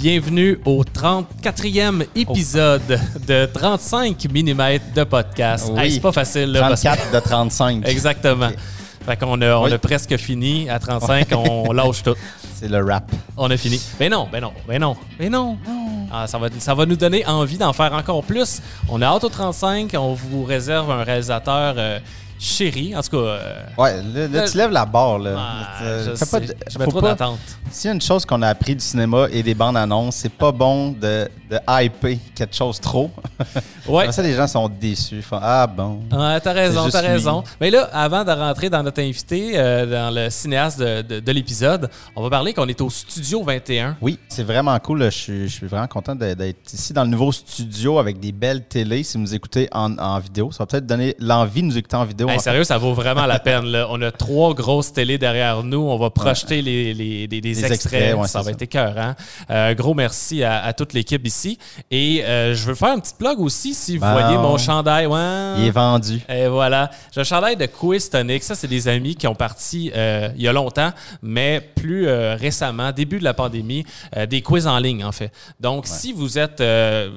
Bienvenue 0.00 0.58
au 0.64 0.82
34e 0.82 2.06
épisode 2.16 2.98
de 3.26 3.44
35 3.44 4.16
mm 4.32 4.78
de 4.96 5.04
podcast. 5.04 5.68
Oui. 5.70 5.78
Hey, 5.78 5.92
c'est 5.92 6.00
pas 6.00 6.10
facile, 6.12 6.52
là. 6.52 6.60
parce 6.60 6.80
que- 6.82 6.88
34 6.88 7.12
de 7.12 7.20
35. 7.20 7.86
Exactement. 7.86 8.48
Fait 9.04 9.18
qu'on 9.18 9.38
a, 9.42 9.56
on 9.56 9.64
Oui. 9.64 9.72
a 9.74 9.78
presque 9.78 10.16
fini. 10.16 10.70
À 10.70 10.78
35, 10.78 11.28
on 11.34 11.70
lâche 11.72 12.02
tout. 12.02 12.14
C'est 12.54 12.68
le 12.68 12.82
rap. 12.82 13.10
On 13.36 13.50
a 13.50 13.56
fini. 13.58 13.78
Ben 13.98 14.10
non, 14.10 14.26
ben 14.32 14.40
non, 14.40 14.52
ben 14.66 14.80
non, 14.80 14.96
ben 15.18 15.30
non. 15.30 15.58
Ah, 16.10 16.26
ça, 16.26 16.38
va, 16.38 16.48
ça 16.58 16.74
va 16.74 16.86
nous 16.86 16.96
donner 16.96 17.26
envie 17.26 17.58
d'en 17.58 17.72
faire 17.74 17.92
encore 17.92 18.22
plus. 18.24 18.60
On 18.88 19.00
a 19.02 19.06
hâte 19.06 19.24
au 19.24 19.28
35. 19.28 19.92
On 19.98 20.14
vous 20.14 20.44
réserve 20.44 20.90
un 20.90 21.04
réalisateur 21.04 21.74
euh, 21.76 21.98
chéri. 22.40 22.94
En 22.96 23.02
tout 23.02 23.10
cas, 23.10 23.16
euh, 23.16 23.62
Ouais, 23.78 24.02
là, 24.02 24.28
là, 24.28 24.48
tu 24.48 24.56
lèves 24.56 24.70
la 24.70 24.86
barre. 24.86 25.18
Là. 25.18 25.34
ah, 25.38 25.82
Euh, 25.82 26.10
je 26.10 26.14
sais, 26.16 26.26
pas 26.26 26.40
de- 26.40 26.54
je 26.70 26.78
mets 26.78 26.86
trop 26.86 27.00
d'attente. 27.00 27.38
S'il 27.70 27.88
y 27.88 27.90
a 27.90 27.94
une 27.94 28.00
chose 28.00 28.24
qu'on 28.24 28.42
a 28.42 28.48
appris 28.48 28.74
du 28.74 28.84
cinéma 28.84 29.26
et 29.30 29.42
des 29.42 29.54
bandes 29.54 29.76
annonces, 29.76 30.16
c'est 30.16 30.32
pas 30.32 30.50
bon 30.52 30.90
de, 30.92 31.28
de 31.50 31.58
hyper 31.68 32.16
quelque 32.34 32.54
chose 32.56 32.80
trop. 32.80 33.10
Ouais. 33.88 34.04
Comme 34.04 34.12
ça, 34.12 34.22
les 34.22 34.34
gens 34.34 34.46
sont 34.46 34.68
déçus. 34.68 35.16
Ils 35.16 35.22
font 35.22 35.38
Ah 35.42 35.66
bon. 35.66 36.00
Ouais, 36.12 36.38
t'as 36.40 36.52
raison, 36.52 36.88
t'as 36.90 37.00
raison. 37.00 37.42
Mais 37.60 37.70
là, 37.70 37.88
avant 37.92 38.22
de 38.24 38.30
rentrer 38.30 38.70
dans 38.70 38.82
notre 38.84 39.00
invité, 39.02 39.52
euh, 39.56 39.84
dans 39.86 40.14
le 40.14 40.30
cinéaste 40.30 40.78
de, 40.78 41.02
de- 41.02 41.18
de 41.18 41.32
l'épisode, 41.32 41.90
on 42.14 42.22
va 42.22 42.30
parler 42.30 42.52
qu'on 42.54 42.68
est 42.68 42.80
au 42.80 42.88
Studio 42.90 43.42
21. 43.42 43.96
Oui, 44.00 44.18
c'est 44.28 44.44
vraiment 44.44 44.78
cool. 44.78 45.04
Je 45.04 45.08
suis, 45.10 45.48
je 45.48 45.54
suis 45.54 45.66
vraiment 45.66 45.88
content 45.88 46.14
d'être 46.14 46.72
ici 46.72 46.92
dans 46.92 47.02
le 47.02 47.08
nouveau 47.10 47.32
studio 47.32 47.98
avec 47.98 48.20
des 48.20 48.30
belles 48.30 48.62
télés. 48.64 49.02
Si 49.02 49.16
vous 49.16 49.22
nous 49.24 49.34
écoutez 49.34 49.68
en, 49.72 49.98
en 49.98 50.20
vidéo, 50.20 50.52
ça 50.52 50.58
va 50.62 50.66
peut-être 50.66 50.86
donner 50.86 51.16
l'envie 51.18 51.62
de 51.62 51.66
nous 51.66 51.78
écouter 51.78 51.96
en 51.96 52.04
vidéo. 52.04 52.28
Hey, 52.32 52.40
sérieux, 52.40 52.64
ça 52.64 52.78
vaut 52.78 52.94
vraiment 52.94 53.26
la 53.26 53.38
peine. 53.38 53.64
Là. 53.66 53.86
On 53.90 54.00
a 54.02 54.10
trois 54.10 54.54
grosses 54.54 54.92
télés 54.92 55.18
derrière 55.18 55.62
nous. 55.62 55.78
On 55.80 55.96
va 55.98 56.10
projeter 56.10 56.62
les, 56.62 56.94
les- 56.94 57.28
extraits. 57.48 57.72
extraits, 57.72 58.14
ouais, 58.14 58.28
ça 58.28 58.38
va 58.38 58.44
ça. 58.44 58.50
être 58.52 58.62
écœurant. 58.62 59.14
Euh, 59.50 59.74
gros 59.74 59.94
merci 59.94 60.42
à, 60.44 60.62
à 60.64 60.72
toute 60.72 60.92
l'équipe 60.92 61.26
ici. 61.26 61.58
Et 61.90 62.22
euh, 62.24 62.54
je 62.54 62.66
veux 62.66 62.74
faire 62.74 62.90
un 62.90 62.98
petit 63.00 63.14
plug 63.18 63.40
aussi, 63.40 63.74
si 63.74 63.96
vous 63.98 64.04
Bon. 64.06 64.12
voyez 64.12 64.36
mon 64.36 64.56
chandail. 64.58 65.06
Ouais. 65.06 65.54
Il 65.58 65.64
est 65.66 65.70
vendu. 65.70 66.20
Et 66.28 66.46
voilà. 66.48 66.90
J'ai 67.12 67.20
un 67.20 67.24
chandail 67.24 67.56
de 67.56 67.66
Quiz 67.66 68.08
Tonic. 68.10 68.42
Ça, 68.42 68.54
c'est 68.54 68.68
des 68.68 68.88
amis 68.88 69.14
qui 69.16 69.26
ont 69.26 69.34
parti 69.34 69.90
euh, 69.96 70.28
il 70.36 70.42
y 70.42 70.48
a 70.48 70.52
longtemps, 70.52 70.92
mais 71.22 71.60
plus 71.74 72.08
récemment, 72.08 72.92
début 72.92 73.18
de 73.18 73.24
la 73.24 73.34
pandémie, 73.34 73.84
des 74.28 74.42
quiz 74.42 74.66
en 74.66 74.78
ligne, 74.78 75.04
en 75.04 75.12
fait. 75.12 75.32
Donc, 75.58 75.86
si 75.86 76.12
vous 76.12 76.38
êtes, 76.38 76.62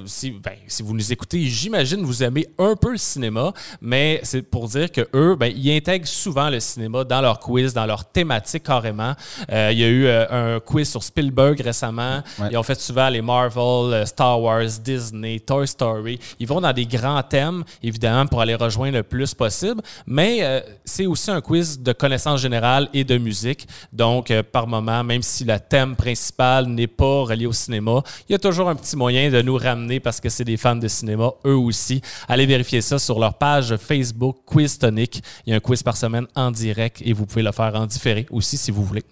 si, 0.06 0.30
ben, 0.30 0.52
si 0.66 0.82
vous 0.82 0.94
nous 0.94 1.12
écoutez, 1.12 1.42
j'imagine 1.46 2.02
vous 2.02 2.22
aimez 2.22 2.46
un 2.58 2.74
peu 2.76 2.92
le 2.92 2.98
cinéma, 2.98 3.52
mais 3.80 4.20
c'est 4.22 4.42
pour 4.42 4.68
dire 4.68 4.90
que 4.90 5.03
eux, 5.14 5.36
ben, 5.36 5.52
ils 5.54 5.76
intègrent 5.76 6.06
souvent 6.06 6.50
le 6.50 6.60
cinéma 6.60 7.04
dans 7.04 7.20
leur 7.20 7.38
quiz, 7.40 7.74
dans 7.74 7.86
leur 7.86 8.04
thématique 8.04 8.62
carrément. 8.62 9.14
Euh, 9.50 9.70
il 9.72 9.78
y 9.78 9.84
a 9.84 9.88
eu 9.88 10.06
euh, 10.06 10.56
un 10.56 10.60
quiz 10.60 10.90
sur 10.90 11.02
Spielberg 11.02 11.60
récemment. 11.60 12.22
Ouais. 12.38 12.48
Ils 12.50 12.56
ont 12.56 12.62
fait 12.62 12.80
souvent 12.80 13.08
les 13.08 13.22
Marvel, 13.22 13.92
euh, 13.92 14.06
Star 14.06 14.40
Wars, 14.40 14.68
Disney, 14.82 15.40
Toy 15.40 15.66
Story. 15.66 16.18
Ils 16.38 16.46
vont 16.46 16.60
dans 16.60 16.72
des 16.72 16.86
grands 16.86 17.22
thèmes, 17.22 17.64
évidemment, 17.82 18.26
pour 18.26 18.40
aller 18.40 18.54
rejoindre 18.54 18.96
le 18.96 19.02
plus 19.02 19.34
possible. 19.34 19.82
Mais 20.06 20.38
euh, 20.42 20.60
c'est 20.84 21.06
aussi 21.06 21.30
un 21.30 21.40
quiz 21.40 21.80
de 21.80 21.92
connaissances 21.92 22.40
générales 22.40 22.88
et 22.92 23.04
de 23.04 23.18
musique. 23.18 23.66
Donc, 23.92 24.32
par 24.52 24.66
moment, 24.66 25.02
même 25.04 25.22
si 25.22 25.44
le 25.44 25.58
thème 25.58 25.96
principal 25.96 26.66
n'est 26.66 26.86
pas 26.86 27.24
relié 27.24 27.46
au 27.46 27.52
cinéma, 27.52 28.02
il 28.28 28.32
y 28.32 28.34
a 28.34 28.38
toujours 28.38 28.68
un 28.68 28.74
petit 28.74 28.96
moyen 28.96 29.30
de 29.30 29.42
nous 29.42 29.56
ramener 29.56 30.00
parce 30.00 30.20
que 30.20 30.28
c'est 30.28 30.44
des 30.44 30.56
fans 30.56 30.76
de 30.76 30.88
cinéma, 30.88 31.32
eux 31.46 31.56
aussi. 31.56 32.00
Allez 32.28 32.46
vérifier 32.46 32.80
ça 32.80 32.98
sur 32.98 33.18
leur 33.18 33.34
page 33.34 33.76
Facebook 33.76 34.36
Quiz 34.46 34.78
Il 35.02 35.50
y 35.50 35.52
a 35.52 35.56
un 35.56 35.60
quiz 35.60 35.82
par 35.82 35.96
semaine 35.96 36.26
en 36.34 36.50
direct 36.50 37.02
et 37.04 37.12
vous 37.12 37.26
pouvez 37.26 37.42
le 37.42 37.52
faire 37.52 37.74
en 37.74 37.86
différé 37.86 38.26
aussi 38.30 38.56
si 38.56 38.70
vous 38.70 38.84
voulez. 38.84 39.02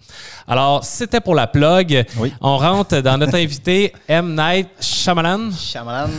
Alors, 0.47 0.83
c'était 0.83 1.21
pour 1.21 1.35
la 1.35 1.47
plug. 1.47 2.05
Oui. 2.17 2.33
On 2.41 2.57
rentre 2.57 2.99
dans 3.01 3.17
notre 3.17 3.35
invité 3.35 3.93
M. 4.07 4.35
Night 4.35 4.69
Shyamalan. 4.79 5.51
Shyamalan, 5.51 6.09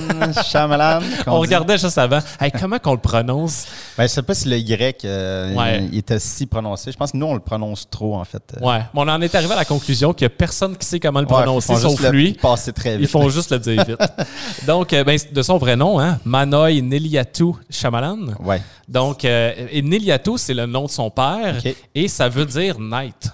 Shyamalan. 0.45 1.01
On 1.27 1.39
regardait 1.41 1.79
juste 1.79 1.99
avant. 1.99 2.21
Hey, 2.41 2.51
comment 2.53 2.79
qu'on 2.79 2.93
le 2.93 2.99
prononce? 2.99 3.67
Ben, 3.97 4.05
je 4.05 4.09
sais 4.13 4.23
pas 4.23 4.35
si 4.35 4.49
le 4.49 4.59
Y 4.59 5.05
euh, 5.05 5.55
Ouais. 5.55 5.79
il, 5.85 5.95
il 5.95 5.99
était 5.99 6.19
si 6.19 6.47
prononcé. 6.47 6.91
Je 6.93 6.97
pense 6.97 7.13
que 7.13 7.17
nous, 7.17 7.27
on 7.27 7.35
le 7.35 7.41
prononce 7.41 7.89
trop, 7.89 8.17
en 8.17 8.25
fait. 8.25 8.43
Ouais. 8.61 8.79
Mais 8.79 9.01
on 9.01 9.09
en 9.09 9.21
est 9.21 9.35
arrivé 9.35 9.53
à 9.53 9.57
la 9.57 9.65
conclusion 9.65 10.13
qu'il 10.13 10.27
n'y 10.27 10.33
a 10.33 10.37
personne 10.37 10.77
qui 10.77 10.87
sait 10.87 11.01
comment 11.01 11.21
le 11.21 11.27
prononcer, 11.27 11.73
ils 11.73 11.77
font 11.79 11.89
juste 11.89 11.97
sauf 12.03 12.11
le 12.11 12.11
lui. 12.19 12.33
passer 12.35 12.73
très 12.73 12.97
vite. 12.97 13.09
Ils 13.09 13.11
font 13.11 13.29
juste 13.29 13.51
le 13.53 13.59
dire 13.59 13.85
vite. 13.85 13.99
Donc, 14.67 14.93
euh, 14.93 15.05
ben, 15.05 15.19
de 15.33 15.43
son 15.43 15.59
vrai 15.59 15.77
nom, 15.77 15.99
hein, 16.01 16.19
Manoy 16.25 16.83
Neliatu 16.83 17.53
Shyamalan. 17.71 18.19
Ouais. 18.41 18.61
Donc, 18.89 19.25
euh, 19.25 19.44
et 19.71 19.83
Neliatu, 19.83 20.39
c'est 20.39 20.55
le 20.55 20.67
nom 20.67 20.85
de 20.87 20.91
son 20.91 21.11
père 21.11 21.57
et 21.95 22.09
ça 22.09 22.29
veut 22.29 22.47
dire 22.47 22.79
night. 22.81 23.31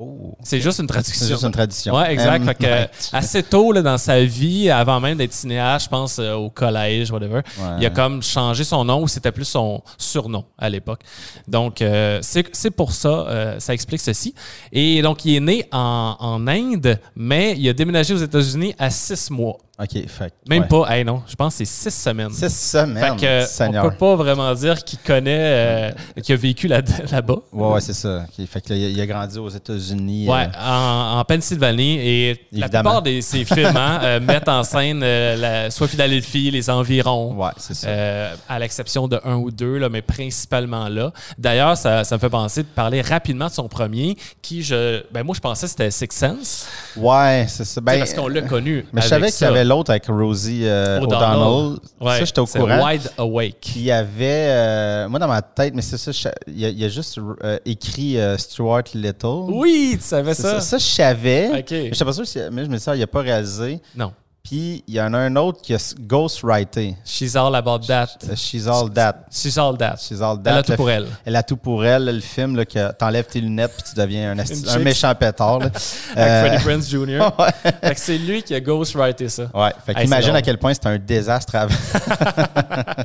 Oh. 0.00 0.36
C'est 0.44 0.60
juste 0.60 0.78
une 0.78 0.86
traduction. 0.86 1.26
C'est 1.26 1.32
juste 1.32 1.42
une 1.42 1.50
tradition. 1.50 1.96
Ouais, 1.96 2.12
exact. 2.12 2.42
M. 2.42 2.44
Fait 2.46 2.54
que, 2.54 2.66
Night. 2.66 3.10
assez 3.12 3.42
tôt 3.42 3.72
là, 3.72 3.82
dans 3.82 3.98
sa 3.98 4.22
vie, 4.24 4.70
avant 4.70 5.00
même 5.00 5.18
d'être 5.18 5.32
cinéaste, 5.32 5.86
je 5.86 5.90
pense 5.90 6.20
euh, 6.20 6.34
au 6.34 6.50
collège, 6.50 7.10
whatever, 7.10 7.40
il 7.80 7.84
a 7.84 7.90
comme 7.90 8.22
changé 8.22 8.62
son 8.62 8.84
nom 8.84 9.02
ou 9.02 9.08
c'était 9.08 9.32
plus 9.32 9.44
son 9.44 9.82
surnom 9.96 10.44
à 10.56 10.68
l'époque. 10.68 11.00
Donc, 11.48 11.82
euh, 11.82 12.20
c'est 12.22 12.46
c'est 12.52 12.70
pour 12.70 12.92
ça, 12.92 13.08
euh, 13.08 13.58
ça 13.58 13.74
explique 13.74 14.00
ceci. 14.00 14.36
Et 14.70 15.02
donc, 15.02 15.24
il 15.24 15.34
est 15.34 15.40
né 15.40 15.68
en, 15.72 16.14
en 16.20 16.46
Inde, 16.46 17.00
mais 17.16 17.56
il 17.58 17.68
a 17.68 17.72
déménagé 17.72 18.14
aux 18.14 18.18
États-Unis 18.18 18.76
à 18.78 18.90
six 18.90 19.32
mois. 19.32 19.58
OK, 19.80 20.08
fait 20.08 20.32
Même 20.48 20.62
ouais. 20.62 20.68
pas, 20.68 20.86
hey, 20.90 21.04
non, 21.04 21.22
je 21.28 21.36
pense 21.36 21.56
que 21.56 21.64
c'est 21.64 21.90
six 21.90 21.94
semaines. 21.96 22.32
Six 22.32 22.50
semaines, 22.50 23.16
Fait 23.16 23.24
que, 23.44 23.46
Seigneur. 23.46 23.84
on 23.84 23.90
peut 23.90 23.96
pas 23.96 24.16
vraiment 24.16 24.52
dire 24.54 24.82
qu'il 24.82 24.98
connaît, 24.98 25.38
euh, 25.38 26.20
qu'il 26.20 26.34
a 26.34 26.36
vécu 26.36 26.66
là- 26.66 26.82
là-bas. 27.12 27.36
Ouais, 27.52 27.68
ouais, 27.74 27.80
c'est 27.80 27.92
ça. 27.92 28.24
Fait 28.48 28.60
que 28.60 28.70
là, 28.72 28.76
il 28.76 29.00
a- 29.00 29.06
grandi 29.06 29.38
aux 29.38 29.48
États-Unis. 29.48 30.28
Ouais, 30.28 30.48
euh, 30.48 30.60
en, 30.68 31.20
en 31.20 31.24
Pennsylvanie. 31.24 31.98
Et 32.00 32.40
la 32.50 32.68
plupart 32.68 33.02
de 33.02 33.20
ces 33.20 33.44
films 33.44 33.76
hein, 33.76 34.00
euh, 34.02 34.20
mettent 34.20 34.48
en 34.48 34.64
scène 34.64 34.98
la, 35.00 35.70
soit 35.70 35.86
Philadelphie, 35.86 36.50
les 36.50 36.68
environs. 36.70 37.34
ouais, 37.36 37.50
c'est 37.58 37.74
ça. 37.74 37.88
à 38.48 38.58
l'exception 38.58 39.06
de 39.06 39.20
un 39.24 39.36
ou 39.36 39.52
deux, 39.52 39.78
là, 39.78 39.88
mais 39.88 40.02
principalement 40.02 40.88
là. 40.88 41.12
D'ailleurs, 41.38 41.76
ça, 41.76 42.02
ça 42.02 42.16
me 42.16 42.20
fait 42.20 42.28
penser 42.30 42.62
de 42.64 42.68
parler 42.68 43.00
rapidement 43.00 43.46
de 43.46 43.52
son 43.52 43.68
premier, 43.68 44.16
qui, 44.42 44.62
je, 44.64 45.02
ben 45.12 45.22
moi, 45.22 45.36
je 45.36 45.40
pensais 45.40 45.66
que 45.66 45.70
c'était 45.70 45.90
Six 45.92 46.08
Sense, 46.10 46.66
ouais, 46.96 47.46
c'est 47.48 47.64
ça. 47.64 47.80
Ben, 47.80 47.98
parce 47.98 48.12
qu'on 48.12 48.26
l'a 48.26 48.42
connu. 48.42 48.84
mais 48.92 49.02
je 49.02 49.06
savais 49.06 49.30
qu'il 49.30 49.46
y 49.46 49.50
avait 49.50 49.67
l'autre 49.68 49.90
avec 49.90 50.06
Rosie 50.06 50.62
euh, 50.64 51.00
O'Donnell. 51.00 51.36
O'Donnell. 51.38 51.78
Ouais, 52.00 52.18
ça, 52.18 52.24
j'étais 52.24 52.40
au 52.40 52.46
courant. 52.46 52.84
Wide 52.86 53.10
Awake. 53.18 53.72
Il 53.76 53.82
y 53.82 53.92
avait, 53.92 54.48
euh, 54.50 55.08
moi 55.08 55.18
dans 55.18 55.28
ma 55.28 55.42
tête, 55.42 55.74
mais 55.74 55.82
c'est 55.82 55.96
ça, 55.98 56.10
je- 56.10 56.28
il 56.48 56.58
y, 56.60 56.64
a- 56.64 56.68
il 56.70 56.78
y 56.78 56.84
a 56.84 56.88
juste 56.88 57.18
euh, 57.44 57.58
écrit 57.64 58.16
Stuart 58.38 58.82
Little. 58.94 59.50
Oui, 59.50 59.96
tu 59.98 60.04
savais 60.04 60.34
ça? 60.34 60.54
ça. 60.54 60.60
Ça, 60.60 60.78
je 60.78 60.84
savais. 60.84 61.50
Ok. 61.60 61.88
Je 61.90 61.94
sais 61.94 62.04
pas 62.04 62.12
sûr 62.12 62.26
si, 62.26 62.38
mais 62.52 62.64
je 62.64 62.70
me 62.70 62.76
dis 62.76 62.82
ça, 62.82 62.96
il 62.96 63.00
n'a 63.00 63.06
pas 63.06 63.20
réalisé. 63.20 63.80
Non. 63.96 64.12
Puis 64.48 64.82
il 64.88 64.94
y 64.94 65.00
en 65.00 65.12
a 65.12 65.18
un 65.18 65.36
autre 65.36 65.60
qui 65.60 65.74
a 65.74 65.94
ghostwrité. 66.00 66.96
She's 67.04 67.36
all 67.36 67.54
about 67.54 67.80
that. 67.86 68.06
Euh, 68.30 68.34
She's 68.34 68.66
all 68.66 68.90
that. 68.94 69.26
She's 69.30 69.58
all 69.58 69.76
that. 69.76 69.96
She's 70.00 70.22
all 70.22 70.38
Elle 70.38 70.42
that. 70.44 70.56
a 70.58 70.62
tout 70.62 70.70
Le 70.72 70.76
pour 70.78 70.90
elle. 70.90 71.06
Elle 71.26 71.36
a 71.36 71.42
tout 71.42 71.56
pour 71.58 71.84
elle. 71.84 72.04
Le 72.06 72.20
film, 72.20 72.56
là, 72.56 72.64
que 72.64 72.92
t'enlèves 72.92 73.26
tes 73.26 73.42
lunettes 73.42 73.72
puis 73.74 73.82
tu 73.92 73.94
deviens 74.00 74.32
un, 74.32 74.38
un 74.38 74.78
méchant 74.78 75.14
pétard. 75.14 75.58
là. 75.58 75.66
Avec 76.16 76.16
Euh, 76.16 76.46
Freddie 76.48 76.64
Prince 76.64 76.88
Jr. 76.90 77.28
ouais. 77.38 77.72
Fait 77.82 77.94
que 77.94 78.00
c'est 78.00 78.16
lui 78.18 78.42
qui 78.42 78.54
a 78.54 78.60
ghostwrité 78.60 79.28
ça. 79.28 79.50
Ouais. 79.52 79.72
Fait 79.84 79.94
qu'imagine 79.94 80.34
à 80.34 80.40
quel 80.40 80.56
point 80.56 80.72
c'était 80.72 80.88
un 80.88 80.98
désastre 80.98 81.54
avant. 81.54 81.74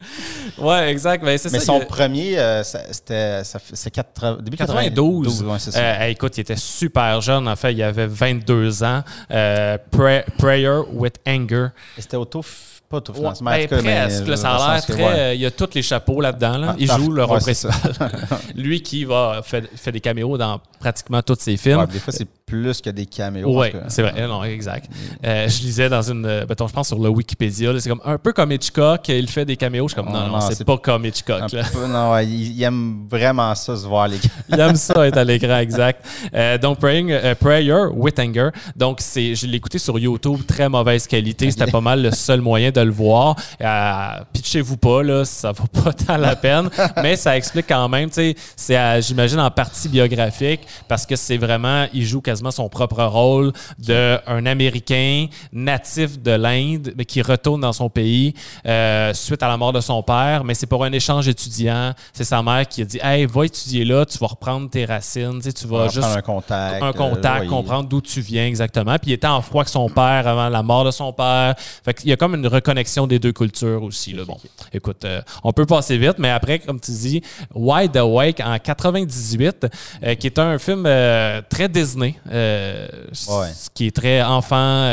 Ouais, 0.58 0.90
exact. 0.90 1.24
Ben, 1.24 1.36
c'est 1.38 1.52
Mais 1.52 1.58
ça. 1.58 1.64
son 1.66 1.78
il 1.78 1.82
a- 1.82 1.86
premier, 1.86 2.38
euh, 2.38 2.62
ça- 2.62 2.92
c'était 2.92 3.44
ça 3.44 3.58
fait- 3.58 3.76
c'est 3.76 3.90
80 3.90 4.38
début 4.42 4.56
92. 4.56 5.42
ouais, 5.42 5.58
c'est 5.58 5.72
ça. 5.72 5.80
Euh, 5.80 6.06
écoute, 6.06 6.36
il 6.38 6.40
était 6.42 6.56
super 6.56 7.20
jeune. 7.20 7.46
En 7.48 7.56
fait, 7.56 7.72
il 7.72 7.82
avait 7.82 8.06
22 8.06 8.82
ans. 8.82 9.02
Euh, 9.30 9.76
Pray- 9.90 10.24
Prayer 10.38 10.80
with 10.92 11.16
Anger. 11.26 11.68
Et 11.96 12.02
C'était 12.02 12.16
auto, 12.16 12.42
pas 12.88 12.98
Ouais, 12.98 13.14
financement. 13.14 13.50
ben, 13.50 13.68
presque. 13.68 14.26
là, 14.26 14.36
ça 14.36 14.50
a 14.56 14.72
l'air 14.74 14.84
très. 14.86 15.02
euh, 15.18 15.34
il 15.34 15.40
y 15.40 15.46
a 15.46 15.50
tous 15.50 15.68
les 15.74 15.82
chapeaux 15.82 16.20
là-dedans. 16.20 16.56
là. 16.58 16.66
Ah, 16.70 16.76
il 16.78 16.90
joue 16.90 17.12
le 17.12 17.22
rôle 17.24 17.36
ouais, 17.36 17.42
principal. 17.42 17.74
Lui 18.54 18.80
qui 18.82 19.04
va 19.04 19.40
fait, 19.44 19.64
fait 19.76 19.92
des 19.92 20.00
caméos 20.00 20.38
dans 20.38 20.60
pratiquement 20.80 21.20
tous 21.22 21.36
ses 21.40 21.56
films. 21.56 21.86
des 21.92 21.98
fois, 21.98 22.12
c'est 22.12 22.28
plus 22.46 22.80
que 22.80 22.88
des 22.88 23.04
caméos. 23.04 23.60
Oui, 23.60 23.70
tout 23.72 23.78
c'est 23.88 24.00
vrai. 24.00 24.26
Non, 24.26 24.42
exact. 24.44 24.88
Euh, 25.24 25.48
je 25.48 25.60
lisais 25.62 25.88
dans 25.90 26.00
une. 26.02 26.24
euh, 26.24 26.46
mettons, 26.48 26.66
je 26.66 26.72
pense 26.72 26.88
sur 26.88 26.98
le 26.98 27.10
Wikipédia. 27.10 27.78
C'est 27.78 27.90
comme 27.90 28.00
un 28.04 28.16
peu 28.16 28.32
comme 28.32 28.52
Hitchcock. 28.52 29.06
Il 29.08 29.28
fait 29.28 29.44
des 29.44 29.56
caméos. 29.56 29.86
Je 29.88 29.92
suis 29.94 30.02
comme, 30.02 30.10
non, 30.12 30.26
non, 30.26 30.32
non, 30.38 30.40
c'est 30.40 30.64
pas 30.64 30.78
comme 30.78 31.04
Hitchcock. 31.04 31.52
Là. 31.52 31.62
peu, 31.70 31.86
non, 31.86 32.12
ouais, 32.12 32.26
il, 32.26 32.56
il 32.56 32.62
aime 32.62 33.06
vraiment 33.10 33.54
ça, 33.54 33.76
se 33.76 33.86
voir 33.86 34.08
les 34.08 34.16
Il 34.48 34.58
aime 34.58 34.76
ça 34.76 35.06
être 35.06 35.18
à 35.18 35.24
l'écran, 35.24 35.58
exact. 35.58 36.06
Euh, 36.34 36.56
donc, 36.56 36.78
Praying, 36.78 37.12
Prayer 37.38 37.84
with 37.92 38.18
Anger. 38.18 38.48
Donc, 38.74 38.98
c'est, 39.02 39.34
je 39.34 39.46
l'ai 39.46 39.56
écouté 39.58 39.78
sur 39.78 39.98
YouTube, 39.98 40.40
très 40.46 40.68
mauvaise 40.70 41.06
qualité. 41.06 41.50
C'était 41.50 41.70
pas 41.70 41.82
mal 41.82 42.00
le 42.02 42.10
seul 42.12 42.40
moyen 42.40 42.70
de 42.70 42.77
de 42.78 42.84
le 42.84 42.92
voir. 42.92 43.36
Euh, 43.60 44.08
pitchez-vous 44.32 44.76
pas, 44.76 45.02
là, 45.02 45.24
ça 45.24 45.52
vaut 45.52 45.66
pas 45.66 45.92
tant 45.92 46.16
la 46.16 46.36
peine. 46.46 46.70
mais 47.02 47.16
ça 47.16 47.36
explique 47.36 47.66
quand 47.68 47.88
même, 47.88 48.08
tu 48.08 48.14
sais, 48.14 48.36
c'est, 48.56 49.02
j'imagine, 49.02 49.40
en 49.40 49.50
partie 49.50 49.88
biographique 49.88 50.60
parce 50.86 51.06
que 51.06 51.16
c'est 51.16 51.36
vraiment, 51.36 51.86
il 51.92 52.04
joue 52.04 52.20
quasiment 52.20 52.50
son 52.50 52.68
propre 52.68 53.02
rôle 53.02 53.52
d'un 53.78 54.46
Américain 54.46 55.26
natif 55.52 56.20
de 56.20 56.32
l'Inde, 56.32 56.92
mais 56.96 57.04
qui 57.04 57.22
retourne 57.22 57.60
dans 57.60 57.72
son 57.72 57.88
pays 57.88 58.34
euh, 58.66 59.12
suite 59.14 59.42
à 59.42 59.48
la 59.48 59.56
mort 59.56 59.72
de 59.72 59.80
son 59.80 60.02
père. 60.02 60.44
Mais 60.44 60.54
c'est 60.54 60.66
pour 60.66 60.84
un 60.84 60.92
échange 60.92 61.28
étudiant. 61.28 61.92
C'est 62.12 62.24
sa 62.24 62.42
mère 62.42 62.66
qui 62.68 62.82
a 62.82 62.84
dit 62.84 62.98
Hey, 63.02 63.26
va 63.26 63.46
étudier 63.46 63.84
là, 63.84 64.04
tu 64.04 64.18
vas 64.18 64.28
reprendre 64.28 64.70
tes 64.70 64.84
racines, 64.84 65.38
tu, 65.38 65.42
sais, 65.42 65.52
tu 65.52 65.66
vas 65.66 65.84
On 65.84 65.88
juste. 65.88 66.06
un 66.06 66.20
contact. 66.22 66.82
Un 66.82 66.88
euh, 66.88 66.92
contact, 66.92 67.46
comprendre 67.46 67.88
d'où 67.88 68.00
tu 68.00 68.20
viens 68.20 68.46
exactement. 68.46 68.96
Puis 68.98 69.10
il 69.10 69.14
était 69.14 69.26
en 69.26 69.42
froid 69.42 69.64
que 69.64 69.70
son 69.70 69.88
père 69.88 70.26
avant 70.26 70.48
la 70.48 70.62
mort 70.62 70.84
de 70.84 70.90
son 70.90 71.12
père. 71.12 71.54
Fait 71.84 71.94
qu'il 71.94 72.08
y 72.08 72.12
a 72.12 72.16
comme 72.16 72.34
une 72.34 72.46
reconnexion 72.68 73.06
des 73.06 73.18
deux 73.18 73.32
cultures 73.32 73.82
aussi. 73.82 74.12
Là. 74.12 74.24
Bon, 74.26 74.36
écoute, 74.72 75.04
euh, 75.04 75.22
on 75.42 75.52
peut 75.52 75.64
passer 75.66 75.96
vite, 75.96 76.16
mais 76.18 76.30
après, 76.30 76.58
comme 76.58 76.78
tu 76.80 76.90
dis, 76.90 77.22
Wide 77.54 77.96
Awake 77.96 78.40
en 78.40 78.58
98, 78.58 79.66
euh, 80.02 80.14
qui 80.14 80.26
est 80.26 80.38
un 80.38 80.58
film 80.58 80.84
euh, 80.86 81.40
très 81.48 81.68
Disney, 81.68 82.14
Ouais. 82.30 83.50
qui 83.74 83.86
est 83.86 83.96
très 83.96 84.22
enfant, 84.22 84.84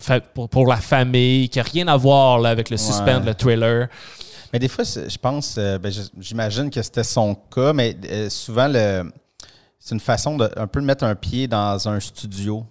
fa- 0.00 0.20
pour, 0.20 0.48
pour 0.48 0.66
la 0.66 0.76
famille, 0.76 1.48
qui 1.48 1.58
n'a 1.58 1.64
rien 1.64 1.88
à 1.88 1.96
voir 1.96 2.38
là, 2.38 2.50
avec 2.50 2.70
le 2.70 2.76
suspense, 2.76 3.20
Ouais. 3.20 3.26
le 3.26 3.34
thriller. 3.34 3.88
Mais 4.52 4.58
des 4.58 4.68
fois, 4.68 4.84
je 4.84 5.16
pense, 5.18 5.56
ben, 5.56 5.92
j'imagine 6.18 6.70
que 6.70 6.82
c'était 6.82 7.04
son 7.04 7.34
cas, 7.34 7.72
mais 7.72 7.96
souvent, 8.28 8.68
le, 8.68 9.10
c'est 9.78 9.94
une 9.94 10.00
façon 10.00 10.36
de 10.36 10.48
un 10.56 10.66
peu 10.66 10.80
de 10.80 10.86
mettre 10.86 11.04
un 11.04 11.14
pied 11.14 11.46
dans 11.48 11.88
un 11.88 11.98
studio, 12.00 12.64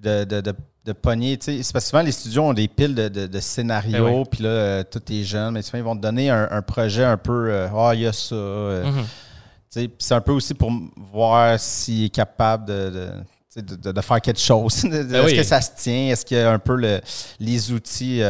de, 0.00 0.24
de, 0.24 0.40
de, 0.40 0.52
de 0.84 0.92
pogner. 0.92 1.38
C'est 1.40 1.56
parce 1.72 1.84
que 1.84 1.90
souvent, 1.90 2.02
les 2.02 2.12
studios 2.12 2.42
ont 2.42 2.52
des 2.54 2.68
piles 2.68 2.94
de, 2.94 3.08
de, 3.08 3.26
de 3.26 3.40
scénarios, 3.40 4.20
oui. 4.20 4.24
puis 4.30 4.42
là, 4.42 4.48
euh, 4.48 4.82
tout 4.90 5.00
est 5.12 5.22
jeune, 5.24 5.54
mais 5.54 5.62
souvent, 5.62 5.78
ils 5.78 5.84
vont 5.84 5.96
te 5.96 6.00
donner 6.02 6.30
un, 6.30 6.48
un 6.50 6.62
projet 6.62 7.04
un 7.04 7.16
peu, 7.18 7.50
euh, 7.50 7.68
ah, 7.76 7.94
il 7.94 8.00
y 8.00 8.06
a 8.06 8.12
ça. 8.12 8.34
euh, 8.34 8.84
Mhm. 8.84 9.04
puis 9.72 9.90
c'est 9.98 10.14
un 10.14 10.20
peu 10.20 10.32
aussi 10.32 10.54
pour 10.54 10.72
voir 11.12 11.58
s'il 11.60 12.04
est 12.06 12.08
capable 12.08 12.64
de. 12.66 12.90
de 12.90 13.10
de, 13.92 14.00
faire 14.00 14.20
quelque 14.20 14.40
chose. 14.40 14.84
Ben 14.84 15.10
Est-ce 15.14 15.24
oui. 15.26 15.36
que 15.36 15.42
ça 15.42 15.60
se 15.60 15.70
tient? 15.76 16.08
Est-ce 16.12 16.24
qu'il 16.24 16.36
y 16.36 16.40
a 16.40 16.52
un 16.52 16.58
peu 16.60 16.76
le- 16.76 17.00
les 17.40 17.72
outils? 17.72 18.22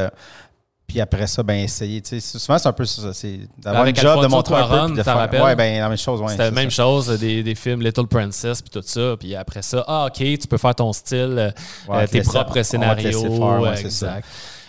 Puis 0.90 1.00
après 1.00 1.28
ça, 1.28 1.44
ben 1.44 1.54
essayer. 1.54 2.00
Tu 2.00 2.20
sais, 2.20 2.38
souvent, 2.38 2.58
c'est 2.58 2.66
un 2.66 2.72
peu 2.72 2.84
ça. 2.84 3.12
C'est 3.12 3.38
d'avoir 3.58 3.86
une 3.86 3.94
job, 3.94 4.20
de 4.22 4.26
montrer 4.26 4.56
un 4.56 4.66
peu. 4.66 4.86
Puis 4.86 4.96
de 4.96 5.02
faire-? 5.04 5.30
Ouais, 5.44 5.54
ben 5.54 5.78
la 5.80 5.88
même 5.88 5.96
chose. 5.96 6.20
Ouais, 6.20 6.30
C'était 6.30 6.42
la 6.42 6.50
même 6.50 6.68
ça. 6.68 6.82
chose, 6.82 7.06
des, 7.20 7.44
des 7.44 7.54
films 7.54 7.80
Little 7.80 8.08
Princess 8.08 8.60
puis 8.60 8.70
tout 8.70 8.82
ça. 8.84 9.14
Puis 9.16 9.36
après 9.36 9.62
ça, 9.62 9.84
ah, 9.86 10.06
OK, 10.06 10.16
tu 10.16 10.48
peux 10.48 10.58
faire 10.58 10.74
ton 10.74 10.92
style, 10.92 11.36
euh, 11.38 11.50
Ouais, 11.86 11.98
euh, 11.98 12.06
te 12.06 12.10
tes 12.10 12.22
propres 12.22 12.60
scénarios. 12.62 13.04
laisser 13.06 13.20
faire, 13.28 13.60
ouais, 13.60 13.68
euh, 13.68 13.74
exact. 13.76 14.26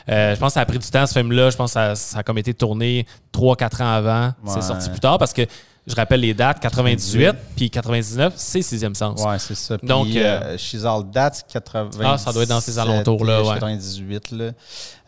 Euh, 0.10 0.36
je 0.36 0.40
pense 0.40 0.50
que 0.50 0.54
ça 0.54 0.62
a 0.62 0.66
pris 0.66 0.78
du 0.78 0.88
temps, 0.90 1.08
ce 1.08 1.14
film-là. 1.14 1.50
Je 1.50 1.58
pense 1.58 1.72
que 1.72 1.74
ça, 1.74 1.96
ça 1.96 2.20
a 2.20 2.24
comme 2.24 2.38
été 2.38 2.54
tourné 2.54 3.08
3-4 3.34 3.82
ans 3.82 3.94
avant. 3.94 4.32
C'est 4.46 4.62
sorti 4.62 4.92
plus 4.92 5.00
tard 5.00 5.18
parce 5.18 5.34
que 5.34 5.42
je 5.88 5.96
rappelle 5.96 6.20
les 6.20 6.34
dates 6.34 6.60
98 6.60 7.34
puis 7.56 7.70
99, 7.70 8.34
c'est 8.38 8.62
Sixième 8.62 8.94
Sens. 8.96 9.22
Ouais, 9.24 9.40
c'est 9.40 9.56
ça. 9.56 9.78
Puis, 9.78 9.88
Donc, 9.88 10.08
euh, 10.16 10.58
She's 10.58 10.86
All 10.86 11.04
That, 11.12 11.32
97. 11.52 12.02
Ah, 12.06 12.18
ça 12.18 12.32
doit 12.32 12.44
être 12.44 12.50
dans 12.50 12.62
ces 12.62 12.78
alentours-là, 12.78 13.42
ouais. 13.42 13.54
98, 13.56 14.32
là. 14.32 14.52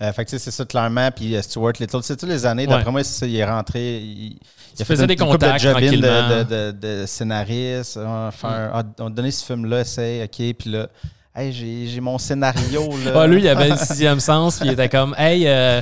Euh, 0.02 0.14
fait 0.14 0.26
que, 0.26 0.30
tu 0.32 0.38
sais, 0.38 0.44
c'est 0.46 0.52
ça, 0.52 0.66
clairement. 0.66 1.10
Puis, 1.12 1.36
euh, 1.36 1.42
Stuart 1.42 1.74
Little, 1.80 2.00
c'est 2.02 2.18
toutes 2.18 2.30
les 2.30 2.46
années. 2.46 2.66
Ouais. 2.68 2.74
D'après 2.76 2.92
moi, 2.92 3.04
c'est 3.04 3.20
ça, 3.20 3.26
il 3.28 3.36
est 3.36 3.46
rentré. 3.46 4.00
Il, 4.00 4.38
il 4.76 4.82
a 4.82 4.86
faisait 4.86 5.04
une- 5.04 5.08
des 5.08 5.16
contacts 5.16 5.64
de 5.64 5.70
tranquillement. 5.72 6.30
de, 6.30 6.44
de, 6.44 6.72
de, 6.72 7.02
de 7.02 7.06
scénariste. 7.06 8.00
Ah, 8.04 8.32
faire, 8.32 8.72
ah, 8.74 8.84
on 9.00 9.08
a 9.08 9.10
donné 9.12 9.30
ce 9.32 9.46
film-là, 9.46 9.82
essaye, 9.82 10.24
OK. 10.24 10.56
Puis 10.58 10.72
là, 10.72 10.88
hey, 11.36 11.52
j'ai 11.52 11.88
j'ai 11.88 12.00
mon 12.02 12.18
scénario, 12.18 12.90
là. 13.06 13.12
Ah, 13.16 13.28
lui, 13.28 13.42
il 13.42 13.48
avait 13.48 13.70
le 13.70 13.76
sixième 13.78 14.20
sens, 14.20 14.60
puis 14.60 14.68
il 14.70 14.74
était 14.74 14.90
comme, 14.90 15.16
hey, 15.18 15.48
euh, 15.48 15.82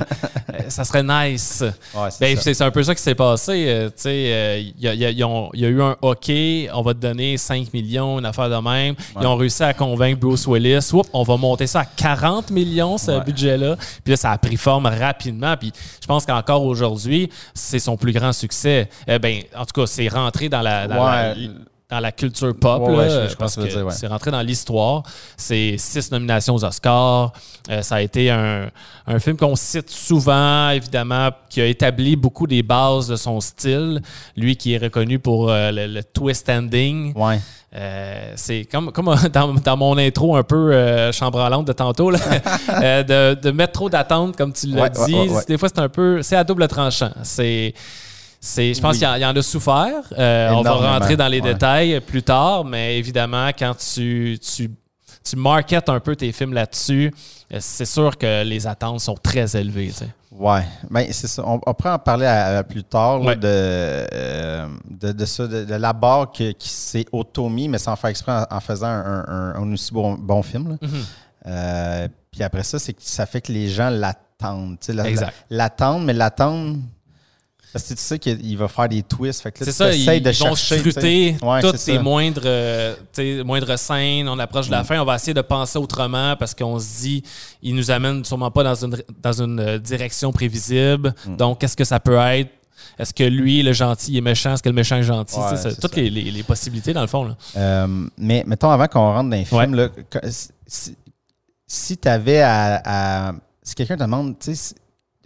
ça 0.68 0.84
serait 0.84 1.02
nice. 1.02 1.62
Ouais, 1.94 2.10
c'est 2.10 2.20
Ben, 2.20 2.36
ça. 2.36 2.42
c'est 2.42 2.54
c'est 2.54 2.64
un 2.64 2.70
peu 2.70 2.82
ça 2.82 2.94
qui 2.94 3.02
s'est 3.02 3.14
passé. 3.14 3.64
euh, 3.68 3.86
tu 3.88 3.94
sais, 3.96 4.08
euh, 4.32 4.58
il 4.60 4.82
y, 4.82 4.88
a- 4.88 4.94
il 5.10 5.18
y 5.18 5.24
ont- 5.24 5.50
il 5.54 5.60
y 5.60 5.64
a 5.66 5.68
eu 5.68 5.82
un 5.82 5.96
OK, 6.00 6.30
on 6.74 6.82
va 6.82 6.94
te 6.94 6.98
donner 7.00 7.36
5 7.36 7.72
millions, 7.72 8.18
une 8.18 8.24
affaire 8.26 8.48
de 8.50 8.56
même. 8.56 8.94
Ils 9.20 9.26
ont 9.26 9.36
réussi 9.36 9.62
à 9.62 9.74
convaincre 9.74 10.18
Bruce 10.20 10.46
Willis. 10.46 10.90
Oups, 10.92 11.08
on 11.12 11.22
va 11.22 11.36
monter 11.36 11.66
ça 11.66 11.80
à 11.80 11.84
40 11.84 12.50
millions, 12.50 12.96
ce 12.98 13.10
Ouais. 13.12 13.24
budget-là. 13.24 13.76
Puis 14.04 14.12
là, 14.12 14.16
ça 14.16 14.30
a 14.32 14.38
pris 14.38 14.56
forme 14.56 14.86
rapidement. 14.86 15.56
Puis 15.56 15.72
je 16.00 16.06
pense 16.06 16.24
qu'encore 16.26 16.64
aujourd'hui, 16.64 17.28
c'est 17.54 17.78
son 17.78 17.96
plus 17.96 18.12
grand 18.12 18.32
succès. 18.32 18.88
Eh 19.06 19.18
ben, 19.18 19.42
en 19.56 19.64
tout 19.64 19.80
cas, 19.80 19.86
c'est 19.86 20.08
rentré 20.08 20.48
dans 20.48 20.62
la, 20.62 20.86
dans 20.88 21.04
la-. 21.04 21.34
Dans 21.92 22.00
la 22.00 22.10
culture 22.12 22.54
pop. 22.58 22.82
Ouais, 22.88 22.94
ouais, 22.96 23.08
là, 23.08 23.24
je- 23.26 23.30
je 23.32 23.36
parce 23.36 23.56
pense 23.56 23.66
que 23.66 23.82
ouais. 23.82 23.92
C'est 23.92 24.06
rentré 24.06 24.30
dans 24.30 24.40
l'histoire. 24.40 25.02
C'est 25.36 25.74
six 25.76 26.10
nominations 26.10 26.54
aux 26.54 26.64
Oscars. 26.64 27.32
Euh, 27.70 27.82
ça 27.82 27.96
a 27.96 28.00
été 28.00 28.30
un, 28.30 28.70
un 29.06 29.18
film 29.18 29.36
qu'on 29.36 29.54
cite 29.56 29.90
souvent, 29.90 30.70
évidemment, 30.70 31.28
qui 31.50 31.60
a 31.60 31.66
établi 31.66 32.16
beaucoup 32.16 32.46
des 32.46 32.62
bases 32.62 33.08
de 33.08 33.16
son 33.16 33.40
style. 33.42 34.00
Lui 34.38 34.56
qui 34.56 34.72
est 34.72 34.78
reconnu 34.78 35.18
pour 35.18 35.50
euh, 35.50 35.70
le, 35.70 35.86
le 35.86 36.02
twist 36.02 36.48
ending. 36.48 37.12
Ouais. 37.14 37.38
Euh, 37.74 38.32
c'est 38.36 38.64
comme, 38.70 38.90
comme 38.90 39.14
dans, 39.32 39.52
dans 39.54 39.76
mon 39.76 39.98
intro 39.98 40.34
un 40.36 40.42
peu 40.42 40.72
euh, 40.72 41.12
chambranlante 41.12 41.66
de 41.66 41.72
tantôt, 41.72 42.10
là, 42.10 42.18
euh, 42.82 43.02
de, 43.34 43.40
de 43.40 43.50
mettre 43.50 43.72
trop 43.74 43.90
d'attentes, 43.90 44.36
comme 44.36 44.52
tu 44.54 44.66
l'as 44.68 44.82
Ouais, 44.84 44.90
dit. 44.90 45.14
ouais, 45.14 45.20
ouais, 45.28 45.28
ouais. 45.36 45.42
Des 45.46 45.58
fois, 45.58 45.68
c'est 45.68 45.80
un 45.80 45.88
peu. 45.90 46.22
C'est 46.22 46.36
à 46.36 46.44
double 46.44 46.66
tranchant. 46.68 47.10
C'est. 47.22 47.74
C'est, 48.44 48.74
je 48.74 48.80
pense 48.80 48.94
Oui. 48.94 48.98
qu'il 49.06 49.20
y 49.22 49.24
en- 49.24 49.36
a 49.36 49.42
souffert. 49.42 50.02
Euh, 50.18 50.50
on 50.50 50.62
va 50.62 50.72
rentrer 50.72 51.16
dans 51.16 51.28
les 51.28 51.40
ouais. 51.40 51.52
détails 51.52 52.00
plus 52.00 52.24
tard, 52.24 52.64
mais 52.64 52.98
évidemment, 52.98 53.50
quand 53.56 53.72
tu, 53.76 54.36
tu, 54.40 54.68
tu 55.24 55.36
marketes 55.36 55.88
un 55.88 56.00
peu 56.00 56.16
tes 56.16 56.32
films 56.32 56.52
là-dessus, 56.52 57.14
euh, 57.52 57.58
c'est 57.60 57.84
sûr 57.84 58.18
que 58.18 58.42
les 58.42 58.66
attentes 58.66 58.98
sont 59.00 59.14
très 59.14 59.56
élevées. 59.56 59.88
tu 59.90 59.94
sais. 60.04 60.08
Ouais, 60.32 60.62
ben 60.90 61.06
c'est 61.12 61.28
ça. 61.28 61.44
On, 61.46 61.60
on 61.64 61.72
pourrait 61.74 61.92
en 61.92 61.98
parler 62.00 62.26
à- 62.26 62.58
à 62.58 62.64
plus 62.64 62.82
tard 62.82 63.20
là, 63.20 63.26
Ouais. 63.26 63.36
de, 63.36 63.42
euh, 63.46 64.66
de, 64.90 65.12
de 65.12 65.24
ça, 65.24 65.46
de, 65.46 65.64
de 65.64 65.74
la 65.74 65.92
barre 65.92 66.32
que- 66.32 66.50
qui 66.50 66.68
s'est 66.68 67.04
auto-mis, 67.12 67.68
mais 67.68 67.78
sans 67.78 67.94
faire 67.94 68.10
exprès 68.10 68.32
en, 68.32 68.56
en 68.56 68.60
faisant 68.60 68.86
un, 68.88 69.24
un- 69.28 69.54
un 69.54 69.72
aussi 69.72 69.92
bon, 69.92 70.14
bon 70.14 70.42
film. 70.42 70.70
là. 70.70 70.76
Mhm. 70.88 71.04
Euh, 71.46 72.08
puis 72.32 72.42
après 72.42 72.64
ça, 72.64 72.80
c'est 72.80 72.92
que 72.94 73.02
ça 73.02 73.24
fait 73.26 73.40
que 73.40 73.52
les 73.52 73.68
gens 73.68 73.90
l'attendent. 73.90 74.78
L'attendent, 75.50 76.04
mais 76.04 76.12
l'attendent. 76.14 76.80
Parce 77.72 77.84
que 77.86 77.94
tu 77.94 78.00
sais 78.00 78.18
qu'il 78.18 78.44
il 78.44 78.56
va 78.58 78.68
faire 78.68 78.88
des 78.88 79.02
twists. 79.02 79.40
Fait 79.42 79.50
que 79.52 79.60
là, 79.60 79.64
C'est 79.66 79.72
ça, 79.72 79.92
ils, 79.92 80.22
de 80.22 80.30
vont 80.30 80.54
scruter. 80.54 81.36
Ouais, 81.42 81.60
toutes 81.62 81.76
ça. 81.78 81.98
moindres, 82.02 82.42
euh, 82.44 82.94
moindres 83.44 83.78
scènes. 83.78 84.28
On 84.28 84.38
approche 84.38 84.66
de 84.66 84.72
la 84.72 84.84
fin, 84.84 85.00
on 85.00 85.04
va 85.04 85.16
essayer 85.16 85.34
de 85.34 85.40
penser 85.40 85.78
autrement 85.78 86.36
parce 86.36 86.54
qu'on 86.54 86.78
se 86.78 87.00
dit, 87.00 87.22
il 87.62 87.74
nous 87.74 87.90
amène 87.90 88.24
sûrement 88.24 88.50
pas 88.50 88.62
dans 88.62 88.74
une, 88.84 88.96
dans 89.22 89.42
une 89.42 89.58
euh, 89.60 89.78
direction 89.78 90.32
prévisible. 90.32 91.14
Mm. 91.26 91.36
Donc, 91.36 91.60
qu'est-ce 91.60 91.76
que 91.76 91.84
ça 91.84 91.98
peut 91.98 92.16
être? 92.16 92.50
Est-ce 92.98 93.14
que 93.14 93.24
lui, 93.24 93.62
le 93.62 93.72
gentil, 93.72 94.18
est 94.18 94.20
méchant? 94.20 94.52
Est-ce 94.52 94.62
que 94.62 94.68
le 94.68 94.74
méchant 94.74 94.96
est 94.96 95.02
gentil? 95.02 95.38
Ouais, 95.38 95.56
c'est 95.56 95.80
toutes 95.80 95.96
les, 95.96 96.10
les- 96.10 96.30
les 96.30 96.42
possibilités, 96.42 96.92
dans 96.92 97.00
le 97.00 97.06
fond. 97.06 97.24
Là. 97.24 97.36
Euh, 97.56 98.06
mais 98.18 98.44
mettons, 98.46 98.70
avant 98.70 98.86
qu'on 98.86 99.12
rentre 99.12 99.30
dans 99.30 99.36
les 99.36 99.44
films, 99.46 99.74
là, 99.76 99.88
si 101.66 101.96
tu 101.96 102.08
avais 102.08 102.40
à, 102.42 102.82
à- 103.28 103.32
Si 103.62 103.74
quelqu'un 103.76 103.96
te 103.96 104.02
demande, 104.02 104.38
tu 104.38 104.54
sais, 104.54 104.74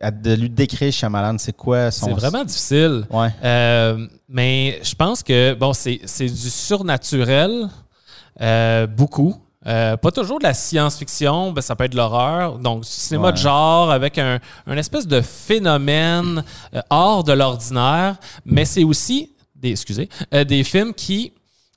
à- 0.01 0.11
de 0.11 0.35
lui 0.35 0.51
décrire 0.51 0.93
Shyamalan, 0.93 1.37
c'est 1.39 1.57
quoi 1.57 1.91
son. 1.91 2.07
C'est 2.07 2.13
vraiment 2.13 2.45
difficile. 2.45 3.07
Ouais. 3.11 3.29
Euh, 3.45 4.07
mais 4.29 4.81
je 4.83 4.95
pense 4.95 5.23
que, 5.23 5.55
bon, 5.55 5.73
c'est 5.73 5.99
du 6.27 6.51
surnaturel, 6.51 7.69
euh, 8.41 8.87
beaucoup. 8.87 9.37
Euh, 9.67 9.97
pas 9.97 10.13
toujours 10.13 10.39
de 10.39 10.45
la 10.45 10.55
science-fiction, 10.55 11.51
ben, 11.53 11.61
ça 11.61 11.75
peut 11.75 11.85
être 11.85 11.93
de 11.93 11.97
l'horreur. 11.97 12.59
Donc, 12.59 12.83
du 12.83 12.89
cinéma 12.89 13.27
Ouais. 13.29 13.33
de 13.33 13.39
genre 13.39 13.91
avec 13.91 14.17
un, 14.19 14.39
un 14.67 14.77
espèce 14.77 15.07
de 15.09 15.21
phénomène 15.21 16.45
hors 16.91 17.25
de 17.25 17.33
l'ordinaire, 17.33 18.17
mais 18.45 18.65
c'est 18.65 18.85
aussi 18.85 19.33
des, 19.57 19.71
excusez, 19.73 20.09
des 20.47 20.63
films 20.63 20.95
qui 20.95 21.33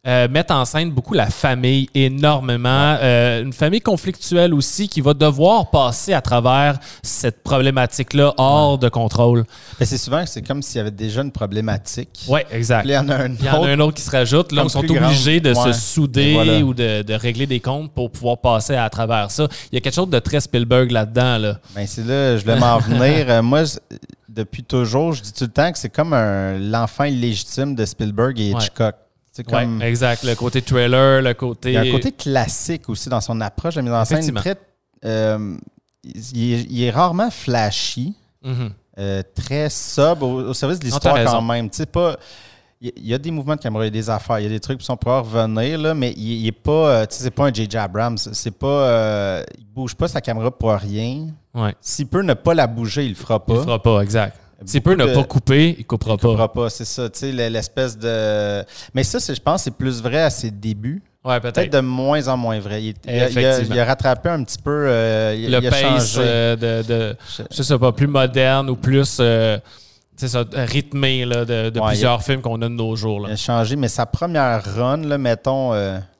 euh, 0.09 0.27
mettent 0.27 0.51
en 0.51 0.65
scène 0.65 0.89
beaucoup 0.91 1.13
la 1.13 1.27
famille, 1.29 1.87
énormément. 1.93 2.97
Euh, 3.01 3.43
une 3.43 3.53
famille 3.53 3.79
conflictuelle 3.81 4.53
aussi 4.53 4.87
qui 4.89 5.01
va 5.01 5.13
devoir 5.13 5.69
passer 5.69 6.13
à 6.13 6.21
travers 6.21 6.79
cette 7.03 7.43
problématique-là 7.43 8.33
hors 8.37 8.77
de 8.77 8.89
contrôle. 8.89 9.45
C'est 9.81 9.97
souvent 9.97 10.25
c'est 10.25 10.41
comme 10.41 10.61
s'il 10.61 10.77
y 10.77 10.81
avait 10.81 10.91
déjà 10.91 11.21
une 11.21 11.31
problématique. 11.31 12.25
Oui, 12.27 12.41
exact. 12.51 12.81
Puis 12.81 12.89
il 12.89 12.93
y 12.93 12.97
en 12.97 13.07
a 13.09 13.15
un 13.15 13.33
Il 13.39 13.45
y 13.45 13.49
en 13.49 13.53
a 13.53 13.59
autre. 13.59 13.69
un 13.69 13.79
autre 13.81 13.93
qui 13.97 14.01
se 14.01 14.11
rajoute. 14.11 14.51
Là, 14.51 14.63
ils 14.65 14.69
sont 14.69 14.81
grande. 14.81 15.03
obligés 15.03 15.39
de 15.39 15.53
Ouais. 15.53 15.73
se 15.73 15.79
souder 15.79 16.33
voilà. 16.33 16.59
ou 16.59 16.73
de, 16.73 17.01
de 17.03 17.13
régler 17.13 17.45
des 17.45 17.59
comptes 17.59 17.91
pour 17.93 18.11
pouvoir 18.11 18.37
passer 18.39 18.75
à 18.75 18.89
travers 18.89 19.29
ça. 19.31 19.47
Il 19.71 19.75
y 19.75 19.77
a 19.77 19.81
quelque 19.81 19.93
chose 19.95 20.09
de 20.09 20.19
très 20.19 20.39
Spielberg 20.39 20.91
là-dedans. 20.91 21.37
Là. 21.37 21.59
Ben, 21.75 21.85
c'est 21.87 22.05
là, 22.05 22.35
je 22.37 22.41
voulais 22.43 22.59
m'en 22.59 22.77
venir. 22.79 23.25
Euh, 23.29 23.41
moi, 23.41 23.63
je- 23.63 23.77
depuis 24.27 24.63
toujours, 24.63 25.13
je 25.13 25.21
dis 25.21 25.33
tout 25.33 25.43
le 25.43 25.49
temps 25.51 25.71
que 25.71 25.77
c'est 25.77 25.89
comme 25.89 26.15
l'enfant 26.59 27.03
illégitime 27.03 27.75
de 27.75 27.85
Spielberg 27.85 28.39
et. 28.39 28.49
Hitchcock. 28.51 28.95
Comme. 29.43 29.79
Ouais, 29.79 29.87
exact. 29.89 30.23
Le 30.23 30.35
côté 30.35 30.61
trailer, 30.61 31.21
le 31.21 31.33
côté. 31.33 31.69
Il 31.71 31.73
y 31.73 31.77
a 31.77 31.81
un 31.81 31.91
côté 31.91 32.11
classique 32.11 32.87
aussi 32.89 33.09
dans 33.09 33.21
son 33.21 33.39
approche 33.41 33.75
de 33.75 33.81
mise 33.81 33.91
en 33.93 34.05
scène. 34.05 34.33
Très, 34.33 34.55
euh, 35.05 35.55
il, 36.03 36.53
est, 36.53 36.67
il 36.69 36.83
est 36.83 36.91
rarement 36.91 37.29
flashy, 37.31 38.15
Mhm. 38.43 38.71
euh, 38.97 39.21
très 39.35 39.69
sobre 39.69 40.25
au, 40.25 40.41
au 40.49 40.53
service 40.53 40.79
de 40.79 40.85
l'histoire 40.85 41.15
quand 41.25 41.41
même. 41.41 41.69
Tu 41.69 41.77
sais, 41.77 41.85
pas. 41.85 42.15
il 42.81 43.05
y 43.05 43.13
a 43.13 43.17
des 43.17 43.31
mouvements 43.31 43.55
de 43.57 43.59
caméra, 43.61 43.83
il 43.83 43.87
y 43.87 43.89
a 43.89 43.91
des 43.91 44.09
affaires, 44.09 44.39
il 44.39 44.43
y 44.43 44.45
a 44.45 44.49
des 44.49 44.59
trucs 44.61 44.79
qui 44.79 44.85
sont 44.85 44.95
pour 44.95 45.11
revenir, 45.11 45.77
là, 45.77 45.93
mais 45.93 46.13
il, 46.15 46.43
n'est 46.45 46.51
pas, 46.53 46.71
euh, 46.71 47.05
tu 47.05 47.15
sais, 47.17 47.23
c'est 47.23 47.31
pas 47.31 47.47
un 47.47 47.53
J.J. 47.53 47.75
Abrams. 47.77 48.17
C'est 48.17 48.57
pas, 48.57 48.67
euh, 48.67 49.43
il 49.57 49.65
bouge 49.65 49.93
pas 49.95 50.07
sa 50.07 50.21
caméra 50.21 50.49
pour 50.51 50.71
rien. 50.71 51.27
Ouais. 51.53 51.75
S'il 51.81 52.07
peut 52.07 52.21
ne 52.21 52.33
pas 52.33 52.53
la 52.53 52.67
bouger, 52.67 53.03
il 53.05 53.09
le 53.09 53.15
fera 53.15 53.43
pas. 53.45 53.53
Il 53.53 53.57
le 53.57 53.63
fera 53.63 53.81
pas, 53.81 53.99
exact. 54.01 54.37
S'il 54.65 54.81
peut 54.81 54.95
ne 54.95 55.05
pas 55.05 55.23
couper, 55.23 55.75
il 55.77 55.85
coupera 55.85 56.13
il 56.13 56.19
coupera 56.19 56.51
pas. 56.51 56.69
c'est 56.69 56.85
ça, 56.85 57.09
tu 57.09 57.19
sais, 57.19 57.31
l'espèce 57.31 57.97
de. 57.97 58.63
Mais 58.93 59.03
ça, 59.03 59.19
je 59.19 59.39
pense, 59.39 59.63
c'est 59.63 59.75
plus 59.75 60.01
vrai 60.01 60.21
à 60.21 60.29
ses 60.29 60.51
débuts. 60.51 61.01
Ouais, 61.23 61.39
peut-être. 61.39 61.55
Peut-être 61.55 61.73
de 61.73 61.79
moins 61.81 62.27
en 62.27 62.37
moins 62.37 62.59
vrai. 62.59 62.83
Il, 62.83 63.79
a, 63.79 63.85
rattrapé 63.85 64.29
un 64.29 64.43
petit 64.43 64.57
peu. 64.57 64.85
Euh, 64.87 65.35
le 65.35 65.69
pace 65.69 66.15
euh, 66.17 66.55
de, 66.55 66.87
de, 66.87 67.15
je 67.51 67.61
sais 67.61 67.77
pas, 67.77 67.91
plus 67.91 68.07
moderne 68.07 68.69
ou 68.69 68.75
plus. 68.75 69.17
Euh, 69.19 69.57
ça, 70.15 70.43
rythmé 70.53 71.23
là, 71.23 71.45
de, 71.45 71.79
plusieurs 71.79 72.23
films 72.23 72.41
qu'on 72.41 72.61
a 72.61 72.67
de 72.67 72.73
nos 72.73 72.95
jours. 72.95 73.21
Là. 73.21 73.29
Il 73.29 73.33
a 73.33 73.37
changé, 73.37 73.77
mais 73.77 73.87
sa 73.87 74.05
première 74.05 74.63
run, 74.75 74.97
là, 74.97 75.17
mettons, 75.17 75.73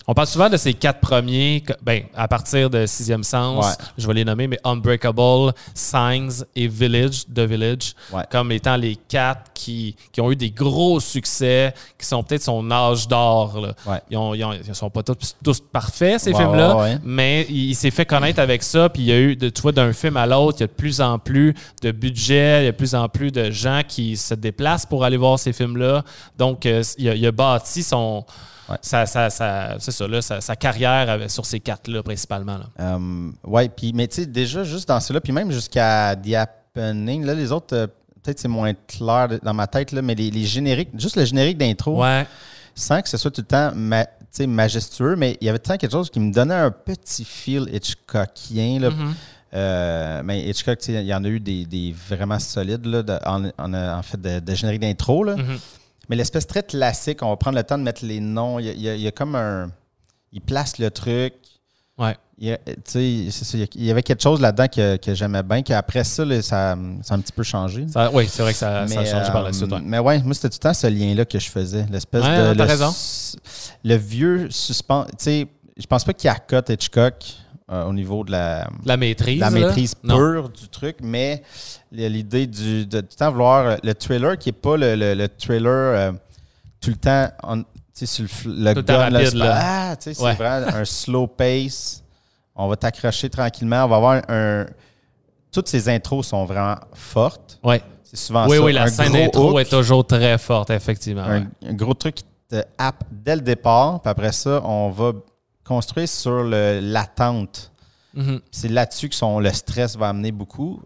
on 0.09 0.15
parle 0.15 0.27
souvent 0.27 0.49
de 0.49 0.57
ces 0.57 0.73
quatre 0.73 1.01
premiers, 1.01 1.63
ben, 1.83 2.01
à 2.15 2.27
partir 2.27 2.71
de 2.71 2.87
Sixième 2.87 3.23
Sens, 3.23 3.77
je 3.95 4.07
vais 4.07 4.15
les 4.15 4.25
nommer, 4.25 4.47
mais 4.47 4.57
Unbreakable, 4.63 5.53
Signs 5.75 6.45
et 6.55 6.67
Village, 6.67 7.25
The 7.25 7.41
Village, 7.41 7.93
comme 8.31 8.51
étant 8.51 8.75
les 8.75 8.95
quatre 8.95 9.53
qui, 9.53 9.95
qui, 10.11 10.19
ont 10.19 10.31
eu 10.31 10.35
des 10.35 10.49
gros 10.49 10.99
succès, 10.99 11.75
qui 11.95 12.07
sont 12.07 12.23
peut-être 12.23 12.41
son 12.41 12.71
âge 12.71 13.07
d'or. 13.07 13.75
Ils, 14.09 14.17
ne 14.17 14.73
sont 14.73 14.89
pas 14.89 15.03
tous, 15.03 15.35
tous 15.43 15.59
parfaits, 15.59 16.21
ces 16.21 16.33
films-là, 16.33 16.97
mais 17.03 17.45
il, 17.47 17.75
s'est 17.75 17.91
fait 17.91 18.07
connaître 18.07 18.39
avec 18.39 18.63
ça, 18.63 18.89
puis 18.89 19.03
il 19.03 19.07
y 19.09 19.11
a 19.11 19.19
eu, 19.19 19.35
de, 19.35 19.49
tu 19.49 19.61
vois, 19.61 19.73
d'un 19.73 19.93
film 19.93 20.17
à 20.17 20.25
l'autre, 20.25 20.57
il 20.57 20.61
y 20.61 20.63
a 20.63 20.67
de 20.67 20.71
plus 20.71 21.01
en 21.01 21.19
plus 21.19 21.53
de 21.83 21.91
budget, 21.91 22.63
il 22.63 22.65
y 22.65 22.67
a 22.69 22.71
de 22.71 22.77
plus 22.77 22.95
en 22.95 23.09
plus 23.09 23.31
de 23.31 23.51
gens 23.51 23.81
qui 23.87 24.17
se 24.17 24.33
déplacent 24.33 24.87
pour 24.87 25.03
aller 25.03 25.17
voir 25.17 25.37
ces 25.37 25.53
films-là. 25.53 26.03
Donc, 26.35 26.65
euh, 26.65 26.81
il 26.97 27.27
a 27.27 27.31
bâti 27.31 27.83
son 27.83 28.25
ça, 28.81 29.05
ça, 29.05 29.29
c'est 29.79 29.91
ça, 29.91 30.07
là, 30.07 30.21
sa, 30.21 30.55
carrière 30.55 31.29
sur 31.29 31.45
ces 31.45 31.59
quatre-là, 31.59 32.03
principalement. 32.03 32.59
Euh, 32.79 33.31
oui, 33.43 33.69
puis, 33.69 33.93
mais 33.93 34.07
tu 34.07 34.21
sais, 34.21 34.25
déjà, 34.25 34.63
juste 34.63 34.88
dans 34.88 34.99
ceux-là, 34.99 35.21
puis 35.21 35.33
même 35.33 35.51
jusqu'à 35.51 36.15
The 36.15 36.33
Happening, 36.33 37.25
là, 37.25 37.33
les 37.33 37.51
autres, 37.51 37.75
euh, 37.75 37.88
peut-être 38.21 38.39
c'est 38.39 38.47
moins 38.47 38.73
clair 38.88 39.27
dans 39.41 39.53
ma 39.53 39.67
tête, 39.67 39.91
là, 39.91 40.01
mais 40.01 40.15
les, 40.15 40.45
génériques, 40.45 40.89
juste 40.97 41.15
le 41.15 41.25
générique 41.25 41.57
d'intro, 41.57 42.01
ouais. 42.01 42.25
sans 42.75 43.01
que 43.01 43.09
ce 43.09 43.17
soit 43.17 43.31
tout 43.31 43.41
le 43.41 43.47
temps 43.47 43.71
majestueux, 44.47 45.15
mais 45.15 45.38
il 45.41 45.45
y 45.45 45.49
avait 45.49 45.59
tout 45.59 45.69
le 45.69 45.73
temps 45.73 45.77
quelque 45.77 45.91
chose 45.91 46.09
qui 46.09 46.19
me 46.19 46.31
donnait 46.31 46.55
un 46.55 46.71
petit 46.71 47.25
feel 47.25 47.67
Hitchcockien. 47.73 48.79
Là. 48.79 48.89
Mm-hmm. 48.89 49.13
Euh, 49.55 50.21
mais 50.23 50.47
Hitchcock, 50.47 50.77
il 50.88 51.01
y 51.01 51.13
en 51.13 51.23
a 51.23 51.27
eu 51.27 51.39
des, 51.39 51.95
vraiment 52.07 52.38
solides 52.39 52.85
là, 52.85 53.03
en, 53.25 54.03
fait 54.03 54.21
de, 54.21 54.55
générique 54.55 54.81
d'intro. 54.81 55.25
Mm-hmm. 55.25 55.59
Mais 56.09 56.15
l'espèce 56.15 56.47
très 56.47 56.63
classique, 56.63 57.19
on 57.21 57.29
va 57.29 57.37
prendre 57.37 57.57
le 57.57 57.63
temps 57.63 57.77
de 57.77 57.83
mettre 57.83 58.03
les 58.03 58.19
noms. 58.19 58.59
Il 58.59 58.81
y 58.81 59.07
a, 59.07 59.11
comme 59.11 59.35
un. 59.35 59.69
Il 60.31 60.41
place 60.41 60.77
le 60.79 60.89
truc. 60.91 61.33
Ouais. 61.97 62.17
Il 62.37 62.47
y, 62.47 62.57
il 63.75 63.83
y 63.83 63.91
avait 63.91 64.01
quelque 64.01 64.21
chose 64.21 64.39
là-dedans 64.39 64.67
que, 64.67 64.95
que 64.95 65.13
j'aimais 65.13 65.43
bien, 65.43 65.61
qu'après 65.61 66.05
ça, 66.05 66.23
ça, 66.41 66.41
ça, 66.41 67.13
a 67.13 67.17
un 67.17 67.19
petit 67.19 67.33
peu 67.33 67.43
changé. 67.43 67.85
oui, 68.13 68.27
c'est 68.29 68.41
vrai 68.41 68.53
que 68.53 68.57
ça, 68.57 68.83
a 68.83 68.87
changé 68.87 69.31
par 69.31 69.43
la 69.43 69.51
suite. 69.51 69.69
Mais 69.83 69.99
ouais, 69.99 70.19
moi, 70.23 70.33
c'était 70.33 70.49
tout 70.49 70.57
le 70.61 70.69
temps 70.69 70.73
ce 70.73 70.87
lien-là 70.87 71.25
que 71.25 71.37
je 71.37 71.49
faisais. 71.49 71.85
L'espèce 71.91 72.23
de. 72.23 72.57
Le, 72.57 72.63
raison. 72.63 72.93
le 73.83 73.95
vieux 73.95 74.49
suspens. 74.49 75.05
Tu 75.05 75.15
sais, 75.17 75.47
je 75.77 75.85
pense 75.85 76.03
pas 76.03 76.13
qu'il 76.13 76.27
y 76.27 76.31
a 76.31 76.35
cut 76.35 76.71
Hitchcock. 76.71 77.15
Euh, 77.71 77.85
au 77.85 77.93
niveau 77.93 78.23
de 78.23 78.31
la, 78.31 78.67
la 78.83 78.97
maîtrise, 78.97 79.39
la 79.39 79.51
maîtrise 79.51 79.93
pure 79.93 80.49
du 80.49 80.67
truc, 80.69 80.97
mais 81.03 81.43
l'idée 81.91 82.47
du, 82.47 82.88
de 82.88 83.01
tout 83.01 83.07
le 83.11 83.15
temps 83.15 83.31
vouloir 83.31 83.63
euh, 83.63 83.75
le 83.83 83.93
trailer 83.93 84.39
qui 84.39 84.49
n'est 84.49 84.53
pas 84.53 84.75
le, 84.75 84.95
le, 84.95 85.27
trailer 85.27 85.67
euh, 85.67 86.11
tout 86.81 86.89
le 86.89 86.95
temps 86.95 87.29
sur 87.93 88.25
le, 88.45 88.73
le 88.73 88.81
gun, 88.81 88.97
rapide, 88.97 89.43
Ah, 89.43 89.95
c'est 89.99 90.17
vraiment 90.17 90.67
un 90.67 90.83
slow 90.83 91.27
pace. 91.27 92.03
On 92.55 92.67
va 92.67 92.75
t'accrocher 92.75 93.29
tranquillement. 93.29 93.85
On 93.85 93.88
va 93.88 93.95
avoir 93.97 94.21
un, 94.29 94.65
Toutes 95.51 95.67
ces 95.67 95.89
intros 95.89 96.25
sont 96.25 96.45
vraiment 96.45 96.77
fortes. 96.93 97.59
Ouais. 97.63 97.83
C'est 98.01 98.17
souvent 98.17 98.47
oui, 98.47 98.57
ça. 98.57 98.63
Oui, 98.63 98.73
la 98.73 98.88
scène 98.88 99.13
d'intro 99.13 99.59
est 99.59 99.69
toujours 99.69 100.07
très 100.07 100.39
forte, 100.39 100.71
effectivement. 100.71 101.21
Un, 101.21 101.43
un, 101.67 101.73
gros 101.73 101.93
truc 101.93 102.15
qui 102.15 102.25
te 102.49 102.63
happe 102.79 103.03
dès 103.11 103.35
le 103.35 103.41
départ. 103.43 104.01
Puis 104.01 104.09
après 104.09 104.31
ça, 104.31 104.59
on 104.63 104.89
va 104.89 105.11
construit 105.69 106.07
sur 106.07 106.43
l'attente. 106.43 107.71
Mhm. 108.15 108.41
C'est 108.51 108.69
là-dessus 108.69 109.07
que 109.07 109.15
son, 109.15 109.39
le 109.39 109.53
stress 109.53 109.95
va 109.95 110.09
amener 110.09 110.31
beaucoup. 110.31 110.81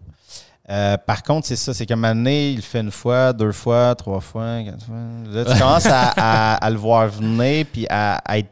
Euh, 0.68 0.98
par 0.98 1.22
contre, 1.22 1.46
c'est 1.46 1.56
ça, 1.56 1.72
c'est 1.72 1.86
qu'à 1.86 1.94
un 1.94 1.96
moment 1.96 2.14
donné, 2.14 2.50
il 2.50 2.60
fait 2.60 2.80
une 2.80 2.90
fois, 2.90 3.32
deux 3.32 3.52
fois, 3.52 3.94
trois 3.94 4.20
fois, 4.20 4.62
quatre 4.62 4.84
fois. 4.84 4.96
Là, 5.30 5.44
tu 5.46 5.58
commences 5.58 5.86
à, 5.86 6.70
le 6.70 6.76
voir 6.76 7.08
venir 7.08 7.64
puis 7.72 7.86
à, 7.88 8.20
être 8.36 8.50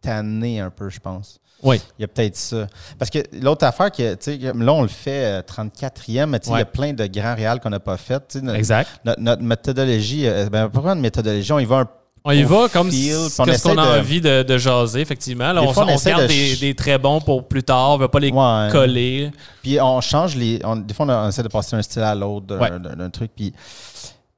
tanné 0.00 0.60
un 0.60 0.70
peu, 0.70 0.88
je 0.88 0.98
pense. 0.98 1.38
Oui. 1.62 1.80
Il 1.98 2.02
y 2.02 2.04
a 2.04 2.08
peut-être 2.08 2.36
ça. 2.36 2.66
Parce 2.98 3.10
que 3.10 3.18
l'autre 3.42 3.66
affaire, 3.66 3.90
que, 3.90 4.16
là, 4.52 4.72
on 4.72 4.82
le 4.82 4.88
fait 4.88 5.40
34e, 5.40 6.20
euh, 6.22 6.26
mais 6.26 6.38
il 6.46 6.52
y 6.52 6.60
a 6.60 6.64
plein 6.64 6.94
de 6.94 7.06
grands 7.06 7.34
réals 7.34 7.60
qu'on 7.60 7.70
n'a 7.70 7.80
pas 7.80 7.98
fait. 7.98 8.38
exact. 8.54 8.88
Notre, 9.18 9.42
méthodologie, 9.42 10.26
euh, 10.26 10.48
ben, 10.48 10.70
pourquoi 10.70 10.92
une 10.92 11.00
méthodologie? 11.00 11.52
On 11.52 11.58
y 11.58 11.64
va 11.66 11.76
un 11.76 11.88
on 12.26 12.32
y 12.32 12.42
va 12.42 12.68
comme 12.68 12.90
ce 12.90 13.62
qu'on 13.62 13.78
a 13.78 13.98
envie 13.98 14.20
de, 14.20 14.58
jaser, 14.58 15.00
effectivement. 15.00 15.52
on, 15.56 15.72
garde 15.72 16.26
des, 16.26 16.74
très 16.76 16.98
bons 16.98 17.20
pour 17.20 17.46
plus 17.46 17.62
tard, 17.62 17.90
on 17.90 17.96
ne 17.96 18.02
veut 18.02 18.08
pas 18.08 18.18
les 18.18 18.32
coller. 18.72 19.30
Puis 19.62 19.80
on 19.80 20.00
change 20.00 20.34
les. 20.34 20.58
des 20.58 20.94
fois, 20.94 21.06
on, 21.08 21.28
essaie 21.28 21.42
de 21.42 21.48
passer 21.48 21.76
d'un 21.76 21.82
style 21.82 22.02
à 22.02 22.14
l'autre 22.14 22.46
d'un 22.46 23.10
truc. 23.10 23.30
Puis, 23.34 23.52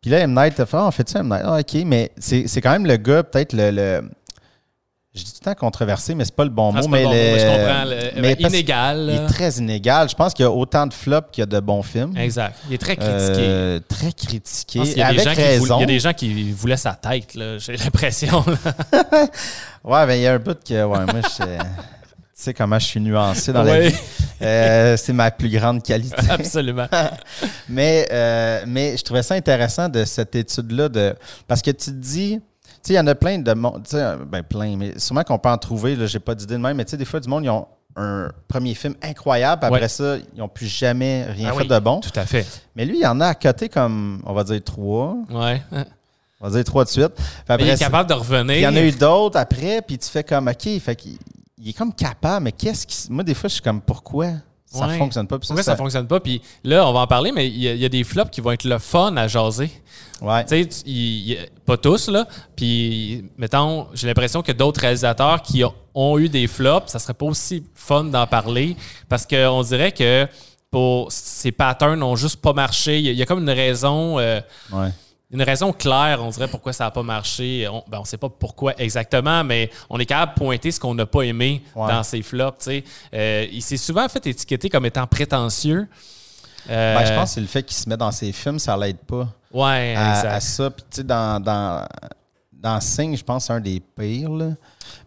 puis 0.00 0.10
là, 0.10 0.18
M. 0.20 0.34
Night, 0.34 0.54
fait, 0.54 0.74
on 0.74 0.90
fait 0.90 1.08
ça, 1.08 1.20
M. 1.20 1.28
Night? 1.28 1.42
Ah, 1.44 1.58
OK, 1.58 1.82
mais 1.86 2.12
c'est 2.18 2.60
quand 2.60 2.72
même 2.72 2.86
le 2.86 2.96
gars, 2.96 3.22
peut-être 3.22 3.54
le 3.54 4.02
je 5.18 5.24
dis 5.24 5.32
tout 5.32 5.40
le 5.40 5.44
temps 5.44 5.58
controversé, 5.58 6.14
mais 6.14 6.24
c'est 6.24 6.34
pas 6.34 6.44
le 6.44 6.50
bon 6.50 6.72
ah, 6.74 6.80
mot. 6.80 6.88
mais, 6.88 7.04
je 7.04 7.46
comprends. 7.46 8.20
mais 8.20 8.32
inégal. 8.34 9.08
Il 9.10 9.16
est 9.16 9.26
très 9.26 9.50
inégal. 9.52 10.08
Je 10.08 10.14
pense 10.14 10.32
qu'il 10.32 10.44
y 10.44 10.46
a 10.46 10.50
autant 10.50 10.86
de 10.86 10.94
flops 10.94 11.28
qu'il 11.32 11.42
y 11.42 11.44
a 11.44 11.46
de 11.46 11.60
bons 11.60 11.82
films. 11.82 12.16
Exact. 12.16 12.56
Il 12.68 12.74
est 12.74 12.78
très 12.78 12.96
critiqué. 12.96 13.40
Euh, 13.40 13.80
très 13.88 14.12
critiqué. 14.12 14.78
Il 14.80 14.98
y, 14.98 15.02
a 15.02 15.12
des 15.12 15.18
gens 15.18 15.34
Qui 15.34 15.40
il 15.40 15.80
y 15.80 15.82
a 15.82 15.86
des 15.86 16.00
gens 16.00 16.12
qui 16.12 16.52
voulaient 16.52 16.76
sa 16.76 16.92
tête, 16.92 17.36
j'ai 17.58 17.76
l'impression. 17.76 18.44
ouais, 19.84 20.06
ben 20.06 20.14
il 20.14 20.22
y 20.22 20.26
a 20.26 20.34
un 20.34 20.38
bout 20.38 20.58
que. 20.64 20.84
Ouais, 20.84 21.04
moi, 21.04 21.20
je. 21.22 21.44
tu 21.44 21.64
sais 22.34 22.54
comment 22.54 22.78
je 22.78 22.86
suis 22.86 23.00
nuancé 23.00 23.52
dans 23.52 23.62
la 23.62 23.80
vie. 23.80 23.94
Euh, 24.40 24.96
c'est 24.96 25.12
ma 25.12 25.30
plus 25.30 25.48
grande 25.48 25.82
qualité. 25.82 26.16
Absolument. 26.30 26.86
mais, 27.68 28.06
euh, 28.12 28.62
mais 28.66 28.96
je 28.96 29.02
trouvais 29.02 29.22
ça 29.22 29.34
intéressant 29.34 29.88
de 29.88 30.04
cette 30.04 30.34
étude-là, 30.34 30.88
de 30.88 31.14
parce 31.46 31.62
que 31.62 31.70
tu 31.70 31.86
te 31.86 31.90
dis, 31.90 32.40
il 32.88 32.94
y 32.94 32.98
en 32.98 33.06
a 33.06 33.14
plein 33.14 33.38
de 33.38 33.52
monde, 33.54 33.82
ben 34.26 34.42
plein, 34.42 34.76
mais 34.76 34.98
sûrement 34.98 35.22
qu'on 35.22 35.38
peut 35.38 35.48
en 35.48 35.58
trouver, 35.58 35.96
là, 35.96 36.06
j'ai 36.06 36.18
pas 36.18 36.34
d'idée 36.34 36.54
de 36.54 36.60
même, 36.60 36.76
mais 36.76 36.84
des 36.84 37.04
fois, 37.04 37.20
du 37.20 37.28
monde, 37.28 37.44
ils 37.44 37.50
ont 37.50 37.66
un 37.96 38.30
premier 38.46 38.74
film 38.74 38.94
incroyable, 39.02 39.64
après 39.64 39.88
ça, 39.88 40.16
ils 40.16 40.38
n'ont 40.38 40.48
plus 40.48 40.66
jamais 40.66 41.24
rien 41.24 41.50
ah 41.52 41.58
fait 41.58 41.64
de 41.64 41.78
bon. 41.78 42.00
Tout 42.00 42.10
à 42.14 42.24
fait. 42.24 42.46
Mais 42.76 42.84
lui, 42.84 42.98
il 42.98 43.02
y 43.02 43.06
en 43.06 43.20
a 43.20 43.28
à 43.28 43.34
côté 43.34 43.68
comme, 43.68 44.22
on 44.24 44.32
va 44.32 44.44
dire, 44.44 44.62
trois. 44.64 45.16
Ouais. 45.30 45.62
On 46.40 46.48
va 46.48 46.54
dire 46.54 46.64
trois 46.64 46.84
de 46.84 46.90
suite. 46.90 47.12
il 47.58 47.68
est 47.68 47.78
capable 47.78 48.08
de 48.08 48.14
revenir. 48.14 48.56
Il 48.56 48.62
y 48.62 48.66
en 48.66 48.76
a 48.76 48.80
eu 48.80 48.92
d'autres 48.92 49.38
après, 49.38 49.82
puis 49.82 49.98
tu 49.98 50.08
fais 50.08 50.22
comme, 50.22 50.48
OK, 50.48 50.68
fait 50.80 50.96
qu'il 50.96 51.18
il 51.60 51.70
est 51.70 51.72
comme 51.72 51.92
capable, 51.92 52.44
mais 52.44 52.52
qu'est-ce 52.52 52.86
qui. 52.86 53.10
Moi, 53.12 53.24
des 53.24 53.34
fois, 53.34 53.48
je 53.48 53.54
suis 53.54 53.62
comme, 53.62 53.80
pourquoi? 53.80 54.28
Ça 54.70 54.86
ne 54.86 54.98
fonctionne 54.98 55.26
pas. 55.26 55.38
Pourquoi 55.38 55.62
ça, 55.62 55.72
ne 55.72 55.76
fonctionne 55.76 56.06
pas? 56.06 56.20
Puis 56.20 56.42
là, 56.62 56.86
on 56.86 56.92
va 56.92 57.00
en 57.00 57.06
parler, 57.06 57.32
mais 57.32 57.48
il 57.48 57.56
y, 57.56 57.84
a 57.84 57.88
des 57.88 58.04
flops 58.04 58.30
qui 58.30 58.42
vont 58.42 58.52
être 58.52 58.64
le 58.64 58.78
fun 58.78 59.16
à 59.16 59.26
jaser. 59.26 59.70
Ouais. 60.20 60.44
Tu 60.44 60.66
sais, 60.70 61.50
pas 61.64 61.78
tous, 61.78 62.08
là. 62.08 62.26
Puis, 62.54 63.24
mettons, 63.38 63.86
j'ai 63.94 64.06
l'impression 64.06 64.42
que 64.42 64.52
d'autres 64.52 64.80
réalisateurs 64.80 65.40
qui 65.40 65.62
ont, 65.94 66.18
eu 66.18 66.28
des 66.28 66.46
flops, 66.46 66.90
ça 66.90 66.98
serait 66.98 67.14
pas 67.14 67.26
aussi 67.26 67.64
fun 67.74 68.04
d'en 68.04 68.26
parler 68.26 68.76
parce 69.08 69.26
qu'on 69.26 69.62
dirait 69.62 69.92
que 69.92 70.28
pour 70.70 71.10
ces 71.10 71.50
patterns 71.50 71.98
n'ont 71.98 72.16
juste 72.16 72.42
pas 72.42 72.52
marché. 72.52 72.98
Il 72.98 73.12
y, 73.12 73.22
a 73.22 73.26
comme 73.26 73.40
une 73.40 73.50
raison. 73.50 74.18
Euh, 74.18 74.40
ouais 74.70 74.90
une 75.30 75.42
raison 75.42 75.72
claire, 75.72 76.20
on 76.22 76.30
dirait 76.30 76.48
pourquoi 76.48 76.72
ça 76.72 76.84
n'a 76.84 76.90
pas 76.90 77.02
marché. 77.02 77.68
On 77.68 77.84
ne 77.86 77.90
ben, 77.90 78.04
sait 78.04 78.16
pas 78.16 78.30
pourquoi 78.30 78.72
exactement, 78.78 79.44
mais 79.44 79.70
on 79.90 79.98
est 79.98 80.06
capable 80.06 80.34
de 80.34 80.38
pointer 80.38 80.70
ce 80.70 80.80
qu'on 80.80 80.94
n'a 80.94 81.06
pas 81.06 81.22
aimé 81.22 81.62
dans 81.74 82.02
ces 82.02 82.22
flops. 82.22 82.68
Euh, 83.12 83.46
il 83.52 83.62
s'est 83.62 83.76
souvent 83.76 84.08
fait 84.08 84.26
étiqueter 84.26 84.70
comme 84.70 84.86
étant 84.86 85.06
prétentieux. 85.06 85.86
Euh, 86.70 86.96
ben, 86.96 87.04
je 87.06 87.12
pense 87.12 87.30
que 87.30 87.34
c'est 87.34 87.40
le 87.40 87.46
fait 87.46 87.62
qu'il 87.62 87.76
se 87.76 87.88
met 87.88 87.96
dans 87.96 88.10
ses 88.10 88.32
films, 88.32 88.58
ça 88.58 88.76
l'aide 88.76 88.98
pas. 88.98 89.28
Ouais, 89.52 89.94
à, 89.96 90.34
à 90.34 90.40
ça. 90.40 90.70
Puis, 90.70 91.04
dans, 91.04 91.40
dans, 91.42 91.86
dans 92.52 92.80
Sing, 92.80 93.16
je 93.16 93.24
pense 93.24 93.44
que 93.44 93.46
c'est 93.46 93.52
un 93.54 93.60
des 93.60 93.80
pires. 93.80 94.30
Là, 94.30 94.50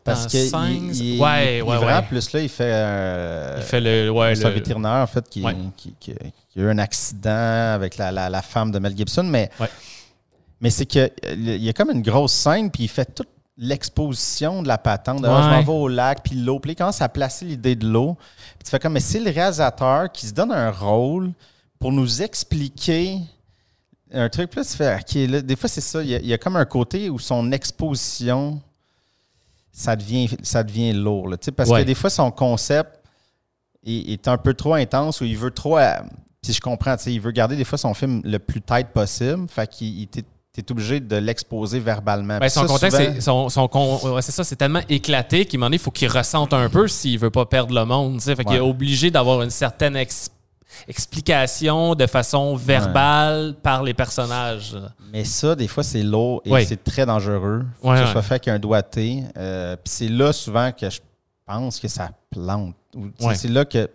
parce 0.04 0.26
que 0.26 0.38
il, 0.38 0.96
il, 0.96 1.22
ouais, 1.22 1.58
il, 1.58 1.64
ouais, 1.64 1.78
ouais. 1.78 2.02
plus 2.04 2.32
là, 2.34 2.40
il 2.40 2.50
fait. 2.50 2.72
Euh, 2.74 3.56
il 3.58 3.64
fait 3.64 3.82
le. 3.82 4.10
Ouais, 4.10 4.44
un 4.44 4.50
vétérinaire, 4.50 5.04
en 5.04 5.08
fait, 5.08 5.28
qui, 5.30 5.44
qui, 5.78 5.94
qui, 6.00 6.12
a 6.12 6.62
eu 6.62 6.70
un 6.70 6.78
accident 6.80 7.74
avec 7.74 7.98
la, 7.98 8.12
la, 8.12 8.30
la 8.30 8.42
femme 8.42 8.72
de 8.72 8.80
Mel 8.80 8.96
Gibson. 8.98 9.24
Mais 9.24 9.52
mais 10.62 10.70
c'est 10.70 10.86
qu'il 10.86 11.12
y 11.36 11.68
a 11.70 11.74
comme 11.74 11.92
une 11.92 12.02
grosse 12.02 12.32
scène, 12.34 12.72
puis 12.72 12.84
il 12.84 12.88
fait 12.90 13.14
toute 13.14 13.28
l'exposition 13.58 14.64
de 14.64 14.68
la 14.68 14.78
patente. 14.78 15.24
Ah, 15.26 15.42
je 15.44 15.50
m'en 15.50 15.62
vais 15.62 15.80
au 15.80 15.88
lac, 15.88 16.24
puis 16.24 16.36
l'eau. 16.36 16.60
Puis 16.60 16.72
il 16.72 16.76
commence 16.76 17.02
à 17.02 17.10
placer 17.10 17.46
l'idée 17.46 17.76
de 17.76 17.86
l'eau. 17.88 18.16
Puis 18.58 18.64
tu 18.66 18.70
fais 18.72 18.80
comme, 18.80 18.94
mais 18.94 19.00
c'est 19.00 19.20
le 19.20 19.30
réalisateur 19.30 20.12
qui 20.12 20.26
se 20.28 20.34
donne 20.34 20.52
un 20.52 20.72
rôle 20.72 21.32
pour 21.80 21.92
nous 21.92 22.22
expliquer 22.22 23.18
un 24.14 24.28
truc 24.30 24.50
plus, 24.50 24.68
tu 24.70 24.76
fais, 24.78 24.96
OK, 24.96 25.30
là, 25.30 25.42
des 25.42 25.56
fois, 25.56 25.70
c'est 25.70 25.80
ça. 25.82 26.02
Il 26.04 26.10
y, 26.10 26.16
a, 26.16 26.20
il 26.20 26.26
y 26.28 26.34
a 26.34 26.38
comme 26.38 26.56
un 26.58 26.66
côté 26.66 27.10
où 27.10 27.18
son 27.18 27.52
exposition, 27.54 28.62
ça 29.72 29.96
devient, 29.96 30.30
ça 30.44 30.64
devient 30.64 30.92
lourd. 30.94 31.30
là, 31.30 31.38
parce 31.56 31.70
Ouais. 31.70 31.82
que 31.82 31.86
des 31.88 31.96
fois, 31.96 32.10
son 32.10 32.30
concept 32.30 33.00
est, 33.86 34.12
est 34.14 34.28
un 34.28 34.38
peu 34.38 34.54
trop 34.54 34.74
intense 34.74 35.22
ou 35.22 35.26
il 35.26 35.38
veut 35.38 35.52
trop. 35.52 35.78
euh, 35.78 35.94
Puis 36.42 36.52
je 36.54 36.60
comprends, 36.60 36.98
tu 36.98 37.04
sais, 37.04 37.14
il 37.14 37.22
veut 37.22 37.32
garder 37.32 37.56
des 37.56 37.64
fois 37.64 37.78
son 37.78 37.94
film 37.94 38.22
le 38.26 38.38
plus 38.40 38.62
tight 38.62 38.88
possible. 38.90 39.48
Fait 39.48 39.66
qu'il 39.68 40.08
t'es 40.54 40.62
t'es 40.62 40.72
obligé 40.72 41.00
de 41.00 41.16
l'exposer 41.16 41.80
verbalement. 41.80 42.38
Ben, 42.40 42.50
son 42.50 42.62
ça, 42.62 42.68
contexte, 42.68 42.98
souvent- 42.98 43.14
c'est, 43.16 43.22
son, 43.22 43.50
son 43.50 43.68
con- 43.68 44.00
ouais, 44.16 44.22
c'est 44.22 44.32
ça, 44.34 44.44
c'est 44.44 44.56
tellement 44.58 44.82
éclaté 44.90 45.46
qu'il 45.46 45.60
m'en 45.60 45.70
est, 45.70 45.78
faut 45.78 45.92
qu'il 45.92 46.10
ressente 46.10 46.54
un 46.54 46.70
peu 46.70 46.88
s'il 46.88 47.18
veut 47.20 47.30
pas 47.30 47.46
perdre 47.46 47.74
le 47.74 47.86
monde. 47.86 48.20
tu. 48.20 48.36
Fait 48.36 48.44
qu'il 48.44 48.56
est 48.56 48.60
obligé 48.60 49.12
d'avoir 49.12 49.42
une 49.44 49.50
certaine 49.50 49.96
ex- 49.96 50.30
explication 50.88 51.96
de 51.96 52.06
façon 52.08 52.56
verbale 52.56 53.56
par 53.62 53.84
les 53.84 53.94
personnages. 53.94 54.76
Mais 55.12 55.24
ça, 55.26 55.56
des 55.56 55.68
fois, 55.68 55.84
c'est 55.84 56.04
lourd 56.04 56.42
et 56.46 56.66
c'est 56.66 56.84
très 56.84 57.06
dangereux. 57.06 57.66
Faut 57.82 57.90
que 57.92 57.98
ça 57.98 58.12
soit 58.12 58.22
fait 58.22 58.34
avec 58.36 58.48
un 58.50 58.60
doigté. 58.60 59.24
Euh, 59.38 59.76
Puis 59.76 59.94
c'est 59.94 60.08
là 60.08 60.32
souvent 60.34 60.72
que 60.72 60.90
je 60.90 61.00
pense 61.46 61.80
que 61.80 61.88
ça 61.88 62.12
plante. 62.30 62.76
Tu. 62.94 63.00
C'est 63.36 63.48
là 63.48 63.66
que 63.66 63.90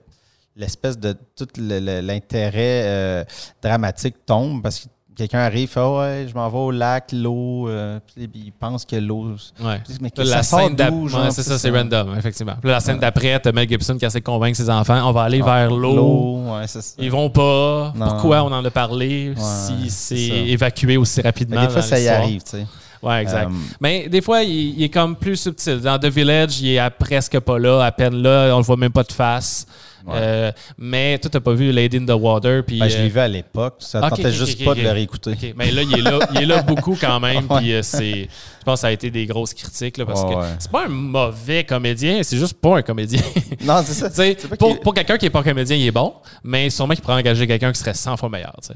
l'espèce 0.57 0.99
de 0.99 1.15
tout 1.37 1.47
l'intérêt 1.59 2.83
euh, 2.85 3.25
dramatique 3.63 4.17
tombe 4.25 4.63
parce 4.63 4.81
que 4.81 4.87
quelqu'un 5.17 5.39
arrive, 5.41 5.69
fait 5.69 5.81
Ah 5.81 5.93
ouais, 5.99 6.27
je 6.29 6.35
m'en 6.35 6.49
vais 6.49 6.59
au 6.59 6.71
lac, 6.71 7.11
l'eau, 7.13 7.69
euh, 7.69 7.99
puis 8.15 8.29
il 8.35 8.53
pense 8.53 8.85
que 8.85 8.97
l'eau. 8.97 9.31
Ouais. 9.63 9.81
Mais 10.01 10.11
que 10.11 10.25
ça 10.25 10.37
la 10.37 10.43
scène 10.43 10.77
ouais, 10.81 11.31
c'est 11.31 11.43
ça, 11.43 11.59
c'est 11.59 11.71
random, 11.71 12.15
effectivement. 12.17 12.55
Puis 12.61 12.71
la 12.71 12.81
scène 12.81 12.99
d'après, 12.99 13.39
t'as 13.41 13.53
Mel 13.53 13.69
Gibson 13.69 13.97
qui 13.97 14.05
essaie 14.05 14.21
de 14.21 14.25
convaincre 14.25 14.57
ses 14.57 14.71
enfants, 14.71 15.01
on 15.09 15.13
va 15.13 15.23
aller 15.23 15.41
Ah, 15.43 15.67
vers 15.67 15.71
l'eau. 15.71 16.43
ouais, 16.55 16.67
c'est 16.67 16.83
ça. 16.83 16.95
Ils 16.99 17.11
vont 17.11 17.31
pas. 17.31 17.93
Pourquoi 17.99 18.43
on 18.45 18.53
en 18.53 18.65
a 18.65 18.71
parlé 18.71 19.35
si 19.37 19.91
c'est 19.91 20.17
évacué 20.49 20.97
aussi 20.97 21.21
rapidement? 21.21 21.61
Mais 21.61 21.67
des 21.67 21.73
fois, 21.73 21.83
ça 21.83 21.99
y 21.99 22.09
arrive, 22.09 22.43
tu 22.43 22.51
sais. 22.51 22.67
Ouais, 23.03 23.23
exact. 23.23 23.47
Euh, 23.51 23.55
Mais 23.81 24.09
des 24.09 24.21
fois, 24.23 24.43
il, 24.43 24.79
il 24.79 24.83
est 24.85 24.89
comme 24.89 25.17
plus 25.17 25.37
subtil. 25.37 25.81
Dans 25.81 25.99
The 25.99 26.07
Village, 26.07 26.61
il 26.61 26.71
est 26.73 26.79
à 26.79 26.91
presque 26.91 27.39
pas 27.41 27.59
là, 27.59 27.83
à 27.83 27.93
peine 27.93 28.23
là, 28.23 28.51
on 28.55 28.59
le 28.59 28.65
voit 28.65 28.77
même 28.77 28.93
pas 28.93 29.03
de 29.05 29.13
face. 29.13 29.67
Ouais. 30.07 30.13
Euh, 30.19 30.53
mais 30.79 31.19
toi, 31.19 31.29
t'as 31.29 31.41
pas 31.41 31.53
vu 31.53 31.73
Lady 31.73 31.97
in 31.97 32.07
the 32.07 32.17
Water. 32.17 32.63
Puis, 32.65 32.79
ben, 32.79 32.89
je 32.89 32.97
l'ai 32.99 33.07
euh, 33.07 33.09
vu 33.09 33.19
à 33.19 33.27
l'époque. 33.27 33.75
Ça 33.81 33.99
ok, 34.05 34.11
tentait 34.11 34.31
juste 34.31 34.65
pas 34.65 34.77
de 34.77 34.81
le 34.81 34.91
réécouter. 34.93 35.35
Mais 35.57 35.73
là, 35.73 35.83
il 35.83 35.99
est 35.99 36.01
là, 36.03 36.19
il 36.33 36.43
est 36.43 36.47
là 36.47 36.63
beaucoup 36.67 36.97
quand 37.01 37.19
même. 37.19 37.45
Ouais. 37.51 37.59
Puis 37.59 37.73
euh, 37.75 37.83
c'est, 37.83 38.29
je 38.61 38.65
pense 38.65 38.75
que 38.75 38.81
ça 38.83 38.87
a 38.87 38.93
été 38.93 39.11
des 39.11 39.27
grosses 39.27 39.53
critiques 39.53 39.97
là, 39.99 40.07
parce 40.07 40.23
Ouais, 40.23 40.35
que 40.35 40.39
ouais. 40.39 40.47
c'est 40.61 40.71
pas 40.71 40.85
un 40.85 40.89
mauvais 40.91 41.65
comédien, 41.65 42.23
c'est 42.23 42.39
juste 42.39 42.55
pas 42.61 42.77
un 42.79 42.83
comédien. 42.83 43.21
Non, 43.65 43.83
c'est 43.85 43.95
ça. 43.95 44.09
Pour, 44.61 44.79
pour 44.79 44.95
quelqu'un 44.95 45.19
qui 45.19 45.27
est 45.27 45.31
pas 45.31 45.43
comédien, 45.43 45.77
il 45.77 45.87
est 45.87 45.91
bon, 45.91 46.15
mais 46.45 46.71
sûrement 46.71 46.95
qu'il 46.95 47.03
pourrait 47.03 47.17
engager 47.17 47.47
quelqu'un 47.49 47.73
qui 47.73 47.81
serait 47.81 47.95
100 47.95 48.17
fois 48.17 48.29
meilleur. 48.29 48.55
tu 48.63 48.69
sais. 48.69 48.75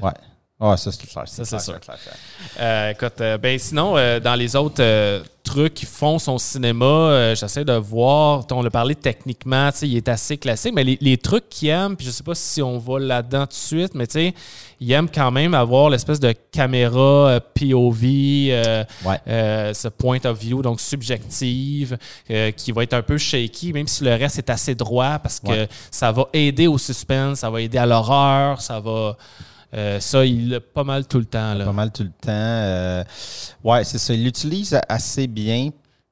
Ouais, 0.61 0.77
ça, 0.77 0.91
c'est 0.91 1.07
clair. 1.07 1.23
Ça, 1.27 1.43
c'est 1.43 1.59
sûr. 1.59 1.79
clair, 1.79 1.97
clair. 1.99 2.15
Euh, 2.59 2.91
écoute, 2.91 3.19
euh, 3.19 3.37
ben 3.39 3.57
sinon, 3.57 3.97
euh, 3.97 4.19
dans 4.19 4.35
les 4.35 4.55
autres 4.55 5.23
trucs 5.43 5.73
qui 5.73 5.87
font 5.87 6.19
son 6.19 6.37
cinéma, 6.37 7.33
j'essaie 7.33 7.65
de 7.65 7.73
voir, 7.73 8.45
on 8.51 8.61
l'a 8.61 8.69
parlé 8.69 8.93
techniquement, 8.93 9.71
tu 9.71 9.77
sais, 9.79 9.87
il 9.87 9.97
est 9.97 10.07
assez 10.07 10.37
classique, 10.37 10.71
mais 10.75 10.83
les, 10.83 10.99
les 11.01 11.17
trucs 11.17 11.49
qu'il 11.49 11.69
aime, 11.69 11.95
puis 11.97 12.05
je 12.05 12.11
sais 12.11 12.21
pas 12.23 12.35
si 12.35 12.61
on 12.61 12.77
va 12.77 12.99
là-dedans 12.99 13.41
tout 13.47 13.47
de 13.47 13.53
suite, 13.55 13.95
mais 13.95 14.05
tu 14.05 14.13
sais, 14.13 14.33
il 14.79 14.91
aime 14.91 15.09
quand 15.09 15.31
même 15.31 15.55
avoir 15.55 15.89
l'espèce 15.89 16.19
de 16.19 16.31
caméra 16.51 17.39
POV, 17.55 18.03
Ouais. 18.03 19.19
ce 19.73 19.87
point 19.87 20.19
of 20.25 20.37
view, 20.39 20.61
donc 20.61 20.79
subjective, 20.79 21.97
qui 22.55 22.71
va 22.71 22.83
être 22.83 22.93
un 22.93 23.01
peu 23.01 23.17
shaky, 23.17 23.73
même 23.73 23.87
si 23.87 24.03
le 24.03 24.11
reste 24.13 24.37
est 24.37 24.49
assez 24.51 24.75
droit, 24.75 25.17
parce 25.17 25.39
que 25.39 25.47
Ouais. 25.49 25.67
ça 25.89 26.11
va 26.11 26.25
aider 26.33 26.67
au 26.67 26.77
suspense, 26.77 27.39
ça 27.39 27.49
va 27.49 27.61
aider 27.61 27.79
à 27.79 27.87
l'horreur, 27.87 28.61
ça 28.61 28.79
va... 28.79 29.17
euh, 29.73 29.99
ça, 29.99 30.25
il 30.25 30.49
l'a 30.49 30.59
pas 30.59 30.83
mal 30.83 31.07
tout 31.07 31.19
le 31.19 31.25
temps. 31.25 31.53
Là. 31.53 31.65
Pas 31.65 31.71
mal 31.71 31.91
tout 31.91 32.03
le 32.03 32.09
temps. 32.09 32.27
Euh, 32.29 33.03
ouais, 33.63 33.83
c'est 33.83 33.97
ça. 33.97 34.13
Il 34.13 34.23
l'utilise 34.23 34.77
assez 34.89 35.27
bien. 35.27 35.69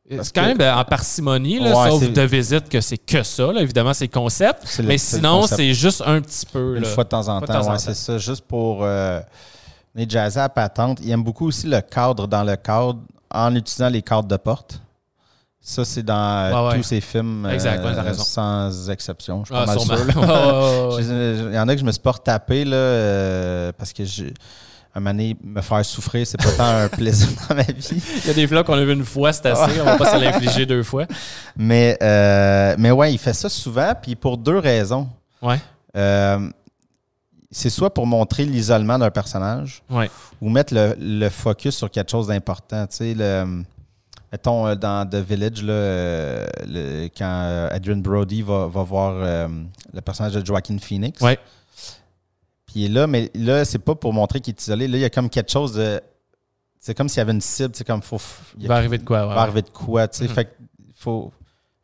Parce 0.10 0.28
C'est 0.30 0.34
quand 0.36 0.42
que- 0.44 0.48
même 0.48 0.62
euh, 0.62 0.75
en 0.75 0.84
parcimonie, 0.86 1.60
là, 1.60 1.78
Ouais, 1.78 1.89
sauf 1.92 2.12
de 2.12 2.22
visite 2.24 2.68
que 2.68 2.82
c'est 2.82 2.98
que 2.98 3.22
ça. 3.22 3.51
là. 3.51 3.62
Évidemment, 3.62 3.94
c'est 3.94 4.06
le 4.06 4.12
concept. 4.20 4.78
Le- 4.80 4.86
mais 4.86 4.98
sinon, 4.98 5.46
c'est 5.46 5.74
juste 5.74 6.01
un 6.06 6.20
petit 6.22 6.46
peu. 6.48 6.78
Une 6.78 6.84
là. 6.84 6.89
fois 6.89 7.04
de 7.04 7.10
temps 7.10 7.28
en 7.28 7.42
de 7.42 7.46
temps, 7.46 7.62
temps 7.62 7.72
ouais, 7.72 7.78
c'est 7.78 7.94
ça. 7.94 8.18
Juste 8.18 8.46
pour 8.46 8.80
euh, 8.84 9.20
les 9.94 10.10
jazzer 10.10 10.39
à 10.42 10.50
patente. 10.50 11.00
Il 11.04 11.12
aime 11.12 11.24
beaucoup 11.24 11.48
aussi 11.48 11.68
le 11.68 11.80
cadre 11.82 12.28
dans 12.28 12.44
le 12.44 12.56
cadre 12.56 13.00
en 13.32 13.54
utilisant 13.56 13.89
les 13.89 14.01
cadres 14.01 14.28
de 14.28 14.38
porte. 14.38 14.82
Ça, 15.62 15.84
c'est 15.86 16.04
dans 16.04 16.16
euh, 16.16 16.51
Ouais, 16.63 16.70
ouais. 16.72 16.78
tous 16.78 16.84
ses 16.84 17.01
films. 17.01 17.46
euh, 17.46 17.51
Exact, 17.54 17.84
ouais, 17.84 17.94
t'as 17.94 18.01
raison. 18.01 18.24
Sans 18.24 18.89
exception. 18.89 19.44
Je 19.44 19.54
suis 19.54 19.56
Ah, 19.62 19.66
pas 19.66 19.75
mal 19.75 19.80
sûr. 19.80 21.00
Il 21.50 21.54
y 21.54 21.60
en 21.60 21.68
a 21.68 21.74
que 21.75 21.80
je 21.82 21.86
me 21.86 21.92
suis 21.92 22.01
pas 22.01 22.12
retapé 22.12 22.63
là, 22.66 22.75
euh, 22.78 23.72
parce 23.78 23.94
que 23.94 24.06
j'ai. 24.06 24.34
Un 24.96 25.01
moment 25.01 25.12
donné, 25.12 25.38
me 25.44 25.62
faire 25.62 25.86
souffrir, 25.86 26.25
c'est 26.25 26.42
pas 26.42 26.51
tant 26.51 26.66
un 26.66 26.88
plaisir 26.89 27.28
dans 27.48 27.56
ma 27.56 27.62
vie. 27.62 28.01
Il 28.24 28.28
y 28.28 28.30
a 28.32 28.34
des 28.34 28.48
vlogs 28.48 28.66
qu'on 28.66 28.74
a 28.74 28.84
vu 28.84 28.92
une 28.94 29.06
fois, 29.06 29.32
c'est 29.32 29.46
assez. 29.46 29.80
On 29.82 29.86
va 29.86 29.98
pas 29.98 30.12
se 30.12 30.18
l'infliger 30.20 30.66
deux 30.66 30.82
fois. 30.82 31.06
Mais, 31.56 31.96
euh, 32.01 32.74
mais 32.80 32.89
ouais, 32.89 33.13
il 33.13 33.18
fait 33.20 33.34
ça 33.34 33.50
souvent, 33.50 33.94
puis 34.01 34.16
pour 34.16 34.38
deux 34.38 34.58
raisons. 34.58 35.08
Ouais. 35.44 35.60
Euh, 35.96 36.50
c'est 37.52 37.69
soit 37.69 37.93
pour 37.93 38.08
montrer 38.08 38.45
l'isolement 38.45 38.98
d'un 38.98 39.12
personnage 39.12 39.84
Ouais. 39.91 40.10
ou 40.41 40.50
mettre 40.50 40.74
le, 40.74 40.95
le 41.00 41.30
focus 41.30 41.76
sur 41.78 41.91
quelque 41.91 42.10
chose 42.10 42.28
d'important. 42.28 42.88
Tu 42.88 42.95
sais, 42.95 43.13
le, 43.15 43.63
mettons, 44.32 44.68
euh, 44.68 44.76
dans 44.76 45.08
The 45.10 45.15
Village, 45.15 45.63
là, 45.63 45.74
euh, 45.74 46.48
le- 46.68 47.08
quand 47.18 47.26
euh, 47.26 47.68
Adrian 47.72 47.98
Brody 47.98 48.42
va, 48.42 48.68
va 48.68 48.84
voir 48.84 49.13
euh, 49.15 49.48
le 49.94 50.02
personnage 50.02 50.34
de 50.34 50.46
Joaquin 50.46 50.78
Phoenix. 50.78 51.22
Ouais. 51.22 51.38
Puis 52.65 52.82
il 52.82 52.86
est 52.86 52.89
là, 52.89 53.08
mais 53.08 53.32
là, 53.34 53.65
c'est 53.65 53.80
pas 53.80 53.96
pour 53.96 54.13
montrer 54.13 54.39
qu'il 54.42 54.54
est 54.54 54.62
isolé. 54.62 54.88
Là, 54.88 54.98
il 54.98 55.02
y 55.02 55.06
a 55.06 55.10
comme 55.10 55.30
quelque 55.30 55.52
chose 55.52 55.74
de. 55.74 56.00
C'est 56.80 56.94
comme 56.96 57.10
s'il 57.10 57.18
y 57.18 57.22
avait 57.22 57.32
une 57.34 57.42
cible. 57.42 57.72
C'est 57.74 57.86
comme. 57.86 58.02
Faut, 58.02 58.20
il 58.60 58.68
va 58.68 58.76
arriver 58.76 58.98
de 59.00 59.04
quoi? 59.04 59.20
il 59.22 59.28
ouais. 59.28 59.34
va 59.36 59.42
arriver 59.42 59.62
de 59.63 59.70
quoi, 59.70 60.08
tu 60.08 60.20
sais. 60.20 60.24
Mhm. 60.26 60.30
Fait 60.34 60.46
que 60.46 60.52
faut, 60.96 61.32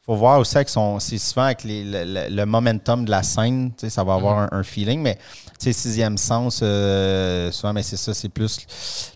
faut 0.02 0.16
voir 0.16 0.40
aussi 0.40 0.56
avec 0.58 0.70
son. 0.70 1.00
C'est 1.00 1.18
souvent 1.18 1.46
avec 1.46 1.64
les- 1.64 1.84
le, 1.84 2.04
le- 2.06 2.36
le 2.36 2.46
momentum 2.46 3.04
de 3.04 3.10
la 3.12 3.24
scène, 3.24 3.72
tu 3.72 3.82
sais, 3.82 3.90
ça 3.90 4.04
va 4.04 4.14
avoir 4.14 4.38
Mhm. 4.44 4.50
un, 4.52 4.60
un 4.60 4.64
feeling, 4.64 5.02
mais 5.02 5.18
sais, 5.60 5.74
sixième 5.74 6.18
sens, 6.18 6.60
euh, 6.64 7.52
souvent, 7.52 7.74
mais 7.74 7.84
c'est 7.84 7.98
ça, 7.98 8.14
c'est 8.14 8.30
plus 8.30 8.58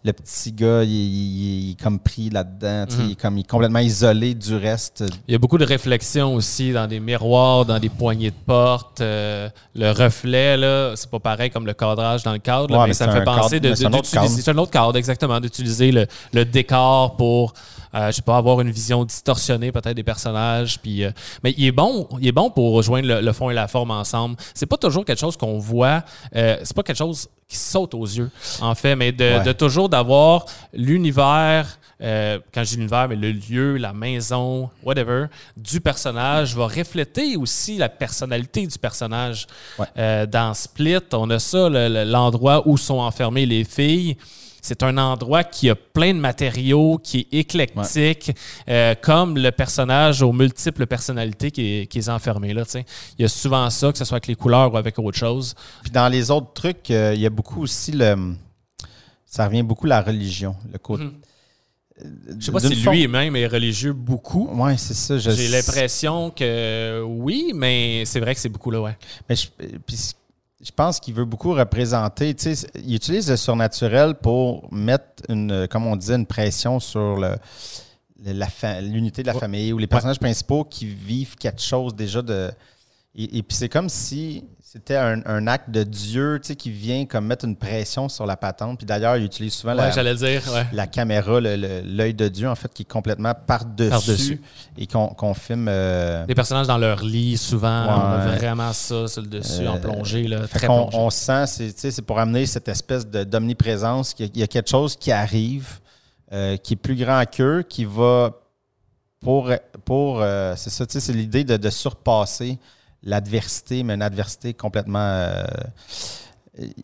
le 0.03 0.11
petit 0.13 0.51
gars, 0.51 0.83
il, 0.83 0.89
il- 0.89 1.67
il 1.67 1.71
est 1.71 1.81
comme 1.81 1.99
pris 1.99 2.29
là-dedans, 2.29 2.85
Mhm. 2.89 3.05
il 3.05 3.11
est 3.11 3.15
comme 3.15 3.37
il 3.37 3.41
est 3.41 3.47
complètement 3.49 3.79
isolé 3.79 4.33
du 4.33 4.55
reste. 4.55 5.03
Il 5.27 5.31
y 5.31 5.35
a 5.35 5.37
beaucoup 5.37 5.57
de 5.57 5.65
réflexions 5.65 6.33
aussi 6.35 6.71
dans 6.71 6.87
des 6.87 6.99
miroirs, 6.99 7.65
dans 7.65 7.79
des 7.79 7.89
poignées 7.89 8.31
de 8.31 8.35
porte. 8.45 9.01
euh, 9.01 9.49
le 9.75 9.91
reflet, 9.91 10.57
là, 10.57 10.93
c'est 10.95 11.09
pas 11.09 11.19
pareil 11.19 11.49
comme 11.49 11.65
le 11.65 11.73
cadrage 11.73 12.23
dans 12.23 12.33
le 12.33 12.39
cadre, 12.39 12.71
là, 12.73 12.81
mais, 12.81 12.87
mais 12.87 12.93
ça 12.93 13.07
me 13.07 13.11
fait 13.13 13.23
penser 13.23 13.59
de, 13.59 13.69
de-. 13.69 13.75
C'est 13.75 14.49
un 14.49 14.57
autre 14.57 14.71
cadre, 14.71 14.95
exactement, 14.97 15.39
d'utiliser 15.39 15.91
le, 15.91 16.05
le 16.33 16.45
décor 16.45 17.15
pour, 17.15 17.53
je 17.93 18.11
sais 18.11 18.21
pas, 18.21 18.37
avoir 18.37 18.61
une 18.61 18.71
vision 18.71 19.03
distorsionnée 19.05 19.71
peut-être 19.71 19.95
des 19.95 20.03
personnages. 20.03 20.79
Puis, 20.79 21.03
euh, 21.03 21.11
mais 21.43 21.53
il 21.57 21.65
est 21.65 21.71
bon, 21.71 22.07
il 22.19 22.27
est 22.27 22.31
bon 22.31 22.49
pour 22.49 22.73
rejoindre 22.73 23.07
le, 23.07 23.21
le 23.21 23.33
fond 23.33 23.49
et 23.49 23.53
la 23.53 23.67
forme 23.67 23.91
ensemble. 23.91 24.35
C'est 24.53 24.65
pas 24.67 24.77
toujours 24.77 25.05
quelque 25.05 25.19
chose 25.19 25.37
qu'on 25.37 25.57
voit. 25.57 26.03
euh, 26.35 26.57
c'est 26.63 26.75
pas 26.75 26.83
quelque 26.83 26.97
chose 26.97 27.27
qui 27.47 27.57
saute 27.57 27.95
aux 27.95 28.05
yeux, 28.05 28.29
en 28.61 28.75
fait, 28.75 28.95
mais 28.95 29.11
de, 29.11 29.23
Ouais. 29.23 29.43
de 29.43 29.51
toujours 29.53 29.89
d'avoir 29.89 30.45
l'univers, 30.71 31.79
euh, 32.01 32.39
quand 32.53 32.63
je 32.63 32.69
dis 32.71 32.75
l'univers, 32.77 33.07
mais 33.09 33.15
le 33.15 33.31
lieu, 33.31 33.77
la 33.77 33.93
maison, 33.93 34.69
whatever, 34.83 35.25
du 35.57 35.81
personnage 35.81 36.55
va 36.55 36.67
refléter 36.67 37.35
aussi 37.37 37.77
la 37.77 37.89
personnalité 37.89 38.65
du 38.67 38.77
personnage. 38.77 39.47
Ouais. 39.79 39.85
Euh, 39.97 40.25
dans 40.25 40.53
Split, 40.53 40.99
on 41.13 41.29
a 41.29 41.39
ça, 41.39 41.69
le- 41.69 41.87
le- 41.89 42.03
l'endroit 42.03 42.67
où 42.67 42.77
sont 42.77 42.99
enfermées 42.99 43.45
les 43.45 43.63
filles. 43.63 44.15
C'est 44.61 44.83
un 44.83 44.97
endroit 44.97 45.43
qui 45.43 45.69
a 45.69 45.75
plein 45.75 46.13
de 46.13 46.19
matériaux, 46.19 46.99
qui 47.01 47.19
est 47.31 47.39
éclectique, 47.39 48.31
euh, 48.67 48.95
comme 49.01 49.37
le 49.37 49.51
personnage 49.51 50.21
aux 50.21 50.33
multiples 50.33 50.85
personnalités 50.85 51.51
qui 51.51 51.81
est, 51.81 51.87
qui 51.87 51.99
est 51.99 52.09
enfermé. 52.09 52.53
Là. 52.53 52.63
Il 53.17 53.21
y 53.21 53.25
a 53.25 53.29
souvent 53.29 53.69
ça, 53.69 53.91
que 53.91 53.97
ce 53.97 54.05
soit 54.05 54.15
avec 54.15 54.27
les 54.27 54.35
couleurs 54.35 54.73
ou 54.73 54.77
avec 54.77 54.97
autre 54.99 55.17
chose. 55.17 55.55
Puis 55.81 55.91
dans 55.91 56.09
les 56.09 56.31
autres 56.31 56.53
trucs, 56.53 56.91
euh, 56.91 57.13
il 57.15 57.21
y 57.21 57.25
a 57.25 57.29
beaucoup 57.29 57.61
aussi 57.61 57.91
le. 57.91 58.33
Ça 59.25 59.45
revient 59.45 59.63
beaucoup 59.63 59.85
la 59.85 60.01
religion, 60.01 60.55
le 60.71 60.79
côté. 60.79 61.03
Mhm. 61.03 61.13
Je 62.39 62.45
sais 62.45 62.51
pas 62.51 62.59
si 62.59 62.75
lui-même 62.75 63.35
est 63.35 63.47
religieux 63.47 63.93
beaucoup. 63.93 64.47
Ouais, 64.53 64.77
c'est 64.77 64.93
ça. 64.93 65.17
J'ai 65.17 65.49
l'impression 65.49 66.31
que 66.31 67.03
oui, 67.05 67.51
mais 67.53 68.03
c'est 68.05 68.19
vrai 68.19 68.33
que 68.33 68.39
c'est 68.39 68.49
beaucoup 68.49 68.71
là, 68.71 68.81
ouais. 68.81 68.97
Mais 69.27 69.35
je, 69.35 69.47
puis 69.85 69.97
je 70.61 70.71
pense 70.71 70.99
qu'il 70.99 71.13
veut 71.13 71.25
beaucoup 71.25 71.53
représenter. 71.53 72.35
Il 72.83 72.95
utilise 72.95 73.29
le 73.29 73.37
surnaturel 73.37 74.15
pour 74.15 74.71
mettre 74.73 75.23
une, 75.29 75.67
comme 75.69 75.87
on 75.87 75.95
disait, 75.95 76.15
une 76.15 76.25
pression 76.25 76.79
sur 76.79 77.15
le, 77.15 77.35
l'unité 78.81 79.21
de 79.21 79.27
la 79.27 79.33
famille 79.33 79.71
ou 79.71 79.77
les 79.77 79.87
personnages 79.87 80.19
principaux 80.19 80.65
qui 80.65 80.85
vivent 80.85 81.35
quelque 81.35 81.61
chose 81.61 81.95
déjà 81.95 82.21
de. 82.21 82.51
Et, 83.15 83.37
et 83.37 83.43
puis 83.43 83.55
c'est 83.55 83.69
comme 83.69 83.89
si 83.89 84.43
c'était 84.71 84.97
un, 84.97 85.23
un 85.25 85.47
acte 85.47 85.71
de 85.71 85.81
Dieu, 85.81 86.37
tu 86.43 86.49
sais, 86.49 86.55
qui 86.55 86.69
vient 86.69 87.07
comme 87.07 87.25
mettre 87.25 87.43
une 87.45 87.55
pression 87.55 88.07
sur 88.07 88.27
la 88.27 88.37
patente. 88.37 88.77
Puis 88.77 88.85
d'ailleurs, 88.85 89.17
il 89.17 89.23
utilise 89.23 89.51
souvent 89.53 89.73
la, 89.73 89.85
Ouais, 89.87 89.91
j'allais 89.91 90.13
dire, 90.13 90.43
ouais. 90.53 90.67
la 90.73 90.85
caméra, 90.85 91.39
l'œil 91.41 92.13
de 92.13 92.27
Dieu, 92.27 92.47
en 92.47 92.53
fait, 92.53 92.71
qui 92.71 92.83
est 92.83 92.91
complètement 92.91 93.33
par-dessus 93.33 93.89
Par-dessus. 93.89 94.41
et 94.77 94.85
qu'on 94.85 95.33
filme. 95.33 95.65
euh, 95.69 96.23
Des 96.27 96.35
personnages 96.35 96.67
dans 96.67 96.77
leur 96.77 97.01
lit, 97.03 97.35
souvent, 97.37 97.67
on 97.87 98.11
a 98.11 98.27
vraiment 98.37 98.71
ça 98.71 99.07
sur 99.07 99.23
le 99.23 99.27
dessus, 99.27 99.67
en 99.67 99.77
Euh, 99.77 99.79
plongée, 99.79 100.27
là, 100.27 100.47
très 100.47 100.67
qu'on 100.67 100.83
plongée. 100.87 100.97
on 100.99 101.09
sent, 101.09 101.45
c'est 101.73 102.01
pour 102.03 102.19
amener 102.19 102.45
cette 102.45 102.67
espèce 102.67 103.07
d'omniprésence, 103.07 104.13
qu'il 104.13 104.27
y 104.27 104.29
a- 104.29 104.31
il 104.35 104.39
y 104.41 104.43
a 104.43 104.47
quelque 104.47 104.69
chose 104.69 104.95
qui 104.95 105.11
arrive, 105.11 105.79
euh, 106.31 106.57
qui 106.57 106.73
est 106.73 106.77
plus 106.77 106.95
grand 106.95 107.23
qu'eux, 107.25 107.63
qui 107.67 107.85
va 107.85 108.33
pour, 109.19 109.51
pour 109.83 110.21
euh, 110.21 110.53
c'est 110.55 110.69
ça, 110.69 110.85
tu 110.85 110.93
sais, 110.93 110.99
c'est 110.99 111.13
l'idée 111.13 111.43
de, 111.43 111.57
de 111.57 111.69
surpasser 111.71 112.59
l'adversité, 113.03 113.83
mais 113.83 113.93
une 113.95 114.01
adversité 114.01 114.53
complètement 114.53 114.99
euh, 114.99 115.43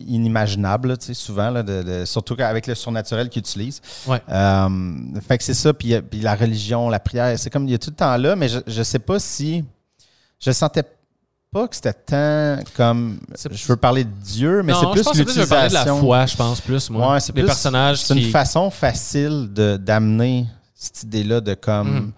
inimaginable, 0.00 0.88
là, 0.90 0.94
souvent, 1.12 1.50
là, 1.50 1.62
de- 1.62 1.82
de- 1.82 2.04
surtout 2.04 2.36
avec 2.38 2.66
le 2.66 2.74
surnaturel 2.74 3.28
qu'ils 3.28 3.40
utilisent. 3.40 3.82
Ouais. 4.06 4.20
Euh, 4.30 4.68
fait 5.26 5.38
que 5.38 5.44
c'est 5.44 5.54
ça, 5.54 5.72
puis, 5.74 6.00
puis 6.00 6.20
la 6.20 6.34
religion, 6.34 6.88
la 6.88 6.98
prière, 7.00 7.38
c'est 7.38 7.50
comme 7.50 7.66
il 7.66 7.72
y 7.72 7.74
a 7.74 7.78
tout 7.78 7.90
le 7.90 7.96
temps 7.96 8.16
là, 8.16 8.36
mais 8.36 8.48
je, 8.48 8.60
je 8.66 8.82
sais 8.82 8.98
pas 8.98 9.18
si 9.18 9.64
je 10.40 10.50
sentais 10.50 10.82
pas 11.52 11.68
que 11.68 11.76
c'était 11.76 11.92
tant 11.92 12.58
comme 12.76 13.18
je 13.50 13.66
veux 13.66 13.76
parler 13.76 14.04
de 14.04 14.10
Dieu, 14.22 14.62
mais 14.62 14.72
c'est 14.74 14.90
plus 14.92 15.02
parler 15.04 15.24
de 15.24 15.28
la 15.38 15.80
l'utilisation. 15.80 16.00
foi, 16.00 16.26
je 16.26 16.36
pense, 16.36 16.60
plus, 16.60 16.90
moi. 16.90 17.12
Ouais, 17.12 17.20
c'est 17.20 17.32
personnages 17.32 18.02
C'est 18.02 18.14
qui... 18.14 18.24
une 18.26 18.30
façon 18.30 18.70
facile 18.70 19.48
d'amener 19.52 20.46
cette 20.74 21.02
idée-là 21.04 21.40
de 21.40 21.54
comme 21.54 21.88
Mhm. 21.94 22.12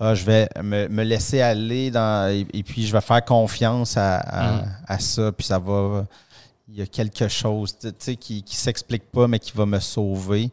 Ah, 0.00 0.14
je 0.14 0.24
vais 0.24 0.48
me, 0.62 0.88
me 0.88 1.02
laisser 1.04 1.40
aller 1.40 1.90
dans 1.90 2.28
et, 2.30 2.46
et 2.52 2.62
puis 2.62 2.86
je 2.86 2.92
vais 2.92 3.00
faire 3.00 3.24
confiance 3.24 3.96
à, 3.96 4.16
à- 4.16 4.52
Mhm. 4.52 4.62
à 4.88 4.98
ça, 4.98 5.32
puis 5.32 5.46
ça 5.46 5.58
va. 5.58 6.04
Il 6.66 6.78
y 6.80 6.82
a 6.82 6.86
quelque 6.86 7.28
chose 7.28 7.76
qui 8.18 8.42
ne 8.44 8.52
s'explique 8.52 9.04
pas, 9.12 9.28
mais 9.28 9.38
qui 9.38 9.52
va 9.54 9.64
me 9.66 9.78
sauver. 9.78 10.50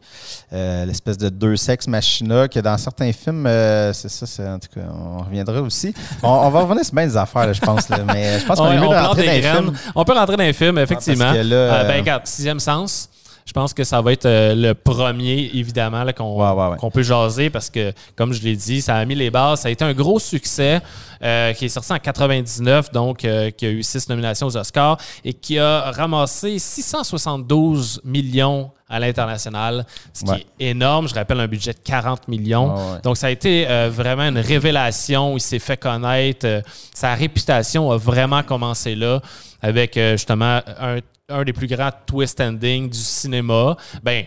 Euh, 0.52 0.84
L'espèce 0.84 1.16
de 1.18 1.28
deux 1.30 1.56
sexes 1.56 1.88
machina 1.88 2.46
que 2.46 2.60
dans 2.60 2.76
certains 2.78 3.10
films, 3.12 3.46
euh, 3.46 3.92
c'est 3.92 4.10
ça, 4.10 4.26
c'est- 4.26 4.46
en 4.46 4.58
tout 4.58 4.68
cas, 4.72 4.82
on 4.94 5.24
reviendra 5.24 5.60
aussi. 5.62 5.92
On, 6.22 6.28
on 6.28 6.50
va 6.50 6.60
revenir 6.60 6.84
sur 6.84 6.94
bien 6.94 7.06
des 7.06 7.16
affaires, 7.16 7.46
là, 7.46 7.52
je 7.54 7.60
pense. 7.62 7.88
là, 7.88 8.00
mais 8.06 8.38
je 8.38 8.44
pense 8.46 8.58
qu'on 8.58 8.70
est 8.70 8.74
mieux 8.78 8.82
de 8.88 8.94
rentrer 8.94 9.26
dans 9.26 9.32
les 9.32 9.42
films. 9.42 9.72
On 9.96 10.04
peut 10.04 10.12
rentrer 10.12 10.36
dans 10.36 10.44
les 10.44 10.52
films, 10.52 10.78
effectivement. 10.78 11.24
parce 11.24 11.38
que 11.38 11.42
là, 11.42 11.56
Euh, 11.56 11.88
ben, 11.88 12.00
regarde, 12.00 12.26
Sixième 12.26 12.60
Sens, 12.60 13.08
je 13.44 13.52
pense 13.52 13.74
que 13.74 13.84
ça 13.84 14.00
va 14.00 14.12
être 14.12 14.26
euh, 14.26 14.54
le 14.54 14.74
premier, 14.74 15.50
évidemment, 15.54 16.04
là, 16.04 16.12
qu'on 16.12 16.32
Ouais, 16.32 16.50
ouais, 16.50 16.70
ouais. 16.70 16.76
qu'on 16.76 16.90
peut 16.90 17.02
jaser 17.02 17.50
parce 17.50 17.70
que, 17.70 17.92
comme 18.16 18.32
je 18.32 18.42
l'ai 18.42 18.56
dit, 18.56 18.80
ça 18.80 18.96
a 18.96 19.04
mis 19.04 19.14
les 19.14 19.30
bases. 19.30 19.60
Ça 19.60 19.68
a 19.68 19.70
été 19.70 19.84
un 19.84 19.92
gros 19.92 20.18
succès 20.18 20.80
euh, 21.22 21.52
qui 21.52 21.66
est 21.66 21.68
sorti 21.68 21.92
en 21.92 21.98
99, 21.98 22.92
donc 22.92 23.24
euh, 23.24 23.50
qui 23.50 23.66
a 23.66 23.70
eu 23.70 23.82
six 23.82 24.08
nominations 24.08 24.46
aux 24.46 24.56
Oscars 24.56 24.96
et 25.24 25.34
qui 25.34 25.58
a 25.58 25.90
ramassé 25.90 26.58
672 26.58 28.00
millions 28.04 28.70
à 28.88 29.00
l'international, 29.00 29.86
ce 30.12 30.24
qui 30.24 30.32
est 30.32 30.70
énorme. 30.70 31.08
Je 31.08 31.14
rappelle 31.14 31.40
un 31.40 31.48
budget 31.48 31.72
de 31.72 31.78
40 31.82 32.28
millions. 32.28 32.74
Donc, 33.02 33.16
ça 33.16 33.28
a 33.28 33.30
été 33.30 33.66
vraiment 33.88 34.24
une 34.24 34.36
révélation. 34.38 35.34
Il 35.34 35.40
s'est 35.40 35.58
fait 35.58 35.78
connaître. 35.78 36.62
Sa 36.92 37.14
réputation 37.14 37.90
a 37.90 37.96
vraiment 37.96 38.42
commencé 38.42 38.94
là 38.94 39.22
avec 39.62 39.94
justement 39.94 40.60
un, 40.78 40.98
un 41.28 41.44
des 41.44 41.52
plus 41.52 41.66
grands 41.66 41.90
twist 42.06 42.40
endings 42.40 42.90
du 42.90 42.98
cinéma. 42.98 43.76
Ben, 44.02 44.26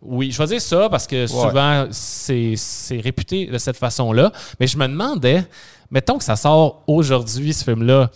oui, 0.00 0.30
je 0.30 0.38
vais 0.38 0.46
dire 0.46 0.60
ça 0.60 0.88
parce 0.88 1.06
que 1.06 1.26
souvent, 1.26 1.86
c'est 1.90 2.54
c'est 2.56 3.00
réputé 3.00 3.46
de 3.46 3.58
cette 3.58 3.76
façon-là. 3.76 4.32
Mais 4.60 4.66
je 4.66 4.78
me 4.78 4.86
demandais, 4.86 5.44
mettons 5.90 6.18
que 6.18 6.24
ça 6.24 6.36
sort 6.36 6.84
aujourd'hui, 6.86 7.52
ce 7.52 7.64
film-là. 7.64 8.10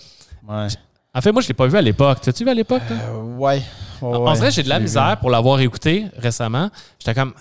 Ouais. 0.49 0.69
En 1.15 1.21
fait, 1.21 1.33
moi, 1.33 1.43
je 1.43 1.47
ne 1.47 1.49
l'ai 1.49 1.55
pas 1.55 1.67
vu 1.67 1.77
à 1.77 1.83
l'époque. 1.83 2.21
T'as-tu 2.23 2.45
vu 2.45 2.51
à 2.51 2.55
l'époque? 2.55 2.83
Euh, 2.91 3.37
ouais. 3.37 3.63
En 4.01 4.33
vrai, 4.35 4.51
j'ai 4.51 4.63
de 4.63 4.69
la 4.69 4.81
misère 4.81 5.19
pour 5.21 5.31
l'avoir 5.31 5.61
écouté 5.61 6.07
récemment. 6.17 6.71
J'étais 6.99 7.15
comme, 7.15 7.35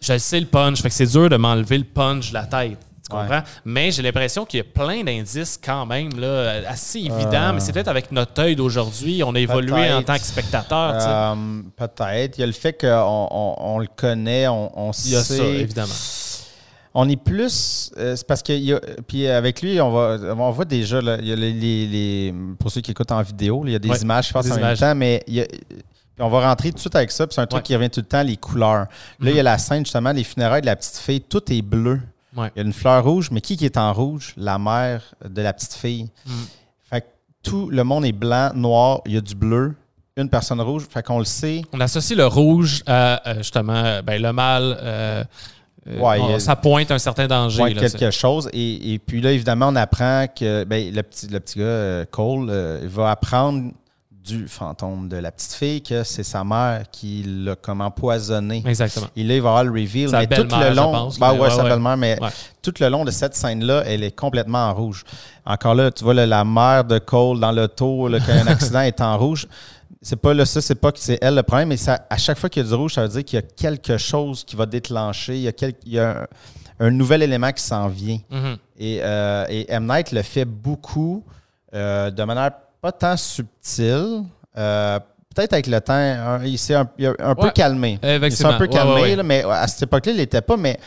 je 0.00 0.16
sais 0.18 0.38
le 0.38 0.46
punch, 0.46 0.80
fait 0.80 0.88
que 0.88 0.94
c'est 0.94 1.06
dur 1.06 1.28
de 1.28 1.36
m'enlever 1.36 1.78
le 1.78 1.84
punch 1.84 2.28
de 2.30 2.34
la 2.34 2.46
tête. 2.46 2.78
Tu 3.08 3.14
Ouais. 3.14 3.22
comprends? 3.22 3.42
Mais 3.64 3.90
j'ai 3.92 4.02
l'impression 4.02 4.44
qu'il 4.44 4.58
y 4.58 4.60
a 4.60 4.64
plein 4.64 5.04
d'indices 5.04 5.60
quand 5.62 5.86
même, 5.86 6.18
là, 6.18 6.62
assez 6.68 6.98
évidents. 6.98 7.50
Euh. 7.50 7.52
Mais 7.52 7.60
c'est 7.60 7.72
peut-être 7.72 7.88
avec 7.88 8.10
notre 8.10 8.40
œil 8.42 8.56
d'aujourd'hui, 8.56 9.22
on 9.22 9.34
a 9.34 9.38
évolué 9.38 9.92
en 9.92 10.02
tant 10.02 10.16
que 10.16 10.24
spectateur. 10.24 10.94
Euh, 11.00 11.62
Peut-être. 11.76 12.36
Il 12.38 12.40
y 12.40 12.44
a 12.44 12.46
le 12.46 12.52
fait 12.52 12.72
qu'on 12.72 13.28
on, 13.30 13.54
on 13.58 13.78
le 13.78 13.86
connaît, 13.94 14.48
on, 14.48 14.88
on 14.88 14.90
Il 15.04 15.10
y 15.12 15.16
a 15.16 15.22
sait. 15.22 15.36
ça, 15.36 15.44
évidemment. 15.44 15.94
On 16.98 17.08
est 17.10 17.16
plus. 17.22 17.92
euh, 17.98 18.16
c'est 18.16 18.26
parce 18.26 18.42
que. 18.42 18.52
il 18.54 18.64
y 18.64 18.72
a- 18.72 18.80
puis 19.06 19.28
avec 19.28 19.60
lui, 19.60 19.78
on, 19.80 19.90
va, 19.92 20.16
on 20.34 20.50
voit 20.50 20.64
déjà. 20.64 21.00
là, 21.02 21.18
y 21.20 21.30
a 21.30 21.36
les, 21.36 21.52
les- 21.52 21.86
les- 21.86 22.34
pour 22.58 22.70
ceux 22.70 22.80
qui 22.80 22.90
écoutent 22.90 23.12
en 23.12 23.20
vidéo, 23.22 23.62
il 23.66 23.72
y 23.72 23.74
a 23.74 23.78
des 23.78 23.90
Ouais, 23.90 23.98
images 23.98 24.32
passent 24.32 24.46
des 24.46 24.52
en 24.52 24.56
images. 24.56 24.80
même 24.80 24.90
temps, 24.90 24.96
mais 24.96 25.22
il 25.26 25.34
y 25.34 25.40
a- 25.42 25.46
puis 25.46 26.24
on 26.24 26.30
va 26.30 26.48
rentrer 26.48 26.70
tout 26.70 26.76
de 26.76 26.80
suite 26.80 26.96
avec 26.96 27.10
ça. 27.10 27.26
Puis 27.26 27.34
c'est 27.34 27.42
un 27.42 27.46
truc 27.46 27.58
Ouais. 27.58 27.62
qui 27.64 27.76
revient 27.76 27.90
tout 27.90 28.00
le 28.00 28.06
temps, 28.06 28.22
les 28.22 28.38
couleurs. 28.38 28.86
Là, 29.20 29.30
il 29.30 29.36
y 29.36 29.40
a 29.40 29.42
la 29.42 29.58
scène, 29.58 29.84
justement, 29.84 30.12
les 30.12 30.24
funérailles 30.24 30.62
de 30.62 30.66
la 30.66 30.74
petite 30.76 30.96
fille. 30.96 31.20
Tout 31.20 31.42
est 31.52 31.60
bleu. 31.62 32.00
Ouais. 32.36 32.50
Il 32.54 32.58
y 32.58 32.62
a 32.62 32.66
une 32.66 32.72
fleur 32.72 33.04
rouge, 33.04 33.30
mais 33.30 33.40
qui, 33.40 33.56
qui 33.56 33.64
est 33.64 33.76
en 33.76 33.92
rouge? 33.92 34.34
La 34.36 34.58
mère 34.58 35.02
de 35.28 35.42
la 35.42 35.52
petite 35.52 35.74
fille. 35.74 36.10
Mm. 36.26 36.30
Fait 36.90 37.00
que 37.00 37.06
tout 37.42 37.68
le 37.70 37.82
monde 37.84 38.04
est 38.04 38.12
blanc, 38.12 38.50
noir, 38.54 39.00
il 39.06 39.14
y 39.14 39.16
a 39.16 39.20
du 39.20 39.34
bleu, 39.34 39.74
une 40.16 40.28
personne 40.28 40.60
rouge. 40.60 40.86
Fait 40.90 41.02
qu'on 41.02 41.18
le 41.18 41.24
sait. 41.24 41.62
On 41.72 41.80
associe 41.80 42.16
le 42.16 42.26
rouge 42.26 42.82
à 42.86 43.26
euh, 43.28 43.34
justement 43.38 44.00
ben, 44.02 44.20
le 44.20 44.32
mal. 44.32 44.76
euh, 44.82 45.24
euh, 45.88 45.98
Ouais, 46.00 46.18
on- 46.20 46.28
il 46.28 46.30
y 46.32 46.34
a- 46.34 46.40
ça 46.40 46.56
pointe 46.56 46.90
un 46.90 46.98
certain 46.98 47.26
danger. 47.28 47.62
Ouais, 47.62 47.74
là, 47.74 47.88
quelque 47.88 48.10
chose. 48.10 48.50
Et, 48.52 48.94
et 48.94 48.98
puis 48.98 49.20
là, 49.20 49.30
évidemment, 49.32 49.68
on 49.68 49.76
apprend 49.76 50.26
que 50.26 50.64
ben, 50.64 50.92
le, 50.94 51.02
petit, 51.02 51.28
le 51.28 51.38
petit 51.40 51.58
gars, 51.60 51.64
euh, 51.64 52.04
Cole, 52.10 52.48
euh, 52.50 52.80
il 52.82 52.88
va 52.88 53.10
apprendre 53.12 53.70
du 54.26 54.48
fantôme 54.48 55.08
de 55.08 55.16
la 55.16 55.30
petite 55.30 55.52
fille 55.52 55.82
que 55.82 56.02
c'est 56.02 56.22
sa 56.24 56.42
mère 56.42 56.84
qui 56.90 57.22
l'a 57.26 57.54
comme 57.56 57.80
empoisonné. 57.80 58.62
Exactement. 58.66 59.06
Et 59.14 59.22
là, 59.22 59.34
il 59.36 59.42
va 59.42 59.50
avoir 59.50 59.64
le 59.64 59.70
reveal. 59.70 60.10
Sa 60.10 60.18
mais 60.20 60.26
tout 60.26 60.42
le 60.42 60.74
long, 60.74 60.90
pense, 60.92 61.20
mais 61.20 61.28
ouais, 61.30 61.38
ouais, 61.38 61.50
sa 61.50 61.62
ouais. 61.62 61.70
belle-mère, 61.70 61.96
mais 61.96 62.18
Ouais. 62.20 62.28
tout 62.62 62.74
le 62.80 62.88
long 62.88 63.04
de 63.04 63.10
cette 63.10 63.34
scène-là, 63.34 63.84
elle 63.86 64.02
est 64.02 64.10
complètement 64.14 64.68
en 64.68 64.74
rouge. 64.74 65.04
Encore 65.44 65.74
là, 65.74 65.90
tu 65.90 66.02
vois 66.04 66.14
là, 66.14 66.26
la 66.26 66.44
mère 66.44 66.84
de 66.84 66.98
Cole 66.98 67.38
dans 67.40 67.52
l'auto, 67.52 68.08
quand 68.26 68.32
un 68.32 68.46
accident 68.48 68.80
est 68.80 69.00
en 69.00 69.16
rouge. 69.16 69.46
C'est 70.02 70.16
pas 70.16 70.34
là, 70.34 70.44
ça, 70.44 70.60
c'est 70.60 70.74
pas 70.74 70.92
que 70.92 70.98
c'est 70.98 71.18
elle 71.22 71.34
le 71.36 71.42
problème, 71.42 71.68
mais 71.68 71.76
ça, 71.76 72.06
à 72.10 72.16
chaque 72.16 72.38
fois 72.38 72.48
qu'il 72.48 72.62
y 72.62 72.66
a 72.66 72.68
du 72.68 72.74
rouge, 72.74 72.94
ça 72.94 73.02
veut 73.02 73.08
dire 73.08 73.24
qu'il 73.24 73.36
y 73.36 73.38
a 73.38 73.42
quelque 73.42 73.96
chose 73.98 74.44
qui 74.44 74.54
va 74.56 74.66
déclencher. 74.66 75.34
Il 75.36 75.42
y 75.42 75.48
a, 75.48 75.52
quel- 75.52 75.74
il 75.84 75.92
y 75.94 75.98
a 75.98 76.22
un, 76.80 76.86
un 76.86 76.90
nouvel 76.90 77.22
élément 77.22 77.50
qui 77.52 77.62
s'en 77.62 77.88
vient. 77.88 78.18
Mhm. 78.30 78.56
Et, 78.78 79.00
euh, 79.02 79.46
et 79.48 79.70
M. 79.72 79.86
Night 79.86 80.12
le 80.12 80.22
fait 80.22 80.44
beaucoup 80.44 81.24
euh, 81.74 82.10
de 82.10 82.22
manière 82.24 82.52
pas 82.86 82.92
tant 82.92 83.16
subtile. 83.16 84.22
Euh, 84.56 84.98
Peut-être 85.34 85.52
avec 85.52 85.66
le 85.66 85.78
temps, 85.82 85.92
un- 85.92 86.42
il 86.44 86.56
s'est 86.56 86.74
un, 86.74 86.88
il 86.96 87.06
a 87.08 87.12
un 87.18 87.34
peu 87.34 87.50
calmé. 87.50 87.98
Il 88.02 88.32
s'est 88.32 88.46
un 88.46 88.54
peu 88.58 88.66
calmé, 88.68 88.94
ouais, 88.94 89.02
ouais. 89.02 89.16
là, 89.16 89.22
mais 89.22 89.44
à 89.44 89.66
cette 89.68 89.82
époque-là, 89.82 90.12
il 90.12 90.16
n'était 90.18 90.40
pas. 90.40 90.56
Mais 90.56 90.78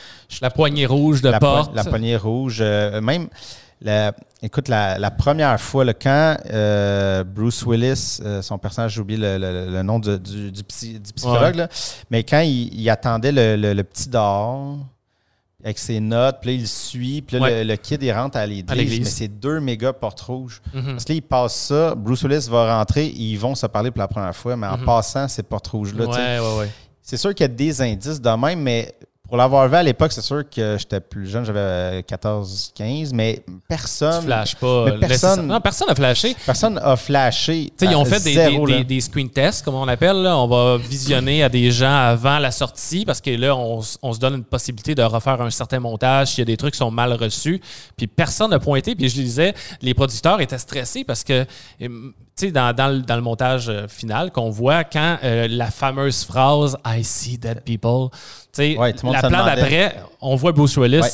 La 0.42 0.50
poignée 0.50 0.88
rouge 0.88 1.22
de 1.22 1.30
la, 1.30 1.40
po- 1.40 1.46
porte. 1.46 1.76
la 1.76 1.84
poignée 1.84 2.16
rouge, 2.16 2.58
euh, 2.62 3.00
même. 3.00 3.28
la- 3.82 4.12
écoute, 4.42 4.68
la, 4.68 4.98
la 4.98 5.12
première 5.12 5.60
fois, 5.62 5.86
là, 5.86 5.94
quand 5.94 6.36
euh, 6.52 7.24
Bruce 7.24 7.64
Willis, 7.64 8.20
euh, 8.26 8.42
son 8.42 8.58
personnage, 8.58 8.94
j'ai 8.94 9.02
oublié 9.02 9.20
le, 9.20 9.38
le- 9.38 9.72
le 9.72 9.84
nom 9.84 10.00
du, 10.00 10.18
du- 10.18 10.52
du 10.52 10.64
psy- 10.64 11.00
du 11.00 11.14
psychologue, 11.14 11.56
là, 11.56 11.68
mais 12.10 12.24
quand 12.24 12.40
il, 12.42 12.74
il 12.74 12.90
attendait 12.90 13.32
le, 13.32 13.56
le- 13.56 13.74
le 13.74 13.84
petit 13.84 14.10
dehors 14.10 14.78
avec 15.64 15.78
ses 15.78 16.00
notes, 16.00 16.38
puis 16.42 16.52
là, 16.52 16.56
il 16.62 16.68
suit, 16.68 17.22
puis 17.22 17.38
là, 17.38 17.44
Ouais. 17.44 17.64
le, 17.64 17.72
le 17.72 17.76
kid, 17.76 18.02
il 18.02 18.12
rentre 18.14 18.38
à 18.38 18.46
l'église, 18.48 19.00
mais 19.00 19.06
c'est 19.06 19.28
deux 19.28 19.60
méga 19.60 19.92
portes 19.92 20.22
rouges. 20.22 20.62
Mhm. 20.74 20.92
Parce 20.92 21.04
que 21.06 21.12
là, 21.12 21.16
il 21.18 21.22
passe 21.22 21.54
ça, 21.56 21.96
Bruce 21.96 22.24
Willis 22.24 22.48
va 22.50 22.78
rentrer, 22.78 23.08
ils 23.08 23.36
vont 23.38 23.56
se 23.56 23.66
parler 23.66 23.92
pour 23.92 24.00
la 24.00 24.08
première 24.08 24.36
fois, 24.36 24.56
mais 24.56 24.68
en 24.68 24.78
Mhm. 24.78 24.86
passant 24.86 25.28
ces 25.28 25.44
portes 25.44 25.68
rouges-là, 25.68 26.06
ouais. 26.08 26.70
c'est 27.02 27.18
sûr 27.18 27.34
qu'il 27.36 27.44
y 27.44 27.46
a 27.46 27.54
des 27.54 27.82
indices 27.82 28.22
de 28.22 28.30
même, 28.30 28.62
mais 28.62 28.94
pour 29.30 29.38
l'avoir 29.38 29.70
vu 29.70 29.76
à 29.76 29.84
l'époque, 29.84 30.12
c'est 30.12 30.22
sûr 30.22 30.44
que 30.50 30.76
j'étais 30.78 31.00
plus 31.00 31.28
jeune, 31.30 31.46
j'avais 31.46 32.04
14, 32.04 32.72
15, 32.76 33.14
mais 33.14 33.44
Tu 33.46 33.54
personne 33.68 34.24
flashes 34.24 34.56
pas. 34.56 34.86
mais 35.00 35.08
personne-. 35.08 35.48
Non, 35.48 35.62
personne 35.62 35.88
n'a 35.88 35.96
flashé. 35.96 36.36
personne 36.46 36.78
a 36.84 36.96
flashé. 36.96 37.72
Tu 37.78 37.86
ils 37.86 37.96
ont 37.96 38.06
fait 38.06 38.24
des, 38.24 38.34
zéro, 38.34 38.66
des, 38.68 38.78
des- 38.80 38.84
des 38.84 39.02
screen 39.02 39.30
tests, 39.30 39.64
comme 39.64 39.76
on 39.76 39.88
appelle. 39.88 40.18
là. 40.24 40.38
On 40.38 40.48
va 40.48 40.78
visionner 40.78 41.44
à 41.44 41.50
des 41.50 41.72
gens 41.72 41.96
avant 41.96 42.40
la 42.40 42.52
sortie 42.52 43.06
parce 43.06 43.22
que 43.22 43.30
là, 43.32 43.56
on, 43.56 43.82
on 44.02 44.14
se 44.14 44.20
donne 44.20 44.34
une 44.36 44.44
possibilité 44.44 44.96
de 44.96 45.04
refaire 45.04 45.40
un 45.42 45.50
certain 45.50 45.80
montage 45.80 46.30
s'il 46.30 46.40
y 46.40 46.42
a 46.42 46.46
des 46.46 46.58
trucs 46.58 46.74
qui 46.74 46.80
sont 46.80 46.92
mal 46.92 47.14
reçus. 47.14 47.62
Puis 47.96 48.08
personne 48.08 48.50
n'a 48.50 48.60
pointé. 48.60 48.96
Puis 48.96 49.10
je 49.10 49.16
disais, 49.16 49.54
les 49.82 49.94
producteurs 49.94 50.42
étaient 50.42 50.58
stressés 50.58 51.04
parce 51.04 51.24
que, 51.24 51.46
tu 51.80 51.88
sais, 52.36 52.52
dans, 52.52 52.74
dans 52.74 52.88
le, 52.88 53.00
dans 53.02 53.16
le 53.16 53.22
montage 53.22 53.68
euh, 53.70 53.88
final 53.88 54.32
qu'on 54.32 54.50
voit, 54.50 54.84
quand 54.86 55.18
euh, 55.24 55.48
la 55.50 55.70
fameuse 55.72 56.24
phrase 56.24 56.78
I 56.86 57.04
see 57.04 57.38
dead 57.38 57.62
people, 57.66 58.08
tu 58.12 58.39
sais, 58.74 58.78
Ouais, 58.78 58.94
la 59.12 59.20
plan 59.22 59.46
d'après, 59.46 59.96
on 60.22 60.36
voit 60.36 60.52
Bruce 60.52 60.78
Willis. 60.78 61.00
Ouais. 61.02 61.10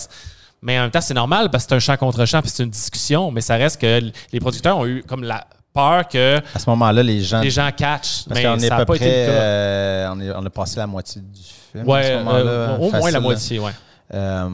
Mais 0.61 0.79
en 0.79 0.83
même 0.83 0.91
temps, 0.91 1.01
c'est 1.01 1.13
normal 1.13 1.49
parce 1.51 1.65
que 1.65 1.69
c'est 1.69 1.75
un 1.75 1.79
chant 1.79 1.97
contre 1.97 2.25
chant 2.25 2.41
puis 2.41 2.49
c'est 2.49 2.63
une 2.63 2.69
discussion. 2.69 3.29
Mais 3.31 3.41
ça 3.41 3.55
reste 3.55 3.79
que 3.79 4.01
les 4.31 4.39
producteurs 4.39 4.77
ont 4.77 4.85
eu 4.85 5.03
comme 5.07 5.23
la 5.23 5.45
peur 5.73 6.07
que 6.07 6.37
À 6.55 6.59
ce 6.59 6.69
moment-là, 6.71 7.03
les 7.03 7.21
gens. 7.21 7.41
les 7.41 7.51
gens 7.51 7.69
catchent. 7.75 8.23
parce 8.27 8.39
mais 8.41 8.41
est 8.41 8.67
ça 8.69 8.75
à 8.75 8.79
n'a 8.79 8.85
peu 8.85 8.93
pas 8.93 8.97
près. 8.97 9.07
été 9.07 9.21
le 9.21 9.25
cas. 9.27 9.31
euh, 9.33 10.09
on, 10.13 10.19
est- 10.21 10.31
on 10.31 10.45
a 10.45 10.49
passé 10.49 10.77
la 10.77 10.87
moitié 10.87 11.21
du 11.21 11.41
film. 11.71 11.83
à 11.87 11.91
ouais, 11.93 12.03
ce 12.03 12.13
moment-là, 12.17 12.37
euh, 12.49 12.77
au 12.77 12.91
moins 12.91 13.11
la 13.11 13.19
moitié, 13.19 13.59
ouais. 13.59 13.71
Euh, 14.13 14.49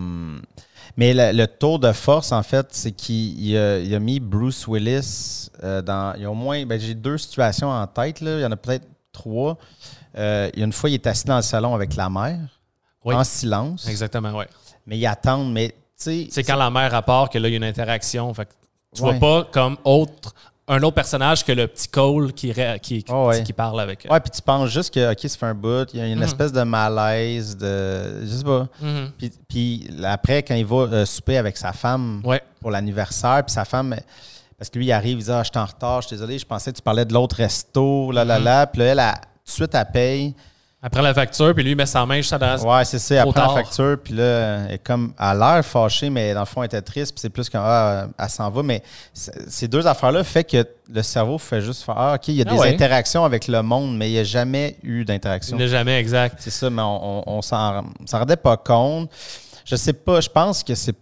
Mais 0.98 1.14
le, 1.14 1.32
le 1.38 1.48
tour 1.48 1.80
de 1.80 1.92
force, 1.94 2.32
en 2.32 2.44
fait, 2.44 2.68
c'est 2.72 2.92
qu'il 2.92 3.40
il 3.40 3.56
a, 3.96 4.00
mis 4.00 4.20
Bruce 4.20 4.68
Willis 4.68 5.50
dans. 5.62 6.14
Il 6.18 6.24
y 6.24 6.26
a 6.26 6.32
au 6.32 6.36
moins. 6.36 6.66
ben, 6.66 6.80
J'ai 6.80 6.96
deux 6.96 7.18
situations 7.18 7.70
en 7.70 7.88
tête, 7.88 8.20
là. 8.22 8.38
Il 8.40 8.42
y 8.42 8.46
en 8.46 8.52
a 8.52 8.58
peut-être 8.58 8.88
trois. 9.14 9.58
Il 10.18 10.20
y 10.58 10.62
a 10.62 10.66
une 10.66 10.74
fois, 10.74 10.90
il 10.90 10.96
est 10.96 11.08
assis 11.08 11.26
dans 11.26 11.38
le 11.38 11.42
salon 11.44 11.74
avec 11.76 11.96
la 11.96 12.10
mère, 12.10 12.40
Oui. 13.06 13.16
en 13.16 13.24
silence. 13.24 13.88
Exactement, 13.88 14.32
ouais. 14.34 14.48
Mais 14.86 14.98
ils 14.98 15.06
attendent. 15.08 15.52
Mais, 15.52 15.70
tu 15.70 15.76
sais. 15.96 16.28
C'est 16.32 16.44
quand 16.44 16.56
la 16.56 16.70
mère 16.70 16.92
rapporte 16.92 17.34
que 17.34 17.38
là, 17.40 17.48
il 17.48 17.52
y 17.52 17.54
a 17.56 17.58
une 17.58 17.64
interaction. 17.64 18.34
Fait 18.34 18.46
que 18.46 18.52
tu 18.96 19.02
Ouais. 19.04 19.18
vois 19.18 19.20
pas 19.44 19.50
comme 19.52 19.78
autre, 19.84 20.34
un 20.68 20.82
autre 20.84 20.96
personnage 20.96 21.44
que 21.44 21.52
le 21.52 21.68
petit 21.68 21.88
Cole 21.88 22.32
qui, 22.34 22.54
qui, 22.82 23.06
Oh, 23.10 23.28
ouais. 23.28 23.44
qui 23.44 23.54
parle 23.54 23.80
avec. 23.82 24.08
Ouais, 24.10 24.20
puis 24.20 24.30
tu 24.32 24.42
penses 24.42 24.70
juste 24.70 24.94
que, 24.94 25.12
OK, 25.12 25.20
ça 25.22 25.38
fait 25.38 25.46
un 25.46 25.54
bout, 25.54 25.90
il 25.94 26.00
y 26.00 26.04
a 26.04 26.08
une 26.08 26.18
Mhm. 26.18 26.24
espèce 26.24 26.52
de 26.54 26.62
malaise, 26.64 27.58
de. 27.58 28.22
Je 28.26 28.36
sais 28.38 28.44
pas. 28.44 28.68
Mhm. 28.82 29.12
Puis, 29.18 29.32
puis 29.48 29.90
après, 30.04 30.44
quand 30.44 30.56
il 30.56 30.66
va 30.66 30.76
euh, 30.78 31.06
souper 31.06 31.38
avec 31.38 31.58
sa 31.58 31.74
femme 31.74 32.22
Ouais. 32.24 32.42
pour 32.60 32.72
l'anniversaire, 32.72 33.44
puis 33.46 33.54
sa 33.54 33.66
femme, 33.66 33.96
parce 34.58 34.70
que 34.70 34.78
lui, 34.78 34.86
il 34.86 34.92
arrive, 34.92 35.18
il 35.20 35.24
dit 35.24 35.32
Ah, 35.32 35.42
je 35.44 35.50
suis 35.50 35.60
en 35.60 35.66
retard, 35.66 36.02
je 36.04 36.08
suis 36.08 36.16
désolé, 36.16 36.38
je 36.38 36.46
pensais 36.46 36.72
que 36.72 36.78
tu 36.78 36.84
parlais 36.84 37.06
de 37.06 37.14
l'autre 37.14 37.36
resto, 37.38 38.12
là, 38.12 38.24
là, 38.24 38.38
là. 38.40 38.68
Puis 38.68 38.80
là, 38.80 38.86
elle, 38.92 39.00
elle, 39.00 39.14
tout 39.14 39.46
de 39.46 39.52
suite, 39.52 39.74
elle 39.76 39.86
paye. 39.92 40.36
Après 40.84 41.04
la 41.04 41.14
facture, 41.14 41.54
puis 41.54 41.64
lui, 41.64 41.72
il 41.72 41.76
met 41.78 41.86
sa 41.86 42.04
main 42.08 42.18
juste 42.18 42.34
dans 42.34 42.58
Ouais, 42.64 42.84
c'est 42.86 42.98
ça, 42.98 43.22
après 43.22 43.40
la 43.40 43.50
facture, 43.50 43.98
puis 44.04 44.16
là, 44.16 44.66
elle 44.68 44.74
est 44.74 44.78
comme, 44.80 45.14
a 45.16 45.36
l'air 45.36 45.64
fâchée, 45.64 46.10
mais 46.10 46.34
dans 46.34 46.40
le 46.40 46.46
fond, 46.48 46.64
elle 46.64 46.66
était 46.68 46.82
triste, 46.82 47.14
puis 47.14 47.22
c'est 47.22 47.30
plus 47.30 47.48
qu'elle 47.50 47.62
ah, 47.64 48.08
elle 48.18 48.30
s'en 48.30 48.50
va. 48.50 48.64
Mais 48.64 48.82
ces 49.14 49.68
deux 49.68 49.86
affaires-là 49.86 50.24
fait 50.24 50.44
que 50.44 50.66
le 50.92 51.04
cerveau 51.04 51.38
fait 51.38 51.62
juste 51.62 51.84
faire 51.84 51.94
Ah, 51.98 52.16
OK, 52.16 52.30
il 52.30 52.34
y 52.36 52.42
a 52.42 52.46
Ah 52.48 52.54
des 52.54 52.60
ouais. 52.60 52.74
interactions 52.74 53.24
avec 53.24 53.48
le 53.48 53.62
monde, 53.62 53.96
mais 53.96 54.10
il 54.10 54.14
n'y 54.14 54.20
a 54.20 54.24
jamais 54.24 54.76
eu 54.82 55.06
d'interaction. 55.06 55.56
Il 55.56 55.60
n'est 55.60 55.68
jamais 55.68 56.00
exact. 56.00 56.38
C'est 56.40 56.50
ça, 56.50 56.68
mais 56.72 56.82
on, 56.82 57.30
on, 57.30 57.38
on 57.38 57.42
s'en 57.44 57.84
rendait 58.12 58.36
pas 58.36 58.58
compte. 58.58 59.12
Je 59.66 59.76
sais 59.76 59.94
pas, 59.94 60.20
je 60.20 60.30
pense 60.30 60.64
que 60.64 60.74
c'est. 60.74 60.96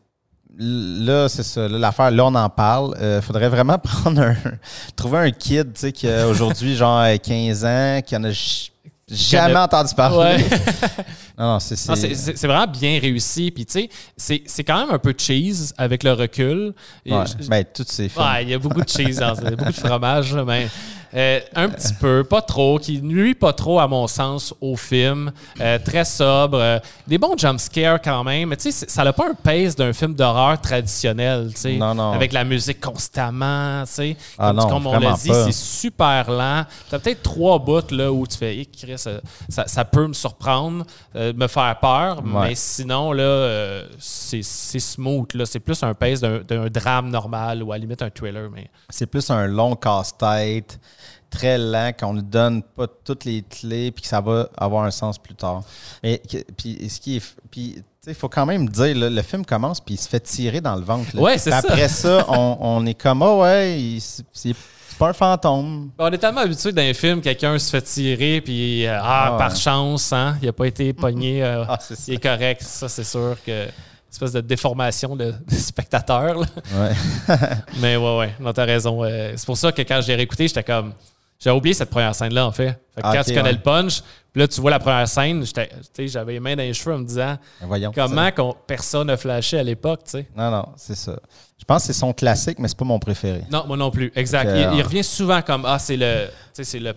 Là, 0.61 1.29
c'est 1.29 1.43
ça. 1.43 1.69
là, 1.69 1.77
L'affaire, 1.77 2.11
là, 2.11 2.25
on 2.25 2.35
en 2.35 2.49
parle. 2.49 2.97
Il 2.99 3.21
faudrait 3.21 3.47
vraiment 3.47 3.77
prendre 3.81 4.21
un. 4.21 4.35
trouver 4.97 5.19
un 5.19 5.31
kid, 5.31 5.71
tu 5.73 5.79
sais, 5.79 5.91
qui 5.93 6.09
a 6.09 6.27
aujourd'hui, 6.27 6.75
genre, 6.75 7.01
15 7.23 7.63
ans, 7.65 7.99
qui 8.05 8.17
en 8.17 8.25
a 8.25 8.31
jamais 9.11 9.57
entendu 9.57 9.93
parler. 9.95 10.43
Ouais. 10.43 10.45
Non, 11.39 11.53
non, 11.53 11.59
c'est. 11.61 12.45
vraiment 12.47 12.67
bien 12.67 12.99
réussi. 12.99 13.49
Puis, 13.49 13.65
tu 13.65 13.89
sais, 14.17 14.41
c'est- 14.45 14.63
quand 14.65 14.77
même 14.85 14.93
un 14.93 14.99
peu 14.99 15.13
cheese 15.17 15.71
avec 15.77 16.03
le 16.03 16.11
recul. 16.11 16.73
Et 17.05 17.13
Ouais. 17.13 17.23
je- 17.41 17.47
Ben, 17.47 17.63
tous 17.73 17.85
ces 17.87 18.09
films. 18.09 18.25
Ouais, 18.25 18.43
il 18.43 18.49
y 18.49 18.53
a 18.53 18.59
beaucoup 18.59 18.81
de 18.81 18.89
cheese 18.89 19.19
dans 19.19 19.33
ça, 19.35 19.49
beaucoup 19.49 19.71
de 19.71 19.71
fromage, 19.71 20.33
mais 20.45 20.67
euh, 21.15 21.39
un 21.55 21.69
petit 21.69 21.93
peu, 21.93 22.23
pas 22.23 22.41
trop, 22.41 22.77
qui 22.79 23.01
nuit 23.01 23.33
pas 23.35 23.53
trop 23.53 23.79
à 23.79 23.87
mon 23.87 24.07
sens 24.07 24.53
au 24.61 24.75
film. 24.75 25.31
Euh, 25.59 25.79
très 25.83 26.05
sobre, 26.05 26.57
euh, 26.59 26.79
des 27.07 27.17
bons 27.17 27.37
jumpscares 27.37 28.01
quand 28.01 28.23
même, 28.23 28.49
mais 28.49 28.57
tu 28.57 28.71
sais, 28.71 28.85
ça 28.89 29.03
n'a 29.03 29.13
pas 29.13 29.29
un 29.29 29.33
pace 29.33 29.75
d'un 29.75 29.93
film 29.93 30.13
d'horreur 30.13 30.59
traditionnel, 30.61 31.49
tu 31.53 31.61
sais, 31.61 31.73
Non, 31.77 31.93
non. 31.95 32.11
avec 32.13 32.33
la 32.33 32.43
musique 32.43 32.79
constamment, 32.79 33.83
tu 33.85 33.91
sais. 33.93 34.17
Ah 34.37 34.53
Comme, 34.57 34.87
on 34.87 34.99
l'a 34.99 35.13
dit, 35.13 35.31
c'est 35.33 35.51
super 35.51 36.29
lent. 36.29 36.63
T'as 36.89 36.99
peut-être 36.99 37.23
trois 37.23 37.59
bouts 37.59 37.91
là 37.91 38.11
où 38.11 38.25
tu 38.27 38.37
fais, 38.37 38.65
Chris, 38.65 38.97
ça, 38.97 39.11
ça- 39.49 39.67
ça 39.67 39.85
peut 39.85 40.07
me 40.07 40.13
surprendre, 40.13 40.85
euh, 41.15 41.33
me 41.33 41.47
faire 41.47 41.77
peur, 41.79 42.17
Ouais. 42.23 42.49
mais 42.49 42.55
sinon 42.55 43.11
là, 43.13 43.83
c'est 43.99 44.41
smooth 44.43 45.33
là, 45.33 45.45
c'est 45.45 45.59
plus 45.59 45.81
un 45.83 45.93
pace 45.93 46.19
d'un 46.21 46.39
d'un 46.39 46.67
drame 46.69 47.09
normal 47.09 47.63
ou 47.63 47.71
à 47.71 47.75
la 47.75 47.79
limite 47.81 48.01
un 48.01 48.09
thriller, 48.09 48.49
mais 48.53 48.69
C'est 48.89 49.05
plus 49.05 49.29
un 49.29 49.47
long 49.47 49.75
casse-tête, 49.75 50.79
très 51.29 51.57
lent, 51.57 51.91
qu'on 51.99 52.13
ne 52.13 52.21
donne 52.21 52.63
pas 52.63 52.87
toutes 53.03 53.25
les 53.25 53.43
clés, 53.43 53.91
puis 53.91 54.01
que 54.03 54.07
ça 54.07 54.21
va 54.21 54.49
avoir 54.57 54.83
un 54.83 54.91
sens 54.91 55.17
plus 55.17 55.35
tard. 55.35 55.63
Mais 56.03 56.21
puis 56.57 56.89
ce 56.89 56.99
qui 56.99 57.17
est. 57.17 57.35
Puis, 57.51 57.73
tu 57.75 57.81
sais, 58.01 58.11
il 58.11 58.15
faut 58.15 58.29
quand 58.29 58.45
même 58.45 58.67
dire, 58.69 58.95
là, 58.97 59.09
le 59.09 59.21
film 59.21 59.45
commence, 59.45 59.79
puis 59.81 59.95
il 59.95 59.97
se 59.97 60.07
fait 60.07 60.19
tirer 60.21 60.61
dans 60.61 60.75
le 60.75 60.83
ventre. 60.83 61.09
là. 61.15 61.21
Ouais, 61.21 61.37
c'est 61.37 61.49
ça. 61.51 61.57
Après 61.57 61.87
ça, 61.89 62.25
on, 62.29 62.57
on 62.59 62.85
est 62.85 62.93
comme, 62.93 63.21
ah 63.23 63.35
ouais, 63.37 63.97
c'est 63.99 64.25
c'est 64.31 64.55
pas 64.97 65.09
un 65.09 65.13
fantôme. 65.13 65.91
On 65.97 66.11
est 66.11 66.17
tellement 66.17 66.41
habitué 66.41 66.71
dans 66.73 66.81
les 66.81 66.93
films, 66.93 67.21
quelqu'un 67.21 67.57
se 67.57 67.69
fait 67.69 67.81
tirer, 67.81 68.41
puis 68.41 68.85
euh, 68.85 68.97
ah, 69.01 69.27
Ah 69.27 69.31
ouais. 69.33 69.37
par 69.37 69.55
chance, 69.55 70.11
hein, 70.11 70.37
il 70.41 70.45
n'a 70.47 70.53
pas 70.53 70.65
été 70.65 70.91
pogné, 70.93 71.41
euh, 71.43 71.63
Ah, 71.67 71.77
il 72.07 72.15
est 72.15 72.21
correct. 72.23 72.61
Ça, 72.63 72.89
c'est 72.89 73.03
sûr 73.05 73.37
que 73.45 73.65
une 73.65 74.11
espèce 74.11 74.31
de 74.31 74.41
déformation 74.41 75.15
de, 75.15 75.33
de 75.47 75.55
spectateur. 75.55 76.39
là. 76.39 76.45
Ouais. 76.73 77.37
Mais 77.79 77.95
ouais, 77.95 78.17
ouais, 78.17 78.35
non, 78.39 78.51
t'as 78.53 78.65
raison. 78.65 79.03
C'est 79.35 79.45
pour 79.45 79.55
ça 79.57 79.71
que 79.71 79.81
quand 79.83 80.01
j'ai 80.01 80.15
réécouté, 80.15 80.47
j'étais 80.47 80.63
comme. 80.63 80.93
J'ai 81.39 81.51
oublié 81.51 81.73
cette 81.73 81.89
première 81.89 82.13
scène-là, 82.13 82.45
en 82.47 82.51
fait. 82.51 82.67
Fait 82.93 83.01
que 83.01 83.07
Ah, 83.07 83.13
quand 83.15 83.23
tu 83.23 83.29
connais 83.33 83.43
ouais. 83.43 83.51
le 83.53 83.59
punch, 83.61 84.01
puis 84.33 84.41
là, 84.41 84.47
tu 84.47 84.59
vois 84.59 84.71
la 84.71 84.79
première 84.79 85.07
scène, 85.07 85.43
j'avais 85.97 86.33
les 86.33 86.39
mains 86.41 86.55
dans 86.55 86.63
les 86.63 86.73
cheveux 86.73 86.93
en 86.95 86.99
me 86.99 87.05
disant 87.05 87.37
Ben, 87.61 87.67
Voyons. 87.67 87.91
comment 87.95 88.29
qu'on, 88.31 88.55
personne 88.67 89.07
n'a 89.07 89.15
flashé 89.15 89.57
à 89.57 89.63
l'époque, 89.63 90.01
tu 90.03 90.11
sais. 90.11 90.27
Non, 90.35 90.51
non, 90.51 90.65
c'est 90.75 90.95
ça. 90.95 91.17
Je 91.57 91.63
pense 91.65 91.83
que 91.83 91.87
c'est 91.93 91.99
son 91.99 92.11
classique, 92.13 92.59
mais 92.59 92.67
c'est 92.67 92.77
pas 92.77 92.85
mon 92.85 92.99
préféré. 92.99 93.43
Non, 93.51 93.63
moi 93.67 93.77
non 93.77 93.89
plus. 93.89 94.11
Exact. 94.15 94.49
Il, 94.53 94.63
euh, 94.65 94.73
il 94.75 94.81
revient 94.81 95.03
souvent 95.03 95.41
comme 95.41 95.63
Ah, 95.65 95.79
c'est 95.79 95.97
le, 95.97 96.27
c'est 96.53 96.79
le, 96.79 96.93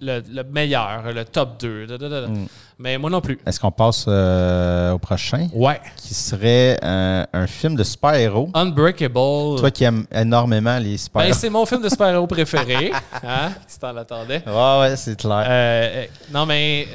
le, 0.00 0.22
le 0.30 0.44
meilleur, 0.44 1.10
le 1.12 1.24
top 1.24 1.58
2. 1.60 1.86
da, 1.86 1.96
da, 1.98 2.08
da, 2.08 2.20
da. 2.22 2.26
Mm. 2.28 2.46
Mais 2.78 2.98
moi 2.98 3.08
non 3.08 3.22
plus. 3.22 3.38
Est-ce 3.46 3.58
qu'on 3.58 3.70
passe 3.70 4.04
euh, 4.06 4.92
au 4.92 4.98
prochain, 4.98 5.48
Ouais. 5.54 5.80
qui 5.96 6.12
serait 6.12 6.78
euh, 6.84 7.24
un 7.32 7.46
film 7.46 7.74
de 7.74 7.82
super-héros? 7.82 8.50
Unbreakable. 8.52 9.14
Toi 9.14 9.70
qui 9.70 9.84
aimes 9.84 10.04
énormément 10.12 10.76
les 10.78 10.90
Ben, 10.90 10.98
super-héros. 10.98 11.34
c'est 11.38 11.48
mon 11.50 11.64
film 11.64 11.80
de 11.82 11.88
super-héros 11.88 12.26
préféré. 12.26 12.92
hein, 13.24 13.50
si 13.66 13.78
t'en 13.78 13.96
attendais. 13.96 14.42
ouais, 14.46 14.78
ouais, 14.80 14.96
c'est 14.96 15.18
clair. 15.18 15.44
Euh, 15.48 16.04
non, 16.32 16.44
mais 16.44 16.86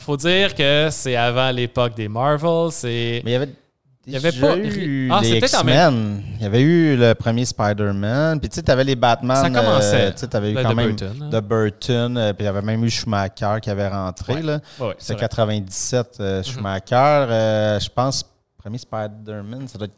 faut 0.00 0.16
dire 0.16 0.54
que 0.56 0.88
c'est 0.90 1.14
avant 1.14 1.50
l'époque 1.52 1.94
des 1.94 2.08
Marvel. 2.08 2.70
Mais 2.82 3.22
il 3.24 3.30
y 3.30 3.34
avait, 3.36 3.48
Il 4.08 4.14
y 4.14 4.16
avait 4.16 4.32
pas- 4.32 4.56
eu 4.56 5.08
Ah, 5.12 5.20
les 5.22 5.36
X-Men. 5.36 6.22
Il 6.36 6.42
y 6.42 6.46
avait 6.46 6.62
eu 6.62 6.96
le 6.96 7.14
premier 7.14 7.44
Spider-Man. 7.44 8.40
Puis 8.40 8.48
tu 8.48 8.56
sais, 8.56 8.62
t'avais 8.62 8.84
les 8.84 8.96
Batman. 8.96 9.36
Ça 9.36 9.50
commençait. 9.50 10.06
euh, 10.06 10.10
tu 10.12 10.18
sais, 10.18 10.26
t'avais 10.28 10.52
eu 10.52 10.54
Ben, 10.54 10.62
quand 10.62 10.70
de 10.70 10.74
même 10.74 10.88
Burton, 10.96 11.22
hein. 11.22 11.28
de 11.28 11.40
Burton. 11.40 12.16
euh, 12.16 12.32
puis 12.32 12.42
il 12.42 12.46
y 12.46 12.48
avait 12.48 12.62
même 12.62 12.82
eu 12.84 12.90
Schumacher 12.90 13.56
qui 13.60 13.70
avait 13.70 13.88
rentré. 13.88 14.34
Ouais. 14.34 14.42
là. 14.42 14.60
Ouais, 14.80 14.86
ouais, 14.88 14.94
c'est 14.98 15.06
C'est 15.08 15.12
vrai. 15.14 15.20
97, 15.20 16.16
euh, 16.20 16.42
Schumacher. 16.42 16.94
Euh, 17.30 17.78
je 17.80 17.88
pense, 17.94 18.24
premier 18.56 18.78
Spider-Man, 18.78 19.68
ça 19.68 19.78
doit 19.78 19.86
être 19.86 19.96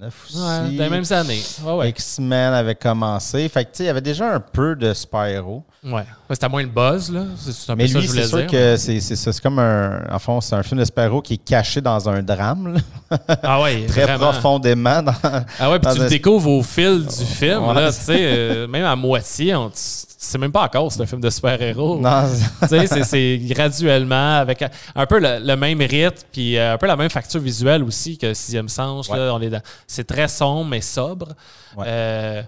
99 0.00 0.26
aussi. 0.28 0.36
Ouais, 0.38 0.76
dans 0.76 0.84
les 0.84 0.90
mêmes 0.90 1.04
années. 1.10 1.42
Ouais. 1.64 1.90
X-Men 1.90 2.52
avait 2.54 2.74
commencé. 2.74 3.48
Fait 3.48 3.64
que 3.64 3.70
tu 3.70 3.76
sais, 3.78 3.82
il 3.84 3.86
y 3.86 3.90
avait 3.90 4.00
déjà 4.00 4.34
un 4.34 4.40
peu 4.40 4.74
de 4.76 4.92
super-héros. 4.94 5.62
Ouais. 5.82 5.92
Ouais, 5.92 6.04
C'était 6.30 6.48
moins 6.48 6.62
le 6.62 6.68
buzz, 6.68 7.10
là. 7.10 7.22
C'est 7.38 7.52
c'est 7.52 7.72
un 7.72 7.76
Mais 7.76 7.86
peu 7.88 8.00
lui, 8.00 8.08
c'est 8.08 8.26
sûr 8.26 8.38
dire. 8.38 8.46
que 8.48 8.76
c'est 8.76 9.00
c'est. 9.00 9.16
C'est 9.16 9.40
comme 9.40 9.58
un. 9.58 10.02
En 10.10 10.18
fond, 10.18 10.40
c'est 10.40 10.54
un 10.54 10.62
film 10.62 10.80
de 10.80 10.84
super-héros 10.84 11.22
qui 11.22 11.34
est 11.34 11.44
caché 11.44 11.80
dans 11.80 12.08
un 12.08 12.22
drame, 12.22 12.74
là. 12.74 12.80
Ah 13.42 13.60
ouais, 13.62 13.86
très 13.86 14.02
vraiment. 14.04 14.30
profondément. 14.32 15.02
Dans... 15.02 15.14
Ah 15.58 15.70
ouais, 15.70 15.78
puis 15.80 15.92
tu 15.94 16.00
le 16.00 16.08
découvres 16.08 16.50
au 16.50 16.62
fil 16.62 17.04
du 17.06 17.24
film, 17.24 17.64
Ouais. 17.66 17.74
là, 17.74 17.92
tu 17.92 17.98
sais, 18.00 18.18
euh, 18.20 18.66
même 18.68 18.84
à 18.84 18.94
moitié, 18.94 19.54
on, 19.56 19.70
sais 19.74 20.38
même 20.38 20.52
pas 20.52 20.62
encore 20.62 20.92
c'est 20.92 21.00
un 21.02 21.06
film 21.06 21.20
de 21.20 21.30
super-héros. 21.30 21.98
Non, 22.00 22.22
Tu 22.62 22.68
sais, 22.68 22.86
c'est- 22.86 23.02
c'est 23.04 23.38
graduellement, 23.42 24.36
avec 24.38 24.62
un- 24.94 25.06
peu 25.06 25.18
le, 25.18 25.38
le 25.44 25.56
même 25.56 25.80
rythme, 25.80 26.22
puis 26.30 26.56
euh, 26.56 26.74
un 26.74 26.78
peu 26.78 26.86
la 26.86 26.94
même 26.96 27.10
facture 27.10 27.40
visuelle 27.40 27.82
aussi 27.82 28.16
que 28.18 28.32
Sixième 28.34 28.68
Sens. 28.68 29.08
Ouais. 29.08 29.18
là, 29.18 29.34
on 29.34 29.40
est 29.40 29.50
dans- 29.50 29.62
c'est 29.90 30.04
très 30.06 30.28
sombre, 30.28 30.66
mais 30.70 30.80
sobre. 30.80 31.28
Ouais. 31.76 31.84
Euh, 31.88 32.42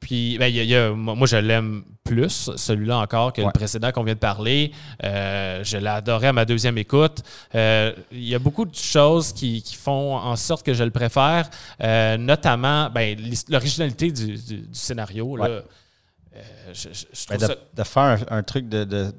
puis, 0.00 0.36
ben, 0.38 0.46
il 0.48 0.56
y 0.56 0.60
a- 0.60 0.62
il 0.64 0.68
y 0.70 0.74
a- 0.76 0.90
moi, 0.90 1.26
je 1.28 1.36
l'aime 1.36 1.84
plus, 2.02 2.50
celui-là 2.56 2.98
encore, 2.98 3.32
que 3.32 3.40
le 3.40 3.52
précédent 3.52 3.92
qu'on 3.92 4.02
vient 4.02 4.14
de 4.14 4.18
parler. 4.18 4.72
Euh, 5.04 5.62
je 5.62 5.76
l'ai 5.76 5.86
adoré 5.86 6.26
à 6.26 6.32
ma 6.32 6.44
deuxième 6.44 6.76
écoute. 6.76 7.22
Euh, 7.54 7.92
Il 8.10 8.24
y 8.24 8.34
a 8.34 8.40
beaucoup 8.40 8.64
de 8.64 8.74
choses 8.74 9.32
qui, 9.32 9.62
qui 9.62 9.76
font 9.76 10.16
en 10.16 10.34
sorte 10.34 10.66
que 10.66 10.74
je 10.74 10.82
le 10.82 10.90
préfère, 10.90 11.48
euh, 11.82 12.16
notamment 12.16 12.90
ben, 12.90 13.16
l'originalité 13.48 14.10
du, 14.10 14.36
du- 14.36 14.62
du 14.62 14.68
scénario. 14.72 15.36
Là. 15.36 15.44
Ouais. 15.48 15.62
Je, 16.72 16.88
je- 16.92 17.04
je 17.12 17.26
trouve 17.26 17.38
de, 17.38 17.46
ça 17.46 17.54
de 17.74 17.82
faire 17.84 18.02
un, 18.30 18.38
un 18.38 18.42
truc 18.42 18.68
de, 18.68 18.84
de, 18.84 19.12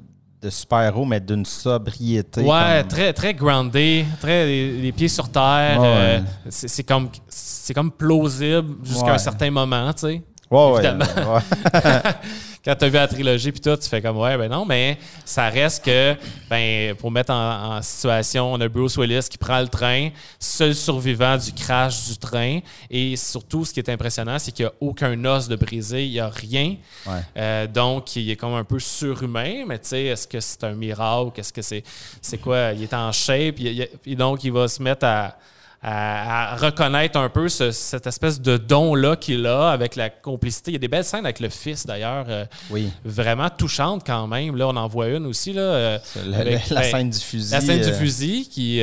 de 0.43 0.49
super-héros, 0.49 1.05
mais 1.05 1.19
d'une 1.19 1.45
sobriété. 1.45 2.41
Ouais, 2.41 2.79
comme- 2.81 2.87
très, 2.89 3.13
très 3.13 3.33
groundé, 3.33 4.05
très 4.19 4.45
les, 4.45 4.81
les 4.81 4.91
pieds 4.91 5.07
sur 5.07 5.29
terre. 5.29 5.79
Ouais, 5.79 5.87
euh, 5.87 6.19
c'est 6.49 6.83
comme, 6.83 7.09
c'est 7.29 7.73
comme 7.73 7.91
plausible 7.91 8.75
jusqu'à 8.83 9.05
Ouais. 9.05 9.11
un 9.11 9.17
certain 9.17 9.49
moment, 9.49 9.93
tu 9.93 10.01
sais. 10.01 10.21
Ouais, 10.51 10.71
ouais, 10.71 10.73
évidemment. 10.85 11.05
ouais. 11.35 11.41
Quand 12.65 12.75
tu 12.75 12.85
as 12.85 12.87
vu 12.87 12.93
la 12.95 13.07
trilogie, 13.09 13.51
puis 13.51 13.59
tout, 13.59 13.75
tu 13.75 13.89
fais 13.89 14.01
comme, 14.01 14.17
ouais, 14.17 14.37
ben 14.37 14.49
non, 14.49 14.63
mais 14.65 14.97
ça 15.25 15.49
reste 15.49 15.83
que, 15.83 16.15
ben, 16.49 16.95
pour 16.95 17.11
mettre 17.11 17.33
en, 17.33 17.75
en 17.77 17.81
situation, 17.81 18.53
on 18.53 18.61
a 18.61 18.69
Bruce 18.69 18.95
Willis 18.97 19.27
qui 19.29 19.37
prend 19.37 19.59
le 19.59 19.67
train, 19.67 20.09
seul 20.39 20.73
survivant 20.73 21.35
du 21.35 21.51
crash 21.51 22.07
du 22.07 22.17
train. 22.17 22.59
Et 22.89 23.17
surtout, 23.17 23.65
ce 23.65 23.73
qui 23.73 23.81
est 23.81 23.89
impressionnant, 23.89 24.39
c'est 24.39 24.53
qu'il 24.53 24.63
n'y 24.63 24.69
a 24.69 24.73
aucun 24.79 25.25
os 25.25 25.49
de 25.49 25.57
brisé, 25.57 26.05
il 26.05 26.11
n'y 26.11 26.19
a 26.21 26.29
rien. 26.29 26.77
Ouais. 27.05 27.19
Euh, 27.35 27.67
donc, 27.67 28.15
il 28.15 28.29
est 28.31 28.37
comme 28.37 28.53
un 28.53 28.63
peu 28.63 28.79
surhumain, 28.79 29.65
mais 29.67 29.79
tu 29.79 29.89
sais, 29.89 30.03
est-ce 30.05 30.25
que 30.25 30.39
c'est 30.39 30.63
un 30.63 30.73
miracle? 30.73 31.37
Est-ce 31.41 31.51
que 31.51 31.61
c'est 31.61 31.83
c'est 32.21 32.37
quoi? 32.37 32.71
Il 32.71 32.83
est 32.83 32.93
en 32.93 33.11
shape, 33.11 33.59
il- 33.59 33.67
il- 33.67 33.89
et 34.05 34.15
donc 34.15 34.41
il 34.45 34.53
va 34.53 34.69
se 34.69 34.81
mettre 34.81 35.05
à, 35.05 35.35
à, 35.83 36.55
reconnaître 36.55 37.19
un 37.19 37.29
peu 37.29 37.49
cette 37.49 38.07
espèce 38.07 38.41
de 38.41 38.57
don-là 38.57 39.15
qu'il 39.15 39.45
a 39.45 39.69
avec 39.69 39.95
la 39.95 40.09
complicité. 40.09 40.71
Il 40.71 40.75
y 40.75 40.77
a 40.77 40.79
des 40.79 40.87
belles 40.87 41.03
scènes 41.03 41.25
avec 41.25 41.39
le 41.39 41.49
fils, 41.49 41.85
d'ailleurs. 41.85 42.25
Euh, 42.29 42.45
oui. 42.69 42.89
Vraiment 43.03 43.49
touchantes 43.49 44.03
quand 44.05 44.27
même. 44.27 44.55
Là, 44.55 44.67
on 44.69 44.75
en 44.75 44.87
voit 44.87 45.09
une 45.09 45.25
aussi. 45.25 45.51
Là, 45.53 45.61
euh, 45.61 45.97
la, 46.25 46.43
ben, 46.43 46.59
scène 46.83 47.09
du 47.09 47.19
fusil. 47.19 47.51
La 47.51 47.61
scène 47.61 47.81
du 47.81 47.93
fusil, 47.93 48.47
qui, 48.49 48.81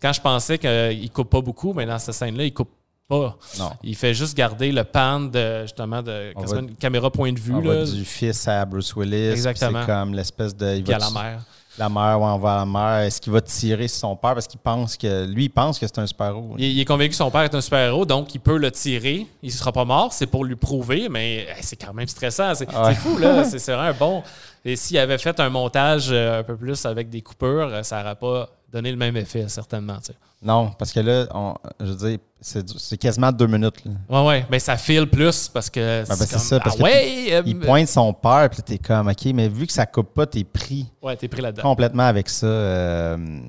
quand 0.00 0.12
je 0.12 0.20
pensais 0.20 0.58
qu'il 0.58 1.10
coupe 1.10 1.30
pas 1.30 1.40
beaucoup, 1.40 1.72
mais 1.72 1.86
dans 1.86 1.98
cette 1.98 2.14
scène-là, 2.14 2.44
il 2.44 2.54
coupe 2.54 2.70
pas. 3.08 3.36
Non. 3.58 3.70
Il 3.82 3.96
fait 3.96 4.14
juste 4.14 4.36
garder 4.36 4.70
le 4.70 4.84
pan 4.84 5.20
de 5.20 5.62
justement 5.62 6.02
de 6.02 6.32
une 6.58 6.74
caméra 6.76 7.10
point 7.10 7.32
de 7.32 7.40
vue. 7.40 7.54
On 7.54 7.60
là. 7.60 7.84
du 7.84 8.04
fils 8.04 8.46
à 8.46 8.64
Bruce 8.64 8.94
Willis. 8.94 9.30
Exactement. 9.30 9.80
C'est 9.80 9.86
comme 9.86 10.14
l'espèce 10.14 10.54
de. 10.54 10.76
Il, 10.76 10.92
à 10.92 10.98
la 10.98 11.10
mer. 11.10 11.40
La 11.78 11.88
mère, 11.88 12.20
ouais, 12.20 12.26
on 12.26 12.38
va 12.38 12.54
à 12.54 12.58
la 12.58 12.66
mère. 12.66 13.06
Est-ce 13.06 13.20
qu'il 13.20 13.32
va 13.32 13.40
tirer 13.40 13.86
sur 13.86 14.00
son 14.00 14.16
père 14.16 14.34
parce 14.34 14.48
qu'il 14.48 14.58
pense 14.58 14.96
que. 14.96 15.26
Lui, 15.26 15.44
il 15.44 15.48
pense 15.48 15.78
que 15.78 15.86
c'est 15.86 15.98
un 15.98 16.06
super-héros. 16.06 16.56
Il, 16.58 16.80
est 16.80 16.84
convaincu 16.84 17.10
que 17.10 17.14
son 17.14 17.30
père 17.30 17.42
est 17.42 17.54
un 17.54 17.60
super-héros, 17.60 18.04
donc 18.04 18.34
il 18.34 18.40
peut 18.40 18.56
le 18.56 18.70
tirer. 18.70 19.26
Il 19.42 19.46
ne 19.46 19.52
sera 19.52 19.70
pas 19.70 19.84
mort, 19.84 20.12
c'est 20.12 20.26
pour 20.26 20.44
lui 20.44 20.56
prouver, 20.56 21.08
mais 21.08 21.46
c'est 21.60 21.76
quand 21.76 21.94
même 21.94 22.08
stressant. 22.08 22.54
C'est 22.54 22.68
fou, 22.94 23.18
là. 23.18 23.44
c'est 23.44 23.72
vraiment 23.72 23.96
bon. 23.98 24.22
Et 24.64 24.76
s'il 24.76 24.98
avait 24.98 25.18
fait 25.18 25.38
un 25.40 25.50
montage 25.50 26.08
euh, 26.10 26.40
un 26.40 26.42
peu 26.42 26.56
plus 26.56 26.84
avec 26.86 27.10
des 27.10 27.22
coupures, 27.22 27.70
ça 27.84 28.02
n'aurait 28.02 28.16
pas 28.16 28.48
donné 28.72 28.90
le 28.90 28.96
même 28.96 29.16
effet, 29.16 29.48
certainement. 29.48 29.98
Non, 30.42 30.70
parce 30.78 30.92
que 30.92 31.00
là, 31.00 31.26
je 31.80 31.86
veux 31.86 32.08
dire, 32.08 32.18
c'est 32.40 32.96
quasiment 32.96 33.32
deux 33.32 33.46
minutes. 33.46 33.84
Là. 33.84 33.92
Ouais, 34.08 34.28
ouais. 34.28 34.46
Mais 34.50 34.58
ça 34.58 34.76
file 34.76 35.08
plus 35.08 35.48
parce 35.48 35.68
que. 35.68 36.04
Ben, 36.08 36.14
c'est 36.14 36.38
ça. 36.38 36.60
Parce 36.60 36.76
ah, 36.78 36.82
ouais, 36.82 37.28
euh, 37.32 37.42
il 37.44 37.58
pointe 37.58 37.88
son 37.88 38.12
père, 38.12 38.48
puis 38.50 38.62
t'es 38.62 38.78
comme, 38.78 39.08
OK, 39.08 39.24
mais 39.34 39.48
vu 39.48 39.66
que 39.66 39.72
ça 39.72 39.86
coupe 39.86 40.14
pas, 40.14 40.26
t'es 40.26 40.44
pris. 40.44 40.86
Ouais, 41.02 41.16
t'es 41.16 41.26
pris 41.26 41.42
là-dedans. 41.42 41.62
Complètement 41.62 42.04
avec 42.04 42.28
ça. 42.28 42.46
Euh, 42.46 43.40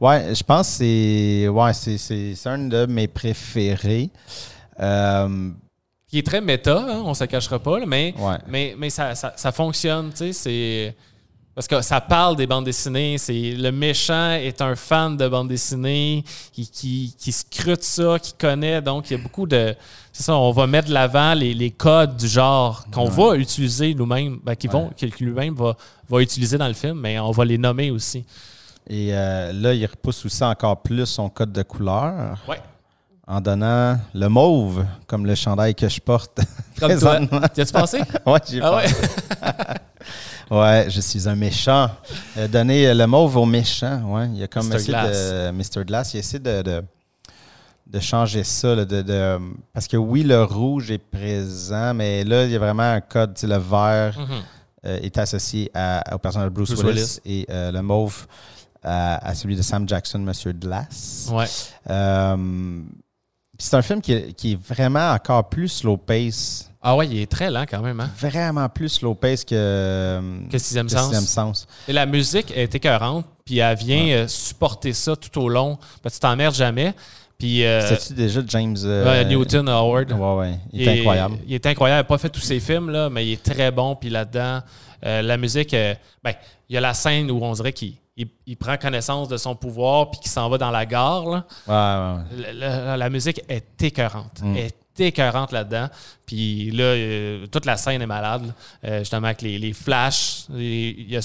ouais, 0.00 0.34
je 0.34 0.42
pense 0.42 0.68
que 0.70 0.74
c'est. 0.74 1.48
Ouais, 1.48 1.72
c'est 1.72 2.46
un 2.46 2.58
de 2.58 2.86
mes 2.86 3.06
préférés. 3.06 4.10
Euh, 4.80 5.50
qui 6.12 6.18
est 6.18 6.26
très 6.26 6.42
méta, 6.42 6.78
hein, 6.78 7.02
on 7.06 7.08
ne 7.08 7.14
se 7.14 7.24
cachera 7.24 7.58
pas, 7.58 7.78
mais, 7.86 8.14
mais, 8.46 8.74
mais 8.76 8.90
ça, 8.90 9.14
ça, 9.14 9.32
ça 9.34 9.50
fonctionne, 9.50 10.10
tu 10.10 10.18
sais, 10.18 10.32
c'est 10.34 10.94
parce 11.54 11.66
que 11.66 11.80
ça 11.80 12.02
parle 12.02 12.36
des 12.36 12.46
bandes 12.46 12.66
dessinées. 12.66 13.16
C'est 13.16 13.52
le 13.52 13.72
méchant 13.72 14.32
est 14.32 14.60
un 14.60 14.74
fan 14.74 15.16
de 15.16 15.26
bandes 15.28 15.48
dessinées 15.48 16.22
qui, 16.52 16.66
qui, 16.70 17.14
qui 17.18 17.32
scrute 17.32 17.82
ça, 17.82 18.18
qui 18.18 18.34
connaît. 18.34 18.82
Donc, 18.82 19.10
il 19.10 19.16
y 19.16 19.20
a 19.20 19.22
beaucoup 19.22 19.46
de. 19.46 19.74
C'est 20.12 20.22
ça, 20.22 20.36
on 20.36 20.50
va 20.50 20.66
mettre 20.66 20.88
de 20.88 20.94
l'avant 20.94 21.32
les, 21.32 21.54
les, 21.54 21.70
codes 21.70 22.16
du 22.16 22.28
genre 22.28 22.84
qu'on 22.92 23.08
va 23.08 23.36
utiliser 23.36 23.94
nous-mêmes, 23.94 24.38
ben, 24.42 24.54
qui 24.54 24.66
vont, 24.66 24.90
que 24.98 25.06
lui-même 25.22 25.54
va, 25.54 25.76
va 26.10 26.20
utiliser 26.20 26.58
dans 26.58 26.68
le 26.68 26.74
film, 26.74 27.00
mais 27.00 27.18
on 27.18 27.30
va 27.30 27.44
les 27.46 27.56
nommer 27.56 27.90
aussi. 27.90 28.24
Et 28.86 29.14
euh, 29.14 29.52
là, 29.52 29.72
il 29.72 29.86
repousse 29.86 30.26
aussi 30.26 30.44
encore 30.44 30.82
plus 30.82 31.06
son 31.06 31.30
code 31.30 31.52
de 31.52 31.62
couleur. 31.62 32.38
Ouais. 32.48 32.60
En 33.26 33.40
donnant 33.40 33.98
le 34.14 34.28
mauve, 34.28 34.84
comme 35.06 35.26
le 35.26 35.36
chandail 35.36 35.74
que 35.74 35.88
je 35.88 36.00
porte. 36.00 36.40
Comme 36.78 36.98
toi. 36.98 37.20
As-tu 37.42 37.64
pensé? 37.66 38.00
oui, 38.26 38.38
j'ai 38.50 38.60
ah 38.60 38.70
pensé. 38.82 38.94
Ouais, 40.50 40.86
je 40.90 41.00
suis 41.00 41.26
un 41.26 41.34
méchant. 41.34 41.88
Euh, 42.36 42.46
donner 42.46 42.92
le 42.92 43.06
mauve 43.06 43.38
au 43.38 43.46
méchant, 43.46 44.02
ouais. 44.08 44.28
Il 44.34 44.42
a 44.42 44.48
comme 44.48 44.68
Mr. 44.68 44.74
essayé 44.74 44.92
de. 44.92 45.50
Mr. 45.50 45.84
Glass, 45.86 46.12
il 46.12 46.16
a 46.18 46.20
essayé 46.20 46.40
de, 46.40 46.82
de, 47.86 48.00
changer 48.00 48.44
ça. 48.44 48.84
de, 48.84 49.38
parce 49.72 49.88
que 49.88 49.96
oui, 49.96 50.24
le 50.24 50.42
rouge 50.42 50.90
est 50.90 50.98
présent, 50.98 51.94
mais 51.94 52.22
là, 52.24 52.44
il 52.44 52.50
y 52.50 52.56
a 52.56 52.58
vraiment 52.58 52.82
un 52.82 53.00
code. 53.00 53.38
Le 53.42 53.56
vert 53.56 54.18
mhm. 54.18 54.42
euh, 54.84 54.98
est 55.00 55.16
associé 55.16 55.70
au 56.12 56.18
personnage 56.18 56.50
de 56.50 56.54
Bruce, 56.54 56.70
Willis, 56.70 57.18
et 57.24 57.46
euh, 57.48 57.72
le 57.72 57.80
mauve 57.80 58.26
à, 58.82 59.34
celui 59.34 59.56
de 59.56 59.62
Sam 59.62 59.88
Jackson, 59.88 60.18
Mr. 60.18 60.52
Glass. 60.52 61.30
Ouais. 61.32 61.46
C'est 63.62 63.76
un 63.76 63.82
film 63.82 64.00
qui 64.00 64.34
qui 64.34 64.52
est, 64.52 64.60
vraiment 64.60 65.12
encore 65.12 65.48
plus 65.48 65.68
slow 65.68 65.96
pace 65.96 66.68
ah 66.84 66.96
ouais, 66.96 67.06
il 67.06 67.20
est 67.20 67.30
très 67.30 67.48
lent 67.48 67.64
quand 67.68 67.80
même. 67.80 68.00
Hein? 68.00 68.10
Vraiment 68.18 68.68
plus 68.68 68.88
slow 68.88 69.14
pace 69.14 69.44
que, 69.44 70.20
que 70.50 70.58
Sixième 70.58 70.88
Sens. 70.88 71.14
Sens. 71.26 71.68
Et 71.86 71.92
la 71.92 72.06
musique 72.06 72.52
est 72.56 72.74
écœurante, 72.74 73.24
puis 73.44 73.58
elle 73.58 73.76
vient 73.76 74.08
euh, 74.08 74.26
supporter 74.26 74.92
ça 74.92 75.14
tout 75.14 75.40
au 75.40 75.48
long. 75.48 75.78
Ben, 76.02 76.10
tu 76.10 76.18
t'emmerdes 76.18 76.56
jamais. 76.56 76.92
Puis, 77.38 77.64
euh, 77.64 77.86
C'était-tu 77.88 78.14
déjà 78.14 78.40
James 78.48 78.76
euh, 78.82 79.24
Newton 79.24 79.68
Howard? 79.68 80.10
Ouais, 80.10 80.34
ouais. 80.34 80.58
Il 80.72 80.82
est 80.82 80.98
incroyable. 81.00 81.36
Il 81.46 81.54
est 81.54 81.66
incroyable. 81.66 81.98
Il 81.98 82.02
n'a 82.02 82.04
pas 82.04 82.18
fait 82.18 82.30
tous 82.30 82.40
ses 82.40 82.58
films, 82.58 82.90
là, 82.90 83.08
mais 83.08 83.26
il 83.26 83.32
est 83.32 83.42
très 83.42 83.70
bon. 83.70 83.94
Puis 83.94 84.10
là-dedans, 84.10 84.60
la 85.02 85.36
musique, 85.36 85.70
ben, 85.70 86.32
il 86.68 86.74
y 86.74 86.76
a 86.76 86.80
la 86.80 86.94
scène 86.94 87.30
où 87.30 87.38
on 87.42 87.52
dirait 87.52 87.72
qu'il 87.72 87.94
il, 88.16 88.56
prend 88.56 88.76
connaissance 88.76 89.28
de 89.28 89.36
son 89.36 89.54
pouvoir 89.54 90.10
puis 90.10 90.20
qu'il 90.20 90.30
s'en 90.30 90.48
va 90.48 90.58
dans 90.58 90.70
la 90.70 90.84
gare. 90.84 91.24
Là. 91.24 91.44
Ouais, 91.66 92.36
ouais. 92.36 92.52
La, 92.52 92.96
la, 92.96 93.10
musique 93.10 93.42
est 93.48 93.82
écœurante. 93.82 94.40
Mm 94.42 94.56
écœurante 94.98 95.52
là-dedans. 95.52 95.88
Puis 96.26 96.70
là, 96.70 96.84
euh, 96.84 97.46
toute 97.46 97.64
la 97.64 97.76
scène 97.76 98.02
est 98.02 98.06
malade. 98.06 98.52
Euh, 98.84 99.00
justement, 99.00 99.26
avec 99.26 99.42
les, 99.42 99.58
les 99.58 99.72
flashs, 99.72 100.46
il 100.50 101.10
y, 101.10 101.16
a 101.16 101.22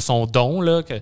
son, 0.00 0.24
a, 0.24 0.26
don, 0.26 0.60
là, 0.60 0.82
que, 0.82 0.94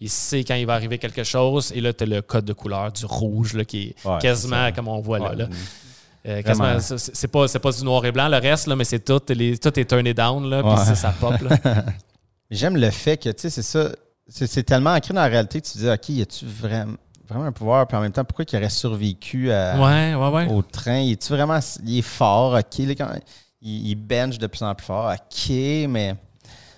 il 0.00 0.08
sait 0.08 0.44
quand 0.44 0.54
il 0.54 0.66
va 0.66 0.74
arriver 0.74 0.98
quelque 0.98 1.24
chose. 1.24 1.72
Et 1.74 1.80
là, 1.80 1.92
tu 1.92 2.04
as 2.04 2.06
le 2.06 2.22
code 2.22 2.44
de 2.44 2.52
couleur 2.52 2.92
du 2.92 3.04
rouge, 3.04 3.54
là, 3.54 3.64
qui 3.64 3.88
est 3.88 4.20
quasiment 4.20 4.72
comme 4.72 4.88
on 4.88 5.00
voit 5.00 5.18
là. 5.34 5.46
Euh, 6.26 6.42
c'est 6.80 7.28
pas, 7.28 7.48
pas 7.48 7.72
du 7.72 7.82
noir 7.82 8.04
et 8.04 8.12
blanc 8.12 8.28
le 8.28 8.36
reste, 8.36 8.66
là, 8.66 8.76
mais 8.76 8.84
c'est 8.84 9.02
tout, 9.02 9.22
les, 9.30 9.56
tout 9.56 9.78
est 9.80 9.86
turné 9.86 10.12
down, 10.12 10.50
là, 10.50 10.62
puis 10.62 10.94
ça 10.94 11.14
pop. 11.18 11.32
J'aime 12.50 12.76
le 12.76 12.90
fait 12.90 13.16
que, 13.16 13.30
tu 13.30 13.42
sais, 13.42 13.50
c'est 13.50 13.62
ça, 13.62 13.90
c'est 14.30 14.62
tellement 14.62 14.94
ancré 14.94 15.12
dans 15.12 15.20
la 15.20 15.26
réalité 15.26 15.60
que 15.60 15.66
tu 15.66 15.72
te 15.72 15.78
dis, 15.78 15.88
OK, 15.88 16.08
y 16.08 16.22
a-tu 16.22 16.46
vraiment 16.46 16.96
vraiment 17.30 17.46
un 17.46 17.52
pouvoir, 17.52 17.86
puis 17.86 17.96
en 17.96 18.00
même 18.00 18.12
temps, 18.12 18.24
pourquoi 18.24 18.44
il 18.50 18.56
aurait 18.56 18.70
survécu 18.70 19.50
au 20.50 20.62
train? 20.62 20.98
Il 20.98 21.12
est 21.12 21.28
vraiment. 21.28 21.58
Il 21.84 21.98
est 21.98 22.02
fort, 22.02 22.54
OK. 22.54 22.78
il, 23.62 23.94
bench 23.94 24.38
de 24.38 24.46
plus 24.46 24.62
en 24.62 24.74
plus 24.74 24.86
fort, 24.86 25.12
OK, 25.12 25.50
mais 25.88 26.16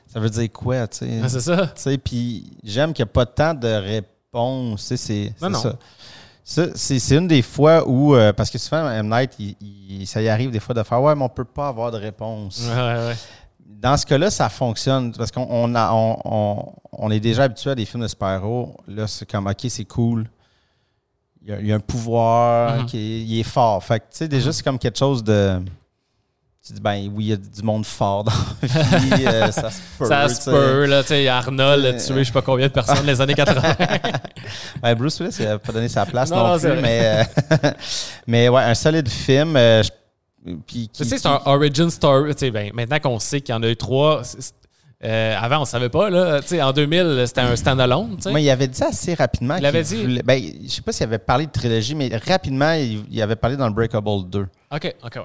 ça 0.06 0.20
veut 0.20 0.30
dire 0.30 0.52
quoi, 0.52 0.86
tu 0.88 0.98
sais? 0.98 1.28
c'est 1.28 1.40
ça. 1.40 1.72
Puis 2.04 2.52
j'aime 2.62 2.92
qu'il 2.92 3.04
n'y 3.04 3.10
a 3.10 3.12
pas 3.12 3.26
tant 3.26 3.54
de 3.54 3.68
réponses. 3.68 4.92
C'est 4.96 5.32
ça. 6.44 6.72
c'est 6.74 7.16
une 7.16 7.28
des 7.28 7.42
fois 7.42 7.88
où, 7.88 8.14
euh, 8.14 8.32
parce 8.32 8.50
que 8.50 8.58
souvent, 8.58 8.90
M. 8.90 9.08
Night, 9.08 9.32
ça 10.06 10.20
y 10.20 10.28
arrive 10.28 10.50
des 10.50 10.60
fois 10.60 10.74
de 10.74 10.82
faire 10.82 11.00
Ouais, 11.00 11.14
mais 11.14 11.22
on 11.22 11.28
ne 11.28 11.30
peut 11.30 11.44
pas 11.44 11.68
avoir 11.68 11.90
de 11.90 11.96
réponse. 11.96 12.68
Dans 13.80 13.96
ce 13.96 14.06
cas-là, 14.06 14.30
ça 14.30 14.48
fonctionne 14.48 15.12
parce 15.12 15.30
qu'on 15.30 15.46
on, 15.50 16.72
on, 16.92 17.10
est 17.10 17.20
déjà 17.20 17.44
habitué 17.44 17.70
à 17.70 17.74
des 17.74 17.84
films 17.84 18.02
de 18.02 18.08
super-héros. 18.08 18.76
Là, 18.86 19.06
c'est 19.06 19.28
comme, 19.28 19.46
OK, 19.46 19.66
c'est 19.68 19.84
cool 19.84 20.28
il 21.44 21.66
y, 21.66 21.72
a, 21.72 21.76
un 21.76 21.80
pouvoir, 21.80 22.78
mhm. 22.78 22.86
qui 22.86 23.24
il 23.24 23.40
est 23.40 23.44
fort. 23.44 23.82
Fait 23.82 23.98
que, 23.98 24.04
tu 24.04 24.18
sais, 24.18 24.28
déjà, 24.28 24.46
mhm. 24.46 24.52
c'est 24.52 24.62
comme 24.62 24.78
quelque 24.78 24.98
chose 24.98 25.24
de. 25.24 25.60
Tu 26.64 26.74
dis, 26.74 26.80
ben 26.80 27.10
oui, 27.12 27.24
il 27.24 27.28
y 27.30 27.32
a 27.32 27.36
du 27.36 27.62
monde 27.64 27.84
fort 27.84 28.22
dans 28.22 28.32
la 28.62 28.98
vie, 28.98 29.10
euh, 29.26 29.50
ça 29.50 29.68
se 29.68 29.80
peut. 29.98 30.06
Ça 30.06 30.28
se 30.28 30.48
peut, 30.48 30.86
là, 30.86 31.02
tu 31.02 31.08
sais, 31.08 31.26
Arnold 31.26 31.84
a 31.84 31.92
tué 31.94 32.18
je 32.18 32.22
sais 32.22 32.32
pas 32.32 32.42
combien 32.42 32.68
de 32.68 32.72
personnes 32.72 33.04
les 33.04 33.20
années 33.20 33.34
80. 33.34 33.60
ben, 34.80 34.94
Bruce 34.96 35.18
Willis, 35.18 35.34
il 35.40 35.46
n'a 35.46 35.58
pas 35.58 35.72
donné 35.72 35.88
sa 35.88 36.06
place 36.06 36.30
non, 36.30 36.56
plus, 36.56 36.68
mais, 36.80 37.26
euh, 37.64 37.70
mais 38.28 38.48
ouais, 38.48 38.62
un 38.62 38.74
solide 38.74 39.08
film. 39.08 39.56
Euh, 39.56 39.82
puis, 40.66 40.88
tu 40.92 41.04
sais, 41.04 41.18
c'est 41.18 41.28
un 41.28 41.40
origin 41.44 41.90
story. 41.90 42.34
Tu 42.34 42.46
sais, 42.46 42.50
ben, 42.50 42.70
maintenant 42.74 42.98
qu'on 42.98 43.18
sait 43.18 43.40
qu'il 43.40 43.54
y 43.54 43.58
en 43.58 43.62
a 43.62 43.68
eu 43.68 43.76
trois, 43.76 44.22
euh, 45.04 45.36
avant, 45.38 45.58
on 45.58 45.60
ne 45.60 45.66
savait 45.66 45.88
pas. 45.88 46.10
Là. 46.10 46.40
en 46.62 46.72
2000, 46.72 47.24
c'était 47.26 47.40
un 47.40 47.56
stand-alone. 47.56 48.16
Mais 48.32 48.42
il 48.42 48.50
avait 48.50 48.68
dit 48.68 48.82
assez 48.82 49.14
rapidement. 49.14 49.56
Il 49.56 49.66
avait 49.66 49.82
dit. 49.82 50.20
ben, 50.24 50.40
je 50.64 50.68
sais 50.68 50.82
pas 50.82 50.92
s'il 50.92 51.04
avait 51.04 51.18
parlé 51.18 51.46
de 51.46 51.52
trilogie, 51.52 51.94
mais 51.94 52.10
rapidement, 52.26 52.72
il, 52.72 53.04
il 53.10 53.22
avait 53.22 53.36
parlé 53.36 53.56
dans 53.56 53.66
le 53.66 53.74
Breakable 53.74 54.28
2. 54.28 54.46
OK, 54.72 54.94
OK, 55.04 55.16
ouais 55.16 55.22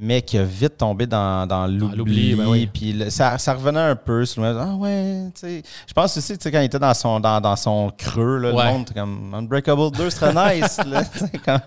mais 0.00 0.22
qui 0.22 0.38
a 0.38 0.44
vite 0.44 0.76
tombé 0.76 1.06
dans, 1.06 1.46
dans 1.46 1.66
l'oubli. 1.66 2.34
Ben 2.34 2.66
puis 2.72 3.04
ça, 3.10 3.38
ça, 3.38 3.54
revenait 3.54 3.80
un 3.80 3.96
peu 3.96 4.24
sur 4.24 4.42
le 4.42 4.56
Ah 4.58 4.74
ouais, 4.74 5.30
tu 5.34 5.40
sais. 5.40 5.62
Je 5.86 5.92
pense 5.92 6.16
aussi, 6.16 6.36
tu 6.36 6.42
sais, 6.42 6.52
quand 6.52 6.60
il 6.60 6.66
était 6.66 6.78
dans 6.78 6.94
son, 6.94 7.20
dans, 7.20 7.40
dans 7.40 7.56
son 7.56 7.90
creux, 7.96 8.38
là, 8.38 8.50
le 8.50 8.72
monde, 8.72 8.90
comme 8.94 9.34
Unbreakable 9.34 9.90
2 9.92 10.10
serait 10.10 10.60
nice. 10.60 10.78
là, 10.86 11.02
comme, 11.44 11.60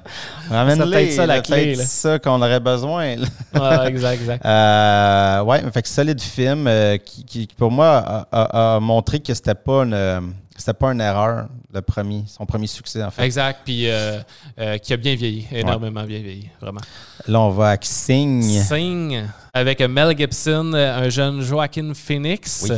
ramène-les. 0.49 1.11
C'est 1.11 1.27
la 1.27 1.41
clé. 1.41 1.75
C'est 1.75 1.83
ça 1.85 2.19
qu'on 2.19 2.41
aurait 2.41 2.59
besoin. 2.59 3.17
Ouais, 3.17 3.87
exact, 3.87 4.21
exact. 4.21 4.45
euh, 4.45 5.41
ouais, 5.43 5.61
fait 5.71 5.81
que 5.81 5.87
solide 5.87 6.21
film 6.21 6.67
euh, 6.67 6.97
qui, 6.97 7.25
qui, 7.25 7.47
pour 7.57 7.71
moi, 7.71 8.25
a, 8.31 8.75
a 8.75 8.79
montré 8.79 9.19
que 9.19 9.33
c'était 9.33 9.55
pas 9.55 9.83
une 9.83 10.33
c'était 10.61 10.73
pas 10.73 10.91
une 10.91 11.01
erreur, 11.01 11.47
le 11.73 11.81
premier, 11.81 12.23
son 12.27 12.45
premier 12.45 12.67
succès, 12.67 13.03
en 13.03 13.11
fait. 13.11 13.23
Exact, 13.23 13.61
puis 13.63 13.89
euh, 13.89 14.19
euh, 14.59 14.77
qui 14.77 14.93
a 14.93 14.97
bien 14.97 15.15
vieilli, 15.15 15.47
énormément 15.51 16.03
bien 16.03 16.19
vieilli, 16.19 16.49
vraiment. 16.59 16.81
Là, 17.27 17.39
on 17.41 17.49
va 17.51 17.69
avec 17.69 17.85
Sing. 17.85 18.43
Sing, 18.43 19.23
avec 19.53 19.79
Mel 19.81 20.17
Gibson, 20.17 20.73
un 20.73 21.09
jeune 21.09 21.41
Joaquin 21.41 21.93
Phoenix. 21.93 22.71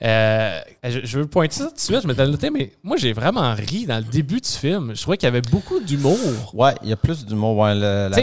Euh, 0.00 0.60
je, 0.84 1.00
je 1.02 1.18
veux 1.18 1.26
pointer 1.26 1.54
ça 1.56 1.66
tout 1.66 1.74
de 1.74 1.80
suite, 1.80 2.00
je 2.02 2.06
m'étais 2.06 2.24
noté, 2.26 2.50
mais 2.50 2.72
moi, 2.84 2.96
j'ai 2.96 3.12
vraiment 3.12 3.52
ri 3.54 3.84
dans 3.86 3.96
le 3.98 4.04
début 4.04 4.40
du 4.40 4.48
film. 4.48 4.92
Je 4.94 5.02
trouvais 5.02 5.16
qu'il 5.16 5.26
y 5.26 5.28
avait 5.28 5.40
beaucoup 5.40 5.80
d'humour. 5.80 6.16
Ouais, 6.54 6.74
il 6.84 6.88
y 6.90 6.92
a 6.92 6.96
plus 6.96 7.26
d'humour 7.26 7.56
ouais, 7.58 7.74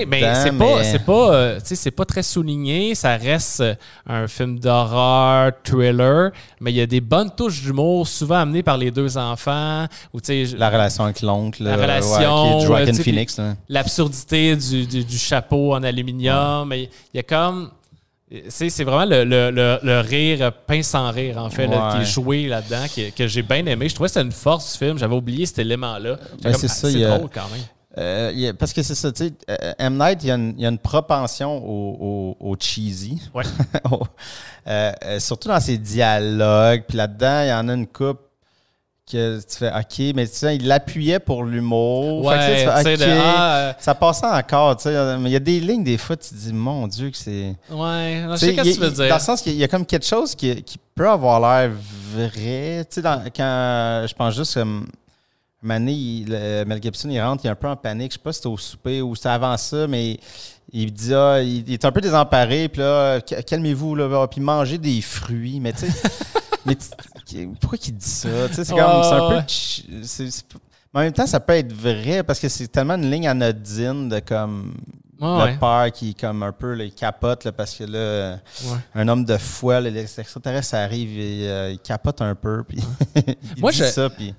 mais 0.05 0.21
c'est 0.35 0.51
pas, 0.57 0.83
c'est 0.83 1.05
pas, 1.05 1.33
euh, 1.33 1.59
c'est 1.63 1.91
pas 1.91 2.05
très 2.05 2.23
souligné. 2.23 2.95
Ça 2.95 3.17
reste 3.17 3.59
euh, 3.61 3.75
un 4.07 4.27
film 4.27 4.57
d'horreur, 4.59 5.51
thriller, 5.63 6.31
mais 6.61 6.71
il 6.71 6.75
y 6.77 6.81
a 6.81 6.85
des 6.87 7.01
bonnes 7.01 7.31
touches 7.35 7.61
d'humour, 7.61 8.07
souvent 8.07 8.35
amenées 8.37 8.63
par 8.63 8.77
les 8.77 8.91
deux 8.91 9.17
enfants. 9.17 9.85
Ou 10.13 10.19
La 10.57 10.69
relation 10.69 11.03
avec 11.03 11.21
l'oncle. 11.21 11.63
La 11.63 11.75
relation, 11.75 12.59
Ouais, 12.69 12.85
qui 12.85 12.89
est 12.91 13.03
Phoenix. 13.03 13.39
l'absurdité 13.69 14.55
du, 14.55 14.85
du- 14.87 15.03
du 15.03 15.17
chapeau 15.17 15.73
en 15.75 15.83
aluminium. 15.83 16.67
Mais 16.69 16.83
il 16.83 17.17
y 17.17 17.19
a 17.19 17.23
comme. 17.23 17.69
C'est 18.49 18.69
c'est 18.69 18.83
vraiment 18.83 19.05
le, 19.05 19.23
le- 19.23 19.51
le- 19.51 19.79
le 19.83 19.99
rire 19.99 20.51
peint 20.65 20.81
sans 20.81 21.11
rire, 21.11 21.37
en 21.37 21.49
fait, 21.51 21.67
là, 21.67 21.91
qui 21.95 22.01
est 22.01 22.05
joué 22.05 22.47
là-dedans, 22.47 22.85
qui- 22.89 23.11
que 23.11 23.27
j'ai 23.27 23.43
bien 23.43 23.63
aimé. 23.67 23.87
Je 23.87 23.93
trouvais 23.93 24.07
que 24.09 24.13
c'était 24.13 24.25
une 24.25 24.31
force 24.31 24.73
du 24.73 24.79
film. 24.85 24.97
J'avais 24.97 25.15
oublié 25.15 25.45
cet 25.45 25.59
élément-là. 25.59 26.17
Ben, 26.41 26.51
comme, 26.51 26.61
c'est 26.67 26.87
ah, 26.87 26.89
y 26.89 27.03
a- 27.05 27.17
drôle 27.17 27.29
quand 27.31 27.47
même. 27.51 27.61
Euh, 27.97 28.31
il 28.33 28.39
y 28.41 28.47
a- 28.47 28.53
parce 28.53 28.73
que 28.73 28.81
c'est 28.83 28.95
ça, 28.95 29.11
tu 29.11 29.27
sais, 29.27 29.33
euh, 29.49 29.73
M. 29.77 29.97
Night, 29.97 30.19
il 30.23 30.27
y, 30.27 30.31
a 30.31 30.35
une, 30.35 30.53
il 30.57 30.63
y 30.63 30.65
a 30.65 30.69
une 30.69 30.79
propension 30.79 31.55
au, 31.65 32.35
au- 32.41 32.51
au 32.51 32.55
cheesy. 32.59 33.21
Ouais. 33.33 33.43
Euh, 34.67 34.91
surtout 35.19 35.47
dans 35.47 35.59
ses 35.59 35.77
dialogues. 35.77 36.85
Puis 36.87 36.97
là-dedans, 36.97 37.41
il 37.43 37.49
y 37.49 37.53
en 37.53 37.69
a 37.69 37.73
une 37.73 37.85
coupe 37.85 38.19
que 39.11 39.39
tu 39.39 39.57
fais 39.57 39.69
OK, 39.71 40.15
mais 40.15 40.27
tu 40.27 40.35
sais, 40.35 40.55
il 40.55 40.65
l'appuyait 40.67 41.19
pour 41.19 41.43
l'humour. 41.43 42.31
Fait 42.31 42.37
que, 42.37 42.41
tu 42.41 42.45
sais, 42.59 42.67
Ouais, 42.67 42.77
tu 42.77 42.83
fais, 42.83 42.97
tu 42.97 43.03
de, 43.03 43.19
ah, 43.21 43.55
euh, 43.57 43.73
Ça 43.79 43.93
passait 43.95 44.25
encore, 44.25 44.75
tu 44.77 44.83
sais. 44.83 45.17
Mais 45.19 45.29
il 45.29 45.33
y 45.33 45.35
a 45.35 45.39
des 45.39 45.59
lignes, 45.59 45.83
des 45.83 45.97
fois, 45.97 46.15
tu 46.17 46.29
te 46.29 46.33
dis, 46.35 46.51
mon 46.53 46.87
Dieu, 46.87 47.11
que 47.11 47.17
c'est. 47.17 47.55
ouais, 47.69 48.23
je 48.29 48.33
Tu 48.33 48.37
sais 48.39 48.51
ce 48.51 48.55
que 48.55 48.73
tu 48.75 48.79
veux 48.79 48.91
dire. 48.91 49.09
Dans 49.09 49.15
le 49.15 49.21
sens 49.21 49.41
qu'il 49.41 49.53
y 49.55 49.63
a 49.63 49.67
comme 49.67 49.85
quelque 49.85 50.05
chose 50.05 50.33
qui, 50.33 50.61
qui 50.63 50.79
peut 50.95 51.07
avoir 51.09 51.39
l'air 51.39 51.71
vrai. 52.13 52.85
Tu 52.89 52.95
sais, 52.95 53.01
dans- 53.01 53.21
quand 53.35 54.05
je 54.07 54.13
pense 54.13 54.35
juste 54.35 54.53
comme. 54.55 54.87
Mané, 55.61 55.93
il- 55.93 56.25
le- 56.29 56.63
Mel 56.65 56.79
Gibson, 56.81 57.09
il 57.09 57.19
rentre, 57.19 57.43
il 57.43 57.47
est 57.47 57.51
un 57.51 57.55
peu 57.55 57.67
en 57.67 57.75
panique. 57.75 58.11
Je 58.11 58.17
sais 58.17 58.23
pas 58.23 58.31
si 58.31 58.37
c'était 58.37 58.49
au 58.49 58.57
souper 58.57 59.01
ou 59.01 59.15
c'était 59.15 59.29
avant 59.29 59.57
ça, 59.57 59.87
mais 59.87 60.19
il 60.71 60.93
dit, 60.93 61.11
ah, 61.13 61.41
il, 61.41 61.67
il 61.67 61.73
est 61.73 61.85
un 61.85 61.91
peu 61.91 62.01
désemparé. 62.01 62.69
Puis 62.69 62.81
là, 62.81 63.19
Ca- 63.25 63.41
calmez-vous, 63.41 63.95
là, 63.95 64.27
puis 64.27 64.41
mangez 64.41 64.77
des 64.77 65.01
fruits. 65.01 65.59
Mais 65.59 65.73
tu 65.73 65.87
sais, 65.87 65.93
mais 66.65 66.75
pourquoi 67.59 67.77
il 67.87 67.95
dit 67.97 68.05
ça? 68.09 68.29
Tu 68.49 68.53
sais, 68.55 68.65
c'est 68.65 68.73
comme, 68.73 69.03
c'est 69.03 69.13
un 69.13 69.29
peu. 69.41 70.03
C'est 70.03 70.43
pas- 70.47 70.59
mais 70.93 70.99
en 71.01 71.03
même 71.03 71.13
temps, 71.13 71.27
ça 71.27 71.39
peut 71.41 71.53
être 71.53 71.73
vrai 71.73 72.23
parce 72.23 72.39
que 72.39 72.47
c'est 72.47 72.67
tellement 72.69 72.95
une 72.95 73.09
ligne 73.11 73.27
anodine 73.27 74.07
de 74.09 74.19
comme 74.19 74.73
Ouais, 75.21 75.27
le 75.29 75.43
ouais. 75.45 75.57
père 75.57 75.87
qui 75.93 76.13
comme 76.13 76.43
un 76.43 76.51
peu 76.51 76.73
là, 76.73 76.83
il 76.83 76.91
capote 76.93 77.45
là, 77.45 77.51
parce 77.53 77.73
que 77.73 77.85
là 77.85 78.37
Ouais. 78.65 78.77
un 78.95 79.07
homme 79.07 79.23
de 79.23 79.37
foi 79.37 79.79
là, 79.79 79.89
les 79.89 80.19
extraterrestres 80.19 80.67
ça 80.67 80.81
arrive 80.81 81.17
et 81.17 81.47
euh, 81.49 81.71
il 81.71 81.79
capote 81.79 82.21
un 82.21 82.35
peu 82.35 82.63
puis 82.67 82.79
il 83.15 83.61
Moi, 83.61 83.71
dit 83.71 83.77
je- 83.77 83.83
ça 83.85 84.09
puis 84.09 84.33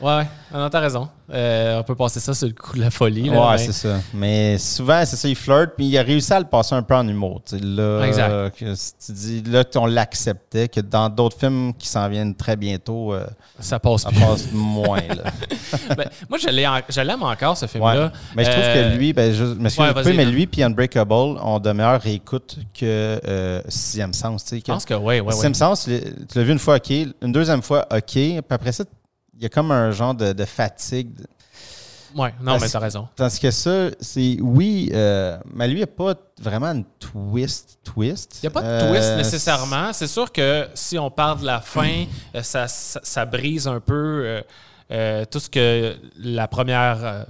Ouais, 0.00 0.16
ouais. 0.16 0.26
Ah 0.52 0.58
non, 0.58 0.68
t'as 0.70 0.80
raison. 0.80 1.08
Euh, 1.32 1.80
on 1.80 1.82
peut 1.82 1.96
passer 1.96 2.20
ça 2.20 2.34
sur 2.34 2.46
le 2.46 2.54
coup 2.54 2.76
de 2.76 2.80
la 2.82 2.90
folie. 2.90 3.28
Là, 3.30 3.50
ouais 3.50 3.58
c'est 3.58 3.72
ça 3.72 3.96
mais 4.14 4.58
souvent 4.58 5.02
c'est 5.04 5.16
ça 5.16 5.28
il 5.28 5.34
flirte 5.34 5.70
puis 5.76 5.86
il 5.86 5.98
a 5.98 6.02
réussi 6.02 6.32
à 6.32 6.38
le 6.38 6.46
passer 6.46 6.74
un 6.76 6.82
peu 6.82 6.94
en 6.94 7.06
humour 7.06 7.42
tu 7.44 7.58
sais, 7.58 7.64
là 7.64 8.02
Exact. 8.04 8.50
que 8.56 8.74
tu 9.06 9.12
dis 9.12 9.42
là 9.42 9.64
on 9.74 9.86
l'acceptait 9.86 10.68
que 10.68 10.80
dans 10.80 11.08
d'autres 11.08 11.38
films 11.38 11.72
qui 11.74 11.88
s'en 11.88 12.08
viennent 12.08 12.34
très 12.34 12.54
bientôt 12.56 13.12
euh, 13.12 13.26
ça 13.58 13.78
passe 13.80 14.02
ça 14.02 14.10
plus. 14.10 14.20
passe 14.20 14.48
moins 14.52 15.00
là. 15.00 15.30
Ben, 15.96 16.08
moi, 16.28 16.38
je 16.38 16.48
l'aime 17.00 17.22
encore, 17.22 17.56
ce 17.56 17.64
Ouais. 17.64 17.70
film-là. 17.70 18.12
Mais 18.34 18.44
je 18.44 18.50
trouve 18.50 18.62
que 18.64 18.96
lui, 18.96 19.12
ben, 19.12 19.32
je 19.32 19.44
mais 20.16 20.24
lui 20.24 20.46
puis 20.46 20.62
Unbreakable 20.62 21.12
ont 21.12 21.58
de 21.60 21.72
meilleures 21.72 22.00
réécoutes 22.00 22.56
que 22.78 23.20
euh, 23.26 23.62
Sixième 23.68 24.12
Sens. 24.12 24.44
tu 24.44 24.50
sais, 24.50 24.58
Je 24.66 24.72
pense 24.72 24.84
que 24.84 24.94
oui, 24.94 25.20
oui, 25.20 25.20
oui. 25.26 25.32
Sixième 25.32 25.54
Sens, 25.54 25.84
tu 25.84 26.00
l'as- 26.34 26.42
vu 26.44 26.52
une 26.52 26.58
fois, 26.58 26.76
OK. 26.76 26.90
Une 26.90 27.32
deuxième 27.32 27.62
fois, 27.62 27.86
OK. 27.90 28.02
Puis 28.12 28.42
après 28.50 28.72
ça, 28.72 28.84
il 29.36 29.42
y 29.42 29.46
a 29.46 29.48
comme 29.48 29.70
un 29.70 29.90
genre 29.90 30.14
de, 30.14 30.32
de 30.32 30.44
fatigue. 30.44 31.10
Ouais, 32.14 32.32
non, 32.40 32.52
Parce- 32.52 32.62
mais 32.62 32.68
t'as 32.70 32.78
raison. 32.78 33.08
Tandis 33.14 33.38
que 33.38 33.50
ça, 33.50 33.88
c'est 34.00 34.38
oui, 34.40 34.90
euh, 34.94 35.36
mais 35.52 35.66
lui, 35.68 35.74
il 35.74 35.78
n'y 35.78 35.82
a 35.82 35.86
pas 35.86 36.14
vraiment 36.40 36.68
une 36.68 36.84
twist. 36.98 37.78
twist. 37.84 38.38
Il 38.42 38.46
n'y 38.46 38.48
a 38.48 38.50
pas 38.50 38.62
de 38.62 38.66
Euh, 38.66 38.88
twist 38.90 39.16
nécessairement. 39.16 39.92
C'est 39.92 40.06
sûr 40.06 40.32
que 40.32 40.66
si 40.72 40.98
on 40.98 41.10
parle 41.10 41.40
de 41.40 41.46
la 41.46 41.60
fin, 41.60 42.04
euh, 42.34 42.42
ça, 42.42 42.68
ça, 42.68 43.00
ça 43.02 43.26
brise 43.26 43.68
un 43.68 43.80
peu 43.80 43.92
euh, 44.24 44.42
euh, 44.92 45.24
tout 45.30 45.40
ce 45.40 45.50
que 45.50 45.94
la 46.18 46.48
première 46.48 46.98
euh, 47.04 47.24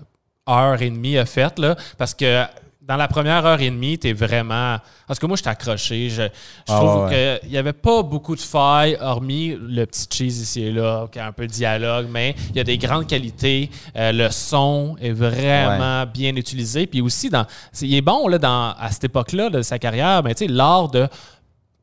heure 0.48 0.80
et 0.80 0.90
demie 0.90 1.18
a 1.18 1.26
fait. 1.26 1.58
Là, 1.58 1.74
parce 1.98 2.14
que 2.14 2.44
dans 2.86 2.96
la 2.96 3.08
première 3.08 3.44
heure 3.44 3.60
et 3.60 3.68
demie, 3.70 3.98
tu 3.98 4.08
es 4.08 4.12
vraiment. 4.12 4.76
Parce 5.06 5.18
que 5.18 5.26
moi, 5.26 5.36
je 5.36 5.42
suis 5.42 5.50
accroché. 5.50 6.08
Je, 6.08 6.22
je 6.22 6.28
Ah, 6.68 6.76
trouve 6.78 7.04
ouais, 7.06 7.38
qu'il 7.40 7.50
n'y 7.50 7.58
avait 7.58 7.72
pas 7.72 8.02
beaucoup 8.02 8.34
de 8.36 8.40
failles, 8.40 8.96
hormis 9.00 9.56
le 9.60 9.84
petit 9.86 10.06
cheese 10.10 10.40
ici 10.42 10.62
et 10.62 10.72
là, 10.72 11.06
qui 11.10 11.18
a 11.18 11.26
un 11.26 11.32
peu 11.32 11.46
de 11.46 11.52
dialogue, 11.52 12.06
mais 12.10 12.34
il 12.50 12.56
y 12.56 12.60
a 12.60 12.64
des 12.64 12.78
grandes 12.78 13.06
qualités. 13.06 13.70
Euh, 13.96 14.12
le 14.12 14.30
son 14.30 14.96
est 15.00 15.12
vraiment 15.12 16.06
bien 16.06 16.34
utilisé. 16.36 16.86
Puis 16.86 17.00
aussi, 17.00 17.28
dans, 17.28 17.46
il 17.80 17.94
est 17.94 18.00
bon 18.00 18.28
là, 18.28 18.38
dans, 18.38 18.74
à 18.78 18.90
cette 18.90 19.04
époque-là 19.04 19.50
de 19.50 19.62
sa 19.62 19.78
carrière, 19.78 20.22
mais 20.22 20.34
tu 20.34 20.46
sais, 20.46 20.52
l'art 20.52 20.88
de 20.88 21.08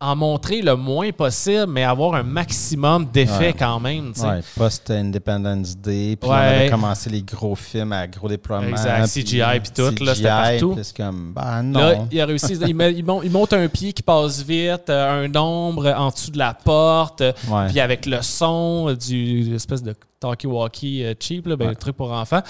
en 0.03 0.15
montrer 0.15 0.61
le 0.61 0.75
moins 0.75 1.11
possible, 1.11 1.67
mais 1.67 1.83
avoir 1.83 2.15
un 2.15 2.23
maximum 2.23 3.05
d'effets 3.05 3.37
Ouais. 3.47 3.55
quand 3.57 3.79
même. 3.79 4.11
Ouais, 4.21 4.41
post-Independence 4.57 5.77
Day. 5.77 6.15
Puis 6.19 6.29
Ouais. 6.29 6.35
on 6.35 6.39
avait 6.59 6.69
commencé 6.69 7.09
les 7.09 7.21
gros 7.21 7.55
films 7.55 7.93
à 7.93 8.05
gros 8.07 8.27
déploiement. 8.27 8.67
Exact, 8.67 9.07
CGI 9.07 9.59
puis 9.61 9.71
tout, 9.73 10.03
là, 10.03 10.13
c'était 10.15 10.27
partout. 10.27 10.75
comme, 10.95 11.33
ben 11.33 11.63
non. 11.63 11.79
Là, 11.79 11.95
il 12.11 12.21
a 12.21 12.25
réussi. 12.25 12.53
il, 12.67 12.75
met- 12.75 12.93
il 12.93 13.05
mon- 13.05 13.21
il 13.23 13.31
monte 13.31 13.53
un 13.53 13.67
pied 13.67 13.93
qui 13.93 14.03
passe 14.03 14.43
vite, 14.43 14.89
euh, 14.89 15.25
un 15.25 15.35
ombre 15.39 15.87
en 15.97 16.09
dessous 16.09 16.31
de 16.31 16.37
la 16.37 16.53
porte, 16.53 17.23
puis 17.69 17.79
avec 17.79 18.05
le 18.05 18.21
son 18.21 18.93
du 18.93 19.55
espèce 19.55 19.81
de 19.83 19.95
talkie-walkie 20.27 21.03
euh, 21.03 21.13
cheap, 21.19 21.47
là, 21.47 21.55
ben, 21.55 21.69
Ouais. 21.69 21.75
truc 21.75 21.95
pour 21.95 22.11
enfants. 22.11 22.41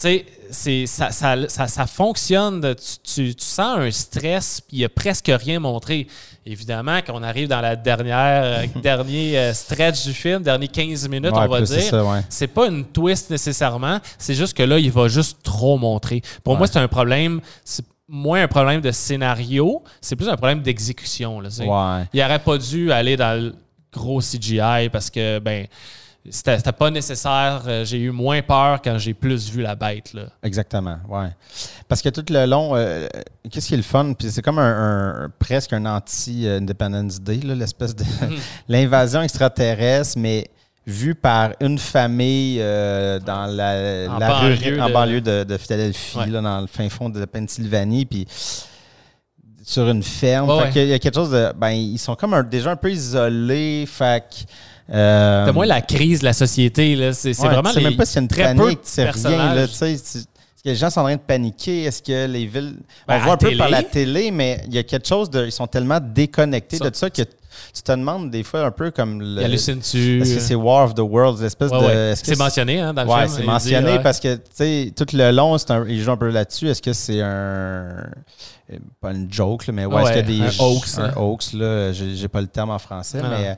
Tu 0.00 0.24
sais, 0.50 0.86
ça, 0.86 1.10
ça, 1.10 1.36
ça, 1.48 1.68
ça 1.68 1.86
fonctionne. 1.86 2.60
de- 2.60 2.74
tu, 2.74 2.98
tu- 3.28 3.34
tu 3.34 3.44
sens 3.44 3.78
un 3.78 3.90
stress, 3.90 4.60
puis 4.60 4.76
il 4.76 4.80
n'y 4.80 4.84
a 4.84 4.88
presque 4.88 5.30
rien 5.32 5.60
montré. 5.60 6.06
Évidemment, 6.44 6.98
quand 7.06 7.12
on 7.14 7.22
arrive 7.22 7.46
dans 7.48 7.60
la 7.60 7.76
dernière, 7.76 8.42
euh, 8.44 8.66
dernier 8.82 9.38
euh, 9.38 9.52
stretch 9.54 10.04
du 10.04 10.12
film, 10.12 10.42
dernier 10.42 10.66
15 10.68 11.08
minutes, 11.08 11.32
Ouais, 11.32 11.38
on 11.38 11.48
va 11.48 11.60
dire, 11.60 12.06
ouais. 12.06 12.20
c'est 12.28 12.48
pas 12.48 12.66
une 12.66 12.84
twist 12.84 13.30
nécessairement, 13.30 14.00
c'est 14.18 14.34
juste 14.34 14.56
que 14.56 14.62
là, 14.64 14.78
il 14.78 14.90
va 14.90 15.06
juste 15.08 15.38
trop 15.44 15.78
montrer. 15.78 16.20
Pour 16.42 16.56
moi, 16.56 16.66
c'est 16.66 16.78
un 16.80 16.88
problème, 16.88 17.40
c'est 17.64 17.84
moins 18.08 18.42
un 18.42 18.48
problème 18.48 18.80
de 18.80 18.90
scénario, 18.90 19.82
c'est 20.00 20.16
plus 20.16 20.28
un 20.28 20.36
problème 20.36 20.60
d'exécution. 20.62 21.40
Il 22.12 22.22
aurait 22.22 22.38
pas 22.40 22.58
dû 22.58 22.90
aller 22.92 23.16
dans 23.16 23.40
le 23.40 23.54
gros 23.92 24.20
CGI 24.20 24.88
parce 24.90 25.08
que, 25.10 25.38
ben, 25.38 25.66
c'était 26.30 26.56
c'était 26.56 26.72
pas 26.72 26.90
nécessaire. 26.90 27.62
Euh, 27.66 27.84
J'ai 27.84 27.98
eu 27.98 28.10
moins 28.10 28.42
peur 28.42 28.80
quand 28.82 28.96
j'ai 28.98 29.12
plus 29.14 29.50
vu 29.50 29.62
la 29.62 29.74
bête. 29.74 30.12
Là. 30.14 30.22
Exactement, 30.42 30.98
ouais. 31.08 31.30
Parce 31.88 32.00
que 32.00 32.08
tout 32.10 32.24
le 32.30 32.46
long, 32.46 32.72
euh, 32.76 33.08
qu'est-ce 33.50 33.68
qui 33.68 33.74
est 33.74 33.78
le 33.78 33.82
fun? 33.82 34.12
Puis 34.16 34.30
c'est 34.30 34.42
comme 34.42 34.58
un, 34.58 35.24
un- 35.24 35.30
presque 35.38 35.72
un 35.72 35.84
anti-Independence 35.84 37.20
Day, 37.20 37.38
là, 37.44 37.54
l'espèce 37.54 37.94
de 37.96 38.04
l'invasion 38.68 39.22
extraterrestre, 39.22 40.18
mais 40.18 40.48
vue 40.86 41.14
par 41.14 41.50
une 41.60 41.78
famille 41.78 42.58
euh, 42.60 43.18
dans 43.20 43.46
la, 43.46 44.10
En 44.12 44.18
la 44.18 44.32
rue- 44.34 44.56
banlieue 44.56 44.80
en 44.82 44.88
de- 44.88 44.92
banlieue 44.92 45.20
de, 45.20 45.44
de 45.44 45.56
Philadelphie, 45.56 46.18
Ouais. 46.18 46.26
là, 46.26 46.40
dans 46.40 46.60
le 46.60 46.66
fin 46.66 46.88
fond 46.88 47.08
de 47.08 47.18
la 47.20 47.26
Pennsylvanie, 47.26 48.04
puis 48.04 48.26
sur 49.64 49.88
une 49.88 50.02
ferme. 50.02 50.48
Fait 50.48 50.64
ouais. 50.64 50.70
qu'il 50.70 50.80
y 50.80 50.84
a- 50.84 50.86
il 50.86 50.90
y 50.90 50.94
a 50.94 50.98
quelque 50.98 51.14
chose 51.14 51.30
de. 51.30 51.52
Ben, 51.56 51.70
ils 51.70 51.98
sont 51.98 52.14
comme 52.16 52.34
un- 52.34 52.42
déjà 52.42 52.70
un 52.72 52.76
peu 52.76 52.90
isolés. 52.90 53.84
Fait 53.86 54.24
que. 54.28 54.50
Euh, 54.92 55.46
C'est 55.46 55.52
moins 55.52 55.66
la 55.66 55.80
crise 55.80 56.20
de 56.20 56.24
la 56.24 56.32
société. 56.32 56.94
là. 56.96 57.12
C'est 57.12 57.32
c'est 57.34 57.42
Ouais, 57.42 57.48
vraiment 57.48 57.68
tu 57.70 57.74
sais 57.74 57.80
les 57.80 57.86
même 57.88 57.96
pas 57.96 58.04
s'il 58.06 58.16
y 58.16 58.18
a 58.18 58.22
une 58.22 58.28
très 58.28 58.42
panique, 58.54 58.82
tu 58.82 58.88
sais 58.90 59.10
rien. 59.10 59.54
Là, 59.54 59.66
tu 59.68 59.74
sais, 59.74 59.86
tu- 59.96 60.18
Est-ce 60.18 60.62
que 60.64 60.68
les 60.68 60.74
gens 60.76 60.90
sont 60.90 61.00
en 61.00 61.04
train 61.04 61.16
de 61.16 61.20
paniquer? 61.20 61.84
Est-ce 61.84 62.02
que 62.02 62.26
les 62.26 62.46
villes. 62.46 62.76
Ben, 63.08 63.16
on 63.16 63.18
voit 63.20 63.30
à 63.32 63.34
un 63.34 63.36
peu 63.36 63.56
par 63.56 63.68
la 63.68 63.82
télé, 63.82 64.30
mais 64.30 64.62
il 64.68 64.74
y 64.74 64.78
a 64.78 64.82
quelque 64.84 65.08
chose 65.08 65.28
de. 65.30 65.44
Ils 65.46 65.50
sont 65.52 65.66
tellement 65.66 65.98
déconnectés 66.00 66.76
Ça- 66.76 66.88
de 66.90 66.94
ça 66.94 67.10
que 67.10 67.22
tu 67.22 67.82
te 67.82 67.92
demandes 67.92 68.30
des 68.30 68.42
fois 68.44 68.64
un 68.66 68.70
peu 68.70 68.90
comme 68.92 69.20
le. 69.20 69.42
Hallucine-tu? 69.42 70.20
Est-ce 70.22 70.34
que 70.36 70.40
c'est 70.40 70.54
War 70.54 70.84
of 70.84 70.94
the 70.94 71.00
Worlds, 71.00 71.42
l'espèce 71.42 71.70
Ouais, 71.72 71.80
de. 71.80 71.84
ouais. 71.86 71.94
est-ce 72.12 72.20
que 72.22 72.26
C'est 72.28 72.38
mentionné 72.38 72.78
hein, 72.80 72.94
dans 72.94 73.02
le 73.02 73.08
Ouais, 73.10 73.22
film. 73.22 73.30
c'est 73.34 73.40
dit, 73.40 73.46
mentionné 73.46 73.98
parce 74.02 74.20
que, 74.20 74.34
tu 74.36 74.40
sais, 74.54 74.92
tout 74.96 75.06
le 75.12 75.30
long, 75.32 75.58
c'est 75.58 75.70
un, 75.72 75.84
il 75.88 76.00
joue 76.00 76.12
un 76.12 76.16
peu 76.16 76.28
là-dessus. 76.30 76.68
Est-ce 76.68 76.80
que 76.82 76.92
c'est 76.92 77.20
un. 77.20 77.26
euh, 77.26 78.02
Pas 79.00 79.10
une 79.10 79.30
joke, 79.32 79.66
là, 79.66 79.72
mais 79.72 79.84
ouais, 79.84 80.02
est-ce 80.02 80.12
qu'il 80.22 80.36
y 80.38 80.42
a 80.44 80.48
des. 80.48 80.56
un 80.60 80.64
hoax, 80.64 80.98
Un 80.98 81.04
hein. 81.06 81.12
hoax, 81.16 81.52
là? 81.54 81.92
J'ai 81.92 82.14
j'ai 82.14 82.28
pas 82.28 82.40
le 82.40 82.46
terme 82.46 82.70
en 82.70 82.78
français, 82.78 83.20
Non. 83.20 83.28
mais. 83.30 83.48
euh, 83.48 83.54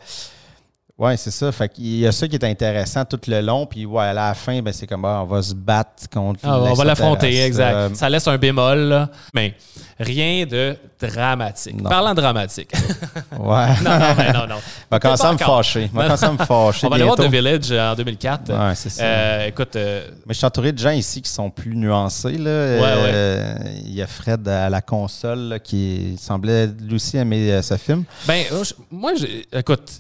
Ouais, 0.97 1.17
c'est 1.17 1.33
ça. 1.33 1.51
Fait 1.51 1.69
qu'il 1.69 1.97
y 1.99 2.07
a 2.07 2.13
ça 2.13 2.29
qui 2.29 2.37
est 2.37 2.45
intéressant 2.45 3.05
tout 3.05 3.19
le 3.27 3.41
long. 3.41 3.67
Puis, 3.67 3.85
ouais, 3.85 4.05
à 4.05 4.13
la 4.13 4.33
fin, 4.33 4.63
ben, 4.63 4.73
c'est 4.73 4.87
comme, 4.87 5.05
ah, 5.05 5.23
on 5.25 5.27
va 5.27 5.43
se 5.43 5.53
battre 5.53 6.09
contre. 6.09 6.39
Ah, 6.45 6.61
on 6.61 6.73
va 6.73 6.85
l'affronter, 6.85 7.43
exact. 7.45 7.75
Euh, 7.75 7.89
Ça 7.95 8.09
laisse 8.09 8.29
un 8.29 8.39
bémol, 8.39 8.79
là. 8.79 9.09
mais 9.35 9.55
rien 9.99 10.47
de 10.47 10.77
dramatique. 11.01 11.83
Non. 11.83 11.91
Parlant 11.91 12.15
de 12.15 12.21
dramatique. 12.21 12.71
ouais. 13.33 13.67
non, 13.83 13.99
non, 13.99 14.33
non, 14.35 14.47
non. 14.47 14.57
va 14.91 15.01
commencer 15.01 15.27
à 15.27 15.33
me 15.33 15.39
fâcher. 15.39 15.91
Va 15.93 16.05
commencer 16.05 16.25
à 16.27 16.33
me 16.33 16.39
fâcher. 16.39 16.87
On 16.87 16.91
va 16.91 16.95
aller 16.95 17.05
voir 17.05 17.17
The. 17.17 17.23
Village 17.29 17.73
en 17.73 17.97
2004. 17.97 18.53
Ouais, 18.53 18.75
c'est 18.77 18.91
ça. 18.91 19.03
Euh, 19.03 19.47
écoute, 19.49 19.75
euh, 19.75 20.07
Mais 20.27 20.33
je 20.35 20.39
suis 20.39 20.47
entouré 20.47 20.71
de 20.71 20.79
gens 20.79 20.91
ici 20.91 21.21
qui 21.23 21.31
sont 21.31 21.51
plus 21.51 21.75
nuancés. 21.75 22.39
Là. 22.39 22.51
Euh, 22.51 23.55
Il 23.85 23.95
y 23.95 24.01
a 24.03 24.07
Fred 24.07 24.47
à 24.47 24.71
la 24.71 24.81
console 24.81 25.41
là, 25.49 25.59
qui 25.59 26.17
semblait 26.21 26.69
lui 26.69 26.95
aussi 26.95 27.17
aimer 27.17 27.61
ce 27.63 27.77
film. 27.77 28.05
ben, 28.29 28.45
je- 28.49 28.75
moi, 28.93 29.11
écoute, 29.53 29.91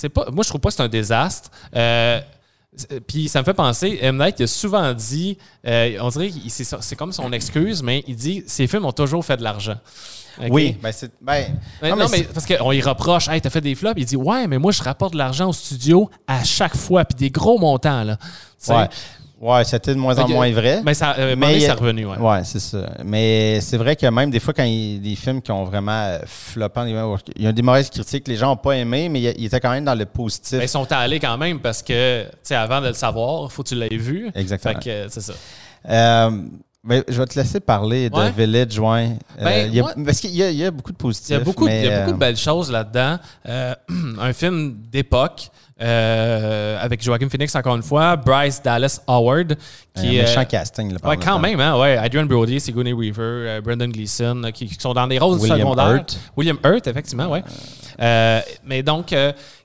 c'est 0.00 0.08
pas, 0.08 0.30
moi, 0.32 0.42
je 0.42 0.48
trouve 0.48 0.60
pas 0.60 0.70
que 0.70 0.76
c'est 0.76 0.82
un 0.82 0.88
désastre. 0.88 1.50
Euh, 1.76 2.20
puis 3.06 3.28
ça 3.28 3.40
me 3.40 3.44
fait 3.44 3.54
penser, 3.54 3.98
M. 4.00 4.16
Night 4.16 4.36
il 4.38 4.44
a 4.44 4.46
souvent 4.46 4.94
dit, 4.94 5.36
euh, 5.66 5.98
on 6.00 6.08
dirait 6.08 6.30
que 6.30 6.36
c'est 6.48 6.96
comme 6.96 7.12
son 7.12 7.32
excuse, 7.32 7.82
mais 7.82 8.02
il 8.06 8.16
dit 8.16 8.42
ses 8.46 8.66
films 8.66 8.86
ont 8.86 8.92
toujours 8.92 9.24
fait 9.24 9.36
de 9.36 9.42
l'argent. 9.42 9.76
Oui, 10.48 10.78
ben 10.82 10.90
c'est. 10.90 11.10
Ben, 11.20 11.52
non, 11.82 12.08
mais, 12.10 12.22
parce 12.22 12.46
qu'on 12.46 12.72
y 12.72 12.80
reproche, 12.80 13.28
hey, 13.28 13.40
t'as 13.42 13.50
fait 13.50 13.60
des 13.60 13.74
flops. 13.74 13.94
Il 13.98 14.06
dit, 14.06 14.16
ouais, 14.16 14.46
mais 14.46 14.56
moi, 14.56 14.72
je 14.72 14.82
rapporte 14.82 15.12
de 15.12 15.18
l'argent 15.18 15.50
au 15.50 15.52
studio 15.52 16.08
à 16.26 16.44
chaque 16.44 16.76
fois, 16.76 17.04
puis 17.04 17.16
des 17.16 17.30
gros 17.30 17.58
montants. 17.58 18.04
Là. 18.04 18.16
Ouais. 18.68 18.88
Ouais, 19.40 19.64
c'était 19.64 19.94
de 19.94 19.98
moins 19.98 20.18
en 20.18 20.28
moins 20.28 20.50
vrai. 20.52 20.82
Mais 20.84 20.92
ça, 20.92 21.14
euh, 21.18 21.34
mais 21.36 21.60
c'est 21.60 21.72
revenu, 21.72 22.04
ouais. 22.04 22.18
Ouais, 22.18 22.44
c'est 22.44 22.60
ça. 22.60 22.90
Mais 23.02 23.58
c'est 23.62 23.78
vrai 23.78 23.96
que 23.96 24.06
même 24.06 24.30
des 24.30 24.38
fois, 24.38 24.52
quand 24.52 24.64
il 24.64 24.94
y 24.94 24.96
a 24.96 24.98
des 24.98 25.16
films 25.16 25.40
qui 25.40 25.50
ont 25.50 25.64
vraiment 25.64 25.92
euh, 25.92 26.18
floppé, 26.26 26.82
il 27.36 27.42
y 27.42 27.46
a 27.46 27.52
des 27.52 27.62
mauvaises 27.62 27.88
critiques, 27.88 28.28
les 28.28 28.36
gens 28.36 28.48
n'ont 28.48 28.56
pas 28.56 28.72
aimé, 28.72 29.08
mais 29.08 29.22
il 29.22 29.46
était 29.46 29.58
quand 29.58 29.70
même 29.70 29.86
dans 29.86 29.94
le 29.94 30.04
positif. 30.04 30.58
Mais 30.58 30.66
ils 30.66 30.68
sont 30.68 30.90
allés 30.92 31.18
quand 31.18 31.38
même 31.38 31.58
parce 31.58 31.82
que, 31.82 32.24
tu 32.24 32.30
sais, 32.42 32.54
avant 32.54 32.82
de 32.82 32.88
le 32.88 32.92
savoir, 32.92 33.44
il 33.46 33.50
faut 33.50 33.62
que 33.62 33.68
tu 33.68 33.76
l'aies 33.76 33.96
vu. 33.96 34.30
Exactement. 34.34 34.74
Fait 34.74 35.06
que 35.06 35.08
c'est 35.08 35.22
ça. 35.22 35.32
Euh, 35.88 36.30
mais 36.84 37.02
je 37.08 37.18
vais 37.18 37.26
te 37.26 37.38
laisser 37.38 37.60
parler 37.60 38.10
de 38.10 38.30
Village 38.36 38.72
Joint. 38.72 39.14
Ben, 39.42 39.72
parce 40.04 40.20
qu'il 40.20 40.34
y, 40.34 40.64
a 40.64 40.70
beaucoup 40.70 40.92
de 40.92 40.98
positifs. 40.98 41.30
Il 41.30 41.32
y 41.32 41.36
a 41.36 41.40
beaucoup, 41.40 41.66
il 41.66 41.84
y 41.84 41.88
a 41.88 42.00
beaucoup 42.00 42.12
de 42.12 42.18
belles 42.18 42.36
choses 42.36 42.70
là-dedans. 42.70 43.18
un 43.46 44.32
film 44.34 44.76
d'époque. 44.90 45.50
Euh, 45.82 46.76
avec 46.78 47.02
Joaquin 47.02 47.28
Phoenix, 47.30 47.54
encore 47.56 47.74
une 47.74 47.82
fois, 47.82 48.14
Bryce 48.16 48.60
Dallas 48.62 49.00
Howard. 49.06 49.56
Qui 49.94 50.18
un 50.18 50.22
méchant 50.22 50.44
casting. 50.44 50.94
ouais, 51.02 51.16
quand 51.16 51.38
même, 51.38 51.58
hein, 51.58 51.78
ouais. 51.78 51.96
Adrian 51.96 52.26
Brody, 52.26 52.60
Sigourney 52.60 52.92
Weaver, 52.92 53.22
euh, 53.22 53.60
Brendan 53.62 53.90
Gleeson, 53.90 54.50
qui, 54.52 54.68
sont 54.78 54.92
dans 54.92 55.06
des 55.06 55.18
rôles 55.18 55.38
William 55.38 55.58
secondaires. 55.60 55.94
Hurt. 55.94 56.18
William 56.36 56.58
Hurt, 56.62 56.86
effectivement, 56.86 57.28
ouais. 57.28 57.42
Euh, 58.00 58.40
mais 58.64 58.82
donc, 58.82 59.14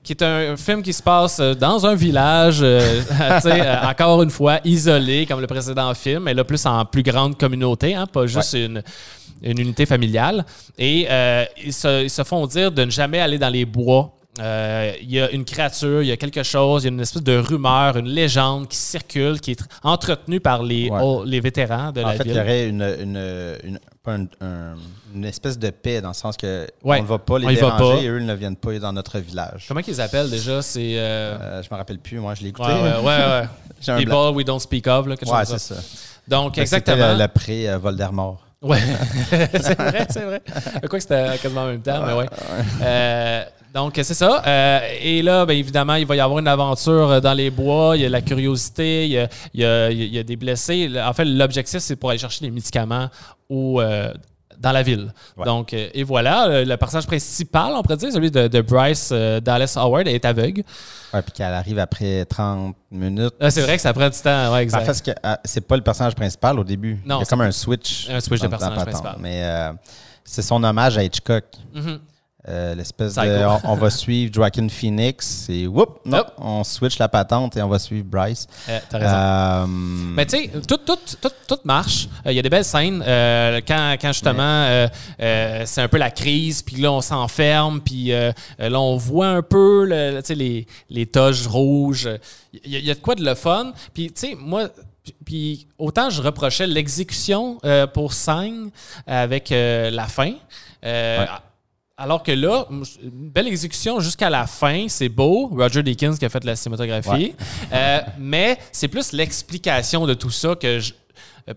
qui 0.02 0.12
est 0.12 0.22
un 0.22 0.56
film 0.56 0.82
qui 0.82 0.92
se 0.92 1.02
passe 1.02 1.38
dans 1.38 1.84
un 1.84 1.94
village, 1.94 2.64
encore 3.84 4.22
une 4.22 4.30
fois, 4.30 4.60
isolé, 4.64 5.26
comme 5.26 5.40
le 5.40 5.46
précédent 5.46 5.92
film, 5.94 6.24
mais 6.24 6.34
là, 6.34 6.44
plus 6.44 6.64
en 6.64 6.84
plus 6.86 7.02
grande 7.02 7.38
communauté, 7.38 7.94
hein, 7.94 8.06
pas 8.06 8.26
juste 8.26 8.54
une 8.54 8.82
une 9.42 9.60
unité 9.60 9.84
familiale. 9.84 10.46
Et 10.78 11.06
ils, 11.62 11.72
se, 11.72 12.04
ils, 12.04 12.10
se, 12.10 12.24
font 12.24 12.46
dire 12.46 12.72
de 12.72 12.86
ne 12.86 12.90
jamais 12.90 13.20
aller 13.20 13.38
dans 13.38 13.50
les 13.50 13.66
bois 13.66 14.15
euh, 14.40 14.92
il 15.00 15.10
y 15.10 15.20
a 15.20 15.30
une 15.30 15.44
créature, 15.44 16.02
il 16.02 16.08
y 16.08 16.12
a 16.12 16.16
quelque 16.16 16.42
chose, 16.42 16.82
il 16.82 16.86
y 16.86 16.90
a 16.90 16.92
une 16.92 17.00
espèce 17.00 17.22
de 17.22 17.38
rumeur, 17.38 17.96
une 17.96 18.08
légende 18.08 18.68
qui 18.68 18.76
circule, 18.76 19.40
qui 19.40 19.52
est 19.52 19.64
entretenue 19.82 20.40
par 20.40 20.62
les, 20.62 20.90
les 21.24 21.40
vétérans 21.40 21.92
de 21.92 22.00
la 22.00 22.12
ville. 22.12 22.20
En 22.20 22.24
fait, 22.24 22.30
il 22.30 22.36
y 22.36 22.40
aurait 22.40 22.68
une, 22.68 23.78
une, 25.14 25.24
espèce 25.24 25.58
de 25.58 25.70
paix 25.70 26.00
dans 26.00 26.08
le 26.08 26.14
sens 26.14 26.36
que 26.36 26.66
on 26.84 26.94
ne 26.94 27.06
va 27.06 27.18
pas 27.18 27.38
les 27.38 27.54
déranger 27.54 28.04
et 28.04 28.08
eux 28.08 28.20
ne 28.20 28.34
viennent 28.34 28.56
pas 28.56 28.78
dans 28.78 28.92
notre 28.92 29.18
village. 29.18 29.66
Comment 29.68 29.80
ils 29.86 30.00
appellent 30.00 30.30
déjà? 30.30 30.62
C'est, 30.62 30.98
euh... 30.98 31.38
euh 31.40 31.62
je 31.62 31.68
me 31.70 31.76
rappelle 31.76 31.98
plus, 31.98 32.18
moi 32.18 32.34
je 32.34 32.42
l'ai 32.42 32.48
écouté. 32.50 32.68
Ouais, 32.68 32.98
ouais, 33.02 33.46
ouais. 33.86 34.04
People 34.04 34.32
we 34.34 34.44
don't 34.44 34.60
speak 34.60 34.86
of. 34.86 35.06
Là, 35.06 35.14
ouais, 35.14 35.44
c'est 35.44 35.58
ça. 35.58 35.76
Donc, 36.28 36.58
exactement. 36.58 36.96
C'était 36.96 37.14
l'après-Voldemort. 37.16 38.42
Ouais, 38.62 38.80
c'est 39.30 39.78
vrai, 39.78 40.06
c'est 40.08 40.24
vrai. 40.24 40.42
Crois 40.44 40.88
que 40.88 41.00
c'était 41.00 41.38
quasiment 41.38 41.62
en 41.62 41.66
même 41.66 41.82
temps, 41.82 42.04
mais 42.04 42.14
ouais. 42.14 43.46
Donc, 43.76 43.92
c'est 43.94 44.14
ça. 44.14 44.42
Euh, 44.46 44.80
et 45.02 45.20
là, 45.20 45.44
bien 45.44 45.54
évidemment, 45.54 45.96
il 45.96 46.06
va 46.06 46.16
y 46.16 46.20
avoir 46.20 46.38
une 46.38 46.48
aventure 46.48 47.10
euh, 47.10 47.20
dans 47.20 47.34
les 47.34 47.50
bois. 47.50 47.94
Il 47.94 48.00
y 48.00 48.06
a 48.06 48.08
la 48.08 48.22
curiosité, 48.22 49.04
il 49.04 49.12
y 49.12 49.18
a, 49.64 49.90
il 49.90 50.14
y 50.14 50.18
a, 50.18 50.22
des 50.22 50.36
blessés. 50.36 50.90
En 50.98 51.12
fait, 51.12 51.26
l'objectif, 51.26 51.80
c'est 51.80 51.96
pour 51.96 52.08
aller 52.08 52.18
chercher 52.18 52.46
des 52.46 52.50
médicaments 52.50 53.10
au, 53.50 53.82
euh, 53.82 54.14
dans 54.58 54.72
la 54.72 54.82
ville. 54.82 55.12
Donc, 55.44 55.74
et 55.74 56.02
voilà, 56.04 56.64
le 56.64 56.76
personnage 56.76 57.06
principal, 57.06 57.74
on 57.74 57.82
pourrait 57.82 57.98
dire, 57.98 58.10
celui 58.10 58.30
de, 58.30 58.60
Bryce 58.62 59.12
Dallas 59.12 59.74
Howard, 59.76 60.08
est 60.08 60.24
aveugle. 60.24 60.62
Oui, 61.12 61.20
puis 61.20 61.32
qu'elle 61.32 61.52
arrive 61.52 61.78
après 61.78 62.24
30 62.24 62.74
minutes. 62.90 63.34
Ah, 63.38 63.50
c'est 63.50 63.60
vrai 63.60 63.76
que 63.76 63.82
ça 63.82 63.92
prend 63.92 64.08
du 64.08 64.18
temps, 64.18 64.54
ouais, 64.54 64.62
exact. 64.62 64.88
En 64.88 64.94
fait, 64.94 65.14
c'est 65.44 65.60
pas 65.60 65.76
le 65.76 65.82
personnage 65.82 66.14
principal 66.14 66.58
au 66.58 66.64
début. 66.64 66.98
Non, 67.04 67.18
il 67.18 67.20
y 67.20 67.22
a 67.24 67.26
comme 67.26 67.42
un 67.42 67.52
switch. 67.52 68.08
Un 68.08 68.20
switch 68.20 68.40
de 68.40 68.48
personnage 68.48 68.86
principal. 68.86 69.16
Mais 69.20 69.44
c'est 70.24 70.40
son 70.40 70.64
hommage 70.64 70.96
à 70.96 71.04
Hitchcock. 71.04 71.44
Mm-hmm. 71.74 71.98
Euh, 72.48 72.76
l'espèce 72.76 73.16
de. 73.16 73.44
On, 73.64 73.74
va 73.74 73.90
suivre 73.90 74.32
Joaquin 74.32 74.68
Phoenix 74.68 75.48
et 75.48 75.66
whoop, 75.66 75.98
non, 76.04 76.24
on 76.38 76.62
switch 76.62 76.96
la 76.98 77.08
patente 77.08 77.56
et 77.56 77.62
on 77.62 77.68
va 77.68 77.80
suivre 77.80 78.06
Bryce. 78.06 78.46
Euh, 78.68 78.78
T'as 78.88 78.98
raison. 78.98 79.14
Euh, 79.16 79.66
Mais 79.66 80.26
tu 80.26 80.36
sais, 80.36 80.50
tout, 80.66 80.76
tout, 80.76 80.98
tout, 81.20 81.30
tout, 81.48 81.58
marche. 81.64 82.08
Il 82.24 82.34
y 82.34 82.38
a 82.38 82.42
des 82.42 82.48
belles 82.48 82.64
scènes. 82.64 83.02
quand, 83.66 83.96
quand, 84.00 84.12
justement, 84.12 84.88
c'est 85.18 85.80
un 85.80 85.88
peu 85.88 85.98
la 85.98 86.12
crise, 86.12 86.62
puis 86.62 86.76
là, 86.76 86.92
on 86.92 87.00
s'enferme, 87.00 87.80
puis 87.80 88.10
là, 88.10 88.80
on 88.80 88.96
voit 88.96 89.28
un 89.28 89.42
peu 89.42 89.84
le, 89.84 90.22
les, 90.28 90.68
les 90.88 91.06
toges 91.06 91.48
rouges. 91.48 92.08
Il 92.64 92.78
y, 92.78 92.90
a 92.90 92.94
de 92.94 93.00
quoi 93.00 93.16
de 93.16 93.24
le 93.24 93.34
fun. 93.34 93.72
Puis, 93.92 94.12
tu 94.12 94.28
sais, 94.28 94.36
moi, 94.38 94.68
puis 95.24 95.66
autant 95.78 96.10
je 96.10 96.22
reprochais 96.22 96.68
l'exécution 96.68 97.58
pour 97.92 98.12
Sign 98.12 98.70
avec 99.08 99.50
la 99.50 100.06
fin. 100.06 100.34
Alors 101.98 102.22
que 102.22 102.32
là, 102.32 102.66
une 102.70 103.30
belle 103.30 103.46
exécution 103.46 104.00
jusqu'à 104.00 104.28
la 104.28 104.46
fin, 104.46 104.86
c'est 104.88 105.08
beau. 105.08 105.46
Roger 105.46 105.82
Deakins 105.82 106.16
qui 106.16 106.26
a 106.26 106.28
fait 106.28 106.44
la 106.44 106.54
cinématographie. 106.56 107.34
Euh, 107.72 108.00
mais 108.18 108.58
c'est 108.70 108.86
plus 108.86 109.12
l'explication 109.12 110.06
de 110.06 110.14
tout 110.14 110.30
ça 110.30 110.54
que 110.54 110.78
je. 110.78 110.92
Euh, 111.48 111.54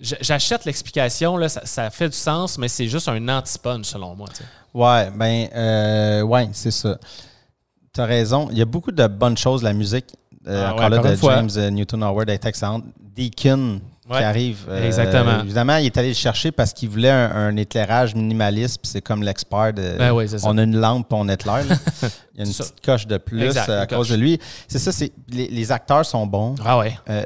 j'achète 0.00 0.64
l'explication, 0.64 1.36
là, 1.36 1.48
ça, 1.48 1.90
fait 1.90 2.08
du 2.08 2.16
sens, 2.16 2.56
mais 2.56 2.68
c'est 2.68 2.88
juste 2.88 3.08
un 3.08 3.28
anti-punch 3.28 3.86
selon 3.86 4.14
moi. 4.14 4.28
Ouais, 4.72 5.10
ben, 5.14 5.48
euh, 5.54 6.22
ouais, 6.22 6.48
c'est 6.52 6.70
ça. 6.70 6.98
Tu 7.92 8.00
as 8.00 8.04
raison. 8.04 8.48
Il 8.50 8.58
y 8.58 8.62
a 8.62 8.64
beaucoup 8.64 8.92
de 8.92 9.06
bonnes 9.06 9.36
choses. 9.36 9.62
La 9.62 9.74
musique, 9.74 10.06
ah 10.46 10.72
encore 10.72 10.88
là, 10.88 10.98
de 10.98 11.16
James 11.16 11.74
Newton 11.74 12.02
Howard 12.02 12.30
est 12.30 12.44
excellente. 12.46 12.84
Deacon, 13.14 13.80
qui 14.08 14.22
arrive. 14.22 14.66
Euh, 14.68 14.86
Exactement. 14.86 15.40
Évidemment, 15.40 15.76
il 15.76 15.86
est 15.86 15.96
allé 15.96 16.08
le 16.08 16.14
chercher 16.14 16.50
parce 16.52 16.72
qu'il 16.72 16.88
voulait 16.88 17.10
un, 17.10 17.56
éclairage 17.56 18.14
minimaliste. 18.14 18.80
C'est 18.84 19.00
comme 19.00 19.22
l'expert 19.22 19.72
de. 19.72 19.96
Ben 19.98 20.14
on 20.44 20.58
a 20.58 20.62
une 20.62 20.76
lampe 20.76 21.12
on 21.12 21.28
éclaire. 21.28 21.64
il 22.34 22.38
y 22.38 22.42
a 22.42 22.46
une 22.46 22.52
petite 22.52 22.84
coche 22.84 23.06
de 23.06 23.18
plus 23.18 23.56
à 23.56 23.86
cause 23.86 24.10
de 24.10 24.16
lui. 24.16 24.38
C'est 24.66 24.78
ça, 24.78 24.92
c'est 24.92 25.12
les, 25.28 25.72
acteurs 25.72 26.04
sont 26.04 26.26
bons. 26.26 26.54
Ah 26.64 26.78
ouais. 26.78 26.98
Euh, 27.08 27.22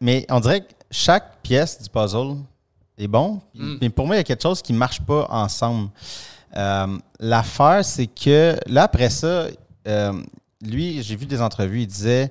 mais 0.00 0.26
on 0.30 0.40
dirait 0.40 0.60
que 0.60 0.72
chaque 0.90 1.40
pièce 1.42 1.82
du 1.82 1.88
puzzle 1.88 2.36
est 2.98 3.08
bon. 3.08 3.40
Mm. 3.54 3.74
Mais 3.80 3.90
pour 3.90 4.06
moi, 4.06 4.16
il 4.16 4.18
y 4.18 4.20
a 4.20 4.24
quelque 4.24 4.42
chose 4.42 4.62
qui 4.62 4.72
ne 4.72 4.78
marche 4.78 5.00
pas 5.00 5.26
ensemble. 5.30 5.90
Euh, 6.56 6.98
l'affaire, 7.18 7.84
c'est 7.84 8.06
que 8.06 8.56
là, 8.66 8.84
après 8.84 9.10
ça, 9.10 9.46
lui, 10.62 11.02
j'ai 11.02 11.16
vu 11.16 11.26
des 11.26 11.40
entrevues, 11.40 11.82
il 11.82 11.86
disait 11.86 12.30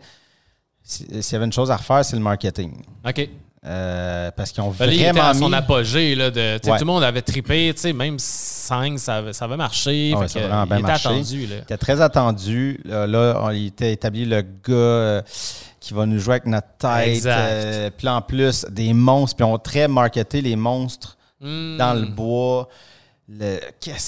s'il 0.83 1.31
y 1.31 1.35
avait 1.35 1.45
une 1.45 1.53
chose 1.53 1.71
à 1.71 1.77
refaire, 1.77 2.03
c'est 2.03 2.15
le 2.15 2.21
marketing. 2.21 2.73
OK. 3.07 3.29
Euh, 3.65 4.29
parce 4.35 4.51
qu'ils 4.51 4.61
ont 4.61 4.71
vraiment 4.71 4.91
il 4.91 5.01
était 5.01 5.19
à 5.19 5.33
son 5.33 5.53
apogée. 5.53 6.15
Là, 6.15 6.29
de, 6.31 6.57
Tout 6.57 6.71
le 6.77 6.85
monde 6.85 7.03
avait 7.03 7.21
trippé. 7.21 7.73
Même 7.93 8.19
5, 8.19 8.99
ça, 8.99 9.31
ça 9.31 9.45
avait 9.45 9.55
marché. 9.55 10.13
Ah 10.15 10.65
il 10.69 10.79
était 10.79 10.91
attendu. 10.91 11.43
Il 11.43 11.53
était 11.53 11.77
très 11.77 12.01
attendu. 12.01 12.81
Là, 12.83 13.51
il 13.53 13.67
était 13.67 13.93
établi 13.93 14.25
le 14.25 14.41
gars 14.41 14.73
euh, 14.73 15.21
qui 15.79 15.93
va 15.93 16.05
nous 16.05 16.19
jouer 16.19 16.33
avec 16.33 16.45
notre 16.45 16.67
tête. 16.77 17.25
Euh, 17.25 17.89
puis 17.95 18.07
en 18.09 18.21
plus, 18.21 18.65
des 18.69 18.93
monstres. 18.93 19.37
Puis 19.37 19.45
on 19.45 19.57
très 19.57 19.87
marketé 19.87 20.41
les 20.41 20.57
monstres 20.57 21.17
hmm. 21.39 21.77
dans 21.77 21.93
le 21.93 22.07
bois 22.07 22.67
le 23.39 23.59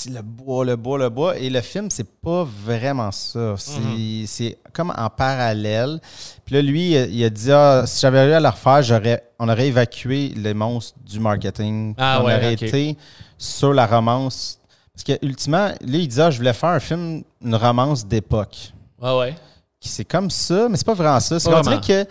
le 0.07 0.21
bois, 0.21 0.65
le 0.65 0.76
bois, 0.76 0.97
le 0.97 1.09
bois. 1.09 1.38
Et 1.38 1.49
le 1.49 1.61
film, 1.61 1.89
c'est 1.89 2.07
pas 2.07 2.43
vraiment 2.43 3.11
ça. 3.11 3.55
C'est, 3.57 3.80
mhm. 3.80 4.55
comme 4.73 4.93
en 4.95 5.09
parallèle. 5.09 5.99
Puis 6.45 6.55
là, 6.55 6.61
lui, 6.61 6.91
il 6.91 7.23
a 7.23 7.30
dit 7.30 7.51
ah, 7.51 7.84
si 7.86 8.01
j'avais 8.01 8.30
eu 8.30 8.34
à 8.34 8.39
le 8.39 8.47
refaire, 8.49 8.84
j'aurais, 8.84 9.23
on 9.39 9.49
aurait 9.49 9.67
évacué 9.67 10.34
les 10.36 10.53
monstres 10.53 10.97
du 11.05 11.19
marketing. 11.19 11.95
Ah, 11.97 12.19
on 12.21 12.26
ouais, 12.26 12.36
aurait 12.36 12.53
été 12.53 12.97
sur 13.38 13.73
la 13.73 13.86
romance. 13.86 14.59
Parce 14.93 15.03
que 15.03 15.26
ultimement, 15.26 15.67
là, 15.67 15.76
il 15.82 16.07
dit 16.07 16.21
ah, 16.21 16.32
je 16.32 16.38
voulais 16.38 16.53
faire 16.53 16.69
un 16.69 16.80
film, 16.80 17.23
une 17.41 17.55
romance 17.55 18.05
d'époque. 18.05 18.73
Ah 19.01 19.17
ouais. 19.17 19.36
C'est 19.80 20.05
comme 20.05 20.32
ça, 20.32 20.67
mais 20.69 20.78
c'est 20.78 20.86
pas 20.86 20.93
vraiment 20.93 21.19
ça. 21.19 21.39
C'est 21.39 21.49
que 21.86 22.07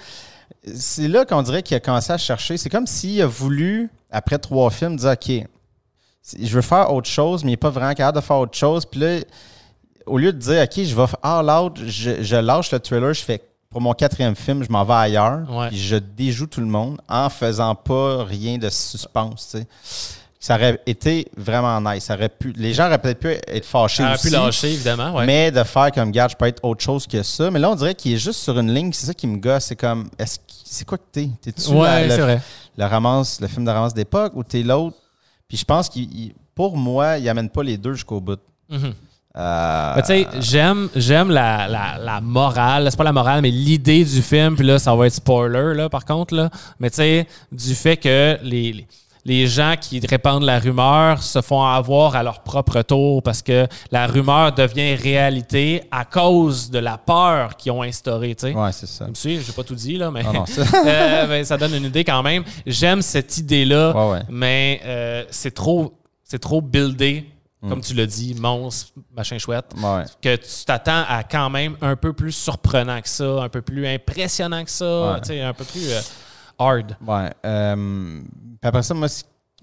c'est 0.74 1.08
là 1.08 1.24
qu'on 1.24 1.42
dirait 1.42 1.62
qu'il 1.62 1.76
a 1.76 1.80
commencé 1.80 2.12
à 2.12 2.18
chercher. 2.18 2.56
C'est 2.56 2.70
comme 2.70 2.86
s'il 2.86 3.20
a 3.20 3.26
voulu, 3.26 3.90
après 4.10 4.38
trois 4.38 4.70
films, 4.70 4.96
dire 4.96 5.12
OK, 5.12 5.46
je 6.41 6.55
veux 6.55 6.62
faire 6.62 6.93
autre 6.93 7.09
chose, 7.09 7.45
mais 7.45 7.51
il 7.51 7.53
n'est 7.53 7.59
pas 7.59 7.70
vraiment 7.70 7.95
capable 7.95 8.16
de 8.18 8.25
faire 8.25 8.39
autre 8.39 8.57
chose. 8.57 8.85
Puis 8.87 9.01
là, 9.01 9.20
au 10.07 10.18
lieu 10.18 10.33
de 10.33 10.39
dire, 10.39 10.62
OK, 10.62 10.85
je 10.85 10.95
vais 10.95 11.05
all 11.22 11.51
out, 11.51 11.79
je, 11.87 12.22
je 12.22 12.37
lâche 12.37 12.72
le 12.72 12.81
trailer, 12.81 13.12
je 13.12 13.22
fais 13.22 13.41
pour 13.75 13.81
mon 13.81 13.93
quatrième 13.93 14.37
film, 14.37 14.62
je 14.62 14.70
m'en 14.70 14.85
vais 14.85 14.95
ailleurs, 14.95 15.41
puis 15.68 15.79
je 15.79 15.97
déjoue 15.97 16.47
tout 16.47 16.61
le 16.61 16.66
monde 16.66 17.01
en 17.09 17.29
faisant 17.29 17.75
pas 17.75 18.22
rien 18.22 18.57
de 18.57 18.70
suspense. 18.70 19.57
Ça 20.39 20.55
aurait 20.55 20.79
été 20.87 21.27
vraiment 21.37 21.81
nice. 21.81 22.05
Ça 22.05 22.14
aurait 22.14 22.29
pu, 22.29 22.53
les 22.53 22.72
gens 22.72 22.87
auraient 22.87 22.99
peut-être 22.99 23.18
pu 23.18 23.29
être 23.31 23.64
fâchés 23.64 24.05
aussi. 24.05 24.29
pu 24.29 24.33
lâcher, 24.33 24.75
évidemment. 24.75 25.20
Mais 25.25 25.51
de 25.51 25.64
faire 25.64 25.91
comme, 25.91 26.12
garde, 26.12 26.31
je 26.31 26.37
peux 26.37 26.47
être 26.47 26.62
autre 26.62 26.85
chose 26.85 27.07
que 27.07 27.22
ça. 27.22 27.51
Mais 27.51 27.59
là, 27.59 27.70
on 27.70 27.75
dirait 27.75 27.95
qu'il 27.95 28.12
est 28.12 28.18
juste 28.18 28.41
sur 28.41 28.57
une 28.59 28.72
ligne. 28.72 28.93
C'est 28.93 29.07
ça 29.07 29.14
qui 29.14 29.27
me 29.27 29.39
gosse. 29.39 29.64
C'est 29.64 29.77
comme, 29.77 30.09
est-ce 30.18 30.39
c'est 30.47 30.87
quoi 30.87 30.99
que 30.99 31.05
t'es? 31.11 31.31
T'es-tu 31.41 31.70
ouais, 31.70 32.07
le, 32.09 32.39
le, 32.77 32.87
romance, 32.87 33.41
le 33.41 33.49
film 33.49 33.64
de 33.64 33.70
romance 33.70 33.95
d'époque 33.95 34.35
ou 34.37 34.45
t'es 34.45 34.62
l'autre? 34.62 34.97
Puis 35.55 35.61
je 35.61 35.64
pense 35.64 35.88
qu'il, 35.88 36.32
pour 36.52 36.76
moi, 36.76 37.16
il 37.16 37.28
amène 37.28 37.48
pas 37.48 37.62
les 37.62 37.76
deux 37.76 37.92
jusqu'au 37.92 38.20
bout. 38.20 38.40
Mm-hmm. 38.68 38.92
Euh, 39.36 39.94
tu 40.00 40.07
sais, 40.07 40.26
j'aime, 40.40 40.88
j'aime 40.96 41.30
la, 41.30 41.68
la, 41.68 41.96
la 41.96 42.20
morale. 42.20 42.88
C'est 42.90 42.96
pas 42.96 43.05
la 43.05 43.12
morale, 43.12 43.40
mais 43.40 43.52
l'idée 43.52 44.05
du 44.05 44.20
film. 44.20 44.57
Puis 44.57 44.66
là, 44.66 44.80
ça 44.80 44.92
va 44.96 45.07
être 45.07 45.12
spoiler, 45.14 45.74
là, 45.76 45.88
par 45.88 46.05
contre. 46.05 46.34
Là. 46.34 46.50
Mais 46.80 46.90
tu 46.90 46.96
sais, 46.96 47.28
du 47.52 47.72
fait 47.76 47.96
que 47.96 48.36
les, 48.42 48.72
les- 48.72 48.86
les 49.27 49.47
gens 49.47 49.75
qui 49.81 50.01
répandent 50.07 50.43
la 50.43 50.59
rumeur 50.59 51.22
se 51.22 51.41
font 51.41 51.62
avoir 51.64 52.14
à 52.14 52.22
leur 52.22 52.43
propre 52.43 52.83
tour 52.83 53.22
parce 53.22 53.41
que 53.43 53.66
la 53.91 54.07
rumeur 54.07 54.53
devient 54.53 54.95
réalité 54.97 55.83
à 55.91 56.05
cause 56.05 56.70
de 56.70 56.79
la 56.79 56.99
peur 56.99 57.57
qu'ils 57.57 57.72
ont 57.72 57.83
instaurée, 57.83 58.35
tu 58.35 58.49
sais. 58.49 58.55
ouais, 58.55 58.72
c'est 58.72 58.87
ça. 58.87 59.07
Sais, 59.14 59.41
j'ai 59.41 59.53
pas 59.53 59.64
tout 59.64 59.75
dit, 59.75 59.97
là, 59.97 60.11
mais 60.11 60.22
non, 60.22 60.45
ça- 60.47 60.62
Euh, 60.87 61.27
ben, 61.27 61.45
ça 61.45 61.57
donne 61.57 61.75
une 61.75 61.85
idée 61.85 62.05
quand 62.05 62.22
même. 62.22 62.45
J'aime 62.66 63.01
cette 63.01 63.39
idée-là, 63.39 63.93
Ouais, 63.97 64.12
ouais. 64.18 64.22
mais 64.29 64.81
euh, 64.85 65.25
c'est 65.31 65.55
trop, 65.55 65.95
c'est 66.22 66.39
trop 66.41 66.61
buildé, 66.61 67.25
Hmm. 67.62 67.70
comme 67.70 67.81
tu 67.81 67.95
l'as 67.95 68.05
dit, 68.05 68.35
monstre, 68.39 68.93
machin 69.16 69.39
chouette, 69.39 69.72
Ouais. 69.83 70.05
que 70.20 70.37
tu 70.37 70.64
t'attends 70.66 71.03
à 71.09 71.22
quand 71.22 71.49
même 71.49 71.79
un 71.81 71.97
peu 71.97 72.12
plus 72.12 72.33
surprenant 72.33 73.01
que 73.01 73.09
ça, 73.09 73.43
un 73.43 73.49
peu 73.49 73.62
plus 73.62 73.87
impressionnant 73.87 74.62
que 74.64 74.70
ça, 74.70 75.18
Ouais. 75.27 75.41
un 75.41 75.55
peu 75.55 75.64
plus 75.64 75.91
euh, 75.91 76.01
hard. 76.59 76.96
Ouais. 77.07 77.30
euh, 77.44 78.20
puis 78.61 78.68
après 78.68 78.82
ça, 78.82 78.94
moi, 78.94 79.09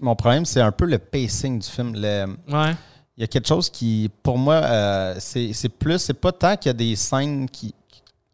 mon 0.00 0.14
problème, 0.16 0.44
c'est 0.44 0.60
un 0.60 0.72
peu 0.72 0.84
le 0.86 0.98
pacing 0.98 1.58
du 1.58 1.66
film. 1.68 1.92
Le- 1.94 2.26
Ouais. 2.52 2.74
il 3.16 3.20
y 3.20 3.24
a 3.24 3.26
quelque 3.26 3.46
chose 3.48 3.70
qui, 3.70 4.10
pour 4.22 4.38
moi, 4.38 4.54
euh, 4.56 5.14
c'est 5.18 5.68
plus, 5.68 5.98
c'est 5.98 6.14
pas 6.14 6.32
tant 6.32 6.56
qu'il 6.56 6.68
y 6.68 6.70
a 6.70 6.74
des 6.74 6.96
scènes 6.96 7.48
qui 7.48 7.74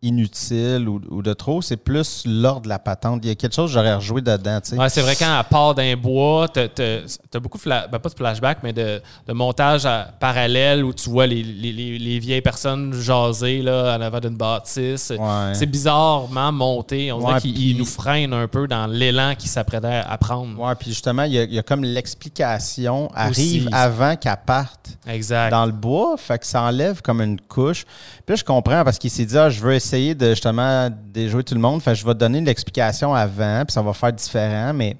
inutiles 0.00 0.88
ou, 0.88 1.00
ou 1.10 1.22
de 1.22 1.32
trop, 1.32 1.60
c'est 1.60 1.76
plus 1.76 2.22
l'ordre 2.26 2.62
de 2.62 2.68
la 2.68 2.78
patente. 2.78 3.20
Il 3.24 3.28
y 3.28 3.30
a 3.30 3.34
quelque 3.34 3.54
chose 3.54 3.70
que 3.70 3.74
j'aurais 3.74 3.94
rejoué 3.94 4.20
dedans, 4.20 4.60
tu. 4.60 4.74
Ouais, 4.76 4.88
c'est 4.88 5.00
vrai, 5.02 5.16
quand 5.16 5.36
elle 5.38 5.44
part 5.48 5.74
d'un 5.74 5.96
bois, 5.96 6.46
t'as 6.48 6.66
as, 6.66 7.40
beaucoup 7.40 7.58
fla- 7.58 7.88
ben, 7.90 7.98
pas 7.98 8.08
de 8.08 8.14
flashback, 8.14 8.58
mais 8.62 8.72
de, 8.72 9.00
de 9.26 9.32
montage 9.32 9.86
à- 9.86 10.08
parallèle 10.20 10.84
où 10.84 10.92
tu 10.92 11.10
vois 11.10 11.26
les, 11.26 11.42
les- 11.42 11.72
les- 11.72 11.98
les 11.98 12.18
vieilles 12.18 12.42
personnes 12.42 12.92
jaser 12.94 13.62
là, 13.62 13.96
en 13.96 14.00
avant 14.00 14.20
d'une 14.20 14.36
bâtisse. 14.36 15.10
Ouais. 15.18 15.52
C'est 15.54 15.66
bizarrement 15.66 16.52
monté. 16.52 17.10
On 17.12 17.18
dirait 17.18 17.32
Ouais, 17.34 17.40
qu'il 17.40 17.54
puis- 17.54 17.70
il 17.70 17.76
nous 17.78 17.84
freine 17.84 18.32
un 18.32 18.46
peu 18.46 18.68
dans 18.68 18.86
l'élan 18.86 19.34
qu'il 19.36 19.50
s'apprêtait 19.50 20.02
à 20.08 20.16
prendre. 20.18 20.58
Ouais, 20.60 20.74
puis 20.76 20.90
justement, 20.90 21.24
il 21.24 21.32
y, 21.32 21.38
a, 21.38 21.42
il 21.44 21.54
y 21.54 21.58
a 21.58 21.62
comme 21.62 21.82
l'explication 21.84 23.10
arrive 23.14 23.66
Aussi. 23.66 23.68
avant 23.72 24.16
qu'elle 24.16 24.36
parte 24.46 24.90
Exact. 25.06 25.50
dans 25.50 25.66
le 25.66 25.72
bois, 25.72 26.16
fait 26.16 26.38
que 26.38 26.46
ça 26.46 26.62
enlève 26.62 27.02
comme 27.02 27.20
une 27.20 27.40
couche. 27.40 27.84
Puis 27.84 28.34
là, 28.34 28.36
je 28.36 28.44
comprends 28.44 28.84
parce 28.84 28.98
qu'il 28.98 29.10
s'est 29.10 29.24
dit, 29.24 29.36
ah, 29.36 29.50
je 29.50 29.60
veux 29.60 29.72
essayer 29.74 29.87
de 29.92 30.30
justement 30.30 30.88
déjouer 31.12 31.42
tout 31.44 31.54
le 31.54 31.60
monde, 31.60 31.82
fait 31.82 31.94
je 31.94 32.04
vais 32.06 32.14
te 32.14 32.18
donner 32.18 32.40
l'explication 32.40 33.14
avant, 33.14 33.64
puis 33.66 33.72
ça 33.72 33.82
va 33.82 33.92
faire 33.92 34.12
différent, 34.12 34.72
mais, 34.74 34.96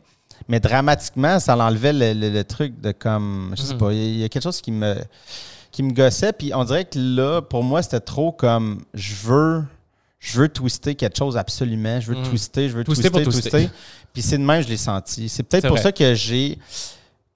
mais 0.48 0.60
dramatiquement, 0.60 1.38
ça 1.40 1.56
enlevait 1.56 1.92
le, 1.92 2.12
le- 2.14 2.30
le 2.30 2.44
truc 2.44 2.80
de 2.80 2.92
comme, 2.92 3.54
je 3.56 3.62
sais 3.62 3.74
Mhm. 3.74 3.78
pas, 3.80 3.92
il 3.92 4.18
y 4.18 4.24
a- 4.24 4.28
quelque 4.28 4.42
chose 4.42 4.60
qui 4.60 4.72
me, 4.72 4.96
qui 5.70 5.82
me 5.82 5.92
gossait, 5.92 6.32
puis 6.32 6.52
on 6.54 6.64
dirait 6.64 6.84
que 6.86 6.98
là, 6.98 7.42
pour 7.42 7.62
moi, 7.62 7.82
c'était 7.82 8.00
trop 8.00 8.32
comme, 8.32 8.82
je 8.94 9.14
veux. 9.14 9.64
Je 10.20 10.40
veux 10.40 10.48
twister 10.48 10.96
quelque 10.96 11.16
chose 11.16 11.36
absolument. 11.36 12.00
Je 12.00 12.08
veux 12.10 12.16
Mhm. 12.18 12.24
twister, 12.24 12.68
je 12.68 12.76
veux 12.76 12.82
Twister 12.82 13.08
twister, 13.08 13.30
twister. 13.50 13.70
Puis 14.12 14.20
c'est 14.22 14.36
de 14.36 14.42
même, 14.42 14.60
je 14.62 14.66
l'ai 14.68 14.76
senti. 14.76 15.28
C'est 15.28 15.44
peut-être 15.44 15.68
pour 15.68 15.76
vrai. 15.76 15.82
ça 15.84 15.92
que 15.92 16.12
j'ai 16.14 16.58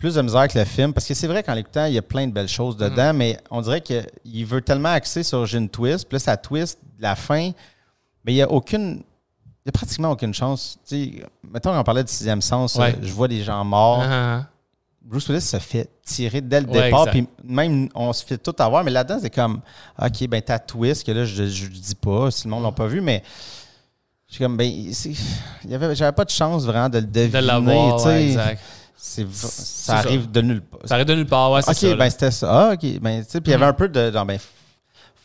plus 0.02 0.14
de 0.16 0.22
misère 0.22 0.48
que 0.48 0.58
le 0.58 0.64
film. 0.64 0.92
Parce 0.92 1.06
que 1.06 1.14
c'est 1.14 1.28
vrai 1.28 1.42
qu'en 1.44 1.54
l'écoutant, 1.54 1.84
il 1.86 1.94
y 1.94 1.98
a 1.98 2.02
plein 2.02 2.26
de 2.26 2.32
belles 2.32 2.48
choses 2.48 2.76
dedans, 2.76 3.12
mais 3.14 3.38
on 3.50 3.60
dirait 3.62 3.80
qu'il 3.80 4.44
veut 4.46 4.60
tellement 4.60 4.88
axer 4.90 5.22
sur 5.22 5.46
j'ai 5.46 5.58
une 5.58 5.68
twist. 5.68 6.08
Puis 6.08 6.16
là, 6.16 6.18
ça 6.18 6.36
twist 6.36 6.78
de 6.98 7.02
la 7.02 7.14
fin. 7.14 7.52
Mais 8.24 8.32
il 8.32 8.34
n'y 8.36 8.42
a 8.42 8.50
aucune. 8.50 9.02
Il 9.64 9.66
n'y 9.66 9.68
a 9.68 9.72
pratiquement 9.72 10.10
aucune 10.10 10.34
chance. 10.34 10.76
Tu 10.86 10.96
sais, 11.14 11.22
mettons 11.48 11.72
qu'on 11.72 11.84
parlait 11.84 12.02
du 12.02 12.12
sixième 12.12 12.42
sens, 12.42 12.74
Ouais. 12.74 12.96
je 13.00 13.12
vois 13.12 13.28
des 13.28 13.44
gens 13.44 13.64
morts. 13.64 14.02
Ah, 14.04 14.46
Bruce 15.00 15.28
Willis 15.28 15.40
se 15.40 15.58
fait 15.58 15.88
tirer 16.04 16.40
dès 16.40 16.60
le 16.60 16.66
Ouais, 16.68 16.82
départ, 16.84 17.06
puis 17.10 17.26
même 17.44 17.88
on 17.94 18.12
se 18.12 18.24
fait 18.24 18.38
tout 18.38 18.54
avoir, 18.58 18.82
mais 18.84 18.90
là-dedans, 18.90 19.18
c'est 19.22 19.30
comme, 19.34 19.60
OK, 20.00 20.26
ben 20.28 20.42
ta 20.42 20.58
twist, 20.58 21.04
que 21.06 21.12
là, 21.12 21.24
je 21.24 21.42
ne 21.44 21.48
dis 21.68 21.94
pas, 21.94 22.30
si 22.32 22.44
le 22.46 22.50
monde 22.50 22.62
ne 22.62 22.66
l'a 22.66 22.72
pas 22.72 22.86
vu, 22.88 23.00
mais 23.00 23.22
je 24.28 24.34
suis 24.34 24.44
comme, 24.44 24.56
ben, 24.56 24.92
c'est- 24.92 25.14
il 25.64 25.70
y 25.70 25.74
avait, 25.74 25.94
j'avais 25.94 26.12
pas 26.12 26.24
de 26.24 26.30
chance 26.30 26.64
vraiment 26.64 26.88
de 26.88 26.98
le 26.98 27.04
de 27.06 27.10
deviner, 27.10 27.40
l'avoir, 27.42 28.00
tu 28.02 28.08
ouais, 28.08 28.14
sais. 28.18 28.26
exact. 28.28 28.62
C'est 29.04 29.26
ça 29.32 29.48
ça. 29.48 29.96
arrive 29.96 30.30
de 30.30 30.40
nulle 30.42 30.62
part. 30.62 30.78
Ça 30.84 30.94
arrive 30.94 31.06
de 31.06 31.14
nulle 31.16 31.26
part, 31.26 31.50
ouais, 31.50 31.60
c'est 31.62 31.70
OK, 31.72 31.76
ça. 31.76 31.96
ben 31.96 32.08
c'était 32.08 32.30
ça. 32.30 32.48
Ah, 32.68 32.72
OK, 32.74 33.00
ben, 33.00 33.24
tu 33.24 33.30
sais, 33.30 33.40
puis 33.40 33.50
il 33.50 33.52
y 33.52 33.54
avait 33.54 33.64
un 33.66 33.72
peu 33.72 33.88
de, 33.88 34.12
genre, 34.12 34.24
ben, 34.24 34.38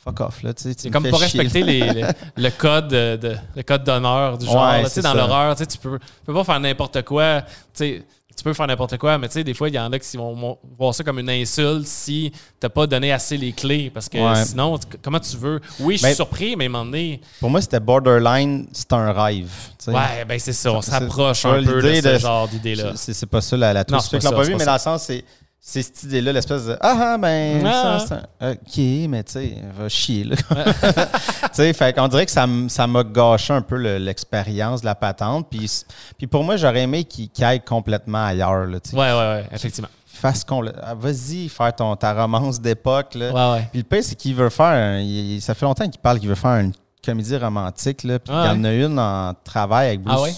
fuck 0.03 0.19
off, 0.19 0.41
là, 0.41 0.51
tu 0.55 0.63
sais. 0.63 0.73
C'est 0.75 0.89
me 0.89 0.93
comme 0.93 1.07
pas 1.07 1.17
respecter 1.17 1.61
les- 1.61 2.03
le, 2.37 2.49
code 2.49 2.87
de, 2.87 3.35
le 3.55 3.61
code 3.61 3.83
d'honneur 3.83 4.39
du 4.39 4.47
genre. 4.47 4.55
Ouais, 4.67 4.81
là, 4.81 4.89
tu 4.89 4.95
sais, 4.95 5.01
dans 5.03 5.13
l'horreur, 5.13 5.55
tu 5.55 5.59
sais, 5.59 5.67
tu 5.67 5.77
peux, 5.77 5.99
tu 5.99 6.05
peux 6.25 6.33
pas 6.33 6.43
faire 6.43 6.59
n'importe 6.59 7.03
quoi. 7.03 7.43
Tu 7.43 7.47
sais, 7.73 8.03
tu 8.37 8.43
peux 8.43 8.53
faire 8.53 8.67
n'importe 8.67 8.97
quoi, 8.97 9.17
mais 9.17 9.27
tu 9.27 9.33
sais, 9.33 9.43
des 9.43 9.53
fois, 9.55 9.67
il 9.67 9.73
y 9.75 9.79
en 9.79 9.91
a 9.91 9.97
qui 9.99 10.15
vont 10.15 10.57
voir 10.77 10.93
ça 10.93 11.03
comme 11.03 11.17
une 11.19 11.29
insulte 11.29 11.87
si 11.87 12.31
t'as 12.59 12.69
pas 12.69 12.85
donné 12.85 13.11
assez 13.11 13.35
les 13.35 13.51
clés. 13.51 13.89
Parce 13.91 14.07
que 14.07 14.17
Ouais. 14.19 14.45
sinon, 14.45 14.79
comment 15.01 15.19
tu 15.19 15.35
veux? 15.37 15.59
Oui, 15.79 15.95
je 15.95 15.99
suis 15.99 16.07
Ben- 16.09 16.15
surpris, 16.15 16.55
mais 16.55 16.65
à 16.65 16.67
un 16.67 16.69
moment 16.69 16.85
donné, 16.85 17.19
Pour 17.39 17.49
moi, 17.49 17.61
c'était 17.61 17.79
borderline, 17.79 18.67
c'est 18.71 18.93
un 18.93 19.11
rêve, 19.11 19.49
ouais, 19.87 20.23
ben 20.27 20.39
c'est 20.39 20.53
ça. 20.53 20.71
On 20.71 20.81
s'approche 20.81 21.45
un 21.45 21.63
peu 21.63 21.81
de 21.81 21.95
ce 21.95 22.07
de- 22.07 22.17
genre 22.19 22.47
d'idée-là. 22.47 22.93
C'est 22.95 23.25
pas 23.25 23.41
ça 23.41 23.57
la, 23.57 23.73
la 23.73 23.79
Non, 23.89 23.97
pas 23.97 23.99
ça, 24.01 24.31
pas 24.31 24.43
vu, 24.43 24.51
pas 24.51 24.57
mais 24.57 24.59
ça. 24.59 24.65
dans 24.65 24.73
le 24.73 24.79
sens, 24.79 25.03
c'est 25.03 25.25
c'est 25.59 25.81
cette 25.81 26.03
idée-là, 26.03 26.31
l'espèce 26.31 26.65
de 26.65 26.77
Ah, 26.79 27.13
ah, 27.13 27.17
ben, 27.17 27.61
Ah. 27.65 27.99
ça, 27.99 28.07
ça- 28.39 28.51
OK, 28.51 28.77
mais 29.09 29.23
tu 29.23 29.33
sais, 29.33 29.57
va 29.77 29.89
chier, 29.89 30.23
là. 30.23 30.35
tu 30.55 31.47
sais, 31.53 31.73
fait 31.73 31.93
qu'on 31.93 32.07
dirait 32.07 32.25
que 32.25 32.31
ça 32.31 32.47
m'a 32.87 33.03
gâché 33.03 33.53
un 33.53 33.61
peu 33.61 33.75
le- 33.77 33.97
l'expérience 33.97 34.81
de 34.81 34.85
la 34.85 34.95
patente. 34.95 35.47
Puis, 35.49 35.83
puis 36.17 36.27
pour 36.27 36.43
moi, 36.43 36.55
j'aurais 36.57 36.81
aimé 36.83 37.03
qu'il 37.03 37.29
qu'il 37.29 37.43
aille 37.43 37.61
complètement 37.61 38.25
ailleurs, 38.25 38.65
là, 38.65 38.79
tu 38.79 38.91
sais. 38.91 38.95
Ouais, 38.95 39.11
ouais, 39.11 39.17
ouais, 39.17 39.45
effectivement. 39.51 39.89
Fasse 40.05 40.43
complè- 40.43 40.73
ah, 40.81 40.95
Vas-y, 40.95 41.47
faire 41.49 41.75
ton, 41.75 41.95
ta 41.95 42.13
romance 42.13 42.59
d'époque, 42.61 43.13
là. 43.15 43.31
Ouais, 43.31 43.57
ouais. 43.59 43.67
Puis 43.71 43.79
le 43.79 43.83
pire, 43.83 44.03
c'est 44.03 44.15
qu'il 44.15 44.33
veut 44.35 44.49
faire. 44.49 44.65
un- 44.67 44.99
il- 44.99 45.41
ça 45.41 45.53
fait 45.53 45.65
longtemps 45.65 45.87
qu'il 45.87 46.01
parle 46.01 46.19
qu'il 46.19 46.29
veut 46.29 46.35
faire 46.35 46.55
une 46.59 46.71
comédie 47.05 47.37
romantique. 47.37 48.03
Là, 48.03 48.17
puis 48.19 48.33
Ah 48.33 48.51
il 48.53 48.57
y 48.57 48.59
en 48.59 48.63
a 48.63 48.73
une 48.73 48.97
en 48.99 49.33
travail 49.43 49.87
avec 49.89 50.01
Bruce. 50.01 50.17
Ah 50.17 50.21
ouais? 50.23 50.33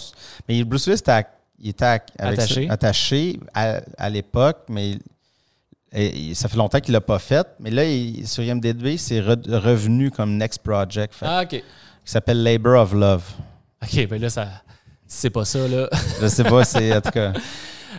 Mais 0.50 0.64
Bruce 0.66 0.86
Willis 0.88 1.00
était 1.00 1.12
à- 1.12 1.24
il 1.62 1.70
était 1.70 1.86
à- 1.86 2.00
avec 2.20 2.40
Attaché. 2.40 2.68
ça- 2.68 2.74
attaché 2.74 3.40
à, 3.54 3.80
à 3.98 4.10
l'époque, 4.10 4.60
mais 4.70 4.92
il- 4.92 5.00
et- 5.92 6.30
et 6.32 6.36
ça 6.36 6.48
fait 6.48 6.58
longtemps 6.58 6.80
qu'il 6.80 6.94
l'a 6.94 7.02
pas 7.02 7.20
fait. 7.20 7.48
Mais 7.60 7.72
là, 7.72 7.84
il- 7.86 8.28
sur 8.28 8.44
IMDb, 8.44 8.98
c'est 8.98 9.20
re- 9.22 9.56
revenu 9.58 10.12
comme 10.12 10.38
Next 10.38 10.60
Project. 10.64 11.14
Fait, 11.14 11.26
Ah, 11.28 11.42
OK. 11.44 11.50
Qui 11.50 11.64
s'appelle 12.04 12.42
Labor 12.44 12.82
of 12.82 12.94
Love. 12.94 13.24
OK, 13.84 14.08
ben 14.08 14.22
là, 14.22 14.30
ça. 14.30 14.48
C'est 15.08 15.30
pas 15.32 15.46
ça, 15.46 15.68
là. 15.68 15.90
Je 16.22 16.28
sais 16.28 16.44
pas, 16.44 16.64
c'est 16.64 16.96
en 16.96 17.02
tout 17.02 17.12
cas. 17.12 17.34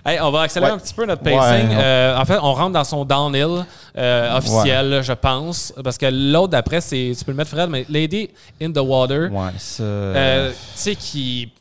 Hey, 0.06 0.18
on 0.20 0.30
va 0.30 0.42
accélérer 0.42 0.70
Ouais. 0.72 0.78
un 0.78 0.80
petit 0.80 0.94
peu 0.94 1.04
notre 1.04 1.20
pacing. 1.22 1.68
Ouais, 1.68 1.76
Euh, 1.76 2.16
en 2.16 2.24
fait, 2.24 2.38
on 2.40 2.54
rentre 2.54 2.72
dans 2.72 2.84
son 2.84 3.04
downhill 3.04 3.66
euh, 3.98 4.36
officiel, 4.36 5.02
je 5.02 5.12
pense. 5.12 5.74
Parce 5.82 5.98
que 5.98 6.06
l'autre 6.06 6.52
d'après, 6.52 6.80
c'est. 6.80 7.12
Tu 7.18 7.24
peux 7.24 7.32
le 7.32 7.36
mettre, 7.36 7.50
Fred, 7.50 7.68
mais 7.68 7.84
Lady 7.88 8.30
in 8.62 8.70
the 8.70 8.78
Water. 8.78 9.30
Ouais, 9.30 9.50
euh, 9.80 10.50
tu 10.52 10.56
sais, 10.76 10.94
qui, 10.94 11.52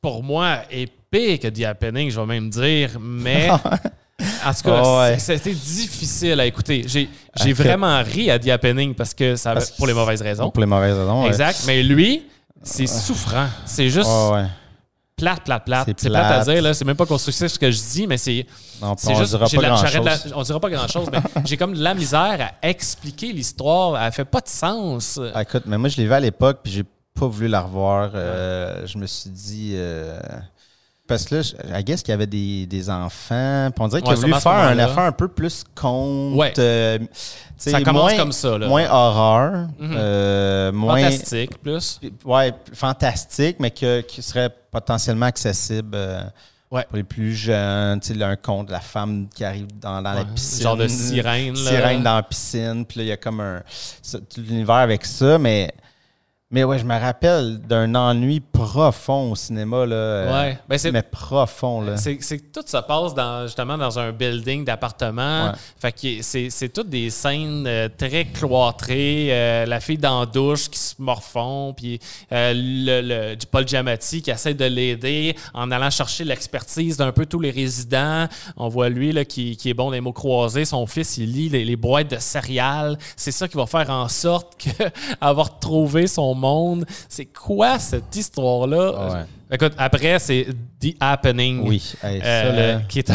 pour 0.00 0.22
moi, 0.22 0.58
est 0.70 0.90
pire 1.12 1.38
que 1.38 1.48
The 1.48 1.64
Happening, 1.64 2.10
je 2.10 2.18
vais 2.18 2.26
même 2.26 2.50
dire. 2.50 2.90
Mais. 3.00 3.48
En 4.46 4.54
tout 4.54 4.62
cas, 4.62 4.98
ouais. 5.10 5.18
c'était 5.18 5.52
difficile 5.52 6.38
à 6.38 6.46
écouter. 6.46 6.84
J'ai 6.86 7.52
vraiment 7.52 8.00
ri 8.04 8.30
à 8.30 8.38
The 8.38 8.48
Happening 8.50 8.94
parce 8.94 9.14
que 9.14 9.34
ça 9.34 9.52
Parce 9.54 9.70
pour 9.72 9.86
les 9.88 9.94
mauvaises 9.94 10.22
raisons. 10.22 10.48
Pour 10.50 10.60
les 10.60 10.66
mauvaises 10.66 10.96
raisons. 10.96 11.22
ouais. 11.22 11.28
Exact. 11.28 11.64
Mais 11.66 11.82
lui, 11.82 12.22
c'est 12.62 12.86
souffrant. 12.86 13.46
C'est 13.64 13.88
juste 13.88 14.08
Ouais, 14.08 14.32
ouais. 14.34 14.46
plate, 15.16 15.42
plate, 15.44 15.64
plate. 15.64 15.84
C'est 15.88 16.00
C'est 16.02 16.08
plate 16.10 16.24
à 16.24 16.28
plate. 16.44 16.48
dire, 16.54 16.62
là. 16.62 16.72
C'est 16.74 16.84
même 16.84 16.94
pas 16.96 17.06
constructif 17.06 17.48
ce 17.48 17.58
que 17.58 17.68
je 17.68 17.80
dis, 17.80 18.06
mais 18.06 18.16
c'est. 18.16 18.46
C'est 18.96 19.10
on 19.10 19.14
juste, 19.18 19.30
dira 19.30 19.48
pas 19.48 19.56
grand 19.56 20.04
la- 20.04 20.36
on 20.36 20.42
dira 20.42 20.60
pas 20.60 20.70
grand 20.70 20.86
chose, 20.88 21.08
mais 21.10 21.18
j'ai 21.44 21.56
comme 21.56 21.74
de 21.74 21.82
la 21.82 21.94
misère 21.94 22.52
à 22.62 22.68
expliquer 22.68 23.32
l'histoire. 23.32 24.00
Elle 24.00 24.12
fait 24.12 24.24
pas 24.24 24.40
de 24.40 24.48
sens. 24.48 25.18
Ah, 25.34 25.42
écoute, 25.42 25.64
mais 25.66 25.78
moi, 25.78 25.88
je 25.88 25.96
l'ai 25.96 26.04
vu 26.06 26.12
à 26.12 26.20
l'époque, 26.20 26.60
puis 26.62 26.72
j'ai 26.72 26.84
pas 27.18 27.26
voulu 27.26 27.48
la 27.48 27.62
revoir. 27.62 28.10
Euh, 28.14 28.86
Je 28.86 28.98
me 28.98 29.06
suis 29.06 29.30
dit. 29.30 29.72
euh, 29.74 30.20
Parce 31.12 31.24
que 31.24 31.34
là, 31.36 31.42
je- 31.42 31.82
guess 31.82 32.02
qu'il 32.02 32.12
y 32.12 32.14
avait 32.14 32.26
des, 32.26 32.66
des 32.66 32.90
enfants. 32.90 33.70
Puis 33.74 33.84
on 33.84 33.88
dirait 33.88 34.02
qu'il 34.02 34.10
Ouais, 34.10 34.16
a 34.18 34.20
voulu 34.20 34.34
faire 34.34 34.52
un 34.52 34.78
affaire 34.78 35.04
un 35.04 35.12
peu 35.12 35.28
plus 35.28 35.64
conte. 35.74 36.36
Ouais. 36.36 36.52
euh, 36.58 36.98
Ça 37.56 37.80
commence 37.82 38.10
moins, 38.10 38.16
comme 38.16 38.32
ça, 38.32 38.58
là. 38.58 38.66
Moins 38.66 38.88
horreur. 38.90 39.52
Mhm. 39.78 39.94
euh, 39.96 40.72
moins. 40.72 41.00
Fantastique, 41.02 41.58
plus. 41.62 42.00
Ouais, 42.24 42.52
fantastique, 42.72 43.56
mais 43.60 43.70
que, 43.70 44.00
qui 44.00 44.22
serait 44.22 44.50
potentiellement 44.70 45.26
accessible. 45.26 45.90
euh, 45.94 46.22
Ouais. 46.70 46.86
Pour 46.88 46.96
les 46.96 47.04
plus 47.04 47.34
jeunes, 47.34 48.00
tu 48.00 48.14
sais, 48.14 48.22
un 48.24 48.34
conte 48.34 48.68
de 48.68 48.72
la 48.72 48.80
femme 48.80 49.28
qui 49.34 49.44
arrive 49.44 49.66
dans, 49.78 50.00
dans 50.00 50.14
la 50.14 50.24
piscine. 50.24 50.62
genre 50.62 50.76
de 50.78 50.88
sirène, 50.88 51.52
là. 51.54 51.70
Sirène 51.70 52.02
dans 52.02 52.14
la 52.14 52.22
piscine, 52.22 52.86
puis 52.86 53.00
là, 53.00 53.04
il 53.04 53.08
y 53.08 53.12
a 53.12 53.18
comme 53.18 53.40
un. 53.40 53.62
tout 54.10 54.40
l'univers 54.40 54.76
avec 54.76 55.04
ça, 55.04 55.36
mais. 55.38 55.70
Mais 56.52 56.64
ouais, 56.64 56.78
je 56.78 56.84
me 56.84 56.98
rappelle 56.98 57.58
d'un 57.62 57.94
ennui 57.94 58.40
profond 58.40 59.32
au 59.32 59.34
cinéma, 59.36 59.86
là. 59.86 59.96
euh, 59.96 60.32
Ouais. 60.44 60.58
Ben, 60.68 60.78
mais 60.92 61.02
profond, 61.02 61.80
là. 61.80 61.96
C'est 61.96 62.18
c'est 62.20 62.38
que 62.38 62.60
tout 62.60 62.66
se 62.66 62.76
passe 62.76 63.14
dans, 63.14 63.46
justement 63.46 63.76
dans 63.78 63.98
un 63.98 64.12
building 64.12 64.64
d'appartement. 64.64 65.46
Ouais. 65.46 65.52
Fait 65.78 65.92
que 65.92 66.22
c'est 66.22 66.50
c'est 66.50 66.68
toutes 66.68 66.90
des 66.90 67.08
scènes 67.10 67.64
euh, 67.66 67.88
très 67.96 68.26
cloîtrées. 68.26 69.28
euh, 69.30 69.66
la 69.66 69.80
fille 69.80 69.98
dans 69.98 70.20
la 70.20 70.26
douche 70.26 70.68
qui 70.68 70.78
se 70.78 70.94
morfond, 70.98 71.72
puis 71.76 71.98
euh, 72.32 72.52
le, 72.54 73.00
le- 73.30 73.36
du 73.36 73.46
Paul 73.46 73.66
Giamatti 73.66 74.20
qui 74.22 74.30
essaie 74.30 74.54
de 74.54 74.64
l'aider 74.66 75.34
en 75.54 75.70
allant 75.70 75.90
chercher 75.90 76.24
l'expertise 76.24 76.96
d'un 76.98 77.12
peu 77.12 77.24
tous 77.26 77.40
les 77.40 77.50
résidents. 77.50 78.26
On 78.56 78.68
voit 78.68 78.88
lui 78.90 79.12
là, 79.12 79.24
qui, 79.24 79.56
qui 79.56 79.70
est 79.70 79.74
bon 79.74 79.90
des 79.90 80.00
mots 80.00 80.12
croisés. 80.12 80.64
Son 80.66 80.86
fils, 80.86 81.16
il 81.16 81.32
lit 81.32 81.48
les, 81.48 81.64
les 81.64 81.76
boîtes 81.76 82.10
de 82.10 82.18
céréales. 82.18 82.98
C'est 83.16 83.32
ça 83.32 83.48
qui 83.48 83.56
va 83.56 83.66
faire 83.66 83.88
en 83.90 84.08
sorte 84.08 84.60
que 84.62 84.84
avoir 85.20 85.58
trouvé 85.58 86.06
son 86.06 86.34
monde. 86.42 86.84
C'est 87.08 87.26
quoi 87.26 87.78
cette 87.78 88.14
histoire-là? 88.14 89.12
Ouais. 89.14 89.24
Écoute, 89.54 89.72
après, 89.78 90.18
c'est 90.18 90.46
The 90.80 90.94
Happening. 91.00 91.66
Oui. 91.66 91.94
Hey, 92.02 92.20
ça, 92.20 92.26
Euh, 92.26 92.78
qui 92.88 92.98
est 93.00 93.10
un, 93.10 93.14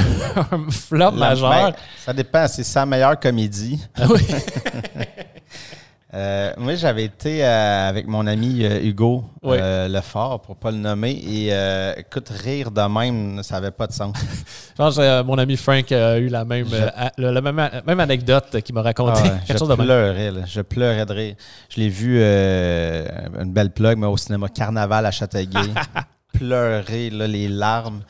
un 0.52 0.66
flop 0.72 1.12
majeur. 1.12 1.50
ben, 1.50 1.74
ça 2.06 2.14
dépend. 2.14 2.48
C'est 2.48 2.64
sa 2.64 2.86
meilleure 2.86 3.20
comédie. 3.20 3.80
Oui. 4.10 4.22
Euh, 6.18 6.52
moi, 6.58 6.74
j'avais 6.74 7.04
été 7.04 7.46
euh, 7.46 7.90
avec 7.90 8.08
mon 8.08 8.26
ami 8.26 8.66
euh, 8.66 8.82
Hugo 8.82 9.24
Oui. 9.44 9.58
Lefort, 9.88 10.42
pour 10.42 10.56
pas 10.56 10.72
le 10.72 10.78
nommer. 10.78 11.12
Et 11.12 11.52
écoute, 12.00 12.30
rire 12.30 12.72
de 12.72 12.82
même, 12.82 13.44
ça 13.44 13.58
avait 13.58 13.70
pas 13.72 13.86
de 13.86 13.94
sens. 13.94 14.16
Je 14.72 14.76
pense 14.76 14.96
que 14.98 15.22
mon 15.22 15.38
ami 15.38 15.56
Frank 15.58 15.92
a 15.92 16.18
eu 16.18 16.28
la 16.30 16.44
même, 16.44 16.68
Je- 16.68 16.76
a- 16.76 17.12
le- 17.18 17.32
la 17.32 17.42
même, 17.42 17.70
même 17.86 18.00
anecdote 18.00 18.62
qu'il 18.64 18.74
m'a 18.74 18.82
raconté. 18.82 19.22
Ah 19.26 19.40
je 19.48 19.58
chose 19.58 19.70
de 19.70 19.76
pleurais, 19.76 20.32
là. 20.32 20.42
je 20.48 20.62
pleurais 20.62 21.06
de 21.06 21.14
rire. 21.14 21.36
Je 21.70 21.80
l'ai 21.80 21.90
vu, 21.90 22.18
une 22.20 23.54
belle 23.54 23.70
plug, 23.72 23.98
mais 23.98 24.08
au 24.08 24.18
cinéma 24.18 24.50
Carnaval 24.50 25.06
à 25.06 25.12
Châteauguay. 25.12 25.70
pleurer, 26.34 27.10
là, 27.12 27.28
les 27.28 27.48
larmes 27.48 28.02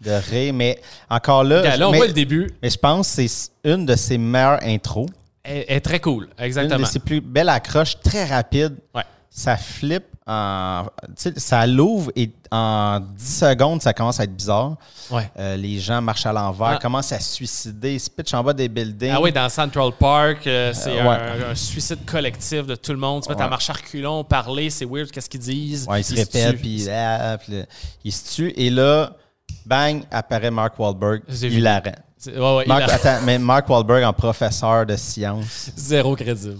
de 0.00 0.10
rire. 0.30 0.52
Mais 0.54 0.80
encore 1.08 1.44
là, 1.44 1.62
on 1.86 1.90
mais, 1.92 1.96
voit 1.98 2.06
le 2.08 2.12
début. 2.12 2.50
mais 2.62 2.70
je 2.70 2.78
pense 2.78 3.16
que 3.16 3.26
c'est 3.26 3.50
une 3.64 3.86
de 3.86 3.96
ses 3.96 4.18
meilleures 4.18 4.62
intros. 4.62 5.06
Est 5.44 5.80
très 5.80 6.00
cool. 6.00 6.28
Une 6.38 6.44
Exactement. 6.44 6.80
de 6.80 6.84
ses 6.86 6.98
plus 7.00 7.20
belles 7.20 7.48
accroches, 7.50 7.98
très 8.00 8.24
rapide. 8.24 8.76
Ouais. 8.94 9.02
Ça 9.28 9.56
flippe 9.56 10.04
en. 10.26 10.84
Ça 11.36 11.66
l'ouvre 11.66 12.10
et 12.16 12.30
en 12.52 13.00
10 13.00 13.38
secondes, 13.40 13.82
ça 13.82 13.92
commence 13.92 14.20
à 14.20 14.24
être 14.24 14.34
bizarre. 14.34 14.76
Ouais. 15.10 15.28
Euh, 15.38 15.56
les 15.56 15.80
gens 15.80 16.00
marchent 16.00 16.24
à 16.24 16.32
l'envers, 16.32 16.68
Ah. 16.68 16.78
commencent 16.80 17.12
à 17.12 17.18
se 17.18 17.34
suicider, 17.34 17.98
se 17.98 18.08
pitchent 18.08 18.32
en 18.34 18.42
bas 18.44 18.52
des 18.54 18.68
buildings. 18.68 19.12
Ah 19.12 19.20
oui, 19.20 19.32
dans 19.32 19.48
Central 19.48 19.90
Park, 19.98 20.46
euh, 20.46 20.72
c'est 20.72 20.98
Euh, 21.00 21.02
ouais. 21.08 21.44
un, 21.46 21.50
un 21.50 21.54
suicide 21.56 22.04
collectif 22.06 22.64
de 22.66 22.76
tout 22.76 22.92
le 22.92 22.98
monde. 22.98 23.22
Tu 23.24 23.28
mets 23.28 23.34
à 23.40 23.44
Ouais. 23.44 23.50
marcher 23.50 23.72
à 23.72 23.74
reculons, 23.74 24.22
parler, 24.24 24.70
c'est 24.70 24.86
weird, 24.86 25.10
qu'est-ce 25.10 25.28
qu'ils 25.28 25.40
disent? 25.40 25.86
Ouais, 25.88 26.00
ils 26.00 26.04
se 26.04 26.12
Ils 26.14 26.20
répètent, 26.20 26.60
puis 26.60 26.88
ah, 26.88 27.36
ils 28.04 28.12
se 28.12 28.34
tuent. 28.36 28.52
Et 28.56 28.70
là, 28.70 29.10
bang, 29.66 30.04
apparaît 30.12 30.50
Mark 30.52 30.78
Wahlberg. 30.78 31.22
J'ai 31.28 31.48
Il 32.26 32.40
Ouais, 32.40 32.56
ouais, 32.56 32.62
il 32.66 32.68
Mark, 32.68 32.82
a 32.90 32.94
attends, 32.94 33.18
mais 33.24 33.38
Mark 33.38 33.68
Wahlberg 33.68 34.04
en 34.04 34.12
professeur 34.12 34.86
de 34.86 34.96
science. 34.96 35.70
zéro 35.76 36.14
crédible. 36.16 36.58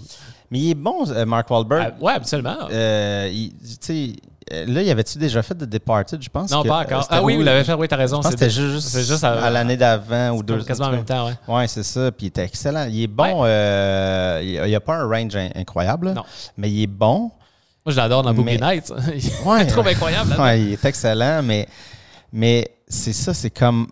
Mais 0.51 0.59
il 0.59 0.71
est 0.71 0.75
bon, 0.75 1.09
euh, 1.09 1.25
Mark 1.25 1.49
Wahlberg. 1.49 1.93
Ah, 1.99 2.03
ouais, 2.03 2.13
absolument. 2.13 2.55
Euh, 2.71 3.29
il- 3.33 3.51
tu 3.57 3.77
sais, 3.81 4.13
euh, 4.53 4.65
là, 4.67 4.81
y 4.83 4.91
avait-tu 4.91 5.17
déjà 5.17 5.41
fait 5.41 5.55
de 5.57 5.65
Departed, 5.65 6.21
je 6.21 6.29
pense? 6.29 6.51
non, 6.51 6.61
que- 6.61 6.67
pas 6.67 6.81
euh, 6.81 6.83
encore. 6.83 7.07
Ah 7.09 7.23
oui, 7.23 7.35
vous 7.35 7.41
l'avez 7.41 7.63
fait, 7.63 7.73
oui, 7.73 7.87
t'as 7.87 7.95
raison. 7.95 8.21
C'était 8.21 8.49
juste, 8.51 9.23
à, 9.23 9.31
à- 9.45 9.49
l'année 9.49 9.75
d'avant 9.75 10.29
ou 10.31 10.43
deux. 10.43 10.63
Quasiment 10.63 10.87
en 10.89 10.91
même 10.91 11.03
temps, 11.05 11.25
ouais. 11.27 11.33
Ouais, 11.47 11.67
c'est 11.67 11.81
ça. 11.83 12.11
Puis 12.11 12.25
il 12.25 12.27
était 12.27 12.43
excellent. 12.43 12.85
Il 12.89 13.01
est 13.01 13.07
bon. 13.07 13.41
euh, 13.43 14.39
il 14.43 14.61
n'y 14.69 14.75
a 14.75 14.79
pas 14.79 14.97
un 14.97 15.07
range 15.07 15.35
in- 15.35 15.49
incroyable, 15.55 16.07
là, 16.09 16.13
Non. 16.13 16.23
mais 16.57 16.69
il 16.71 16.83
est 16.83 16.87
bon. 16.87 17.31
Moi, 17.83 17.91
je 17.91 17.97
l'adore 17.97 18.21
dans 18.23 18.33
Boogie 18.33 18.59
Nights. 18.61 18.91
Ouais. 19.45 19.59
je 19.59 19.65
le 19.65 19.71
trouve 19.71 19.87
incroyable. 19.87 20.29
là-dedans. 20.29 20.43
Ouais, 20.43 20.61
il 20.61 20.73
est 20.73 20.85
excellent, 20.85 21.41
mais, 21.43 21.67
mais 22.31 22.67
c'est 22.87 23.13
ça, 23.13 23.33
c'est 23.33 23.49
comme. 23.51 23.87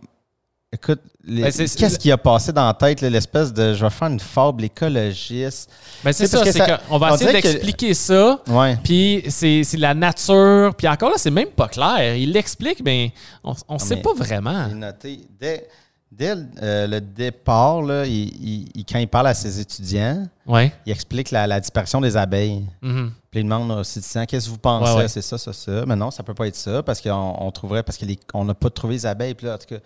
Écoute, 0.72 1.02
Ben, 1.26 1.46
qu'est-ce 1.52 1.98
qui 1.98 2.12
a 2.12 2.18
passé 2.18 2.52
dans 2.52 2.66
la 2.68 2.74
tête, 2.74 3.00
l'espèce 3.00 3.54
de 3.54 3.74
je 3.74 3.84
vais 3.86 3.90
faire 3.90 4.10
une 4.10 4.20
fable 4.20 4.66
écologiste. 4.66 5.70
Mais 6.04 6.12
c'est 6.12 6.28
C'est 6.28 6.38
ça, 6.38 6.52
c'est 6.52 6.88
qu'on 6.90 6.98
va 6.98 7.14
on 7.14 7.16
essayer 7.16 7.42
que- 7.42 7.48
d'expliquer 7.48 7.94
ça. 7.94 8.42
Ouais. 8.48 8.78
Puis 8.84 9.24
c'est 9.30 9.64
la 9.78 9.94
nature. 9.94 10.74
Puis 10.78 10.86
encore 10.88 11.12
là, 11.12 11.16
c'est 11.18 11.32
même 11.32 11.48
pas 11.50 11.70
clair. 11.70 12.16
Il 12.18 12.34
l'explique, 12.34 12.82
mais 12.84 13.14
on, 13.44 13.54
on 13.70 13.80
sait 13.80 13.96
mais- 13.96 14.02
pas 14.02 14.14
vraiment. 14.14 14.68
Noté. 14.68 15.22
Dès, 15.40 15.66
dès 16.12 16.36
le- 16.36 16.46
euh, 16.62 16.88
le 16.88 17.00
départ, 17.00 17.82
là, 17.82 18.06
il, 18.06 18.84
quand 18.92 19.00
il 19.00 19.08
parle 19.08 19.28
à 19.28 19.34
ses 19.34 19.62
étudiants, 19.62 20.28
Ouais. 20.46 20.74
il 20.86 20.92
explique 20.92 21.32
la, 21.32 21.48
la 21.48 21.62
disparition 21.62 22.02
des 22.02 22.18
abeilles. 22.18 22.66
Mhm. 22.82 23.12
Puis 23.32 23.40
il 23.40 23.44
demande 23.46 23.72
aux 23.72 23.82
étudiants 23.82 24.26
qu'est-ce 24.26 24.48
que 24.48 24.52
vous 24.52 24.58
pensez? 24.58 24.94
Ouais. 24.94 25.08
C'est 25.08 25.22
ça, 25.22 25.38
ça, 25.38 25.54
ça. 25.54 25.86
Mais 25.88 25.96
non, 25.96 26.12
ça 26.12 26.22
peut 26.22 26.34
pas 26.34 26.48
être 26.48 26.58
ça 26.58 26.84
parce 26.84 27.00
qu'on 27.00 27.36
on 27.40 27.50
trouverait, 27.52 27.82
parce 27.82 27.98
qu'on 27.98 28.44
n'a 28.44 28.54
pas 28.54 28.70
trouvé 28.70 28.96
les 28.96 29.06
abeilles. 29.06 29.36
Puis 29.36 29.48
là, 29.48 29.56
en 29.56 29.58
tout 29.58 29.68
cas. 29.74 29.82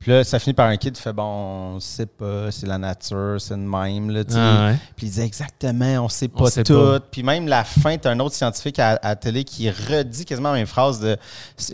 Puis 0.00 0.12
là, 0.12 0.22
ça 0.22 0.38
finit 0.38 0.54
par 0.54 0.68
un 0.68 0.76
kid 0.76 0.94
qui 0.94 1.02
fait 1.02 1.12
bon, 1.12 1.24
on 1.24 1.80
sait 1.80 2.06
pas, 2.06 2.52
c'est 2.52 2.66
la 2.66 2.78
nature, 2.78 3.36
c'est 3.40 3.54
le 3.56 3.62
même. 3.62 4.10
Là, 4.10 4.24
tu 4.24 4.32
sais. 4.32 4.38
Ah, 4.40 4.68
ouais. 4.68 4.76
Puis 4.94 5.06
il 5.08 5.10
dit 5.10 5.20
exactement, 5.20 6.04
on 6.04 6.08
sait 6.08 6.30
On 6.34 6.38
pas 6.44 6.50
sait 6.50 6.62
tout. 6.62 6.74
pas. 6.80 7.00
Puis 7.00 7.24
même 7.24 7.48
la 7.48 7.64
fin, 7.64 7.98
tu 7.98 8.06
un 8.06 8.20
autre 8.20 8.36
scientifique 8.36 8.78
à, 8.78 9.16
télé 9.16 9.42
qui 9.42 9.68
redit 9.68 10.24
quasiment 10.24 10.50
la 10.52 10.58
même 10.58 10.66
phrase 10.68 11.00
de 11.00 11.16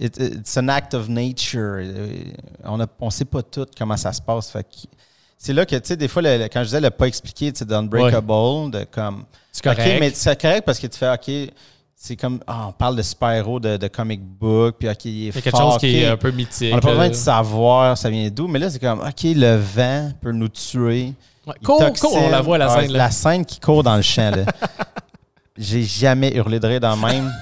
It- 0.00 0.16
It's 0.18 0.56
an 0.56 0.68
act 0.68 0.94
of 0.94 1.08
nature. 1.08 1.80
Euh, 1.80 2.22
On 2.64 2.78
ne 2.78 2.86
on 2.98 3.10
sait 3.10 3.26
pas 3.26 3.42
tout 3.42 3.66
comment 3.76 3.96
ça 3.98 4.12
se 4.14 4.22
passe. 4.22 4.48
Fait 4.50 4.62
que 4.64 4.68
c'est 5.36 5.52
là 5.52 5.66
que, 5.66 5.76
tu 5.76 5.82
sais, 5.88 5.96
des 5.96 6.08
fois, 6.08 6.22
le- 6.22 6.38
le- 6.38 6.44
quand 6.44 6.60
je 6.60 6.68
disais 6.68 6.80
le 6.80 6.88
pas 6.90 7.06
expliqué, 7.06 7.52
c'est 7.54 7.68
d'Unbreakable, 7.68 8.70
de 8.70 8.84
comme. 8.90 9.24
C'est 9.52 9.62
correct. 9.62 9.80
OK, 9.86 9.96
mais 10.00 10.10
c'est 10.14 10.40
correct 10.40 10.64
parce 10.64 10.78
que 10.78 10.86
tu 10.86 10.96
fais 10.98 11.10
OK. 11.12 11.52
C'est 11.96 12.16
comme, 12.16 12.40
ah, 12.46 12.66
on 12.68 12.72
parle 12.72 12.96
de 12.96 13.02
super-héros 13.02 13.60
de, 13.60 13.76
de 13.78 13.88
comic 13.88 14.20
book, 14.22 14.76
puis 14.78 14.88
OK, 14.88 15.04
il 15.06 15.28
est 15.28 15.32
C'est 15.32 15.40
quelque 15.40 15.56
fort, 15.56 15.72
chose 15.72 15.80
qui 15.80 15.96
est 16.00 16.06
un 16.06 16.16
peu 16.18 16.30
mythique. 16.32 16.70
On 16.72 16.76
n'a 16.76 16.80
pas 16.82 16.88
besoin 16.88 17.04
là. 17.04 17.08
de 17.10 17.14
savoir 17.14 17.96
ça 17.96 18.10
vient 18.10 18.28
d'où, 18.28 18.46
mais 18.46 18.58
là, 18.58 18.68
c'est 18.68 18.78
comme, 18.78 19.00
OK, 19.00 19.22
le 19.24 19.56
vent 19.56 20.10
peut 20.20 20.32
nous 20.32 20.48
tuer. 20.48 21.14
Ouais. 21.46 21.54
Il 21.60 21.66
Cours, 21.66 21.78
toxine. 21.78 22.08
cours, 22.10 22.18
on 22.22 22.28
la 22.28 22.40
voit, 22.42 22.58
la 22.58 22.70
Ah, 22.70 22.80
scène. 22.80 22.92
là. 22.92 22.98
La 22.98 23.10
scène 23.10 23.44
qui 23.46 23.58
court 23.60 23.82
dans 23.82 23.96
le 23.96 24.02
champ, 24.02 24.30
là. 24.34 24.44
J'ai 25.56 25.82
jamais 25.84 26.34
hurlé 26.34 26.58
de 26.60 26.66
rire 26.66 26.80
dans 26.80 26.94
le 26.96 27.00
même. 27.00 27.32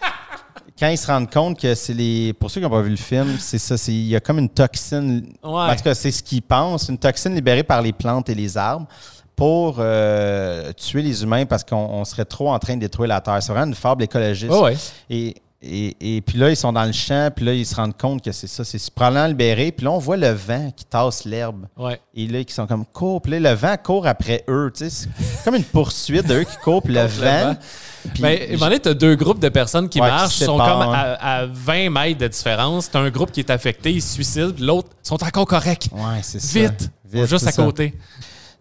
Quand 0.78 0.88
ils 0.88 0.96
se 0.98 1.06
rendent 1.06 1.30
compte 1.30 1.60
que 1.60 1.74
c'est 1.74 1.92
les. 1.92 2.32
Pour 2.32 2.50
ceux 2.50 2.60
qui 2.60 2.64
n'ont 2.64 2.70
pas 2.70 2.80
vu 2.80 2.90
le 2.90 2.96
film, 2.96 3.36
c'est 3.38 3.58
ça. 3.58 3.76
c'est- 3.76 3.92
Il 3.92 4.06
y 4.06 4.16
a 4.16 4.20
comme 4.20 4.38
une 4.38 4.48
toxine. 4.48 5.26
Ouais. 5.44 5.50
En 5.52 5.76
tout 5.76 5.82
cas, 5.84 5.94
c'est 5.94 6.10
ce 6.10 6.22
qu'ils 6.22 6.40
pensent. 6.42 6.88
Une 6.88 6.96
toxine 6.98 7.34
libérée 7.34 7.62
par 7.62 7.82
les 7.82 7.92
plantes 7.92 8.28
et 8.30 8.34
les 8.34 8.56
arbres 8.56 8.86
pour 9.40 9.76
euh, 9.78 10.70
tuer 10.74 11.00
les 11.00 11.22
humains 11.22 11.46
parce 11.46 11.64
qu'on 11.64 11.76
on 11.76 12.04
serait 12.04 12.26
trop 12.26 12.50
en 12.52 12.58
train 12.58 12.74
de 12.74 12.80
détruire 12.80 13.08
la 13.08 13.22
Terre. 13.22 13.42
C'est 13.42 13.52
vraiment 13.52 13.68
une 13.68 13.74
fable 13.74 14.02
écologiste. 14.04 14.52
Ouais. 14.52 14.76
Et, 15.08 15.34
et, 15.62 16.16
et 16.16 16.20
puis 16.20 16.36
là, 16.36 16.50
ils 16.50 16.56
sont 16.56 16.74
dans 16.74 16.84
le 16.84 16.92
champ, 16.92 17.30
puis 17.34 17.46
là, 17.46 17.54
ils 17.54 17.64
se 17.64 17.74
rendent 17.74 17.96
compte 17.96 18.22
que 18.22 18.32
c'est 18.32 18.46
ça. 18.46 18.64
C'est 18.64 18.78
probablement 18.90 19.28
libéré. 19.28 19.72
Puis 19.72 19.86
là, 19.86 19.92
on 19.92 19.98
voit 19.98 20.18
le 20.18 20.28
vent 20.28 20.70
qui 20.76 20.84
tasse 20.84 21.24
l'herbe. 21.24 21.64
Ouais. 21.78 21.98
Et 22.14 22.26
là, 22.26 22.44
qui 22.44 22.52
sont 22.52 22.66
comme 22.66 22.84
cours. 22.84 23.22
Puis 23.22 23.32
là, 23.32 23.50
le 23.50 23.56
vent 23.56 23.76
court 23.82 24.06
après 24.06 24.44
eux. 24.46 24.70
Tu 24.76 24.90
sais, 24.90 25.08
c'est 25.18 25.42
comme 25.44 25.54
une 25.54 25.64
poursuite 25.64 26.26
d'eux 26.26 26.44
qui 26.44 26.58
courent, 26.62 26.82
puis 26.82 26.92
le 26.92 27.06
vent. 27.06 27.56
Puis 28.12 28.22
Mais 28.22 28.42
à 28.42 28.44
un 28.44 28.52
moment 28.52 28.64
donné, 28.66 28.80
t'as 28.80 28.92
deux 28.92 29.14
groupes 29.16 29.40
de 29.40 29.48
personnes 29.48 29.88
qui 29.88 30.02
Ouais, 30.02 30.06
qui 30.06 30.12
marchent, 30.12 30.34
se 30.34 30.44
sont 30.44 30.58
comme 30.58 30.82
à, 30.82 31.14
à 31.14 31.46
20 31.46 31.88
mètres 31.88 32.18
de 32.20 32.28
différence. 32.28 32.90
T'as 32.90 33.00
un 33.00 33.08
groupe 33.08 33.30
qui 33.32 33.40
est 33.40 33.48
affecté, 33.50 33.90
ils 33.90 34.02
se 34.02 34.12
suicident, 34.12 34.52
puis 34.52 34.64
l'autre 34.64 34.90
sont 35.02 35.22
encore 35.24 35.46
corrects. 35.46 35.88
Ouais, 35.92 36.20
c'est 36.22 36.40
ça. 36.40 36.58
Vite, 36.60 36.90
Vite, 37.10 37.26
juste 37.26 37.46
à 37.46 37.52
ça. 37.52 37.62
côté. 37.62 37.94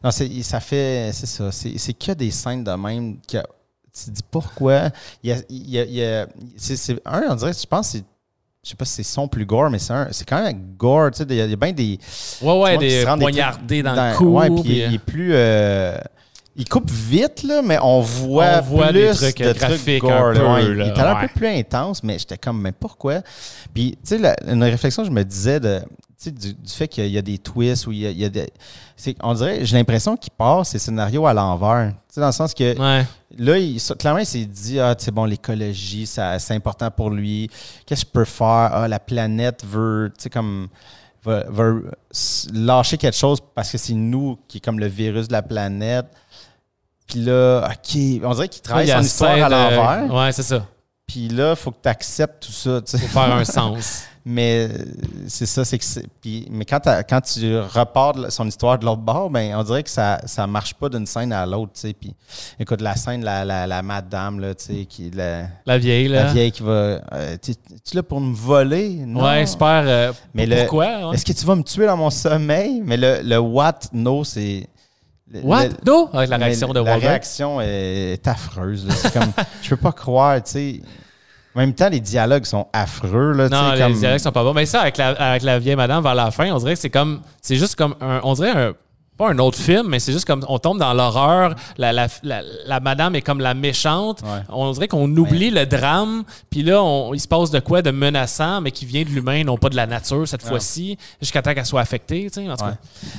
Non, 0.04 0.12
c'est, 0.12 0.30
ça 0.43 0.60
fait. 0.60 1.12
C'est 1.14 1.26
ça. 1.26 1.52
C'est, 1.52 1.93
que 1.93 2.12
des 2.14 2.32
scènes 2.32 2.64
de 2.64 2.72
même. 2.72 3.18
Que, 3.28 3.38
tu 3.91 4.06
te 4.06 4.12
dis 4.12 4.22
pourquoi. 4.30 4.89
Il 5.24 5.30
y 5.30 5.34
a, 5.34 5.38
il 5.50 5.70
y 5.70 5.80
a- 5.80 5.84
il 5.86 5.93
y 5.95 6.04
a- 6.04 6.28
c'est, 6.58 7.02
un, 7.06 7.24
on 7.30 7.36
dirait, 7.36 7.52
je 7.54 7.66
pense, 7.66 7.88
que 7.91 7.97
c'est. 7.97 8.04
Je 8.64 8.70
sais 8.72 8.76
pas 8.76 8.86
si 8.86 8.95
c'est 8.95 9.04
son 9.04 9.28
plus 9.28 9.45
gore, 9.45 9.70
mais 9.70 9.80
c'est, 9.80 9.93
un, 9.93 10.10
c'est 10.12 10.28
quand 10.28 10.43
même 10.43 10.74
gore. 10.78 11.12
Tu 11.12 11.20
sais, 11.20 11.26
il 11.30 11.36
y 11.36 11.41
a, 11.41 11.56
bien 11.56 11.72
des. 11.72 11.97
Ouais, 12.41 12.60
ouais, 12.62 12.78
des 12.78 13.06
poignardés 13.20 13.82
dans, 13.82 13.95
dans- 13.95 14.12
le 14.12 14.18
cou. 14.18 14.26
Ouais, 14.38 14.50
puis 14.50 14.84
il 14.84 14.93
est 14.95 15.00
plus. 15.00 15.32
euh, 15.34 15.97
il 16.56 16.68
coupe 16.68 16.89
vite, 16.91 17.43
là, 17.43 17.62
mais 17.62 17.78
on 17.82 18.02
voit, 18.02 18.58
On 18.60 18.62
voit 18.62 18.88
plus 18.89 18.93
des 19.02 19.14
trucs 19.14 19.38
de 19.38 19.54
graphiques 19.54 20.02
gore, 20.02 20.12
un 20.12 20.34
là. 20.34 20.39
peu, 20.58 20.72
il 20.72 20.78
là, 20.78 20.88
était 20.88 21.00
un 21.00 21.16
peu 21.16 21.28
plus 21.34 21.47
intense, 21.47 22.04
mais 22.04 22.20
j'étais 22.20 22.38
comme, 22.38 22.62
mais 22.62 22.74
pourquoi? 22.74 23.22
Puis, 23.74 23.91
tu 23.91 23.97
sais, 24.04 24.18
la- 24.18 24.36
une 24.45 24.62
réflexion 24.64 25.04
que 25.04 25.08
je 25.10 25.14
me 25.14 25.24
disais 25.24 25.62
de, 25.62 25.80
du, 26.26 26.53
du 26.53 26.70
fait 26.70 26.88
qu'il 26.88 27.07
y 27.07 27.17
a 27.17 27.22
des 27.22 27.38
twists 27.38 27.88
ou 27.88 27.91
il 27.93 27.99
y 27.99 28.05
a, 28.07 28.09
il 28.09 28.17
y 28.20 28.26
a 28.26 28.30
des. 28.30 28.51
On 29.24 29.34
dirait, 29.34 29.65
j'ai 29.65 29.78
l'impression 29.78 30.17
qu'il 30.17 30.32
passe 30.32 30.70
ces 30.70 30.80
scénarios 30.80 31.26
à 31.26 31.34
l'envers. 31.34 31.91
Tu 32.09 32.15
sais, 32.15 32.22
dans 32.22 32.28
le 32.28 32.34
sens 32.34 32.53
que 32.53 32.78
Ouais. 32.78 33.05
là, 33.38 33.57
il, 33.57 33.82
clairement, 33.97 34.20
il 34.20 34.26
s'est 34.26 34.45
dit, 34.45 34.80
ah, 34.80 34.95
c'est 34.97 35.11
bon, 35.11 35.24
l'écologie, 35.26 36.05
c'est 36.05 36.51
important 36.51 36.91
pour 36.91 37.09
lui. 37.09 37.49
Qu'est-ce 37.86 38.03
que 38.03 38.07
je 38.09 38.11
peux 38.13 38.26
faire? 38.26 38.70
Ah, 38.74 38.88
la 38.89 38.99
planète 38.99 39.63
veut, 39.65 40.11
tu 40.17 40.24
sais, 40.24 40.30
comme, 40.30 40.67
va, 41.24 41.45
va 41.49 41.74
lâcher 42.53 42.97
quelque 42.97 43.15
chose 43.17 43.39
parce 43.55 43.72
que 43.72 43.78
c'est 43.78 43.93
nous 43.93 44.38
qui 44.47 44.57
est 44.57 44.61
comme 44.61 44.80
le 44.80 44.88
virus 44.88 45.28
de 45.30 45.34
la 45.34 45.41
planète. 45.41 46.07
Puis 47.07 47.20
là, 47.22 47.61
OK, 47.72 47.97
on 48.24 48.34
dirait 48.34 48.49
qu'il 48.49 48.61
travaille 48.61 48.88
Il 48.88 48.93
son 48.93 49.01
histoire 49.01 49.32
à 49.32 49.49
l'envers. 49.49 50.13
Ouais, 50.13 50.32
c'est 50.34 50.43
ça. 50.43 50.65
Puis 51.07 51.28
là, 51.30 51.51
il 51.51 51.55
faut 51.55 51.72
que 51.72 51.80
tu 51.82 51.89
acceptes 51.89 52.43
tout 52.45 52.51
ça. 52.51 52.82
Pour 52.82 52.99
faire 52.99 53.34
un 53.36 53.43
sens. 53.45 54.03
Mais 54.26 54.67
euh, 54.70 54.84
c'est 55.28 55.45
ça, 55.45 55.63
c'est 55.65 55.78
que. 55.78 55.86
Puis, 56.22 56.45
mais 56.51 56.65
quand, 56.65 56.82
tu 57.22 57.57
repars 57.57 58.15
son 58.30 58.47
histoire 58.47 58.78
de 58.78 58.86
l'autre 58.86 59.01
bord, 59.01 59.30
ben, 59.30 59.55
on 59.55 59.63
dirait 59.63 59.82
que 59.82 59.89
ça 59.89 60.20
ça 60.26 60.45
marche 60.45 60.74
pas 60.74 60.89
d'une 60.89 61.05
scène 61.05 61.32
à 61.32 61.45
l'autre. 61.45 61.72
tu 61.74 61.82
sais. 61.82 61.93
Puis, 61.93 62.13
écoute, 62.59 62.82
la 62.82 62.95
scène, 62.95 63.24
la, 63.24 63.45
la, 63.45 63.65
la 63.65 63.82
madame, 63.82 64.39
là, 64.39 64.53
tu 64.53 64.65
sais, 64.65 64.86
qui. 64.86 65.09
La, 65.11 65.43
La 65.65 65.78
vieille, 65.78 66.09
la 66.09 66.26
là. 66.26 66.34
vieille 66.34 66.51
qui 66.51 66.63
va. 66.63 66.72
euh, 67.13 67.38
tu 67.41 67.53
là 67.95 68.03
pour 68.03 68.20
me 68.20 68.36
voler? 68.36 68.89
Non. 68.89 69.24
Ouais, 69.24 69.45
super. 69.45 69.84
euh, 69.88 70.11
Mais 70.34 70.45
pourquoi? 70.47 71.09
ouais? 71.09 71.15
Est-ce 71.15 71.26
que 71.26 71.34
tu 71.34 71.45
vas 71.45 71.55
me 71.55 71.63
tuer 71.63 71.86
dans 71.86 71.97
mon 71.97 72.09
sommeil? 72.09 72.82
Mais 72.84 72.97
le, 72.97 73.22
le 73.24 73.38
what, 73.39 73.80
no, 73.93 74.24
c'est. 74.24 74.67
What? 75.43 75.67
le- 75.67 75.74
No? 75.86 76.09
Avec 76.11 76.30
la 76.30 76.38
mais 76.38 76.45
réaction 76.45 76.70
de 76.70 76.74
La 76.74 76.82
Wahlberg. 76.82 77.01
réaction 77.03 77.61
est 77.61 78.28
affreuse. 78.28 78.88
C'est 78.95 79.13
comme. 79.13 79.32
Je 79.61 79.70
peux 79.70 79.78
pas 79.78 79.91
croire, 79.91 80.43
tu 80.43 80.51
sais. 80.51 80.82
En 81.56 81.60
même 81.60 81.74
temps, 81.74 81.89
les 81.89 82.00
dialogues 82.00 82.45
sont 82.45 82.68
affreux. 82.74 83.34
Là, 83.34 83.50
Non, 83.50 83.72
les 83.74 83.80
comme- 83.80 83.93
dialectes 83.93 84.24
sont 84.24 84.32
pas 84.32 84.43
bons. 84.43 84.54
Mais 84.54 84.66
ça, 84.66 84.82
avec 84.82 84.97
la, 84.97 85.10
avec 85.10 85.41
la 85.43 85.58
vieille 85.60 85.76
madame 85.76 86.04
vers 86.04 86.16
la 86.16 86.30
fin, 86.32 86.52
on 86.52 86.58
dirait 86.60 86.74
que 86.76 86.80
c'est 86.80 86.89
comme. 86.89 87.22
C'est 87.41 87.56
juste 87.56 87.76
comme 87.76 87.95
un. 88.02 88.22
On 88.24 88.34
dirait 88.34 88.52
un. 88.52 88.74
Pas 89.20 89.30
un 89.32 89.38
autre 89.39 89.57
film, 89.57 89.88
mais 89.89 89.99
c'est 89.99 90.13
juste 90.13 90.26
comme 90.26 90.45
on 90.47 90.57
tombe 90.59 90.80
dans 90.80 90.93
l'horreur. 90.93 91.53
La, 91.78 91.91
la, 91.91 92.07
la, 92.24 92.41
la 92.65 92.80
madame 92.80 93.15
est 93.15 93.22
comme 93.22 93.41
la 93.41 93.53
méchante. 93.53 94.22
Ouais. 94.24 94.39
On 94.47 94.72
dirait 94.72 94.88
qu'on 94.88 95.13
oublie 95.17 95.51
le 95.51 95.65
drame. 95.65 96.24
Puis 96.49 96.63
là, 96.63 96.82
on- 96.82 97.13
il 97.13 97.20
se 97.20 97.28
passe 97.28 97.51
de 97.51 97.59
quoi 97.59 97.82
de 97.82 97.91
menaçant, 97.91 98.61
mais 98.61 98.72
qui 98.72 98.86
vient 98.86 99.03
de 99.03 99.09
l'humain, 99.09 99.43
non 99.43 99.57
pas 99.57 99.67
de 99.67 99.76
la 99.76 99.86
nature 99.88 100.26
cette 100.26 100.41
fois-ci, 100.41 100.97
jusqu'à 101.22 101.41
temps 101.41 101.53
qu'elle 101.53 101.65
soit 101.65 101.82
affectée. 101.82 102.28
en 102.49 102.55
tout 102.55 102.63
cas. 102.65 102.76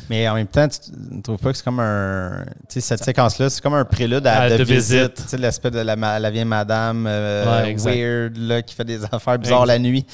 Mais 0.09 0.27
en 0.27 0.35
même 0.35 0.47
temps, 0.47 0.67
tu 0.69 0.91
ne 1.17 1.21
trouves 1.21 1.37
pas 1.39 1.51
que 1.53 1.59
c'est 1.59 1.65
comme 1.65 1.81
un. 1.81 2.45
Tu 2.69 2.75
sais, 2.75 2.81
cette 2.81 3.05
séquence-là, 3.05 3.51
c'est 3.51 3.61
comme 3.61 3.75
un 3.75 3.85
prélude 3.85 4.27
à, 4.27 4.41
À 4.41 4.49
de 4.51 4.57
The 4.57 4.61
visite. 4.67 4.93
Visit. 5.01 5.15
Tu 5.17 5.23
sais, 5.29 5.37
l'aspect 5.37 5.71
de 5.71 5.81
la, 5.81 6.31
vieille 6.31 6.45
madame 6.47 7.05
euh, 7.07 7.75
weird, 7.77 8.39
là, 8.39 8.63
qui 8.63 8.75
fait 8.75 8.85
des 8.85 9.05
affaires 9.05 9.39
bizarres 9.39 9.65
Exact. 9.65 9.67
la 9.67 9.79
nuit. 9.79 10.07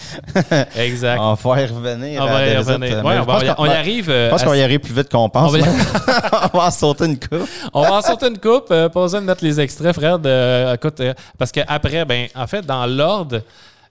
Exact. 0.77 1.19
on 1.21 1.35
va 1.35 1.61
y 1.63 1.67
revenir. 1.67 2.23
on 2.23 2.27
va 2.27 2.47
y 2.47 2.57
revenir. 2.57 3.05
Ouais, 3.05 3.19
on, 3.21 3.25
va- 3.25 3.55
on 3.59 3.67
y 3.67 3.69
arrive. 3.69 4.11
euh, 4.11 4.27
Je 4.27 4.31
pense 4.31 4.43
à- 4.43 4.47
qu'on 4.47 4.55
y 4.55 4.63
arriver 4.63 4.79
plus 4.81 4.95
vite 4.95 5.09
qu'on 5.11 5.29
pense. 5.29 5.53
On 6.53 6.59
va 6.59 6.67
en 6.67 6.71
sauter 6.71 7.07
une 7.07 7.19
coupe. 7.19 7.49
On 7.73 7.83
va 7.83 7.93
en 7.95 8.03
sortir 8.03 8.29
une 8.29 8.39
coupe. 8.39 8.67
Euh, 8.71 8.89
pas 8.89 9.01
besoin 9.03 9.21
de 9.21 9.27
mettre 9.27 9.45
les 9.45 9.61
extraits, 9.61 9.95
Fred. 9.95 10.27
Euh, 10.27 10.75
écoute, 10.75 11.01
euh, 11.01 11.15
parce 11.39 11.53
qu'après, 11.53 12.05
ben, 12.05 12.27
en 12.35 12.47
fait, 12.47 12.65
dans 12.65 12.87
l'ordre, 12.87 13.41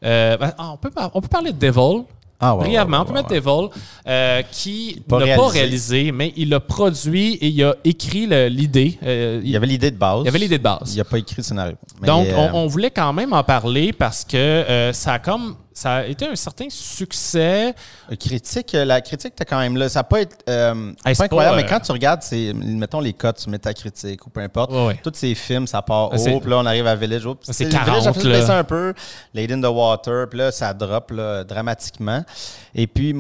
euh, 0.03 0.37
ben, 0.37 0.53
on, 0.57 0.77
peut, 0.77 0.89
par- 0.91 1.11
on 1.13 1.21
peut 1.21 1.27
parler 1.27 1.51
de 1.51 1.57
Devil. 1.59 2.03
Ah, 2.37 2.53
ouais, 2.53 2.65
Brièvement, 2.65 2.97
ouais, 2.97 3.03
on 3.03 3.05
peut 3.05 3.13
mettre 3.13 3.29
Devil, 3.29 3.69
euh, 4.07 4.41
qui 4.51 5.01
n'a 5.09 5.35
pas 5.37 5.47
réalisé. 5.47 6.11
mais 6.11 6.33
il 6.35 6.53
a 6.53 6.59
produit 6.59 7.35
et 7.35 7.47
il 7.47 7.63
a 7.63 7.75
écrit 7.85 8.27
l'idée. 8.49 8.99
Euh, 9.03 9.39
Il 9.43 9.49
y 9.49 9.55
avait 9.55 9.67
l'idée 9.67 9.89
de 9.89 9.95
base. 9.97 10.19
il 10.21 10.25
y 10.25 10.29
avait 10.29 10.39
l'idée 10.39 10.57
de 10.57 10.63
base. 10.63 10.93
Il 10.93 10.97
n'a 10.97 11.05
pas 11.05 11.17
écrit 11.17 11.35
le 11.37 11.43
scénario. 11.43 11.75
Mais, 12.01 12.07
Donc, 12.07 12.27
euh, 12.27 12.49
on, 12.53 12.59
on 12.63 12.67
voulait 12.67 12.91
quand 12.91 13.13
même 13.13 13.31
en 13.31 13.43
parler 13.43 13.93
parce 13.93 14.25
que 14.25 14.91
ça 14.93 15.13
a 15.13 15.19
comme 15.19 15.55
ça 15.75 15.95
a 15.95 16.05
été 16.05 16.25
un 16.25 16.35
certain 16.37 16.67
succès. 16.69 17.75
Critique, 18.17 18.73
euh, 18.75 18.85
la 18.85 19.01
critique 19.01 19.33
était 19.33 19.43
quand 19.43 19.59
même 19.59 19.75
là. 19.75 19.89
Ça 19.89 19.99
n'a 19.99 20.03
pas 20.05 20.21
été 20.21 20.33
euh, 20.49 20.93
Hey, 21.05 21.13
c'est 21.13 21.17
pas 21.17 21.23
incroyable, 21.25 21.55
pas, 21.57 21.61
mais 21.61 21.67
euh, 21.67 21.69
quand 21.69 21.79
tu 21.81 21.91
regardes, 21.91 22.21
c'est, 22.23 22.53
mettons 22.53 23.01
les 23.01 23.11
cotes 23.11 23.39
sur 23.39 23.51
Metacritic 23.51 24.25
ou 24.25 24.29
peu 24.29 24.39
importe, 24.39 24.71
Ouais, 24.71 24.85
ouais. 24.87 24.99
tous 25.03 25.11
ces 25.15 25.35
films, 25.35 25.67
ça 25.67 25.81
part 25.81 26.11
Ah, 26.13 26.15
haut, 26.15 26.39
puis 26.39 26.49
là, 26.49 26.59
on 26.59 26.65
arrive 26.65 26.87
à 26.87 26.95
Village. 26.95 27.25
oups, 27.25 27.45
c'est 27.51 27.65
le 27.65 27.71
40, 27.71 28.17
Village 28.17 28.43
a 28.43 28.45
fait 28.45 28.51
un 28.53 28.63
peu, 28.63 28.93
Lady 29.33 29.53
in 29.53 29.59
the 29.61 29.65
Water, 29.65 30.27
puis 30.29 30.39
là, 30.39 30.51
ça 30.53 30.73
drop 30.73 31.11
là, 31.11 31.43
dramatiquement. 31.43 32.23
Et 32.73 32.87
puis, 32.87 33.13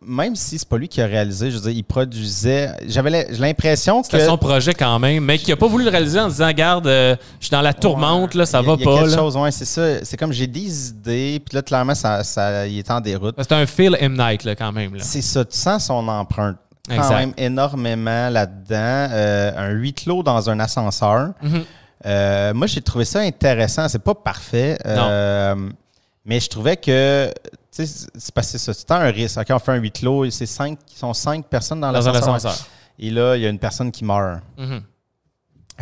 même 0.00 0.36
si 0.36 0.58
c'est 0.58 0.68
pas 0.68 0.78
lui 0.78 0.88
qui 0.88 1.00
a 1.02 1.06
réalisé, 1.06 1.50
je 1.50 1.56
veux 1.56 1.62
dire, 1.62 1.72
il 1.78 1.84
produisait. 1.84 2.70
J'avais 2.86 3.26
l'impression 3.30 4.02
que. 4.02 4.06
C'était 4.08 4.26
son 4.26 4.38
projet 4.38 4.74
quand 4.74 4.98
même, 5.00 5.24
mais 5.24 5.38
qui 5.38 5.50
n'a 5.50 5.56
pas 5.56 5.66
voulu 5.66 5.84
le 5.84 5.90
réaliser 5.90 6.20
en 6.20 6.28
disant 6.28 6.52
Garde, 6.52 6.86
euh, 6.86 7.16
je 7.40 7.46
suis 7.46 7.50
dans 7.50 7.62
la 7.62 7.74
tourmente, 7.74 8.34
là, 8.34 8.46
ça 8.46 8.60
y 8.60 8.64
va 8.64 8.72
y 8.72 8.74
a 8.74 8.76
pas. 8.84 8.94
quelque 8.98 9.10
là. 9.10 9.16
chose, 9.16 9.36
ouais, 9.36 9.50
c'est 9.50 9.64
ça. 9.64 10.04
C'est 10.04 10.16
comme 10.16 10.32
j'ai 10.32 10.46
des 10.46 10.90
idées, 10.90 11.40
puis 11.44 11.56
là, 11.56 11.62
clairement, 11.62 11.94
ça, 11.96 12.22
ça, 12.22 12.66
il 12.66 12.78
est 12.78 12.90
en 12.90 13.00
déroute. 13.00 13.34
C'est 13.38 13.52
un 13.52 13.66
Phil 13.66 13.96
M. 13.98 14.16
Night, 14.16 14.44
là, 14.44 14.54
quand 14.54 14.70
même. 14.70 14.92
C'est 15.00 15.22
ça, 15.22 15.44
tu 15.44 15.56
sens 15.56 15.86
son 15.86 16.06
empreinte 16.06 16.56
quand 16.88 16.94
Exact. 16.94 17.16
même 17.16 17.32
énormément 17.36 18.28
là-dedans. 18.28 19.08
Euh, 19.12 19.52
un 19.56 19.70
huis 19.70 19.92
clos 19.92 20.22
dans 20.22 20.48
un 20.48 20.60
ascenseur. 20.60 21.30
Mhm. 21.42 21.64
Euh, 22.06 22.54
moi, 22.54 22.66
j'ai 22.66 22.80
trouvé 22.80 23.04
ça 23.04 23.20
intéressant. 23.20 23.88
C'est 23.88 24.02
pas 24.02 24.14
parfait. 24.14 24.78
euh, 24.86 25.54
mais 26.24 26.40
je 26.40 26.48
trouvais 26.48 26.76
que 26.76 27.32
c'est 27.70 27.86
c'est 27.86 28.58
ça. 28.58 28.74
C'est 28.74 28.90
un 28.90 29.10
risque. 29.10 29.38
OK, 29.38 29.46
on 29.50 29.58
fait 29.58 29.72
un 29.72 29.76
huis 29.76 29.90
clos. 29.90 30.30
C'est 30.30 30.46
cinq, 30.46 30.78
sont 30.94 31.14
cinq 31.14 31.46
personnes 31.46 31.80
dans, 31.80 31.90
l'ascenseur. 31.90 32.34
ascenseur. 32.34 32.66
Et 32.98 33.10
là, 33.10 33.36
il 33.36 33.42
y 33.42 33.46
a 33.46 33.48
une 33.48 33.58
personne 33.58 33.90
qui 33.90 34.04
meurt. 34.04 34.40
Mhm. 34.56 34.82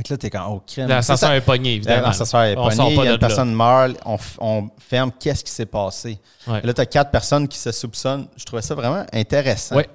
Que 0.02 0.12
là, 0.12 0.16
t'es 0.16 0.30
quand 0.30 0.46
oh, 0.50 0.62
crème. 0.66 0.88
L'ascenseur 0.88 1.32
est 1.32 1.40
pogné, 1.40 1.74
évidemment. 1.74 2.08
L'ascenseur 2.08 2.42
est 2.42 2.56
On 2.56 2.68
pogné, 2.68 2.76
pas 2.76 2.84
il 2.84 2.94
y 2.94 2.98
a 2.98 3.02
de 3.02 3.06
une 3.06 3.12
là. 3.12 3.18
personne 3.18 3.54
meurt, 3.54 3.96
on, 4.40 4.68
ferme, 4.78 5.12
qu'est-ce 5.20 5.44
qui 5.44 5.52
s'est 5.52 5.66
passé? 5.66 6.18
Ouais. 6.46 6.60
Et 6.62 6.66
là, 6.66 6.74
tu 6.74 6.80
as 6.80 6.86
quatre 6.86 7.10
personnes 7.10 7.46
qui 7.46 7.58
se 7.58 7.70
soupçonnent. 7.70 8.26
Je 8.36 8.44
trouvais 8.44 8.62
ça 8.62 8.74
vraiment 8.74 9.06
intéressant. 9.12 9.76
Ouais. 9.76 9.88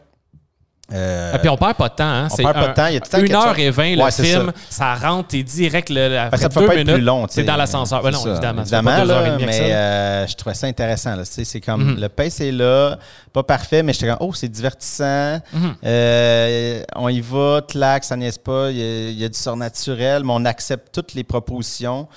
Euh, 0.91 1.33
Et 1.35 1.37
puis 1.39 1.49
on 1.49 1.57
perd 1.57 1.75
pas 1.75 1.89
de 1.89 1.93
temps. 1.95 2.03
Hein? 2.03 2.27
on 2.31 2.35
perd 2.37 2.53
pas 2.53 2.59
un- 2.59 2.67
de 2.69 2.73
temps. 2.73 2.85
Il 2.87 2.93
y 2.93 2.97
a 2.97 2.99
tout 3.01 3.05
le 3.05 3.11
temps 3.11 3.17
Une 3.19 3.27
quelque 3.27 3.35
heure 3.37 3.55
chose. 3.55 3.59
et 3.63 3.69
vingt, 3.69 3.95
le 3.95 4.01
Ouais, 4.03 4.11
c'est 4.11 4.23
film, 4.23 4.51
ça. 4.69 4.95
ça. 4.99 5.07
rentre, 5.07 5.27
t'es 5.29 5.43
direct 5.43 5.89
le, 5.89 6.17
après 6.17 6.29
Parce 6.31 6.41
que 6.43 6.43
ça 6.43 6.49
peut 6.49 6.59
deux 6.61 6.67
pas 6.67 6.75
être 6.81 6.93
plus 6.93 7.01
long. 7.01 7.27
C'est 7.29 7.43
dans 7.43 7.55
l'ascenseur. 7.55 8.01
Ben 8.01 8.11
non, 8.11 8.19
ça. 8.23 8.29
évidemment. 8.31 8.61
Évidemment, 8.61 8.91
pas 8.91 9.05
là, 9.05 9.37
mais 9.39 9.59
euh, 9.73 10.27
je 10.27 10.35
trouvais 10.35 10.55
ça 10.55 10.67
intéressant. 10.67 11.15
C'est 11.23 11.61
comme 11.61 11.93
Mhm. 11.95 11.99
le 12.01 12.09
pace 12.09 12.41
est 12.41 12.51
là, 12.51 12.97
pas 13.33 13.43
parfait, 13.43 13.83
mais 13.83 13.93
j'étais 13.93 14.07
comme, 14.07 14.17
oh, 14.21 14.33
c'est 14.33 14.47
divertissant. 14.49 15.39
Mhm. 15.53 15.75
Euh, 15.85 16.81
on 16.95 17.09
y 17.09 17.21
va, 17.21 17.61
clac, 17.67 18.03
ça 18.03 18.15
n'est 18.15 18.31
pas. 18.43 18.69
Il 18.71 18.77
y, 18.77 18.81
a, 18.81 19.09
il 19.09 19.19
y 19.19 19.25
a 19.25 19.29
du 19.29 19.37
surnaturel, 19.37 20.23
mais 20.23 20.33
on 20.35 20.45
accepte 20.45 20.89
toutes 20.93 21.13
les 21.13 21.23
propositions. 21.23 22.07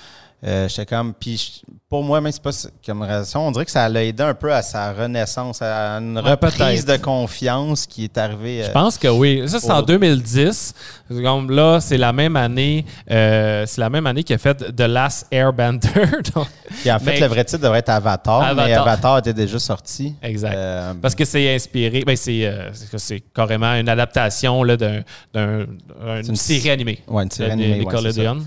Euh, 0.45 0.69
j'étais 0.69 0.87
comme, 0.87 1.15
puis 1.15 1.63
pour 1.89 2.03
moi, 2.03 2.21
même 2.21 2.33
c'est 2.33 2.43
pas 2.43 2.51
comme 2.85 3.03
relation, 3.03 3.47
on 3.47 3.53
dirait 3.53 3.65
que 3.65 3.71
ça 3.71 3.89
l'a 3.89 4.03
aidé 4.03 4.25
un 4.25 4.35
peu 4.35 4.53
à 4.53 4.61
sa 4.63 4.93
renaissance, 4.93 5.63
à 5.63 5.99
une 5.99 6.19
Ouais, 6.19 6.31
reprise 6.33 6.85
de 6.85 6.97
confiance 6.97 7.87
qui 7.87 8.05
est 8.05 8.19
arrivée. 8.19 8.63
Je 8.65 8.71
euh, 8.71 8.73
pense 8.73 8.99
que 8.99 9.07
oui. 9.07 9.45
Ça, 9.47 9.61
c'est 9.61 9.71
en 9.71 9.79
au- 9.79 9.83
2010. 9.87 10.75
Comme 11.09 11.51
là, 11.53 11.79
c'est 11.81 11.97
la 11.99 12.13
même 12.13 12.35
année. 12.35 12.85
euh, 13.09 13.65
c'est 13.67 13.81
la 13.81 13.89
même 13.89 14.05
année 14.07 14.25
qu'il 14.25 14.35
a 14.35 14.39
fait 14.39 14.75
The 14.75 14.81
Last 14.81 15.29
Airbender. 15.31 15.89
Donc, 16.35 16.49
Puis 16.81 16.91
en 16.91 16.99
fait, 16.99 17.13
Mais- 17.13 17.21
le 17.21 17.27
vrai 17.27 17.45
titre 17.45 17.63
devrait 17.63 17.79
être 17.79 17.91
Avatar, 17.91 18.53
mais 18.57 18.73
Avatar. 18.73 19.19
Était 19.19 19.35
déjà 19.35 19.61
sorti. 19.61 20.17
Exact. 20.23 20.57
Parce 21.01 21.15
que 21.15 21.25
c'est 21.25 21.55
inspiré. 21.55 22.03
Ben, 22.05 22.17
c'est, 22.17 23.23
carrément 23.33 23.75
une 23.75 23.89
adaptation 23.89 24.65
d'une 24.65 25.05
une 25.35 26.35
série 26.37 26.71
animée. 26.71 26.99
ouais, 27.07 27.23
une 27.23 27.31
série 27.31 27.49
de 27.51 27.53
animée, 27.53 27.85
ouais, 27.85 27.93
c'est 27.97 28.01
ça. 28.01 28.09
Nickelodeon. 28.09 28.47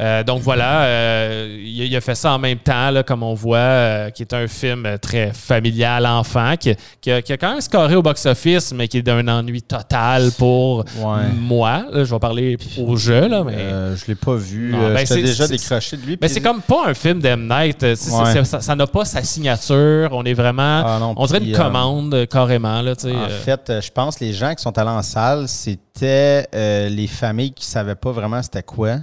Euh, 0.00 0.24
donc 0.24 0.42
voilà, 0.42 0.82
euh, 0.86 1.56
il, 1.64 1.80
a- 1.82 1.84
il 1.84 1.94
a 1.96 2.00
fait 2.00 2.16
ça 2.16 2.32
en 2.32 2.38
même 2.40 2.58
temps, 2.58 2.90
là, 2.90 3.04
comme 3.04 3.22
on 3.22 3.34
voit, 3.34 3.58
euh, 3.58 4.10
qui 4.10 4.22
est 4.22 4.32
un 4.34 4.48
film 4.48 4.88
très 5.00 5.32
familial, 5.32 6.04
enfant, 6.06 6.54
qui, 6.58 6.74
qui 7.00 7.12
a, 7.12 7.22
qui 7.22 7.32
a 7.32 7.36
quand 7.36 7.52
même 7.52 7.60
scoré 7.60 7.94
au 7.94 8.02
box-office, 8.02 8.72
mais 8.74 8.88
qui 8.88 8.98
est 8.98 9.02
d'un 9.02 9.26
ennui 9.28 9.62
total 9.62 10.30
pour 10.36 10.78
Ouais. 10.98 11.28
moi. 11.38 11.84
Là, 11.92 12.02
je 12.04 12.12
vais 12.12 12.18
parler 12.18 12.56
au 12.78 12.96
jeu, 12.96 13.28
là, 13.28 13.44
mais, 13.44 13.54
Euh, 13.56 13.96
je 13.96 14.06
l'ai 14.08 14.16
pas 14.16 14.34
vu. 14.34 14.72
Non, 14.72 14.82
Euh, 14.82 14.94
ben, 14.94 15.06
J'étais 15.06 15.22
déjà 15.22 15.46
décroché 15.46 15.96
de 15.96 16.02
lui. 16.06 16.18
mais 16.20 16.26
c'est 16.28 16.40
comme 16.40 16.60
pas 16.60 16.88
un 16.88 16.94
film 16.94 17.20
d'M. 17.20 17.46
Night. 17.48 17.82
euh, 17.84 17.94
Ouais. 18.10 18.44
ça 18.44 18.74
n'a 18.74 18.86
pas 18.88 19.04
sa 19.04 19.22
signature. 19.22 20.08
On 20.12 20.24
est 20.24 20.34
vraiment... 20.34 20.82
Ah 20.84 20.98
non, 21.00 21.14
on 21.16 21.26
dirait 21.26 21.38
puis, 21.40 21.50
une 21.50 21.56
commande, 21.56 22.26
carrément. 22.28 22.82
Là, 22.82 22.92
En 22.92 23.28
fait, 23.28 23.72
je 23.80 23.90
pense 23.90 24.16
que 24.16 24.24
les 24.24 24.32
gens 24.32 24.54
qui 24.54 24.62
sont 24.62 24.76
allés 24.76 24.90
en 24.90 25.02
salle, 25.02 25.46
c'était 25.46 26.46
euh, 26.54 26.88
les 26.88 27.06
familles 27.06 27.52
qui 27.52 27.64
savaient 27.64 27.94
pas 27.94 28.10
vraiment 28.10 28.42
c'était 28.42 28.62
quoi. 28.62 28.96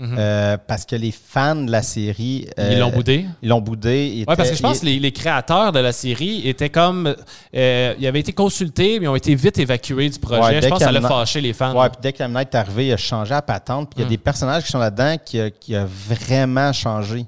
Mhm. 0.00 0.16
Euh, 0.16 0.56
parce 0.64 0.84
que 0.86 0.94
les 0.94 1.10
fans 1.10 1.56
de 1.56 1.72
la 1.72 1.82
série. 1.82 2.46
euh, 2.58 2.70
ils 2.72 2.78
l'ont 2.78 2.90
boudé? 2.90 3.26
Ils 3.42 3.48
l'ont 3.48 3.60
boudé. 3.60 4.12
Oui, 4.18 4.24
parce 4.36 4.50
que 4.50 4.54
je 4.56 4.62
pense 4.62 4.78
que 4.80 4.86
les, 4.86 5.00
les 5.00 5.10
créateurs 5.10 5.72
de 5.72 5.80
la 5.80 5.90
série 5.90 6.48
étaient 6.48 6.70
comme. 6.70 7.16
euh, 7.56 7.94
ils 7.98 8.06
avaient 8.06 8.20
été 8.20 8.32
consultés, 8.32 9.00
mais 9.00 9.06
ils 9.06 9.08
ont 9.08 9.16
été 9.16 9.34
vite 9.34 9.58
évacués 9.58 10.08
du 10.08 10.18
projet. 10.20 10.40
Ouais, 10.40 10.62
je 10.62 10.68
pense 10.68 10.78
que 10.78 10.84
ça 10.84 10.92
l'a 10.92 11.04
a- 11.04 11.08
fâché 11.08 11.40
les 11.40 11.52
fans. 11.52 11.74
Ouais, 11.76 11.88
puis 11.88 11.98
dès 12.00 12.12
que 12.12 12.22
Night 12.22 12.54
est 12.54 12.56
arrivé, 12.56 12.86
il 12.86 12.92
a 12.92 12.96
changé 12.96 13.30
la 13.30 13.42
patente. 13.42 13.90
Puis 13.90 13.96
il 13.98 14.02
y 14.02 14.04
a 14.04 14.06
Mm. 14.06 14.10
des 14.10 14.18
personnages 14.18 14.64
qui 14.64 14.70
sont 14.70 14.78
là-dedans 14.78 15.16
qui, 15.24 15.40
qui 15.58 15.74
a 15.74 15.84
vraiment 15.84 16.72
changé 16.72 17.26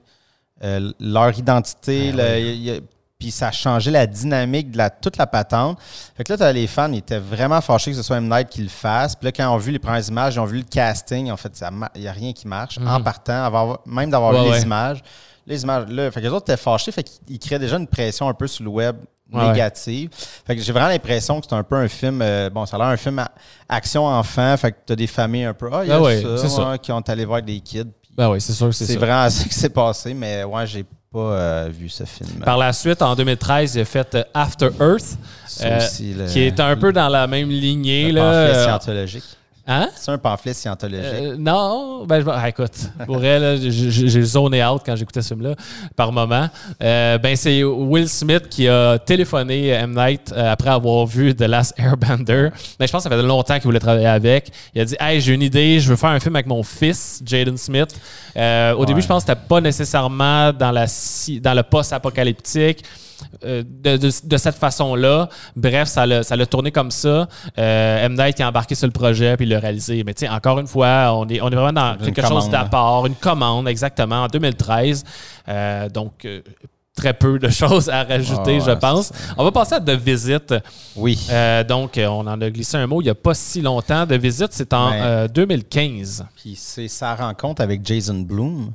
euh, 0.62 0.92
leur 1.00 1.36
identité. 1.36 2.10
Ah 2.12 2.16
le- 2.16 2.38
il 2.40 2.62
y 2.62 2.70
a- 2.70 2.78
puis 3.20 3.30
ça 3.30 3.48
a 3.48 3.52
changé 3.52 3.92
la 3.92 4.06
dynamique 4.08 4.72
de 4.72 4.78
la, 4.78 4.90
toute 4.90 5.16
la 5.18 5.26
patente. 5.28 5.78
Fait 6.16 6.24
que 6.24 6.32
là, 6.32 6.38
t'as 6.38 6.50
les 6.52 6.66
fans, 6.66 6.90
ils 6.90 6.98
étaient 6.98 7.18
vraiment 7.20 7.60
fâchés 7.60 7.92
que 7.92 7.96
ce 7.96 8.02
soit 8.02 8.16
M. 8.16 8.28
Night 8.28 8.48
qui 8.48 8.62
le 8.62 8.68
fasse. 8.68 9.14
Puis 9.14 9.26
là, 9.26 9.30
quand 9.32 9.44
ils 9.44 9.54
ont 9.54 9.58
vu 9.58 9.70
les 9.70 9.78
premières 9.78 10.08
images, 10.08 10.34
ils 10.34 10.40
ont 10.40 10.44
vu 10.46 10.56
le 10.56 10.64
casting. 10.64 11.30
En 11.30 11.36
fait, 11.36 11.52
il 11.94 12.00
n'y 12.00 12.08
a 12.08 12.12
rien 12.12 12.32
qui 12.32 12.48
marche. 12.48 12.78
Mhm. 12.80 12.88
En 12.88 13.00
partant, 13.00 13.44
avoir- 13.44 13.78
même 13.86 14.10
d'avoir 14.10 14.32
Ouais, 14.32 14.42
vu 14.44 14.50
ouais. 14.50 14.56
les 14.56 14.62
images. 14.64 15.02
Les 15.46 15.62
images, 15.62 15.86
là, 15.88 16.10
fait 16.10 16.20
que 16.20 16.26
les 16.26 16.32
autres 16.32 16.50
étaient 16.50 16.56
fâchés. 16.60 16.90
Fait 16.92 17.02
qu'ils 17.04 17.38
créaient 17.38 17.58
déjà 17.58 17.76
une 17.76 17.86
pression 17.86 18.28
un 18.28 18.34
peu 18.34 18.46
sur 18.48 18.64
le 18.64 18.70
web 18.70 18.96
Ouais, 19.32 19.46
négative. 19.48 20.10
Fait 20.44 20.56
que 20.56 20.62
j'ai 20.62 20.72
vraiment 20.72 20.88
l'impression 20.88 21.40
que 21.40 21.46
c'est 21.48 21.54
un 21.54 21.62
peu 21.62 21.76
un 21.76 21.86
film. 21.86 22.20
euh, 22.20 22.50
bon, 22.50 22.66
ça 22.66 22.74
a 22.74 22.78
l'air 22.80 22.88
un 22.88 22.96
film 22.96 23.20
à- 23.20 23.30
action-enfant. 23.68 24.56
Fait 24.56 24.72
que 24.72 24.76
t'as 24.86 24.96
des 24.96 25.06
familles 25.06 25.44
un 25.44 25.54
peu. 25.54 25.68
Ah, 25.72 25.80
il 25.84 25.88
y 25.88 25.92
a 25.92 25.96
Ah 25.96 26.00
ouais, 26.02 26.20
ça, 26.22 26.38
c'est 26.38 26.48
ça. 26.48 26.70
ouais, 26.70 26.78
qui 26.78 26.90
ont 26.92 27.00
allé 27.00 27.24
voir 27.24 27.40
des 27.42 27.60
kids. 27.60 27.84
Ben 28.16 28.28
oui, 28.30 28.40
c'est 28.40 28.52
sûr 28.52 28.66
que 28.68 28.72
c'est 28.74 28.86
C'est 28.86 28.94
ça. 28.94 28.98
vraiment 28.98 29.30
ça 29.30 29.44
qui 29.44 29.54
s'est 29.54 29.68
passé, 29.70 30.14
mais 30.14 30.42
ouais, 30.44 30.66
j'ai 30.66 30.84
pas 31.12 31.18
euh, 31.18 31.68
vu 31.72 31.88
ce 31.88 32.04
film. 32.04 32.40
Par 32.44 32.56
la 32.56 32.72
suite, 32.72 33.02
en 33.02 33.16
2013, 33.16 33.74
il 33.74 33.80
a 33.80 33.84
fait 33.84 34.14
euh, 34.14 34.22
After 34.32 34.68
Earth, 34.80 35.18
euh, 35.62 35.78
aussi, 35.78 36.14
le- 36.14 36.26
qui 36.26 36.40
est 36.42 36.60
un 36.60 36.76
peu 36.76 36.92
dans 36.92 37.08
la 37.08 37.26
même 37.26 37.48
lignée. 37.50 38.12
le 38.12 38.20
Là, 38.20 38.62
scientologique. 38.64 39.24
Hein? 39.72 39.88
C'est 39.94 40.10
un 40.10 40.18
pamphlet 40.18 40.52
scientologique. 40.52 41.04
Euh, 41.04 41.36
non, 41.38 42.04
ben, 42.04 42.20
je, 42.20 42.28
ah, 42.28 42.48
écoute, 42.48 42.72
pour 43.06 43.24
elle, 43.24 43.60
j'ai 43.70 44.22
zoné 44.22 44.64
out 44.64 44.82
quand 44.84 44.96
j'écoutais 44.96 45.22
ce 45.22 45.28
film-là, 45.28 45.54
par 45.94 46.10
moment. 46.10 46.48
Euh, 46.82 47.18
ben, 47.18 47.36
c'est 47.36 47.62
Will 47.62 48.08
Smith 48.08 48.48
qui 48.48 48.66
a 48.66 48.98
téléphoné 48.98 49.68
M. 49.68 49.94
Night 49.94 50.34
euh, 50.36 50.50
après 50.50 50.70
avoir 50.70 51.06
vu 51.06 51.36
The 51.36 51.42
Last 51.42 51.74
Airbender. 51.78 52.48
Ben, 52.80 52.86
je 52.86 52.90
pense 52.90 53.04
que 53.04 53.08
ça 53.08 53.16
fait 53.16 53.22
longtemps 53.22 53.54
qu'il 53.54 53.66
voulait 53.66 53.78
travailler 53.78 54.08
avec. 54.08 54.50
Il 54.74 54.80
a 54.80 54.84
dit 54.84 54.96
Hey, 54.98 55.20
j'ai 55.20 55.34
une 55.34 55.42
idée, 55.42 55.78
je 55.78 55.88
veux 55.88 55.96
faire 55.96 56.10
un 56.10 56.18
film 56.18 56.34
avec 56.34 56.46
mon 56.46 56.64
fils, 56.64 57.22
Jaden 57.24 57.56
Smith. 57.56 57.94
au 58.34 58.84
début, 58.86 59.02
je 59.02 59.06
pense 59.06 59.22
que 59.22 59.30
c'était 59.30 59.46
pas 59.48 59.60
nécessairement 59.60 60.52
dans, 60.52 60.72
la, 60.72 60.86
dans 61.40 61.54
le 61.54 61.62
post-apocalyptique. 61.62 62.82
Euh, 63.44 63.62
de, 63.64 64.36
cette 64.36 64.56
façon-là. 64.56 65.28
Bref, 65.56 65.88
ça 65.88 66.06
l'a 66.06 66.46
tourné 66.46 66.70
comme 66.70 66.90
ça. 66.90 67.28
Euh, 67.58 68.04
M. 68.06 68.14
Night 68.14 68.40
a 68.40 68.48
embarqué 68.48 68.74
sur 68.74 68.86
le 68.86 68.92
projet 68.92 69.36
puis 69.36 69.46
il 69.46 69.50
l'a 69.50 69.60
réalisé. 69.60 70.02
Mais 70.04 70.14
tu 70.14 70.26
sais, 70.26 70.28
encore 70.30 70.58
une 70.58 70.66
fois, 70.66 71.12
on 71.14 71.28
est, 71.28 71.40
on 71.40 71.48
est 71.48 71.54
vraiment 71.54 71.72
dans 71.72 71.96
quelque 71.96 72.26
chose 72.26 72.48
d'apport, 72.48 73.06
une 73.06 73.14
commande, 73.14 73.68
exactement, 73.68 74.24
en 74.24 74.26
2013. 74.26 75.04
Euh, 75.48 75.88
donc, 75.88 76.26
très 76.96 77.14
peu 77.14 77.38
de 77.38 77.48
choses 77.50 77.88
à 77.88 78.04
rajouter, 78.04 78.58
ah 78.60 78.64
je 78.66 78.70
pense. 78.72 79.12
On 79.36 79.44
va 79.44 79.52
passer 79.52 79.74
à 79.74 79.80
De 79.80 79.92
Visite. 79.92 80.54
Oui. 80.96 81.18
donc, 81.68 81.98
on 81.98 82.26
en 82.26 82.40
a 82.40 82.50
glissé 82.50 82.76
un 82.76 82.86
mot 82.86 83.00
il 83.00 83.04
n'y 83.04 83.10
a 83.10 83.14
pas 83.14 83.34
si 83.34 83.60
longtemps. 83.62 84.06
De 84.06 84.16
Visite, 84.16 84.50
c'est 84.50 84.72
en 84.72 85.26
2015. 85.26 86.26
Puis 86.36 86.54
c'est 86.56 86.88
sa 86.88 87.14
rencontre 87.14 87.62
avec 87.62 87.84
Jason 87.84 88.20
Bloom. 88.20 88.72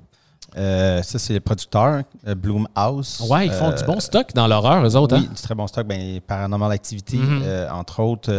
Euh, 0.58 1.01
ça, 1.03 1.20
c'est 1.20 1.34
les 1.34 1.39
producteurs, 1.39 2.03
euh, 2.28 2.36
Bloomhouse. 2.36 3.22
Ouais, 3.30 3.47
ils 3.47 3.51
font 3.51 3.72
du 3.72 3.84
bon 3.84 3.97
euh, 3.97 3.99
stock 3.99 4.34
dans 4.34 4.47
l'horreur, 4.47 4.86
eux 4.86 4.95
autres. 4.95 5.18
Oui, 5.18 5.26
hein? 5.28 5.34
du 5.36 5.41
très 5.41 5.53
bon 5.53 5.68
stock. 5.68 5.86
Ben, 5.86 6.22
Paranormal 6.22 6.72
Activity, 6.72 7.18
mhm. 7.18 7.43
entre 7.72 8.01
autres. 8.01 8.32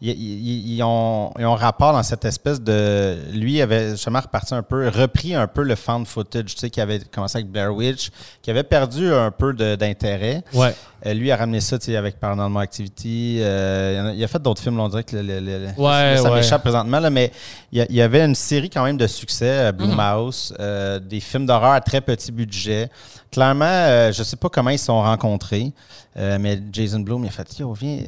Ils, 0.00 0.82
ont, 0.82 1.32
ils 1.38 1.46
ont 1.46 1.54
rapport 1.54 1.92
dans 1.92 2.02
cette 2.02 2.24
espèce 2.24 2.60
de. 2.60 3.16
Lui 3.32 3.60
avait 3.62 3.90
justement 3.90 4.20
reparti 4.20 4.54
un 4.54 4.62
peu, 4.62 4.88
repris 4.88 5.34
un 5.34 5.46
peu 5.46 5.62
le 5.62 5.76
found 5.76 6.06
footage, 6.06 6.54
tu 6.54 6.58
sais, 6.58 6.70
qui 6.70 6.80
avait 6.80 7.00
commencé 7.00 7.38
avec 7.38 7.50
Blair 7.50 7.74
Witch, 7.74 8.10
qui 8.42 8.50
avait 8.50 8.64
perdu 8.64 9.12
un 9.12 9.30
peu 9.30 9.52
d'intérêt. 9.52 10.42
Ouais. 10.54 10.74
Euh, 11.04 11.14
lui 11.14 11.32
a 11.32 11.36
ramené 11.36 11.60
ça 11.60 11.76
avec 11.96 12.20
Paranormal 12.20 12.62
Activity. 12.62 13.38
Euh, 13.40 14.12
il, 14.14 14.22
a, 14.22 14.28
fait 14.28 14.40
d'autres 14.40 14.62
films, 14.62 14.78
on 14.78 14.88
dirait 14.88 15.02
que 15.02 15.16
ça 15.16 16.30
m'échappe 16.30 16.62
présentement, 16.62 17.00
mais 17.10 17.32
il 17.72 17.84
y, 17.90 18.00
avait 18.00 18.24
une 18.24 18.36
série 18.36 18.70
quand 18.70 18.84
même 18.84 18.96
de 18.96 19.06
succès, 19.06 19.72
Blue 19.72 19.88
Mouse, 19.88 20.54
mhm. 20.58 21.00
des 21.00 21.20
films 21.20 21.46
d'horreur 21.46 21.72
à 21.72 21.80
très 21.80 22.00
petit 22.00 22.30
budget. 22.30 22.88
Clairement, 23.32 24.12
je 24.12 24.18
ne 24.18 24.24
sais 24.24 24.36
pas 24.36 24.48
comment 24.48 24.70
ils 24.70 24.78
se 24.78 24.86
sont 24.86 25.02
rencontrés, 25.02 25.72
mais 26.16 26.62
Jason 26.70 27.00
Bloom, 27.00 27.24
il 27.24 27.28
a 27.28 27.30
fait 27.30 27.58
Yo, 27.58 27.72
viens, 27.72 28.02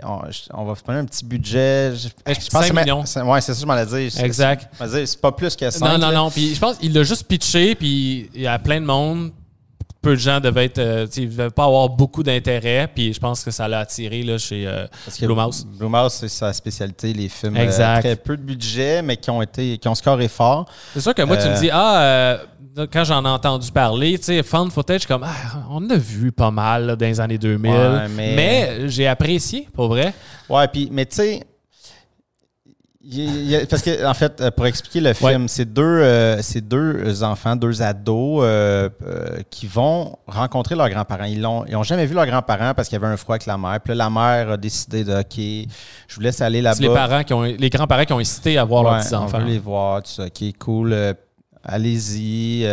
on, 0.53 0.65
va 0.65 0.75
faire 0.75 0.95
un 0.95 1.05
petit 1.05 1.25
budget. 1.25 1.95
Je, 1.97 2.09
je 2.09 2.49
pense 2.51 2.67
5 2.67 2.75
millions. 2.75 3.05
Oui, 3.25 3.43
c'est 3.43 3.55
ça, 3.55 3.61
je 3.61 3.67
m'en 3.67 3.77
ai 3.77 3.87
dit. 3.87 4.21
Exact. 4.21 4.69
C'est 4.87 5.21
pas 5.21 5.33
plus 5.33 5.57
que 5.57 5.69
ça. 5.69 5.85
Non, 5.85 5.99
non, 5.99 6.13
non. 6.13 6.31
Puis 6.31 6.55
je 6.55 6.61
pense 6.61 6.79
qu'il 6.79 6.93
l'a 6.93 7.03
juste 7.03 7.27
pitché, 7.27 7.75
puis 7.75 8.31
il 8.35 8.43
y 8.43 8.47
a 8.47 8.59
plein 8.59 8.81
de 8.81 8.87
monde 8.87 9.33
peu 10.05 10.11
de 10.11 10.21
gens 10.21 10.39
devaient 10.39 10.67
être, 10.67 10.79
euh, 10.79 11.07
devaient 11.07 11.51
pas 11.51 11.65
avoir 11.65 11.89
beaucoup 11.89 12.23
d'intérêt, 12.23 12.89
puis 12.95 13.13
je 13.13 13.19
pense 13.19 13.43
que 13.43 13.51
ça 13.51 13.67
l'a 13.67 13.81
attiré 13.81 14.23
là, 14.23 14.39
chez 14.39 14.67
euh, 14.67 14.87
Blumhouse. 15.21 15.67
Blumhouse, 15.79 16.13
c'est 16.13 16.29
sa 16.29 16.53
spécialité, 16.53 17.13
les 17.13 17.29
films 17.29 17.57
euh, 17.57 18.01
très 18.01 18.17
peu 18.17 18.37
de 18.37 18.43
budget, 18.43 19.03
mais 19.03 19.17
qui 19.17 19.31
ont 19.31 19.41
été, 19.41 19.79
qui 19.79 19.89
ont 19.89 19.95
scoré 19.95 20.29
fort. 20.29 20.67
C'est 20.93 21.01
sûr 21.01 21.15
que 21.15 21.23
moi, 21.23 21.37
tu 21.39 21.49
me 21.49 21.59
dis, 21.59 21.71
ah, 21.73 22.39
quand 22.93 23.05
j'en 23.05 23.25
ai 23.25 23.29
entendu 23.29 23.73
parler, 23.73 24.19
tu 24.19 24.25
sais, 24.25 24.43
fan 24.43 24.71
footage, 24.71 25.07
comme, 25.07 25.25
ah, 25.25 25.65
on 25.71 25.89
a 25.89 25.97
vu 25.97 26.31
pas 26.33 26.51
mal 26.51 26.97
dans 26.97 27.07
les 27.07 27.21
années 27.21 27.39
2000, 27.39 28.11
mais, 28.15 28.89
j'ai 28.89 29.07
apprécié, 29.07 29.69
pour 29.73 29.89
vrai. 29.89 30.13
Ouais, 30.49 30.69
puis, 30.69 30.91
mais 30.93 31.07
tu 31.07 31.17
sais, 31.17 31.47
parce 33.69 33.83
que, 33.83 34.07
en 34.07 34.15
fait, 34.15 34.41
euh, 34.41 34.51
pour 34.51 34.67
expliquer 34.67 35.01
le 35.01 35.13
film, 35.13 35.47
c'est 35.49 35.67
deux, 35.67 35.83
euh, 35.83 36.41
deux 36.63 37.23
enfants, 37.23 37.55
deux 37.55 37.83
ados 37.83 38.41
euh, 38.43 38.89
qui 39.51 39.67
vont 39.67 40.17
rencontrer 40.27 40.75
leurs 40.75 40.89
grands-parents. 40.89 41.25
Ils 41.25 41.41
n'ont 41.41 41.67
ils 41.67 41.77
ont 41.77 41.83
jamais 41.83 42.07
vu 42.07 42.15
leurs 42.15 42.27
grands-parents 42.27 42.73
parce 42.75 42.89
qu'il 42.89 42.99
y 42.99 43.03
avait 43.03 43.13
un 43.13 43.17
froid 43.17 43.35
avec 43.35 43.47
la 43.47 43.59
mère. 43.59 43.81
Puis 43.81 43.95
là, 43.95 44.05
la 44.05 44.11
mère 44.11 44.51
a 44.53 44.57
décidé 44.57 45.05
de, 45.05 45.13
OK, 45.13 45.69
je 46.09 46.15
vous 46.15 46.21
laisse 46.21 46.41
aller 46.41 46.63
là-bas. 46.63 46.77
C'est 46.77 46.83
les 46.83 46.95
parents 46.95 47.23
qui 47.23 47.35
ont, 47.35 47.43
les 47.43 47.71
grands-parents 47.71 48.05
qui 48.05 48.13
ont 48.13 48.21
hésité 48.21 48.57
à 48.57 48.65
voir 48.65 48.83
leurs 48.83 49.01
petits-enfants. 49.01 49.39
On 49.39 49.41
veut 49.41 49.47
les 49.47 49.59
voir, 49.59 50.03
tout 50.03 50.11
ça. 50.11 50.25
OK, 50.25 50.59
cool. 50.59 51.15
Allez-y. 51.63 52.67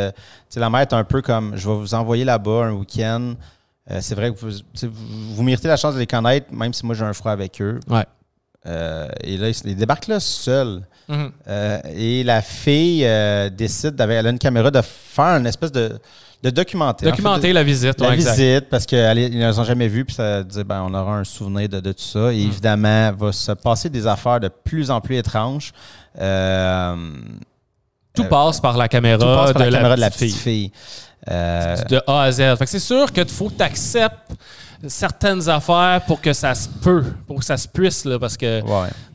la 0.55 0.69
mère 0.69 0.81
est 0.81 0.93
un 0.93 1.03
peu 1.03 1.21
comme, 1.21 1.53
je 1.55 1.67
vais 1.67 1.75
vous 1.75 1.93
envoyer 1.93 2.23
là-bas 2.23 2.65
un 2.65 2.73
week-end. 2.73 3.33
c'est 3.99 4.15
vrai 4.15 4.31
que 4.31 4.37
vous, 4.39 4.51
vous 5.33 5.43
méritez 5.43 5.67
la 5.67 5.77
chance 5.77 5.93
de 5.93 5.99
les 5.99 6.07
connaître, 6.07 6.53
même 6.53 6.73
si 6.73 6.85
moi 6.85 6.95
j'ai 6.95 7.03
un 7.03 7.13
froid 7.13 7.31
avec 7.31 7.61
eux. 7.61 7.79
Ouais. 7.89 8.05
Euh, 8.67 9.07
et 9.23 9.37
là, 9.37 9.49
il 9.65 9.75
débarque 9.75 10.07
là 10.07 10.19
seul. 10.19 10.81
Mhm. 11.07 11.31
Euh, 11.47 11.79
et 11.95 12.23
la 12.23 12.41
fille 12.41 13.03
euh, 13.05 13.49
décide, 13.49 13.99
avec, 13.99 14.17
elle 14.17 14.27
a 14.27 14.29
une 14.29 14.39
caméra, 14.39 14.69
de 14.69 14.81
faire 14.81 15.37
une 15.37 15.47
espèce 15.47 15.71
de, 15.71 15.99
de 16.43 16.49
documenter. 16.51 17.05
Documenter 17.05 17.53
la 17.53 17.63
visite. 17.63 17.99
La 17.99 18.15
visite, 18.15 18.69
parce 18.69 18.85
qu'ils 18.85 18.99
ne 18.99 19.47
les 19.47 19.59
ont 19.59 19.63
jamais 19.63 19.87
vus, 19.87 20.05
puis 20.05 20.15
ça 20.15 20.43
dit, 20.43 20.63
ben, 20.63 20.83
on 20.87 20.93
aura 20.93 21.17
un 21.17 21.23
souvenir 21.23 21.67
de, 21.69 21.79
tout 21.91 21.97
ça. 21.97 22.31
Et 22.31 22.43
mhm. 22.43 22.51
évidemment, 22.51 23.11
va 23.13 23.31
se 23.31 23.51
passer 23.53 23.89
des 23.89 24.05
affaires 24.05 24.39
de 24.39 24.49
plus 24.49 24.91
en 24.91 25.01
plus 25.01 25.17
étranges. 25.17 25.73
tout 28.13 28.23
passe 28.25 28.59
par 28.59 28.77
la 28.77 28.87
caméra, 28.87 29.51
de, 29.53 29.59
la 29.59 29.71
caméra 29.71 29.95
de 29.95 30.01
la 30.01 30.11
petite 30.11 30.35
fille. 30.35 30.71
de 31.27 32.01
A 32.05 32.23
à 32.23 32.31
Z. 32.31 32.57
c'est 32.65 32.79
sûr 32.79 33.11
que 33.11 33.25
faut 33.25 33.49
que 33.49 33.57
tu 33.57 33.63
acceptes 33.63 34.31
certaines 34.87 35.47
affaires 35.49 36.01
pour 36.07 36.21
que 36.21 36.33
ça 36.33 36.55
se 36.55 36.67
peut, 36.69 37.03
pour 37.27 37.39
que 37.39 37.45
ça 37.45 37.57
se 37.57 37.67
puisse, 37.67 38.05
là, 38.05 38.17
parce 38.19 38.37
que 38.37 38.61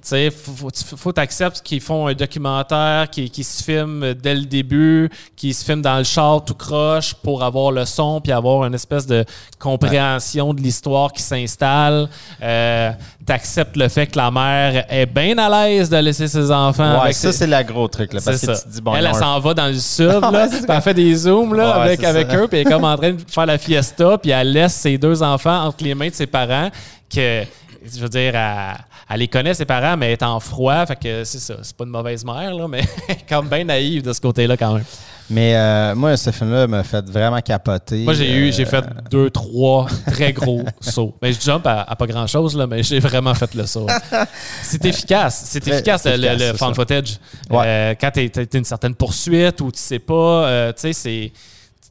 sais, 0.09 0.31
faut, 0.31 0.69
faut, 0.97 1.13
t'accepter 1.13 1.61
qu'ils 1.63 1.81
font 1.81 2.07
un 2.07 2.15
documentaire 2.15 3.09
qui, 3.11 3.31
qui, 3.31 3.45
se 3.45 3.63
filme 3.63 4.15
dès 4.15 4.35
le 4.35 4.45
début, 4.45 5.11
qui 5.35 5.53
se 5.53 5.65
filme 5.65 5.83
dans 5.83 5.99
le 5.99 6.05
char 6.05 6.45
tout 6.45 6.55
croche 6.55 7.15
pour 7.15 7.43
avoir 7.43 7.73
le 7.73 7.85
son 7.85 8.21
puis 8.21 8.33
avoir 8.33 8.65
une 8.65 8.75
espèce 8.75 9.07
de 9.07 9.25
compréhension 9.59 10.55
de 10.55 10.61
l'histoire 10.61 11.13
qui 11.13 11.23
s'installe. 11.23 12.09
Euh, 12.43 12.93
t'acceptes 13.25 13.77
le 13.77 13.89
fait 13.89 14.07
que 14.07 14.19
la 14.19 14.31
mère 14.31 14.87
est 14.89 15.07
bien 15.07 15.37
à 15.39 15.49
l'aise 15.49 15.91
de 15.91 15.97
laisser 15.97 16.29
ses 16.29 16.51
enfants. 16.51 17.03
Ouais, 17.03 17.13
ça, 17.13 17.33
c'est 17.33 17.47
le 17.47 17.63
gros 17.65 17.89
truc. 17.89 18.13
Là, 18.13 18.21
parce 18.25 18.41
que 18.41 18.47
tu 18.47 18.69
dis, 18.69 18.81
bon, 18.81 18.95
elle, 18.95 19.07
elle 19.07 19.15
s'en 19.15 19.41
va 19.41 19.55
dans 19.55 19.67
le 19.67 19.75
sud, 19.75 20.21
là, 20.21 20.49
elle 20.69 20.83
fait 20.83 20.95
des 20.95 21.15
zooms 21.15 21.55
là, 21.55 21.75
avec, 21.75 22.05
avec 22.05 22.33
eux, 22.33 22.47
puis 22.49 22.61
elle 22.61 22.67
est 22.67 22.71
comme 22.71 22.85
en 22.85 22.97
train 22.97 23.13
de 23.13 23.23
faire 23.27 23.47
la 23.47 23.59
fiesta, 23.59 24.19
puis 24.19 24.31
elle 24.31 24.53
laisse 24.53 24.75
ses 24.75 24.97
deux 24.99 25.23
enfants 25.23 25.65
entre 25.65 25.83
les 25.83 25.95
mains 25.95 26.09
de 26.09 26.15
ses 26.15 26.27
parents, 26.27 26.71
que, 27.13 27.43
je 27.85 28.01
veux 28.01 28.09
dire, 28.09 28.35
elle, 28.35 28.77
les 29.15 29.29
connaît, 29.29 29.55
ses 29.55 29.65
parents, 29.65 29.97
mais 29.97 30.07
elle 30.07 30.13
est 30.13 30.23
en 30.23 30.41
froid, 30.41 30.85
fait 30.87 30.97
que 30.97 31.25
c'est 31.25 31.39
ça. 31.39 31.57
C'est 31.63 31.77
pas 31.77 31.85
une 31.85 31.91
mauvaise 31.91 32.25
mère, 32.25 32.55
là, 32.55 32.67
mais 32.67 32.83
comme 33.29 33.49
bien 33.49 33.65
naïve 33.65 34.03
de 34.03 34.13
ce 34.13 34.21
côté-là 34.21 34.57
quand 34.57 34.75
même. 34.75 34.85
Mais 35.29 35.57
euh, 35.57 35.95
moi, 35.95 36.17
ce 36.17 36.31
film-là 36.31 36.67
m'a 36.67 36.85
fait 36.85 37.05
vraiment 37.09 37.41
capoter. 37.41 38.05
Moi, 38.05 38.15
j'ai 38.15 38.33
eu, 38.33 38.53
j'ai 38.53 38.65
fait 38.65 38.85
euh, 38.85 39.01
deux, 39.11 39.31
trois 39.31 39.87
très 40.07 40.33
gros 40.33 40.63
sauts. 40.81 41.15
Mais 41.21 41.33
je 41.33 41.41
jump 41.41 41.67
à, 41.67 41.85
pas 41.97 42.07
grand-chose, 42.07 42.57
là, 42.57 42.67
mais 42.67 42.83
j'ai 42.83 43.01
vraiment 43.01 43.35
fait 43.35 43.53
le 43.55 43.67
saut. 43.67 43.87
C'est 44.63 44.85
efficace. 44.85 45.43
C'est 45.47 45.67
efficace, 45.67 46.05
le, 46.05 46.53
le, 46.53 46.57
fan 46.57 46.75
footage. 46.75 47.19
Euh, 47.51 47.95
quand 48.01 48.11
tu 48.13 48.21
es, 48.21 48.49
une 48.55 48.65
certaine 48.65 48.95
poursuite 48.95 49.61
ou 49.61 49.73
tu 49.73 49.81
sais 49.81 49.99
pas, 49.99 50.73
tu 50.73 50.81
sais, 50.81 50.93
c'est 50.93 51.33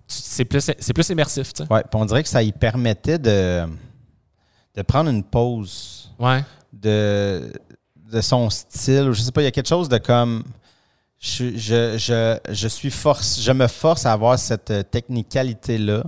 c'est 0.07 0.45
plus, 0.45 0.72
plus 0.93 1.09
immersif. 1.09 1.51
Oui, 1.70 1.80
on 1.93 2.05
dirait 2.05 2.22
que 2.22 2.30
ça 2.30 2.43
y 2.43 2.51
permettait 2.51 3.18
de, 3.18 3.63
de 4.76 4.82
prendre 4.84 5.09
une 5.09 5.24
pause 5.24 6.11
ouais. 6.20 6.43
De, 6.82 7.51
de 8.11 8.21
son 8.21 8.49
style. 8.49 9.11
Je 9.11 9.21
sais 9.21 9.32
pas, 9.32 9.41
il 9.41 9.45
y 9.45 9.47
a 9.47 9.51
quelque 9.51 9.69
chose 9.69 9.89
de 9.89 9.97
comme. 9.97 10.43
Je, 11.19 11.57
je, 11.57 12.38
je, 12.49 12.67
suis 12.67 12.91
force, 12.91 13.41
je 13.41 13.51
me 13.51 13.67
force 13.67 14.05
à 14.05 14.13
avoir 14.13 14.38
cette 14.38 14.91
technicalité-là. 14.91 16.03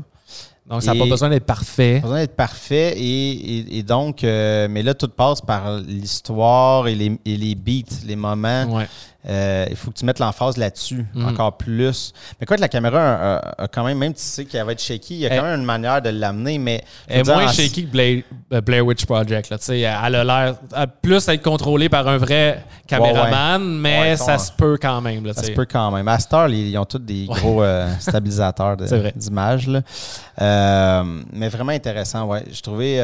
Donc, 0.67 0.83
ça 0.83 0.93
n'a 0.93 0.99
pas 0.99 1.09
besoin 1.09 1.29
d'être 1.29 1.45
parfait. 1.45 1.95
Pas 2.01 2.07
besoin 2.07 2.19
d'être 2.19 2.35
parfait. 2.35 2.93
Et, 2.97 3.77
et, 3.77 3.83
donc, 3.83 4.23
euh, 4.23 4.67
mais 4.69 4.83
là, 4.83 4.93
tout 4.93 5.07
passe 5.07 5.39
par 5.39 5.79
l'histoire 5.79 6.89
et 6.89 6.95
les, 6.95 7.17
et 7.25 7.37
les 7.37 7.55
beats, 7.55 8.03
les 8.05 8.17
moments. 8.17 8.65
Ouais. 8.65 8.87
Euh, 9.29 9.65
il 9.69 9.75
faut 9.75 9.91
que 9.91 9.97
tu 9.97 10.05
mettes 10.05 10.19
l'emphase 10.19 10.55
là-dessus 10.57 11.05
mhm. 11.13 11.27
encore 11.27 11.57
plus. 11.57 12.13
Mais 12.39 12.45
quoi 12.45 12.55
que 12.55 12.61
la 12.61 12.69
caméra 12.69 13.39
a, 13.57 13.67
quand 13.67 13.83
même, 13.83 13.97
même 13.97 14.13
tu 14.13 14.21
sais 14.21 14.45
qu'elle 14.45 14.65
va 14.65 14.71
être 14.71 14.81
shaky, 14.81 15.15
il 15.15 15.19
y 15.19 15.25
a 15.25 15.29
quand 15.29 15.43
même 15.43 15.59
une 15.59 15.65
manière 15.65 16.01
de 16.01 16.09
l'amener, 16.09 16.57
mais... 16.57 16.83
Elle 17.07 17.21
est 17.21 17.33
moins 17.33 17.51
shaky 17.51 17.85
que 17.85 17.91
Blair, 17.91 18.23
euh, 18.53 18.61
Blair 18.61 18.85
Witch 18.85 19.05
Project. 19.05 19.49
Là, 19.49 19.57
elle 19.69 20.15
a 20.15 20.23
l'air 20.23 20.55
plus 21.01 21.27
être 21.27 21.43
contrôlée 21.43 21.89
par 21.89 22.07
un 22.07 22.17
vrai 22.17 22.63
caméraman, 22.87 23.61
mais 23.61 24.15
ça 24.15 24.37
se 24.37 24.51
peut 24.51 24.77
quand 24.81 25.01
même. 25.01 25.25
Là, 25.25 25.33
ça 25.33 25.43
se 25.43 25.51
peut 25.51 25.67
quand 25.69 25.91
même. 25.91 26.07
À 26.07 26.19
Star, 26.19 26.49
ils 26.49 26.77
ont 26.77 26.85
tous 26.85 26.99
des 26.99 27.25
gros 27.25 27.61
euh, 27.63 27.91
stabilisateurs 27.99 28.77
d'images. 29.15 29.67
mais 29.67 31.49
vraiment 31.49 31.73
intéressant, 31.73 32.25
ouais. 32.27 32.45
Je 32.51 32.61
trouvais... 32.61 33.01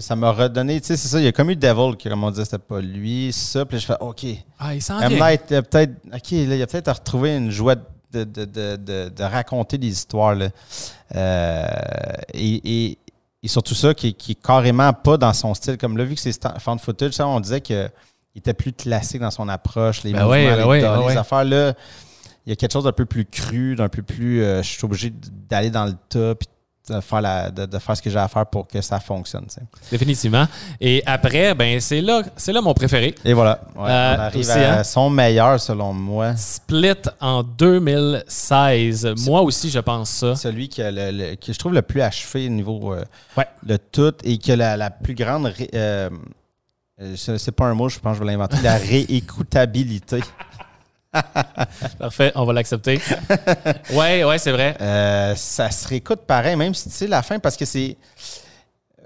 ça 0.00 0.14
m'a 0.16 0.32
redonné... 0.32 0.80
Tu 0.80 0.88
sais, 0.88 0.96
c'est 0.96 1.08
ça, 1.08 1.18
il 1.18 1.24
y 1.24 1.28
a 1.28 1.32
comme 1.32 1.50
eu 1.50 1.56
Devil, 1.56 1.96
qui, 1.96 2.10
comme 2.10 2.24
on 2.24 2.30
dit, 2.30 2.44
c'était 2.44 2.58
pas 2.58 2.80
lui, 2.80 3.32
ça. 3.32 3.64
Puis 3.64 3.78
je 3.78 3.86
fais, 3.86 3.96
OK... 4.00 4.26
Ah, 4.58 4.74
il 4.74 4.80
s'en 4.80 4.98
il 5.50 5.56
a 5.56 5.62
peut-être 5.62 5.92
OK, 6.06 6.30
là, 6.30 6.56
il 6.56 6.62
a 6.62 6.66
peut-être 6.66 6.88
à 6.88 6.92
retrouver 6.94 7.36
une 7.36 7.50
joie 7.50 7.74
de, 8.12 8.24
de, 8.24 8.44
de, 8.44 9.08
de 9.08 9.22
raconter 9.22 9.78
des 9.78 9.88
histoires. 9.88 10.34
Là. 10.34 10.48
Euh, 11.14 11.66
et, 12.34 12.86
et, 12.86 12.98
et, 13.42 13.48
surtout 13.48 13.74
ça, 13.74 13.94
qui, 13.94 14.14
qui 14.14 14.32
est 14.32 14.42
carrément 14.42 14.92
pas 14.92 15.16
dans 15.16 15.32
son 15.32 15.54
style. 15.54 15.76
Comme 15.76 15.96
là, 15.96 16.04
vu 16.04 16.14
que 16.14 16.20
c'est 16.20 16.38
fan 16.58 16.78
footage, 16.78 17.12
ça, 17.12 17.26
on 17.26 17.40
disait 17.40 17.60
que 17.60 17.88
il 18.34 18.40
était 18.40 18.54
plus 18.54 18.72
classique 18.72 19.20
dans 19.22 19.30
son 19.30 19.48
approche, 19.48 20.02
les 20.02 20.12
Ben 20.12 20.20
mouvements, 20.20 20.32
ouais, 20.32 20.50
les, 20.50 20.56
ben 20.56 20.68
ouais, 20.68 20.80
ben 20.82 21.08
les 21.08 21.16
affaires 21.16 21.44
là. 21.44 21.72
Il 22.44 22.50
y 22.50 22.52
a 22.52 22.56
quelque 22.56 22.72
chose 22.72 22.84
d'un 22.84 22.92
peu 22.92 23.06
plus 23.06 23.24
cru, 23.24 23.74
d'un 23.74 23.88
peu 23.88 24.02
plus. 24.02 24.42
euh, 24.42 24.62
je 24.62 24.68
suis 24.68 24.84
obligé 24.84 25.12
d'aller 25.48 25.70
dans 25.70 25.86
le 25.86 25.94
tas 26.08 26.34
puis 26.36 26.46
de 26.88 27.00
faire, 27.00 27.20
la, 27.20 27.50
de, 27.50 27.66
de 27.66 27.78
faire 27.78 27.96
ce 27.96 28.02
que 28.02 28.10
j'ai 28.10 28.18
à 28.18 28.28
faire 28.28 28.46
pour 28.46 28.66
que 28.68 28.80
ça 28.80 29.00
fonctionne. 29.00 29.46
Définitivement. 29.90 30.46
Et 30.80 31.02
après, 31.06 31.54
ben 31.54 31.80
c'est 31.80 32.00
là, 32.00 32.22
c'est 32.36 32.52
là 32.52 32.60
mon 32.60 32.74
préféré. 32.74 33.14
Et 33.24 33.32
voilà. 33.32 33.60
Ouais, 33.74 33.90
Euh, 33.90 34.16
on 34.16 34.20
arrive 34.20 34.50
à 34.50 34.78
hein? 34.78 34.84
son 34.84 35.10
meilleur 35.10 35.58
selon 35.60 35.92
moi. 35.92 36.36
Split 36.36 36.94
en 37.20 37.42
2016. 37.42 39.14
Moi 39.26 39.42
aussi, 39.42 39.70
je 39.70 39.78
pense 39.80 40.10
ça. 40.10 40.36
Celui 40.36 40.68
qui 40.68 40.82
a 40.82 40.90
le, 40.90 41.10
le- 41.10 41.34
que 41.36 41.52
je 41.52 41.58
trouve 41.58 41.72
le 41.74 41.82
plus 41.82 42.02
achevé 42.02 42.46
au 42.46 42.50
niveau 42.50 42.94
euh, 42.94 43.04
Ouais. 43.36 43.46
le 43.66 43.78
tout 43.78 44.14
et 44.24 44.38
qui 44.38 44.52
a 44.52 44.56
la, 44.56 44.76
la 44.76 44.90
plus 44.90 45.14
grande. 45.14 45.52
euh, 45.74 46.10
euh, 47.02 47.14
c'est 47.16 47.36
c'est 47.38 47.52
pas 47.52 47.66
un 47.66 47.74
mot, 47.74 47.88
je 47.90 47.98
pense 47.98 48.12
que 48.16 48.20
je 48.20 48.24
vais 48.24 48.32
l'inventer. 48.32 48.56
La 48.62 48.76
réécoutabilité. 48.78 50.20
Parfait, 51.98 52.32
on 52.34 52.44
va 52.44 52.52
l'accepter. 52.52 53.00
ouais, 53.92 54.24
ouais, 54.24 54.38
c'est 54.38 54.52
vrai. 54.52 54.76
Euh, 54.80 55.34
ça 55.36 55.70
se 55.70 55.86
réécoute 55.88 56.20
pareil, 56.26 56.56
même 56.56 56.74
si 56.74 56.88
tu 56.88 56.94
sais 56.94 57.06
la 57.06 57.22
fin, 57.22 57.38
parce 57.38 57.56
que 57.56 57.64
c'est. 57.64 57.96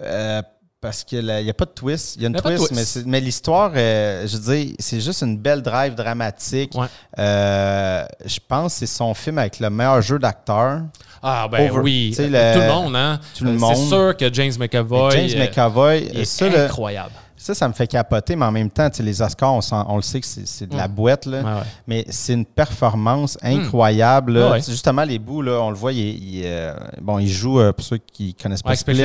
euh, 0.02 0.42
parce 0.80 1.04
qu'il 1.04 1.26
n'y 1.26 1.50
a 1.50 1.52
pas 1.52 1.66
de 1.66 1.72
twist. 1.72 2.16
Il 2.16 2.22
y 2.22 2.24
a 2.24 2.28
une 2.28 2.34
Y 2.34 2.38
a 2.38 2.40
twist, 2.40 2.56
twist. 2.58 2.72
mais, 2.72 2.84
c'est- 2.86 3.06
mais 3.06 3.20
l'histoire, 3.20 3.70
euh, 3.76 4.26
je 4.26 4.36
veux 4.38 4.54
dire, 4.56 4.74
c'est 4.78 4.98
juste 5.02 5.20
une 5.22 5.36
belle 5.36 5.61
drive 5.61 5.94
dramatique. 5.94 6.72
Ouais. 6.74 6.86
Euh, 7.18 8.04
je 8.24 8.38
pense 8.48 8.72
que 8.74 8.78
c'est 8.80 8.86
son 8.86 9.12
film 9.12 9.36
avec 9.36 9.61
le 9.61 9.68
meilleur 9.68 10.00
jeu 10.00 10.18
d'acteur. 10.18 10.80
Ah, 11.22 11.46
ben 11.52 11.70
Over- 11.70 11.80
oui. 11.82 12.14
Tout 12.16 12.22
le- 12.22 12.66
monde, 12.66 12.96
hein? 12.96 13.20
tout 13.36 13.44
le 13.44 13.52
monde. 13.52 13.76
C'est 13.76 13.88
sûr 13.88 14.16
que 14.16 14.32
James 14.32 14.52
McAvoy. 14.58 15.11
James 15.28 15.38
McAvoy, 15.38 15.98
est 16.14 16.42
incroyable. 16.42 17.12
Ça, 17.43 17.55
ça 17.55 17.66
me 17.68 17.72
fait 17.72 17.86
capoter, 17.86 18.36
mais 18.36 18.45
en 18.45 18.53
même 18.53 18.70
temps, 18.70 18.91
tu 18.91 18.99
sais, 18.99 19.03
les 19.03 19.22
Oscars, 19.22 19.61
on, 19.88 19.97
le 19.97 20.03
sait 20.03 20.20
que 20.20 20.26
c'est 20.26 20.66
de 20.66 20.76
la 20.76 20.88
Mm. 20.88 20.93
boîte, 20.93 21.26
là. 21.26 21.43
Ouais. 21.43 21.62
mais 21.86 22.05
c'est 22.11 22.34
une 22.34 22.45
performance 22.45 23.38
incroyable. 23.43 24.32
là. 24.38 24.51
Ouais. 24.53 24.61
Justement, 24.61 25.05
les 25.05 25.18
bouts, 25.18 25.41
là, 25.43 25.53
on 25.62 25.70
le 25.70 25.76
voit, 25.76 25.93
il, 25.93 25.99
il, 26.01 26.43
euh, 26.45 26.74
bon, 27.01 27.18
il 27.18 27.28
joue, 27.28 27.59
euh, 27.59 27.72
pour 27.72 27.84
ceux 27.84 27.97
qui 27.99 28.34
connaissent 28.34 28.62
pas 28.62 28.70
Ouais, 28.70 28.76
Split, 28.76 29.05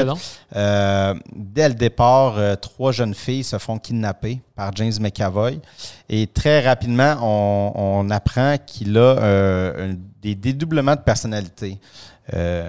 euh, 0.56 1.14
dès 1.34 1.70
le 1.70 1.76
départ, 1.76 2.36
trois 2.60 2.92
jeunes 2.92 3.14
filles 3.16 3.44
se 3.44 3.58
font 3.58 3.78
kidnapper 3.80 4.42
par 4.56 4.72
James 4.76 4.94
McAvoy. 5.00 5.60
Et 6.10 6.28
très 6.28 6.60
rapidement, 6.66 7.16
on, 7.22 7.72
on 7.76 8.10
apprend 8.10 8.56
qu'il 8.66 8.98
a 8.98 9.74
des 10.22 10.36
dédoublements 10.36 10.96
de 10.96 11.02
personnalité. 11.02 11.80
Euh, 12.34 12.68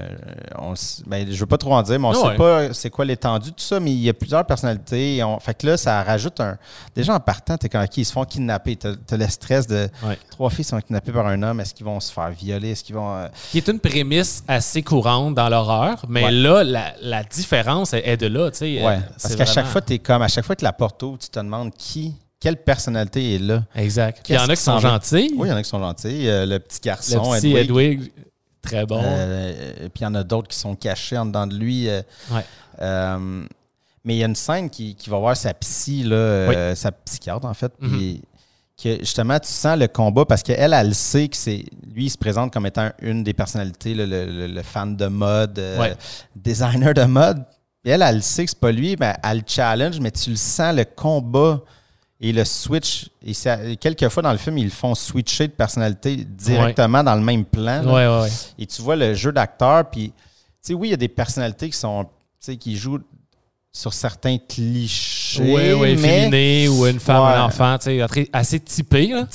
on 0.59 0.75
ben, 1.07 1.27
je 1.31 1.41
veux 1.41 1.47
pas 1.47 1.57
trop 1.57 1.73
en 1.75 1.83
dire, 1.83 1.99
mais 1.99 2.07
on 2.07 2.11
ne 2.11 2.17
sait 2.17 2.27
ouais. 2.27 2.37
pas 2.37 2.75
c'est 2.75 2.91
quoi 2.91 3.07
l'étendue 3.07 3.51
de 3.51 3.55
tout 3.55 3.63
ça, 3.65 3.81
mais 3.81 3.91
il 3.91 4.01
y 4.03 4.09
a 4.11 4.13
plusieurs 4.13 4.45
personnalités. 4.45 5.17
Et 5.17 5.25
on- 5.25 5.41
fait 5.41 5.55
que 5.57 5.67
là, 5.67 5.77
ça 5.79 6.03
rajoute 6.03 6.39
un. 6.41 6.59
Déjà 6.95 7.15
en 7.15 7.21
partant, 7.21 7.57
tu 7.57 7.67
es 7.67 7.77
OK, 7.79 7.97
ils 7.97 8.05
se 8.05 8.13
font 8.13 8.25
kidnapper. 8.25 8.77
Tu 8.77 8.87
as, 8.89 9.17
le 9.17 9.29
stress 9.29 9.67
de 9.67 9.89
Ouais. 10.05 10.19
trois 10.31 10.51
filles 10.51 10.65
sont 10.65 10.79
kidnappées 10.81 11.13
par 11.13 11.27
un 11.27 11.43
homme. 11.43 11.61
Est-ce 11.61 11.73
qu'ils 11.73 11.87
vont 11.87 12.01
se 12.01 12.13
faire 12.13 12.31
violer? 12.31 12.73
Est-ce 12.73 12.85
qu'ils 12.85 12.97
vont. 12.97 13.15
euh, 13.17 13.29
Qui 13.51 13.59
est 13.59 13.69
une 13.69 13.81
prémisse 13.81 14.45
assez 14.47 14.83
courante 14.83 15.35
dans 15.35 15.49
l'horreur, 15.49 16.05
mais 16.09 16.25
Ouais. 16.25 16.31
là, 16.33 16.63
la, 16.63 16.93
la 17.01 17.25
différence 17.25 17.95
est 17.95 18.17
de 18.19 18.27
là. 18.27 18.51
tu 18.51 18.59
sais. 18.59 18.85
Ouais. 18.85 18.97
Euh, 18.97 18.99
Parce 19.23 19.37
qu'à 19.37 19.47
chaque 19.47 19.67
fois, 19.67 19.81
tu 19.81 19.95
es 19.95 19.99
comme, 19.99 20.21
à 20.21 20.29
chaque 20.29 20.45
fois 20.45 20.55
que 20.57 20.65
la 20.65 20.75
porte 20.75 21.03
ouvre, 21.03 21.17
tu 21.19 21.29
te 21.31 21.39
demandes 21.39 21.73
qui, 21.73 22.15
quelle 22.41 22.57
personnalité 22.63 23.37
est 23.37 23.39
là. 23.39 23.63
Exact. 23.75 24.21
Il 24.29 24.35
y 24.35 24.39
en 24.39 24.45
a 24.49 24.55
qui 24.55 24.63
sont 24.63 24.79
gentils. 24.81 25.33
Oui, 25.37 25.49
il 25.49 25.51
y 25.51 25.53
en 25.53 25.57
a 25.57 25.63
qui 25.63 25.69
sont 25.71 25.79
gentils. 25.81 26.29
Euh, 26.29 26.45
le 26.45 26.59
petit 26.59 26.81
Le 26.83 26.87
garçon, 26.87 27.31
petit 27.33 27.57
Edwig. 27.57 28.01
Edwig, 28.01 28.13
très 28.67 28.87
bon. 28.87 29.03
Euh, 29.05 29.87
et 29.87 29.89
puis 29.89 30.01
il 30.01 30.05
y 30.05 30.07
en 30.07 30.15
a 30.15 30.23
d'autres 30.25 30.49
qui 30.49 30.59
sont 30.59 30.75
cachés 30.75 31.17
en 31.19 31.27
dedans 31.27 31.47
de 31.47 31.55
lui. 31.57 31.89
euh, 31.89 32.03
Ouais. 32.31 32.45
euh, 32.83 33.45
mais 34.05 34.15
il 34.17 34.19
y 34.19 34.23
a 34.23 34.27
une 34.27 34.37
scène 34.37 34.71
qui, 34.71 34.95
qui 34.95 35.11
va 35.11 35.19
voir 35.19 35.37
sa 35.37 35.53
psy, 35.55 36.03
là, 36.05 36.15
euh, 36.17 36.75
sa 36.75 36.93
psychiatre 36.93 37.45
en 37.47 37.55
fait. 37.55 37.73
Mhm. 37.81 37.91
Puis 37.91 38.23
que 38.83 38.99
justement, 39.01 39.39
tu 39.41 39.49
sens 39.49 39.79
le 39.79 39.89
combat 39.89 40.25
parce 40.27 40.43
qu'elle, 40.43 40.73
elle 40.75 40.95
sait 40.95 41.29
que 41.29 41.37
c'est. 41.37 41.65
Lui, 41.93 42.05
il 42.07 42.11
se 42.11 42.19
présente 42.19 42.53
comme 42.53 42.67
étant 42.67 42.91
une 43.01 43.25
des 43.25 43.33
personnalités, 43.33 43.95
le, 43.95 44.05
le- 44.05 44.47
le 44.47 44.63
fan 44.63 44.97
de 44.97 45.07
mode, 45.07 45.59
euh, 45.59 45.79
Ouais. 45.81 45.97
designer 46.37 46.93
de 46.95 47.05
mode. 47.05 47.43
Elle, 47.85 48.03
elle 48.03 48.23
sait 48.23 48.45
que 48.45 48.51
c'est 48.51 48.61
pas 48.61 48.73
lui, 48.73 48.97
mais 49.01 49.15
elle 49.25 49.39
le 49.39 49.45
challenge, 49.47 49.99
mais 50.01 50.11
tu 50.11 50.31
le 50.31 50.37
sens, 50.37 50.75
le 50.75 50.85
combat 50.85 51.61
et 52.21 52.33
le 52.33 52.45
switch. 52.45 53.09
Et 53.25 53.35
ça- 53.35 53.59
quelquefois 53.77 54.23
dans 54.23 54.33
le 54.33 54.39
film, 54.39 54.59
ils 54.59 54.65
le 54.65 54.71
font 54.71 54.95
switcher 54.95 55.49
de 55.49 55.53
personnalité 55.53 56.17
directement 56.17 57.03
dans 57.05 57.15
le 57.15 57.21
même 57.23 57.45
plan. 57.45 57.83
là. 57.83 57.93
Ouais, 57.93 58.07
ouais, 58.07 58.23
ouais. 58.25 58.33
Et 58.59 58.67
tu 58.67 58.83
vois 58.83 58.97
le 58.97 59.15
jeu 59.15 59.33
d'acteur, 59.33 59.89
puis, 59.91 60.09
tu 60.11 60.15
sais, 60.63 60.75
oui, 60.75 60.89
il 60.89 60.91
y 60.93 60.95
a 60.95 60.99
des 60.99 61.09
personnalités 61.09 61.69
qui 61.71 61.77
sont, 61.79 62.05
tu 62.05 62.11
sais, 62.41 62.57
qui 62.57 62.77
jouent 62.77 63.01
sur 63.73 63.93
certains 63.93 64.39
clichés, 64.39 65.43
Oui, 65.43 65.73
oui, 65.75 65.97
mais, 66.01 66.31
féminin 66.31 66.71
ou 66.73 66.87
une 66.87 66.99
femme, 67.01 67.23
Ouais. 67.25 67.33
un 67.35 67.45
enfant, 67.45 67.77
tu 67.79 67.99
sais, 67.99 68.29
assez 68.33 68.61
typé. 68.61 69.09
là. 69.09 69.27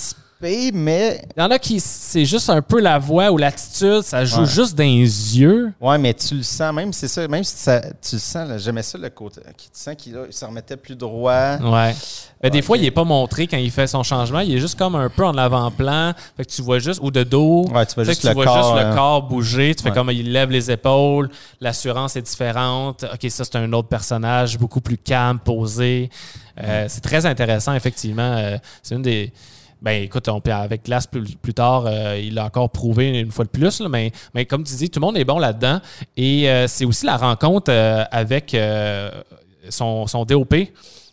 Mais, 0.42 1.22
Il 1.38 1.40
y 1.40 1.44
en 1.44 1.52
a 1.52 1.60
qui, 1.60 1.80
c'est 1.80 2.26
juste 2.26 2.50
un 2.50 2.62
peu 2.62 2.80
la 2.82 2.98
voix 3.00 3.32
ou 3.32 3.38
l'attitude, 3.38 4.02
ça 4.02 4.26
joue 4.26 4.42
Ouais. 4.42 4.46
juste 4.48 4.76
dans 4.76 4.84
les 4.84 5.38
yeux. 5.40 5.72
ouais, 5.80 5.98
mais 5.98 6.14
tu 6.14 6.36
le 6.36 6.44
sens, 6.44 6.74
même 6.74 6.92
c'est 6.94 7.08
ça, 7.08 7.28
même 7.28 7.44
si 7.44 7.56
ça, 7.56 7.82
tu 7.82 8.16
le 8.16 8.20
sens, 8.20 8.50
j'aimais 8.62 8.84
ça 8.84 8.98
le 8.98 9.10
côté, 9.10 9.42
tu 9.58 9.68
sens 9.74 9.96
qu'il 9.96 10.16
se 10.30 10.46
remettait 10.46 10.78
plus 10.78 10.96
droit. 10.96 11.58
Ouais. 11.58 11.96
Mais 12.44 12.50
des 12.50 12.64
fois, 12.64 12.76
il 12.78 12.82
n'est 12.82 12.90
pas 12.92 13.04
montré 13.04 13.46
quand 13.46 13.58
il 13.58 13.70
fait 13.70 13.86
son 13.86 14.02
changement. 14.02 14.40
Il 14.40 14.56
est 14.56 14.60
juste 14.60 14.76
comme 14.78 14.96
un 14.96 15.10
peu 15.10 15.24
en 15.24 15.38
avant-plan. 15.38 16.14
Fait 16.36 16.44
que 16.44 16.50
tu 16.50 16.64
vois 16.64 16.80
juste, 16.80 17.00
ou 17.04 17.12
de 17.12 17.22
dos. 17.24 17.68
Ouais, 17.72 17.86
tu 17.86 17.94
vois 17.94 18.04
juste 18.04 18.18
que 18.20 18.22
tu 18.22 18.28
le 18.30 18.34
vois 18.34 18.46
corps, 18.46 18.58
juste 18.76 18.84
hein. 18.84 18.90
le 18.90 18.96
corps 18.96 19.22
bouger. 19.22 19.76
Tu 19.76 19.84
fais 19.84 19.92
comme 19.92 20.10
il 20.10 20.32
lève 20.32 20.50
les 20.50 20.72
épaules. 20.72 21.30
L'assurance 21.60 22.16
est 22.16 22.24
différente. 22.24 23.06
OK, 23.14 23.30
ça, 23.30 23.44
c'est 23.44 23.58
un 23.58 23.72
autre 23.74 23.90
personnage, 23.90 24.58
beaucoup 24.58 24.82
plus 24.82 24.98
calme, 24.98 25.38
posé. 25.38 26.10
Euh, 26.64 26.86
C'est 26.90 27.02
très 27.02 27.28
intéressant, 27.28 27.76
effectivement. 27.76 28.36
Euh, 28.38 28.58
c'est 28.82 28.96
une 28.96 29.04
des. 29.04 29.32
Ben 29.82 30.04
écoute, 30.04 30.28
on 30.30 30.40
avec 30.52 30.86
Glass 30.86 31.08
plus, 31.08 31.36
plus 31.36 31.56
tard, 31.56 31.86
euh, 31.88 32.20
il 32.22 32.38
a 32.38 32.46
encore 32.46 32.70
prouvé 32.70 33.20
une 33.20 33.32
fois 33.32 33.46
de 33.46 33.50
plus, 33.50 33.80
là, 33.80 33.90
mais, 33.90 34.12
mais 34.36 34.46
comme 34.46 34.64
tu 34.64 34.76
dis, 34.76 34.90
tout 34.92 35.00
le 35.00 35.06
monde 35.08 35.18
est 35.18 35.26
bon 35.26 35.40
là-dedans. 35.40 35.80
Et 36.16 36.48
euh, 36.50 36.68
c'est 36.68 36.86
aussi 36.86 37.06
la 37.06 37.18
rencontre 37.18 37.72
euh, 37.72 38.04
avec 38.12 38.56
son, 39.70 40.06
son 40.06 40.26
DOP, 40.26 40.56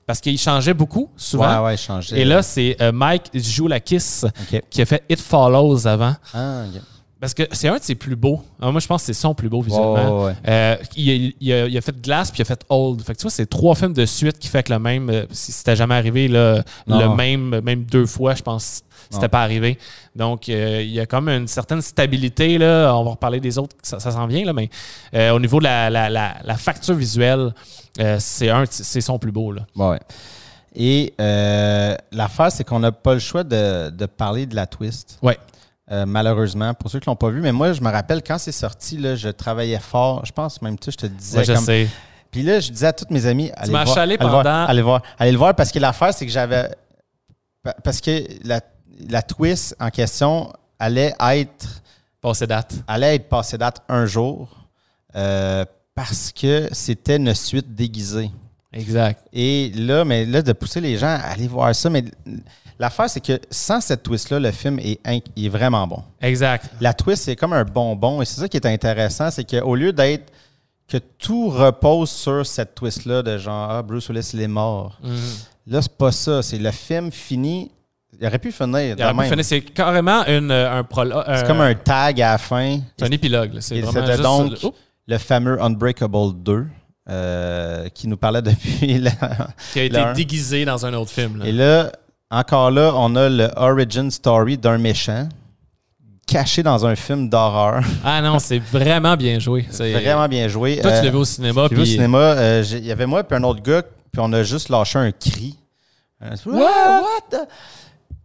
parce 0.06 0.20
qu'il 0.20 0.38
changeait 0.38 0.74
beaucoup, 0.74 1.08
souvent. 1.16 1.62
Ouais, 1.62 1.70
ouais, 1.70 1.76
changer. 1.78 2.20
Et 2.20 2.24
là, 2.24 2.42
c'est 2.42 2.76
Mike 2.92 3.30
joue 3.34 3.68
la 3.68 3.80
Kiss 3.80 4.26
qui 4.70 4.82
a 4.82 4.86
fait 4.86 5.02
It 5.08 5.20
Follows 5.20 5.86
avant. 5.86 6.14
Ah, 6.34 6.64
ok. 6.66 6.82
Parce 7.20 7.34
que 7.34 7.42
c'est 7.50 7.66
un 7.66 7.78
de 7.78 7.82
ses 7.82 7.96
plus 7.96 8.14
beaux. 8.14 8.42
Ah, 8.60 8.70
moi, 8.70 8.80
je 8.80 8.86
pense 8.86 9.02
que 9.02 9.06
c'est 9.06 9.12
son 9.20 9.34
plus 9.34 9.48
beau 9.48 9.60
visuellement. 9.60 10.24
Ouais. 10.26 10.34
Euh, 10.46 10.76
il, 10.96 11.10
a- 11.10 11.32
il 11.40 11.52
a, 11.52 11.66
il 11.66 11.76
a 11.76 11.80
fait 11.80 12.00
Glass 12.00 12.30
puis 12.30 12.38
il 12.38 12.42
a 12.42 12.44
fait 12.44 12.64
Old. 12.68 13.02
Fait 13.02 13.12
que 13.14 13.18
tu 13.18 13.22
vois, 13.22 13.30
c'est 13.32 13.46
trois 13.46 13.74
films 13.74 13.92
de 13.92 14.06
suite 14.06 14.38
qui 14.38 14.46
fait 14.46 14.62
que 14.62 14.72
le 14.72 14.78
même. 14.78 15.10
euh, 15.10 15.26
Si 15.32 15.50
c'était 15.50 15.74
jamais 15.74 15.96
arrivé, 15.96 16.28
là, 16.28 16.62
le 16.86 17.08
même, 17.16 17.60
même 17.60 17.82
deux 17.84 18.06
fois, 18.06 18.34
je 18.36 18.42
pense. 18.42 18.82
C'était 19.10 19.28
pas 19.28 19.42
arrivé. 19.42 19.78
Donc, 20.14 20.48
euh, 20.48 20.82
il 20.82 20.90
y 20.90 21.00
a 21.00 21.06
comme 21.06 21.28
une 21.28 21.48
certaine 21.48 21.80
stabilité. 21.82 22.56
Là. 22.58 22.92
On 22.94 23.02
va 23.04 23.10
reparler 23.12 23.40
des 23.40 23.56
autres, 23.58 23.74
ça, 23.82 23.98
ça 23.98 24.10
s'en 24.12 24.26
vient. 24.26 24.44
Là, 24.44 24.52
mais 24.52 24.68
au 25.32 25.40
niveau 25.40 25.58
de 25.60 25.64
la, 25.64 25.88
la, 25.90 26.08
la, 26.10 26.36
la 26.44 26.56
facture 26.56 26.94
visuelle, 26.94 27.52
c'est 28.18 28.50
un, 28.50 28.64
c'est 28.70 29.00
son 29.00 29.18
plus 29.18 29.32
beau. 29.32 29.50
Là. 29.50 29.62
Ouais. 29.74 29.98
Et 30.76 31.14
l'affaire, 32.12 32.52
c'est 32.52 32.64
qu'on 32.64 32.80
n'a 32.80 32.92
pas 32.92 33.14
le 33.14 33.20
choix 33.20 33.42
de, 33.44 33.90
de 33.90 34.06
parler 34.06 34.46
de 34.46 34.54
la 34.54 34.66
twist. 34.66 35.18
Ouais. 35.22 35.38
Euh, 35.90 36.04
malheureusement, 36.06 36.74
pour 36.74 36.90
ceux 36.90 37.00
qui 37.00 37.06
l'ont 37.06 37.16
pas 37.16 37.30
vu, 37.30 37.40
mais 37.40 37.52
moi, 37.52 37.72
je 37.72 37.80
me 37.80 37.90
rappelle 37.90 38.22
quand 38.22 38.36
c'est 38.38 38.52
sorti, 38.52 38.98
là, 38.98 39.14
je 39.16 39.28
travaillais 39.30 39.78
fort. 39.78 40.24
Je 40.26 40.32
pense 40.32 40.60
même, 40.60 40.78
tu 40.78 40.90
je 40.90 40.96
te 40.96 41.06
disais 41.06 41.38
Moi, 41.38 41.44
je 41.44 41.52
comme- 41.54 41.64
sais. 41.64 41.88
Puis 42.30 42.42
là, 42.42 42.60
je 42.60 42.70
disais 42.70 42.88
à 42.88 42.92
tous 42.92 43.06
mes 43.08 43.24
amis, 43.24 43.50
allez 43.56 43.72
m'as 43.72 43.84
voir, 43.84 43.98
allez 43.98 44.16
voir, 44.18 44.30
pendant- 44.42 44.66
allez 44.66 44.82
voir, 44.82 45.02
allez 45.18 45.32
le 45.32 45.38
voir, 45.38 45.54
parce 45.54 45.72
que 45.72 45.78
l'affaire, 45.78 46.12
c'est 46.12 46.26
que 46.26 46.32
j'avais, 46.32 46.68
pa- 47.62 47.74
parce 47.82 48.02
que 48.02 48.22
la, 48.44 48.60
la 49.08 49.22
twist 49.22 49.74
en 49.80 49.88
question 49.88 50.52
allait 50.78 51.14
être, 51.18 51.80
Passé 52.20 52.46
date. 52.46 52.74
allait 52.86 53.14
être 53.14 53.28
passée 53.30 53.56
date 53.56 53.80
un 53.88 54.04
jour, 54.04 54.66
euh, 55.16 55.64
parce 55.94 56.32
que 56.32 56.68
c'était 56.72 57.16
une 57.16 57.34
suite 57.34 57.74
déguisée. 57.74 58.30
Exact. 58.74 59.26
Et 59.32 59.72
là, 59.74 60.04
mais 60.04 60.26
là, 60.26 60.42
de 60.42 60.52
pousser 60.52 60.82
les 60.82 60.98
gens 60.98 61.06
à 61.06 61.30
aller 61.32 61.48
voir 61.48 61.74
ça, 61.74 61.88
mais 61.88 62.04
l'affaire, 62.78 63.08
c'est 63.10 63.20
que 63.24 63.38
sans 63.50 63.80
cette 63.80 64.02
twist-là, 64.02 64.38
le 64.38 64.50
film 64.52 64.78
est, 64.78 65.00
inc- 65.06 65.24
il 65.36 65.46
est 65.46 65.50
vraiment 65.50 65.86
bon. 65.86 66.02
Exact. 66.20 66.70
La 66.80 66.92
twist, 66.94 67.24
c'est 67.24 67.36
comme 67.36 67.52
un 67.52 67.64
bonbon. 67.64 68.22
Et 68.22 68.24
c'est 68.24 68.40
ça 68.40 68.48
qui 68.48 68.56
est 68.56 68.66
intéressant, 68.66 69.30
c'est 69.30 69.44
qu'au 69.44 69.74
lieu 69.74 69.92
d'être 69.92 70.32
que 70.88 70.96
tout 71.18 71.48
repose 71.50 72.08
sur 72.10 72.46
cette 72.46 72.74
twist-là 72.74 73.22
de 73.22 73.36
genre 73.36 73.70
Ah, 73.70 73.82
Bruce 73.82 74.08
Willis, 74.08 74.30
il 74.34 74.40
est 74.40 74.48
mort. 74.48 74.98
Mhm. 75.02 75.10
Là, 75.66 75.82
c'est 75.82 75.92
pas 75.96 76.12
ça. 76.12 76.42
C'est 76.42 76.58
le 76.58 76.70
film 76.70 77.12
fini. 77.12 77.70
Il 78.18 78.26
aurait 78.26 78.38
pu 78.38 78.50
finir. 78.52 78.96
Il 78.96 79.02
aurait 79.04 79.12
pu 79.24 79.28
finir- 79.28 79.44
C'est 79.44 79.60
carrément 79.60 80.24
une, 80.26 80.50
euh, 80.50 80.78
un 80.78 80.82
prologue. 80.84 81.24
C'est 81.36 81.46
comme 81.46 81.60
un 81.60 81.74
tag 81.74 82.22
à 82.22 82.32
la 82.32 82.38
fin. 82.38 82.78
C'est 82.98 83.04
un 83.06 83.10
épilogue. 83.10 83.58
C'est 83.60 83.74
donc 83.82 83.92
le- 84.16 84.16
le 85.08 85.18
fameux 85.18 85.60
Unbreakable 85.62 86.32
2 86.42 86.66
euh, 87.10 87.88
qui 87.90 88.08
nous 88.08 88.16
parlait 88.16 88.42
depuis. 88.42 88.98
la- 88.98 89.10
qui 89.72 89.80
a 89.80 89.84
été 89.84 89.98
déguisé 90.14 90.64
dans 90.64 90.84
un 90.86 90.94
autre 90.94 91.10
film. 91.10 91.38
là. 91.38 91.46
Et 91.46 91.52
là, 91.52 91.92
encore 92.30 92.70
là, 92.70 92.92
on 92.94 93.14
a 93.16 93.28
le 93.28 93.48
origin 93.56 94.10
story 94.10 94.58
d'un 94.58 94.78
méchant 94.78 95.28
caché 96.26 96.62
dans 96.62 96.84
un 96.84 96.94
film 96.94 97.28
d'horreur. 97.30 97.82
Ah 98.04 98.20
non, 98.20 98.38
c'est 98.38 98.58
vraiment 98.58 99.16
bien 99.16 99.38
joué. 99.38 99.66
C'est- 99.70 99.92
Vraiment 99.92 100.28
bien 100.28 100.46
joué. 100.48 100.78
Toi, 100.80 100.90
tu 100.92 100.96
Euh, 100.98 101.02
l'as 101.04 101.10
vu 101.10 101.16
au 101.16 101.24
cinéma. 101.24 101.68
Vu 101.68 101.76
au 101.76 101.80
puis- 101.82 101.86
cinéma, 101.92 102.18
euh, 102.18 102.64
il 102.70 102.84
y 102.84 102.92
avait 102.92 103.06
moi 103.06 103.22
et 103.28 103.34
un 103.34 103.42
autre 103.44 103.62
gars, 103.62 103.82
puis 104.12 104.20
on 104.22 104.32
a 104.34 104.42
juste 104.42 104.68
lâché 104.68 104.98
un 104.98 105.10
cri. 105.10 105.56
Euh, 106.22 106.34
what? 106.46 107.00
what 107.00 107.04
the? 107.30 107.48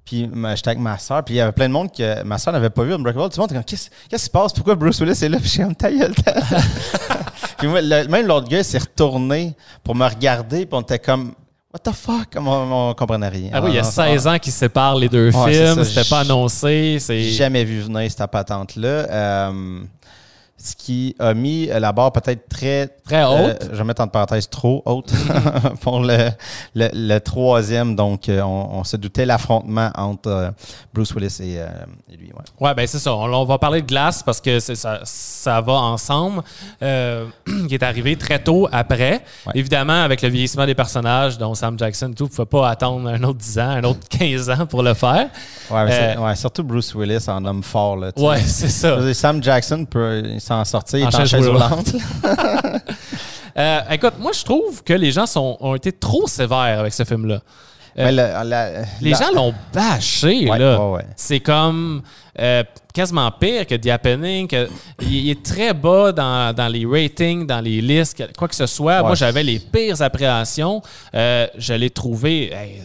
Puis 0.03 0.29
j'étais 0.55 0.67
avec 0.69 0.79
ma 0.79 0.97
soeur, 0.97 1.23
puis 1.23 1.35
il 1.35 1.37
y 1.37 1.41
avait 1.41 1.53
plein 1.53 1.69
de 1.69 1.73
monde 1.73 1.89
que 1.95 2.23
ma 2.23 2.37
soeur 2.37 2.51
n'avait 2.53 2.69
pas 2.69 2.83
vu 2.83 2.93
Unbreakable. 2.93 3.29
Tout 3.29 3.37
le 3.37 3.41
monde 3.41 3.51
était 3.51 3.55
comme, 3.55 3.63
qu'est-ce 3.63 3.89
qui 4.09 4.19
se 4.19 4.29
passe? 4.29 4.51
Pourquoi 4.51 4.75
Bruce 4.75 4.99
Willis 4.99 5.23
est 5.23 5.29
là? 5.29 5.37
Puis 5.39 5.47
j'ai 5.55 5.63
comme, 5.63 5.75
ta 5.75 5.89
gueule, 5.89 6.13
ta 6.13 6.33
gueule. 6.33 6.43
Puis 7.57 7.67
moi, 7.69 7.81
le- 7.81 8.07
même 8.09 8.27
l'autre 8.27 8.49
gars 8.49 8.63
s'est 8.63 8.79
retourné 8.79 9.55
pour 9.81 9.95
me 9.95 10.05
regarder, 10.05 10.65
puis 10.65 10.75
on 10.77 10.81
était 10.81 10.99
comme, 10.99 11.33
what 11.73 11.79
the 11.83 11.93
fuck? 11.93 12.27
On, 12.37 12.89
on 12.89 12.93
comprenait 12.93 13.29
rien. 13.29 13.49
Ah 13.53 13.61
oui, 13.63 13.71
il 13.71 13.75
y 13.75 13.79
a 13.79 13.83
non, 13.83 13.89
16 13.89 14.27
ans 14.27 14.39
qui 14.39 14.51
séparent 14.51 14.95
les 14.95 15.09
deux 15.09 15.31
Ouais, 15.35 15.53
films. 15.53 15.83
C'était 15.83 16.07
pas 16.07 16.19
annoncé. 16.19 16.97
J'ai 17.07 17.31
jamais 17.31 17.63
vu 17.63 17.81
venir 17.81 18.09
cette 18.11 18.29
patente-là. 18.29 18.87
Euh, 18.87 19.81
ce 20.65 20.75
qui 20.75 21.15
a 21.19 21.33
mis 21.33 21.65
la 21.67 21.91
barre 21.91 22.11
peut-être 22.13 22.47
très. 22.47 22.87
très 23.05 23.23
euh, 23.23 23.49
haute? 23.51 23.69
je 23.71 23.77
vais 23.77 23.83
mettre 23.83 24.01
entre 24.01 24.11
parenthèses 24.13 24.49
trop 24.49 24.81
haute 24.85 25.11
pour 25.81 25.99
le, 25.99 26.29
le, 26.73 26.89
le 26.93 27.19
troisième. 27.19 27.95
Donc, 27.95 28.29
euh, 28.29 28.41
on, 28.41 28.79
on 28.79 28.83
se 28.83 28.95
doutait 28.97 29.25
l'affrontement 29.25 29.89
entre 29.95 30.29
euh, 30.29 30.51
Bruce 30.93 31.13
Willis 31.13 31.37
et, 31.41 31.59
euh, 31.59 31.67
et 32.11 32.15
lui. 32.17 32.31
Ouais. 32.31 32.67
Ouais, 32.67 32.73
ben 32.73 32.87
c'est 32.87 32.99
ça. 32.99 33.13
On, 33.13 33.31
on 33.33 33.45
va 33.45 33.57
parler 33.57 33.81
de 33.81 33.87
glace 33.87 34.23
parce 34.23 34.39
que 34.39 34.59
ça, 34.59 35.01
ça 35.03 35.59
va 35.61 35.73
ensemble. 35.73 36.43
Qui 37.67 37.73
est 37.75 37.83
arrivé 37.83 38.15
très 38.15 38.39
tôt 38.39 38.67
après. 38.71 39.21
Ouais. 39.45 39.53
Évidemment, 39.55 40.01
avec 40.03 40.21
le 40.21 40.29
vieillissement 40.29 40.65
des 40.65 40.75
personnages, 40.75 41.37
dont 41.37 41.53
Sam 41.55 41.77
Jackson 41.77 42.09
et 42.11 42.15
tout, 42.15 42.25
ne 42.25 42.29
pouvait 42.29 42.45
pas 42.45 42.69
attendre 42.69 43.09
un 43.09 43.21
autre 43.23 43.39
10 43.39 43.59
ans, 43.59 43.69
un 43.69 43.83
autre 43.83 43.99
15 44.09 44.49
ans 44.49 44.65
pour 44.65 44.83
le 44.83 44.93
faire. 44.93 45.29
Ouais, 45.69 45.85
mais 45.85 45.91
c'est- 46.13 46.17
ouais, 46.17 46.35
surtout 46.35 46.63
Bruce 46.63 46.93
Willis 46.95 47.25
en 47.27 47.43
homme 47.45 47.63
fort. 47.63 47.97
Là. 47.97 48.11
Ouais, 48.17 48.39
c'est 48.41 48.69
ça. 48.69 49.13
Sam 49.13 49.41
Jackson 49.43 49.85
peut 49.85 50.23
s'en 50.53 50.65
sortir, 50.65 50.99
il 50.99 51.05
En 51.05 51.09
est 51.09 51.15
en 51.15 51.19
chaise 51.19 51.29
chaise 51.29 51.47
roulante. 51.47 51.93
Euh, 53.55 53.81
écoute, 53.91 54.13
moi, 54.19 54.31
je 54.33 54.43
trouve 54.43 54.83
que 54.83 54.93
les 54.93 55.11
gens 55.11 55.27
sont, 55.27 55.57
ont 55.59 55.75
été 55.75 55.91
trop 55.91 56.25
sévères 56.27 56.79
avec 56.79 56.91
ce 56.91 57.03
film-là. 57.03 57.35
Euh, 57.35 58.05
Mais 58.05 58.11
la- 58.11 58.43
la- 58.43 58.71
Les 58.99 59.11
la- 59.11 59.17
gens 59.19 59.31
l'ont 59.35 59.53
bâché, 59.71 60.49
Ouais, 60.49 60.57
là. 60.57 60.79
ouais, 60.79 60.95
ouais. 60.95 61.05
C'est 61.15 61.39
comme 61.39 62.01
euh, 62.39 62.63
quasiment 62.91 63.29
pire 63.29 63.67
que 63.67 63.75
The 63.75 63.89
Happening. 63.89 64.47
que- 64.47 64.67
il, 65.01 65.13
il 65.13 65.29
est 65.29 65.43
très 65.45 65.71
bas 65.75 66.11
dans, 66.11 66.51
dans 66.55 66.67
les 66.67 66.83
ratings, 66.83 67.45
dans 67.45 67.61
les 67.61 67.79
listes, 67.79 68.23
quoi 68.35 68.47
que 68.47 68.55
ce 68.55 68.65
soit. 68.65 69.03
Moi, 69.03 69.13
j'avais 69.13 69.43
les 69.43 69.59
pires 69.59 70.01
appréhensions. 70.01 70.81
Je 71.13 71.73
l'ai 71.75 71.91
trouvé 71.91 72.51
hey, 72.51 72.81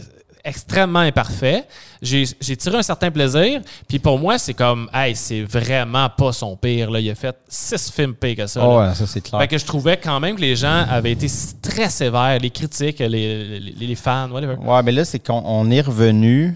extrêmement 0.49 0.99
imparfait. 0.99 1.65
J'ai 2.01 2.25
tiré 2.57 2.77
un 2.77 2.83
certain 2.83 3.11
plaisir. 3.11 3.61
Puis 3.87 3.99
pour 3.99 4.19
moi, 4.19 4.37
c'est 4.37 4.53
comme, 4.53 4.89
hey, 4.93 5.15
c'est 5.15 5.43
vraiment 5.43 6.09
pas 6.09 6.33
son 6.33 6.57
pire. 6.57 6.91
Là. 6.91 6.99
Il 6.99 7.09
a 7.09 7.15
fait 7.15 7.35
six 7.47 7.91
films 7.91 8.15
pires 8.15 8.35
que 8.35 8.47
ça. 8.47 8.65
Oh, 8.65 8.79
ouais, 8.79 8.93
ça, 8.95 9.07
c'est 9.07 9.21
clair. 9.21 9.39
Fait 9.41 9.47
que 9.47 9.57
je 9.57 9.65
trouvais 9.65 9.97
quand 9.97 10.19
même 10.19 10.35
que 10.35 10.41
les 10.41 10.55
gens 10.55 10.85
avaient 10.89 11.11
été 11.11 11.27
très 11.61 11.89
sévères, 11.89 12.39
les 12.39 12.49
critiques, 12.49 12.99
les, 12.99 13.59
les, 13.59 13.71
les 13.87 13.95
fans, 13.95 14.29
whatever. 14.31 14.55
Ouais, 14.55 14.83
mais 14.83 14.91
là, 14.91 15.05
c'est 15.05 15.19
qu'on 15.19 15.41
on 15.45 15.69
est 15.71 15.81
revenu 15.81 16.55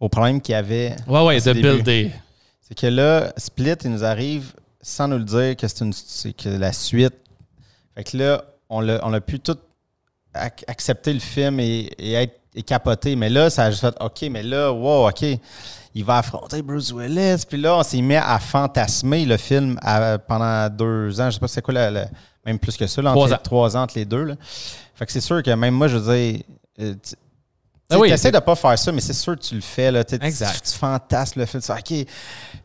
au 0.00 0.08
problème 0.08 0.40
qu'il 0.40 0.52
y 0.52 0.56
avait. 0.56 0.96
Ouais, 1.06 1.24
ouais, 1.24 1.40
The. 1.40 1.50
Building. 1.50 2.10
C'est 2.60 2.76
que 2.76 2.86
là, 2.86 3.32
Split, 3.36 3.74
il 3.84 3.90
nous 3.90 4.04
arrive 4.04 4.52
sans 4.82 5.08
nous 5.08 5.18
le 5.18 5.24
dire 5.24 5.56
que 5.56 5.66
c'est 5.68 6.32
que 6.32 6.48
la 6.48 6.72
suite. 6.72 7.14
Fait 7.94 8.04
que 8.04 8.16
là, 8.16 8.44
on 8.68 8.80
l'a 8.80 9.00
on 9.04 9.12
a 9.12 9.20
pu 9.20 9.40
tout 9.40 9.56
ac- 10.34 10.64
accepter 10.66 11.12
le 11.12 11.20
film 11.20 11.60
et, 11.60 11.90
et 11.98 12.12
être 12.14 12.40
et 12.56 12.62
capoter. 12.62 13.14
Mais 13.14 13.28
là, 13.28 13.48
ça 13.50 13.64
a 13.64 13.70
juste 13.70 13.82
fait 13.82 13.94
OK, 14.00 14.22
mais 14.30 14.42
là, 14.42 14.72
wow, 14.72 15.08
OK. 15.08 15.24
Il 15.94 16.04
va 16.04 16.18
affronter 16.18 16.60
Bruce 16.62 16.92
Willis. 16.92 17.44
Puis 17.48 17.58
là, 17.58 17.76
on 17.78 17.82
s'est 17.82 18.00
mis 18.02 18.16
à 18.16 18.38
fantasmer 18.38 19.24
le 19.24 19.36
film 19.36 19.78
à- 19.82 20.18
pendant 20.18 20.68
deux 20.68 21.20
ans. 21.20 21.26
Je 21.30 21.34
sais 21.34 21.40
pas 21.40 21.48
c'est 21.48 21.62
quoi, 21.62 21.72
la- 21.74 21.90
la- 21.90 22.08
même 22.44 22.58
plus 22.58 22.76
que 22.76 22.86
ça, 22.86 23.00
là, 23.00 23.10
entre 23.10 23.16
Trois 23.18 23.28
les- 23.28 23.34
ans. 23.34 23.38
trois 23.42 23.76
ans 23.76 23.82
entre 23.82 23.94
les 23.96 24.04
deux. 24.04 24.24
Là. 24.24 24.34
Fait 24.94 25.06
que 25.06 25.12
c'est 25.12 25.20
sûr 25.20 25.42
que 25.42 25.50
même 25.52 25.74
moi, 25.74 25.88
je 25.88 25.96
veux 25.98 26.14
dire. 26.16 26.40
Tu- 27.88 27.96
Ah 27.96 27.98
oui, 28.00 28.08
tu 28.08 28.14
essaies 28.14 28.32
de 28.32 28.38
pas 28.38 28.54
faire 28.56 28.78
ça, 28.78 28.90
mais 28.92 29.00
c'est 29.00 29.12
sûr 29.12 29.36
que 29.36 29.40
tu 29.42 29.54
le 29.54 29.60
fais. 29.60 29.90
Là, 29.92 30.02
Tu- 30.04 30.16
Exact. 30.20 30.60
tu 30.64 30.76
fantasmes 30.76 31.40
le 31.40 31.46
film. 31.46 31.62
Tu 31.62 31.66
fais, 31.72 31.78
OK, 32.02 32.06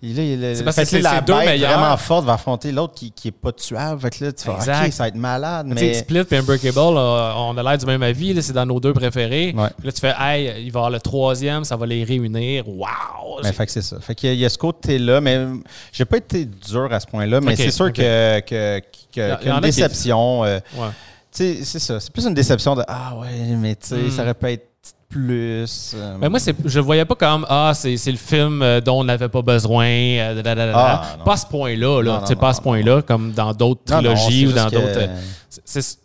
il, 0.01 0.15
là, 0.15 0.49
il, 0.51 0.57
C'est 0.57 0.63
parce 0.63 0.75
que 0.77 0.85
c'est 0.85 0.99
la 1.01 1.21
bête 1.21 1.45
meilleurs. 1.45 1.77
vraiment 1.77 1.95
forte 1.97 2.25
va 2.25 2.33
affronter 2.33 2.71
l'autre 2.71 2.95
qui, 2.95 3.11
qui 3.11 3.27
est 3.27 3.31
pas 3.31 3.51
tuable. 3.51 4.01
Fait 4.01 4.09
que 4.09 4.25
là, 4.25 4.31
tu 4.31 4.43
fais, 4.43 4.51
Exact. 4.53 4.85
OK, 4.87 4.91
ça 4.93 5.03
va 5.03 5.07
être 5.09 5.15
malade. 5.15 5.67
Tu 5.71 5.77
sais, 5.77 5.85
Mais 5.85 5.93
Split 5.93 6.23
et 6.31 6.37
Unbreakable, 6.37 6.77
on 6.79 7.55
a 7.57 7.63
l'air 7.63 7.77
du 7.77 7.85
même 7.85 8.01
avis. 8.03 8.33
là, 8.33 8.41
C'est 8.41 8.53
dans 8.53 8.65
nos 8.65 8.79
deux 8.79 8.93
préférés. 8.93 9.53
Ouais. 9.55 9.69
Puis 9.77 9.85
Là, 9.85 9.91
tu 9.91 9.99
fais, 9.99 10.13
hey, 10.19 10.63
il 10.65 10.71
va 10.71 10.79
y 10.79 10.81
avoir 10.81 10.89
le 10.89 10.99
troisième, 10.99 11.63
ça 11.65 11.75
va 11.75 11.85
les 11.85 12.03
réunir. 12.03 12.67
Wow! 12.67 13.41
Mais 13.43 13.53
fait 13.53 13.65
que 13.67 13.71
c'est 13.71 13.81
ça. 13.83 13.99
Fait 13.99 14.15
qu'il 14.15 14.29
y 14.29 14.31
a- 14.31 14.35
il 14.35 14.39
y 14.39 14.45
a 14.45 14.49
ce 14.49 14.57
côté-là, 14.57 15.21
mais 15.21 15.45
j'ai 15.91 16.05
pas 16.05 16.17
été 16.17 16.45
dur 16.45 16.87
à 16.91 16.99
ce 16.99 17.05
point-là, 17.07 17.41
mais 17.41 17.55
c'est 17.55 17.69
sûr 17.71 17.93
que, 17.93 18.39
que, 18.39 18.79
qu'une 19.11 19.37
qui- 19.55 19.61
déception. 19.61 20.43
euh, 20.45 20.59
Ouais. 20.75 20.87
tu 21.33 21.43
sais, 21.57 21.59
c'est 21.63 21.79
ça. 21.79 21.99
C'est 21.99 22.11
plus 22.11 22.25
une 22.25 22.33
déception 22.33 22.75
de 22.75 22.83
Ah 22.87 23.15
ouais, 23.17 23.55
mais 23.57 23.75
tu 23.75 23.87
sais, 23.89 23.95
Hmm. 23.95 24.11
ça 24.11 24.21
aurait 24.23 24.33
pu 24.33 24.47
être 24.47 24.67
plus. 25.09 25.91
euh, 25.93 26.15
Mais 26.19 26.29
moi, 26.29 26.39
je 26.65 26.79
le 26.79 26.85
voyais 26.85 27.03
pas 27.05 27.15
comme 27.15 27.45
Ah, 27.49 27.73
c'est, 27.75 27.95
le 28.07 28.15
film 28.17 28.61
euh, 28.61 28.79
dont 28.81 29.01
on 29.01 29.03
n'avait 29.03 29.27
pas 29.29 29.41
besoin. 29.41 29.85
euh, 29.85 30.35
da, 30.35 30.41
da, 30.41 30.55
da, 30.55 30.65
da, 30.71 30.73
Ah, 30.75 31.17
pas 31.23 31.33
à 31.33 31.37
ce 31.37 31.45
point-là. 31.47 32.01
Là, 32.01 32.23
pas 32.39 32.49
à 32.49 32.53
ce 32.53 32.61
point-là, 32.61 33.01
comme 33.01 33.31
dans 33.33 33.53
d'autres 33.53 33.81
non, 33.89 34.01
non, 34.01 34.13
trilogies 34.15 34.47
ou 34.47 34.51
dans 34.53 34.69
d'autres. 34.69 35.09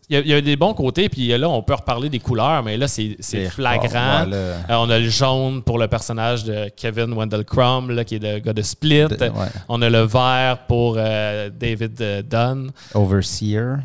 Il 0.08 0.14
y, 0.14 0.16
a- 0.16 0.20
il 0.20 0.26
y 0.28 0.34
a 0.34 0.40
des 0.40 0.56
bons 0.56 0.74
côtés, 0.74 1.08
puis 1.08 1.28
là, 1.28 1.48
on 1.48 1.62
peut 1.62 1.74
reparler 1.74 2.08
des 2.08 2.18
couleurs, 2.18 2.62
mais 2.64 2.76
là, 2.76 2.88
c'est, 2.88 3.16
flagrant. 3.48 4.26
Euh, 4.32 4.56
on 4.70 4.90
a 4.90 4.98
le 4.98 5.08
jaune 5.08 5.62
pour 5.62 5.78
le 5.78 5.86
personnage 5.86 6.42
de 6.44 6.68
Kevin 6.76 7.12
Wendell 7.14 7.44
Crumb, 7.44 7.90
là, 7.90 8.04
qui 8.04 8.16
est 8.16 8.22
le 8.22 8.40
gars 8.40 8.52
de 8.52 8.62
Split. 8.62 9.06
de- 9.06 9.16
ouais. 9.26 9.46
On 9.68 9.80
a 9.82 9.88
le 9.88 10.00
vert 10.00 10.58
pour 10.66 10.94
David 10.96 12.24
Dunn. 12.28 12.70
Overseer. 12.94 13.78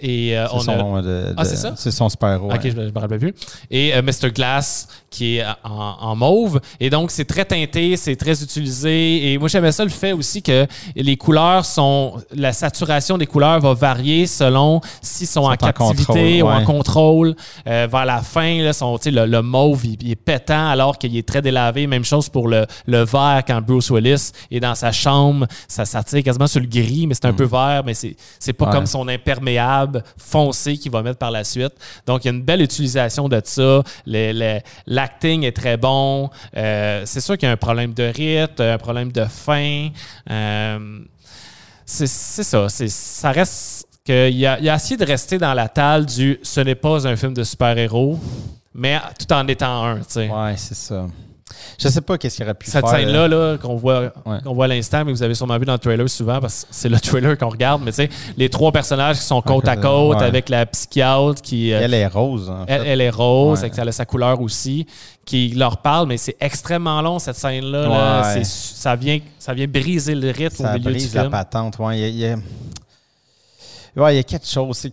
Et 0.00 0.36
euh, 0.38 0.46
C'est 0.48 0.54
on 0.56 0.60
son 0.60 0.72
a. 0.72 0.76
nom 0.76 0.96
de, 0.96 1.02
de- 1.02 1.34
Ah, 1.36 1.44
c'est 1.44 1.56
ça? 1.56 1.74
C'est 1.76 1.90
son. 1.90 2.06
Ok, 2.06 2.12
ouais. 2.22 2.58
je, 2.64 2.76
me- 2.76 2.88
je 2.88 2.92
me 2.94 2.98
rappelle 2.98 3.18
plus. 3.18 3.34
Et 3.70 3.94
euh, 3.94 4.02
Mr. 4.02 4.30
Glass, 4.32 4.88
qui 5.10 5.36
est 5.38 5.44
en, 5.64 5.96
en 6.00 6.16
mauve. 6.16 6.60
Et 6.80 6.88
donc, 6.90 7.10
c'est 7.10 7.24
très 7.24 7.44
teinté, 7.44 7.96
c'est 7.96 8.16
très 8.16 8.42
utilisé. 8.42 9.32
Et 9.32 9.38
moi, 9.38 9.48
j'aimais 9.48 9.72
ça 9.72 9.84
le 9.84 9.90
fait 9.90 10.12
aussi 10.12 10.42
que 10.42 10.66
les 10.96 11.16
couleurs 11.16 11.64
sont. 11.64 12.14
La 12.34 12.52
saturation 12.52 13.18
des 13.18 13.26
couleurs 13.26 13.60
va 13.60 13.74
varier 13.74 14.26
selon 14.26 14.80
s'ils 15.02 15.26
sont, 15.26 15.40
en 15.42 15.52
en 15.52 15.56
captivité 15.56 16.40
contrôle, 16.40 16.42
ou 16.42 16.46
en 16.48 16.64
contrôle. 16.64 17.34
Euh, 17.66 17.86
vers 17.90 18.06
la 18.06 18.22
fin, 18.22 18.62
là, 18.62 18.72
sont, 18.72 18.96
tu 18.98 19.04
sais, 19.04 19.10
le, 19.10 19.26
le 19.26 19.42
mauve, 19.42 19.84
il, 19.84 19.96
il 20.02 20.10
est 20.12 20.16
pétant 20.16 20.68
alors 20.68 20.96
qu'il 20.98 21.16
est 21.16 21.26
très 21.26 21.42
délavé. 21.42 21.86
Même 21.86 22.04
chose 22.04 22.28
pour 22.28 22.48
le, 22.48 22.66
le 22.86 23.04
vert 23.04 23.42
quand 23.46 23.60
Bruce 23.60 23.90
Willis 23.90 24.30
est 24.50 24.60
dans 24.60 24.74
sa 24.74 24.92
chambre. 24.92 25.46
Ça 25.68 25.84
s'attire 25.84 26.22
quasiment 26.22 26.46
sur 26.46 26.60
le 26.60 26.66
gris, 26.66 27.06
mais 27.06 27.14
c'est 27.14 27.26
un 27.26 27.32
peu 27.32 27.44
vert, 27.44 27.82
mais 27.84 27.94
c'est, 27.94 28.16
c'est 28.38 28.52
pas 28.54 28.60
Mm. 28.60 28.68
Ouais. 28.68 28.74
comme 28.74 28.86
son 28.86 29.08
imperméable 29.08 29.89
foncé 30.16 30.76
qu'il 30.76 30.90
va 30.90 31.02
mettre 31.02 31.18
par 31.18 31.30
la 31.30 31.44
suite. 31.44 31.72
Donc, 32.06 32.24
il 32.24 32.28
y 32.28 32.30
a 32.30 32.34
une 32.34 32.42
belle 32.42 32.62
utilisation 32.62 33.28
de 33.28 33.40
ça. 33.44 33.82
L'acting 34.86 35.44
est 35.44 35.56
très 35.56 35.76
bon. 35.76 36.30
Euh, 36.56 37.02
c'est 37.04 37.20
sûr 37.20 37.36
qu'il 37.36 37.46
y 37.46 37.50
a 37.50 37.52
un 37.52 37.56
problème 37.56 37.92
de 37.94 38.04
rythme, 38.04 38.62
un 38.62 38.78
problème 38.78 39.12
de 39.12 39.24
fin. 39.24 39.88
Euh, 40.30 41.00
c'est, 41.84 42.06
ça. 42.06 42.68
Ça 42.68 43.32
reste 43.32 43.86
qu'il 44.04 44.46
a, 44.46 44.58
il 44.60 44.68
a 44.68 44.74
essayé 44.74 44.96
de 44.96 45.04
rester 45.04 45.38
dans 45.38 45.54
la 45.54 45.68
talle 45.68 46.06
du 46.06 46.38
ce 46.42 46.60
n'est 46.60 46.74
pas 46.74 47.06
un 47.06 47.16
film 47.16 47.34
de 47.34 47.44
super-héros, 47.44 48.18
mais 48.74 48.98
tout 49.18 49.32
en 49.32 49.46
étant 49.48 49.84
un. 49.84 49.96
tu 49.98 50.04
sais. 50.08 50.28
Ouais, 50.28 50.56
c'est 50.56 50.76
ça. 50.76 51.06
Je 51.78 51.88
sais 51.88 52.00
pas 52.00 52.18
qu'est-ce 52.18 52.36
qu'il 52.36 52.44
aurait 52.44 52.54
pu 52.54 52.70
Cette 52.70 52.86
faire. 52.86 52.98
scène-là 53.00 53.28
là, 53.28 53.58
qu'on 53.58 53.76
voit, 53.76 54.12
Ouais. 54.26 54.38
qu'on 54.44 54.54
voit 54.54 54.66
à 54.66 54.68
l'instant, 54.68 55.04
mais 55.04 55.12
vous 55.12 55.22
avez 55.22 55.34
sûrement 55.34 55.58
vu 55.58 55.64
dans 55.64 55.72
le 55.72 55.78
trailer 55.78 56.08
souvent, 56.08 56.40
parce 56.40 56.62
que 56.64 56.68
c'est 56.70 56.88
le 56.88 56.98
trailer 57.00 57.36
qu'on 57.38 57.48
regarde, 57.48 57.82
mais 57.84 57.90
tu 57.92 57.96
sais, 57.96 58.08
les 58.36 58.48
trois 58.48 58.72
personnages 58.72 59.18
qui 59.18 59.24
sont 59.24 59.40
côte 59.42 59.66
à 59.68 59.76
côte, 59.76 60.18
ouais. 60.18 60.24
avec 60.24 60.48
la 60.48 60.66
psychiatre 60.66 61.42
qui. 61.42 61.72
euh, 61.72 61.80
Elle 61.82 61.94
est 61.94 62.06
rose, 62.06 62.48
en 62.50 62.66
fait. 62.66 62.72
elle, 62.72 62.86
elle 62.86 63.00
est 63.00 63.10
rose, 63.10 63.58
Ouais. 63.58 63.64
avec 63.64 63.74
ça 63.74 63.82
a 63.82 63.92
sa 63.92 64.04
couleur 64.06 64.40
aussi, 64.40 64.86
qui 65.24 65.48
leur 65.50 65.78
parle, 65.78 66.08
mais 66.08 66.16
c'est 66.16 66.36
extrêmement 66.40 67.00
long 67.02 67.18
cette 67.18 67.36
scène-là. 67.36 67.88
là. 67.88 68.22
Ouais. 68.34 68.44
C'est- 68.44 68.70
Ça, 68.80 68.96
vient, 68.96 69.18
ça 69.38 69.52
vient 69.54 69.66
briser 69.66 70.14
le 70.14 70.30
rythme 70.30 70.62
au 70.62 70.66
ça 70.66 70.72
milieu 70.72 70.84
du 70.86 70.90
brise 70.92 71.14
la 71.14 71.20
film. 71.22 71.30
patente. 71.32 71.78
Ouais, 71.78 71.98
il 71.98 72.00
y 72.00 72.04
a- 72.04 72.08
il 72.08 72.18
y 72.18 72.26
a- 72.26 72.36
Ouais, 73.96 74.14
il 74.14 74.16
y 74.16 74.20
a 74.20 74.22
quelque 74.22 74.46
chose. 74.46 74.76
c'est 74.76 74.92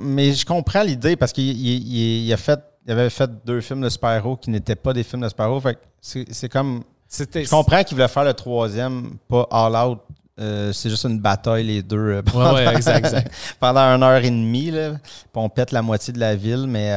Mais 0.00 0.32
je 0.32 0.44
comprends 0.44 0.82
l'idée 0.82 1.16
parce 1.16 1.32
qu'il 1.32 1.44
il- 1.44 1.86
il- 1.86 2.26
il 2.26 2.32
a 2.32 2.36
fait, 2.36 2.58
il 2.90 2.92
avait 2.92 3.08
fait 3.08 3.30
deux 3.44 3.60
films 3.60 3.82
de 3.82 3.88
super-héros 3.88 4.36
qui 4.36 4.50
n'étaient 4.50 4.74
pas 4.74 4.92
des 4.92 5.04
films 5.04 5.22
de 5.22 5.28
super-héros. 5.28 5.60
Fait 5.60 5.78
c'est 6.00 6.48
comme. 6.48 6.82
Je 7.08 7.48
comprends 7.48 7.84
qu'il 7.84 7.96
voulait 7.96 8.08
faire 8.08 8.24
le 8.24 8.34
troisième, 8.34 9.16
pas 9.28 9.46
all 9.52 9.76
out. 9.76 10.00
Euh, 10.40 10.72
c'est 10.72 10.90
juste 10.90 11.04
une 11.04 11.20
bataille, 11.20 11.64
les 11.64 11.82
deux. 11.82 11.98
euh, 11.98 12.22
pendant, 12.24 12.54
ouais, 12.54 12.66
exact, 12.74 13.06
exact. 13.06 13.32
pendant 13.60 13.80
une 13.80 14.02
heure 14.02 14.24
et 14.24 14.30
demie. 14.30 14.72
Là, 14.72 14.94
on 15.34 15.48
pète 15.48 15.70
la 15.70 15.82
moitié 15.82 16.12
de 16.12 16.18
la 16.18 16.34
ville, 16.34 16.66
mais. 16.66 16.92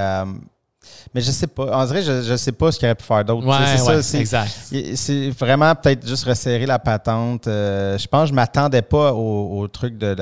Mais 1.13 1.21
je 1.21 1.31
sais 1.31 1.47
pas. 1.47 1.75
En 1.77 1.85
vrai, 1.85 2.01
je, 2.01 2.21
je 2.21 2.35
sais 2.35 2.51
pas 2.51 2.71
ce 2.71 2.79
qu'il 2.79 2.87
aurait 2.87 2.95
pu 2.95 3.03
faire 3.03 3.23
d'autre. 3.25 3.45
Ouais, 3.47 3.55
c'est 3.75 3.81
ouais, 3.83 3.95
ça, 3.95 4.01
c'est- 4.03 4.19
exact. 4.19 4.51
C'est 4.95 5.29
vraiment 5.29 5.73
peut-être 5.75 6.07
juste 6.07 6.25
resserrer 6.25 6.65
la 6.65 6.79
patente. 6.79 7.47
Euh, 7.47 7.97
je 7.97 8.07
pense 8.07 8.23
que 8.23 8.29
je 8.29 8.33
m'attendais 8.33 8.81
pas 8.81 9.13
au, 9.13 9.59
au 9.59 9.67
truc 9.67 9.97
de 9.97 10.15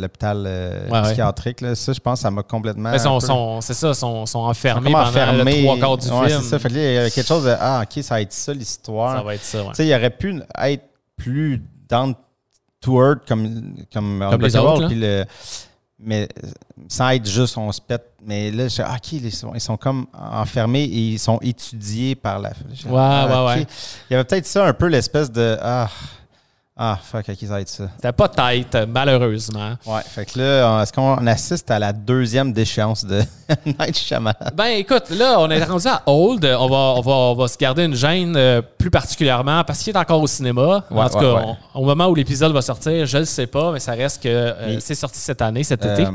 l'hôpital 0.00 0.44
euh, 0.46 0.88
Ouais, 0.88 1.02
psychiatrique. 1.02 1.60
là. 1.60 1.74
Ça, 1.74 1.92
je 1.92 2.00
pense 2.00 2.18
que 2.18 2.22
ça 2.22 2.30
m'a 2.30 2.42
complètement. 2.42 2.90
Mais 2.90 2.98
c'est 2.98 3.74
ça, 3.74 3.94
sont, 3.94 4.26
sont 4.26 4.38
enfermés 4.40 4.90
m'a 4.90 4.98
pendant 5.04 5.10
enfermé. 5.10 5.56
le 5.58 5.62
trois 5.64 5.78
quarts 5.78 5.96
du 5.98 6.06
film. 6.08 6.24
c'est 6.28 6.42
ça. 6.42 6.58
Fait 6.58 6.68
il 6.68 6.76
y 6.94 6.98
a 6.98 7.10
quelque 7.10 7.26
chose 7.26 7.44
de 7.44 7.54
Ah, 7.58 7.82
ok, 7.84 8.02
ça 8.02 8.14
va 8.16 8.20
être 8.22 8.32
ça 8.32 8.52
l'histoire. 8.52 9.16
Ça 9.18 9.22
va 9.22 9.34
être 9.34 9.44
ça, 9.44 9.58
ouais. 9.62 9.68
Tu 9.70 9.74
sais, 9.76 9.86
il 9.86 9.94
aurait 9.94 10.10
pu 10.10 10.40
être 10.62 10.84
plus 11.16 11.62
down 11.88 12.14
to 12.80 13.00
earth 13.02 13.26
comme, 13.26 13.74
comme, 13.92 14.24
Comme 14.30 14.42
les 14.42 14.56
autres, 14.56 14.82
là. 14.82 14.86
Puis 14.88 14.96
le- 15.00 15.24
mais 15.98 16.28
euh, 16.44 16.48
sans 16.88 17.10
être 17.10 17.28
juste 17.28 17.56
on 17.56 17.72
se 17.72 17.80
pète. 17.80 18.12
Mais 18.24 18.50
là, 18.50 18.68
je 18.68 18.82
OK, 18.82 19.12
ils 19.12 19.32
sont, 19.32 19.54
ils 19.54 19.60
sont 19.60 19.76
comme 19.76 20.06
enfermés 20.12 20.84
et 20.84 21.12
ils 21.12 21.18
sont 21.18 21.38
étudiés 21.42 22.14
par 22.14 22.38
la. 22.38 22.50
Ouais, 22.86 23.32
ouais, 23.32 23.46
ouais. 23.46 23.66
Il 24.10 24.14
y 24.14 24.16
avait 24.16 24.24
peut-être 24.24 24.46
ça 24.46 24.66
un 24.66 24.72
peu 24.72 24.86
l'espèce 24.86 25.30
de 25.30 25.56
Ah, 25.60 25.88
ah, 26.78 26.98
fuck, 27.02 27.24
va 27.26 27.60
être 27.62 27.70
ça. 27.70 27.88
C'était 27.96 28.12
pas 28.12 28.28
tête, 28.28 28.76
malheureusement. 28.86 29.76
Ouais, 29.86 30.02
fait 30.04 30.26
que 30.26 30.38
là, 30.38 30.82
est-ce 30.82 30.92
qu'on 30.92 31.26
assiste 31.26 31.70
à 31.70 31.78
la 31.78 31.94
deuxième 31.94 32.52
déchéance 32.52 33.02
de 33.02 33.22
Night 33.64 33.96
Shyamalan? 33.96 34.50
Ben 34.54 34.66
écoute, 34.76 35.08
là, 35.08 35.36
on 35.38 35.48
est 35.50 35.64
rendu 35.64 35.86
à 35.86 36.02
Old. 36.04 36.44
On 36.44 36.68
va, 36.68 36.76
on 36.76 37.00
va, 37.00 37.12
on 37.12 37.34
va 37.34 37.48
se 37.48 37.56
garder 37.56 37.84
une 37.84 37.94
gêne 37.94 38.36
euh, 38.36 38.60
plus 38.60 38.90
particulièrement 38.90 39.64
parce 39.64 39.78
qu'il 39.78 39.96
est 39.96 39.98
encore 39.98 40.20
au 40.20 40.26
cinéma. 40.26 40.84
en 40.90 41.08
tout 41.08 41.18
cas, 41.18 41.56
au 41.74 41.84
moment 41.86 42.08
où 42.08 42.14
l'épisode 42.14 42.52
va 42.52 42.60
sortir, 42.60 43.06
je 43.06 43.18
ne 43.18 43.24
sais 43.24 43.46
pas, 43.46 43.72
mais 43.72 43.80
ça 43.80 43.92
reste 43.92 44.22
que 44.22 44.28
euh, 44.28 44.78
c'est 44.80 44.94
sorti 44.94 45.18
cette 45.18 45.40
année, 45.40 45.64
cet 45.64 45.82
été. 45.82 46.04
Euh, 46.04 46.10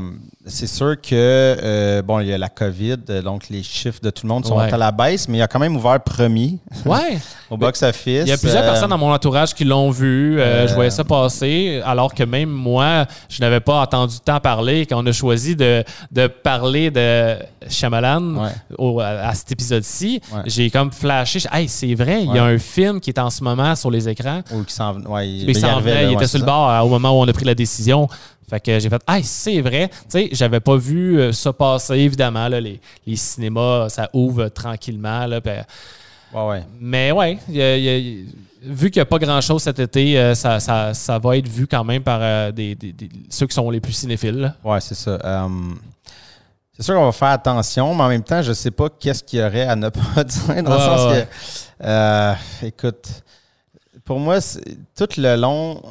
c'est 0.46 0.68
sûr 0.68 0.94
que, 1.00 2.02
bon, 2.02 2.20
il 2.20 2.28
y 2.28 2.32
a 2.32 2.38
la 2.38 2.48
COVID, 2.48 2.98
donc 3.24 3.48
les 3.48 3.64
chiffres 3.64 4.00
de 4.00 4.10
tout 4.10 4.26
le 4.26 4.32
monde 4.32 4.46
sont 4.46 4.58
à 4.58 4.76
la 4.76 4.92
baisse, 4.92 5.28
mais 5.28 5.38
il 5.38 5.42
a 5.42 5.48
quand 5.48 5.58
même 5.58 5.74
ouvert 5.74 6.00
premier. 6.00 6.58
Ouais. 6.86 7.18
au 7.50 7.56
box-office. 7.56 8.22
Il 8.22 8.28
y 8.28 8.32
a 8.32 8.38
plusieurs 8.38 8.62
personnes 8.62 8.90
dans 8.90 8.98
mon 8.98 9.12
entourage 9.12 9.54
qui 9.54 9.64
l'ont 9.64 9.90
vu. 9.90 10.40
Euh, 10.52 10.68
je 10.68 10.74
voyais 10.74 10.90
ça 10.90 11.04
passer, 11.04 11.80
alors 11.84 12.14
que 12.14 12.22
même 12.24 12.50
moi, 12.50 13.06
je 13.28 13.40
n'avais 13.40 13.60
pas 13.60 13.80
entendu 13.80 14.16
tant 14.24 14.40
parler. 14.40 14.86
Quand 14.86 15.02
on 15.02 15.06
a 15.06 15.12
choisi 15.12 15.56
de, 15.56 15.84
de 16.10 16.26
parler 16.26 16.90
de 16.90 17.36
Shyamalan 17.68 18.50
à, 19.00 19.34
cet 19.34 19.52
épisode-ci, 19.52 20.20
j'ai 20.46 20.70
comme 20.70 20.92
flashé. 20.92 21.40
Hey, 21.52 21.68
c'est 21.68 21.94
vrai, 21.94 22.22
il 22.22 22.34
y 22.34 22.38
a 22.38 22.44
un 22.44 22.58
film 22.58 23.00
qui 23.00 23.10
est 23.10 23.18
en 23.18 23.30
ce 23.30 23.42
moment 23.42 23.74
sur 23.74 23.90
les 23.90 24.08
écrans. 24.08 24.42
Ou 24.52 24.62
qui 24.64 24.74
s'en 24.74 24.96
il, 25.20 25.50
il 25.50 26.12
était 26.12 26.26
sur 26.26 26.38
le 26.38 26.44
bord 26.44 26.84
au 26.84 26.88
moment 26.88 27.10
où 27.10 27.22
on 27.22 27.28
a 27.28 27.32
pris 27.32 27.44
la 27.44 27.54
décision. 27.54 28.08
Fait 28.52 28.60
que 28.60 28.78
j'ai 28.78 28.90
fait, 28.90 29.02
ah, 29.06 29.18
c'est 29.22 29.62
vrai. 29.62 29.88
Tu 29.88 30.04
sais, 30.08 30.28
j'avais 30.32 30.60
pas 30.60 30.76
vu 30.76 31.18
euh, 31.18 31.32
ça 31.32 31.54
passer, 31.54 31.94
évidemment. 31.94 32.48
Là, 32.48 32.60
les, 32.60 32.80
les 33.06 33.16
cinémas, 33.16 33.88
ça 33.88 34.10
ouvre 34.12 34.48
tranquillement. 34.48 35.26
Là, 35.26 35.40
ouais, 35.42 35.64
ouais. 36.34 36.62
Mais 36.78 37.12
ouais, 37.12 37.38
il 37.48 37.56
y 37.56 37.62
a, 37.62 38.24
vu 38.62 38.90
qu'il 38.90 39.00
n'y 39.00 39.02
a 39.02 39.06
pas 39.06 39.18
grand-chose 39.18 39.62
cet 39.62 39.78
été, 39.78 40.18
euh, 40.18 40.34
ça, 40.34 40.60
ça, 40.60 41.18
va 41.18 41.36
être 41.36 41.48
vu 41.48 41.66
quand 41.66 41.84
même 41.84 42.02
par 42.02 42.20
euh, 42.22 42.52
des, 42.52 42.76
ceux 43.28 43.46
qui 43.46 43.54
sont 43.54 43.68
les 43.70 43.80
plus 43.80 43.92
cinéphiles. 43.92 44.54
Oui, 44.64 44.78
c'est 44.80 44.94
ça. 44.94 45.18
Euh, 45.24 45.48
c'est 46.76 46.82
sûr 46.82 46.94
qu'on 46.94 47.04
va 47.04 47.12
faire 47.12 47.28
attention, 47.28 47.94
mais 47.94 48.02
en 48.02 48.08
même 48.08 48.22
temps, 48.22 48.42
je 48.42 48.50
ne 48.50 48.54
sais 48.54 48.70
pas 48.70 48.88
qu'est-ce 48.88 49.22
qu'il 49.22 49.40
y 49.40 49.42
aurait 49.42 49.66
à 49.66 49.76
ne 49.76 49.88
pas 49.88 50.24
dire. 50.24 50.62
Dans 50.62 50.74
le 50.74 50.80
sens 50.80 51.12
que, 51.80 52.66
écoute, 52.66 53.08
pour 54.04 54.18
moi, 54.18 54.38
tout 54.96 55.08
le 55.18 55.36
long, 55.36 55.82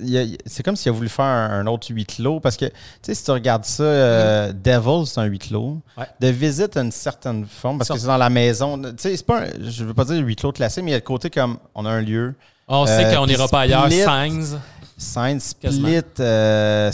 c'est 0.00 0.62
comme 0.62 0.76
s'il 0.76 0.90
a 0.90 0.92
voulu 0.92 1.08
faire 1.08 1.24
un, 1.24 1.66
autre 1.66 1.86
huit 1.90 2.06
clos 2.06 2.40
parce 2.40 2.56
que, 2.56 2.66
tu 2.66 2.72
sais, 3.02 3.14
si 3.14 3.24
tu 3.24 3.30
regardes 3.30 3.64
ça, 3.64 3.82
euh, 3.82 4.52
Devil, 4.52 5.06
c'est 5.06 5.20
un 5.20 5.24
huit 5.24 5.48
clos. 5.48 5.80
De 6.20 6.28
visite 6.28 6.76
une 6.76 6.92
certaine 6.92 7.46
forme 7.46 7.78
parce 7.78 7.90
que 7.90 7.98
c'est 7.98 8.06
dans 8.06 8.16
la 8.16 8.30
maison. 8.30 8.80
Tu 8.80 8.88
sais, 8.98 9.16
c'est 9.16 9.26
pas 9.26 9.42
un, 9.42 9.46
je 9.62 9.84
veux 9.84 9.94
pas 9.94 10.04
dire 10.04 10.24
huit 10.24 10.36
clos 10.36 10.52
classé, 10.52 10.82
mais 10.82 10.90
il 10.90 10.92
y 10.92 10.96
a 10.96 10.98
le 10.98 11.04
côté 11.04 11.30
comme 11.30 11.58
on 11.74 11.86
a 11.86 11.90
un 11.90 12.00
lieu. 12.00 12.34
On 12.66 12.86
sait 12.86 13.04
euh, 13.04 13.14
qu'on 13.14 13.26
n'ira 13.26 13.46
pas 13.48 13.60
ailleurs. 13.60 13.90
Signs. 13.90 14.58
Signs, 14.96 15.40
Split. 15.40 16.02
Euh, 16.20 16.86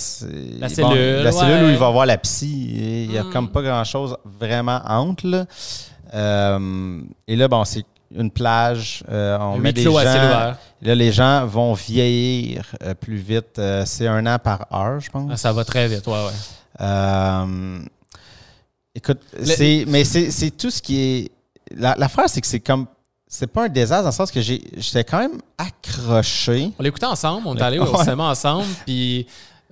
la 0.59 0.69
cellule. 0.69 1.23
la 1.23 1.33
cellule 1.33 1.65
où 1.67 1.71
il 1.71 1.77
va 1.77 1.91
voir 1.91 2.07
la 2.07 2.19
psy. 2.19 3.07
Il 3.07 3.13
y 3.13 3.19
a 3.19 3.25
hmm. 3.25 3.31
comme 3.31 3.51
pas 3.51 3.63
grand-chose 3.63 4.17
vraiment 4.25 4.81
entre. 4.87 5.27
Là. 5.27 6.59
et 7.29 7.37
là, 7.37 7.49
bon, 7.49 7.65
c'est 7.65 7.85
une 8.15 8.31
plage. 8.31 9.05
Euh, 9.09 9.39
on 9.39 9.59
met 9.59 9.73
des 9.73 9.83
gens, 9.83 9.93
Là, 9.93 10.57
les 10.95 11.13
gens 11.13 11.47
vont 11.47 11.75
vieillir 11.75 12.65
euh, 12.83 12.95
plus 12.95 13.17
vite. 13.17 13.59
Euh, 13.59 13.85
c'est 13.87 14.07
un 14.07 14.27
an 14.27 14.39
par 14.39 14.67
heure, 14.73 15.01
je 15.01 15.11
pense. 15.11 15.31
Ah, 15.33 15.37
ça 15.37 15.53
va 15.53 15.65
très 15.65 15.87
vite, 15.89 16.07
ouais, 16.07 16.27
ouais. 16.81 17.87
écoute, 18.95 19.21
c'est, 19.43 19.85
mais 19.87 20.05
c'est, 20.05 20.51
tout 20.51 20.71
ce 20.71 20.81
qui 20.81 21.01
est. 21.01 21.31
La, 21.77 21.95
l'affaire, 21.97 22.29
c'est 22.29 22.41
que 22.41 22.47
c'est 22.47 22.61
comme. 22.61 22.87
C'est 23.33 23.47
pas 23.47 23.67
un 23.67 23.69
désastre 23.69 24.03
dans 24.03 24.09
le 24.09 24.15
sens 24.15 24.33
que 24.33 24.41
j'ai, 24.41 24.61
j'étais 24.77 25.05
quand 25.05 25.21
même 25.21 25.41
accroché. 25.57 26.73
On 26.81 26.83
l'écoutait 26.83 27.07
ensemble, 27.07 27.47
on 27.47 27.57
est 27.57 27.63
allé 27.63 27.79
au 27.79 27.97
cinéma 28.03 28.25
ensemble, 28.25 28.67
puis 28.85 29.25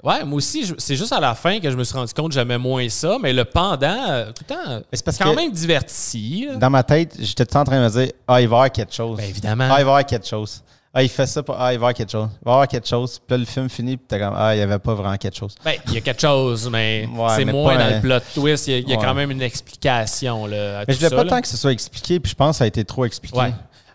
Ouais, 0.02 0.24
moi 0.24 0.36
aussi, 0.36 0.72
c'est 0.78 0.96
juste 0.96 1.12
à 1.12 1.20
la 1.20 1.34
fin 1.34 1.58
que 1.58 1.70
je 1.70 1.76
me 1.76 1.82
suis 1.82 1.96
rendu 1.96 2.12
compte 2.14 2.28
que 2.28 2.34
j'aimais 2.34 2.58
moins 2.58 2.88
ça, 2.88 3.16
mais 3.20 3.32
le 3.32 3.44
pendant, 3.44 4.10
euh, 4.10 4.26
tout 4.26 4.44
le 4.48 4.54
temps, 4.54 4.82
c'est 4.92 5.18
quand 5.18 5.34
même 5.34 5.50
diverti. 5.50 6.46
Dans 6.56 6.70
ma 6.70 6.82
tête, 6.84 7.16
j'étais 7.18 7.44
tout 7.44 7.50
le 7.50 7.54
temps 7.54 7.60
en 7.60 7.64
train 7.64 7.78
de 7.80 7.84
me 7.84 7.90
dire 7.90 8.12
Ah, 8.26 8.40
il 8.40 8.48
va 8.48 8.56
y 8.56 8.58
avoir 8.58 8.72
quelque 8.72 8.94
chose. 8.94 9.16
Ben, 9.16 9.28
évidemment. 9.28 9.64
Ah, 9.64 9.66
il 9.66 9.72
va 9.72 9.78
y 9.78 9.80
avoir 9.82 10.06
quelque 10.06 10.26
chose. 10.26 10.62
Ah, 10.94 11.02
il 11.02 11.08
fait 11.08 11.26
ça 11.26 11.42
pour. 11.42 11.54
Ah, 11.58 11.60
il 11.60 11.64
va 11.66 11.72
y 11.72 11.76
avoir 11.76 11.94
quelque 11.94 12.10
chose. 12.10 12.28
Il 12.32 12.44
va 12.44 12.50
y 12.50 12.54
avoir 12.54 12.68
quelque 12.68 12.88
chose. 12.88 13.18
Puis 13.18 13.34
là, 13.34 13.38
le 13.38 13.44
film 13.44 13.68
finit, 13.68 13.96
puis 13.96 14.06
t'es 14.08 14.18
comme 14.18 14.34
Ah, 14.36 14.54
il 14.54 14.58
n'y 14.58 14.62
avait 14.62 14.78
pas 14.78 14.94
vraiment 14.94 15.16
quelque 15.16 15.36
chose. 15.36 15.54
Ben, 15.64 15.74
il 15.88 15.94
y 15.94 15.96
a 15.96 16.00
quelque 16.00 16.20
chose, 16.20 16.68
mais 16.70 17.08
c'est 17.36 17.44
moins 17.44 17.76
dans 17.76 17.94
le 17.94 18.00
plot 18.00 18.20
twist. 18.34 18.68
Il 18.68 18.88
y 18.88 18.94
a, 18.94 18.96
quand 18.96 19.14
même 19.14 19.30
une 19.30 19.42
explication. 19.42 20.46
Là, 20.46 20.84
mais 20.86 20.94
je 20.94 20.98
voulais 20.98 21.16
pas 21.16 21.24
tant 21.24 21.40
que 21.40 21.48
ce 21.48 21.56
soit 21.56 21.72
expliqué, 21.72 22.20
puis 22.20 22.30
je 22.30 22.36
pense 22.36 22.56
que 22.56 22.58
ça 22.58 22.64
a 22.64 22.66
été 22.68 22.84
trop 22.84 23.04
expliqué. 23.04 23.52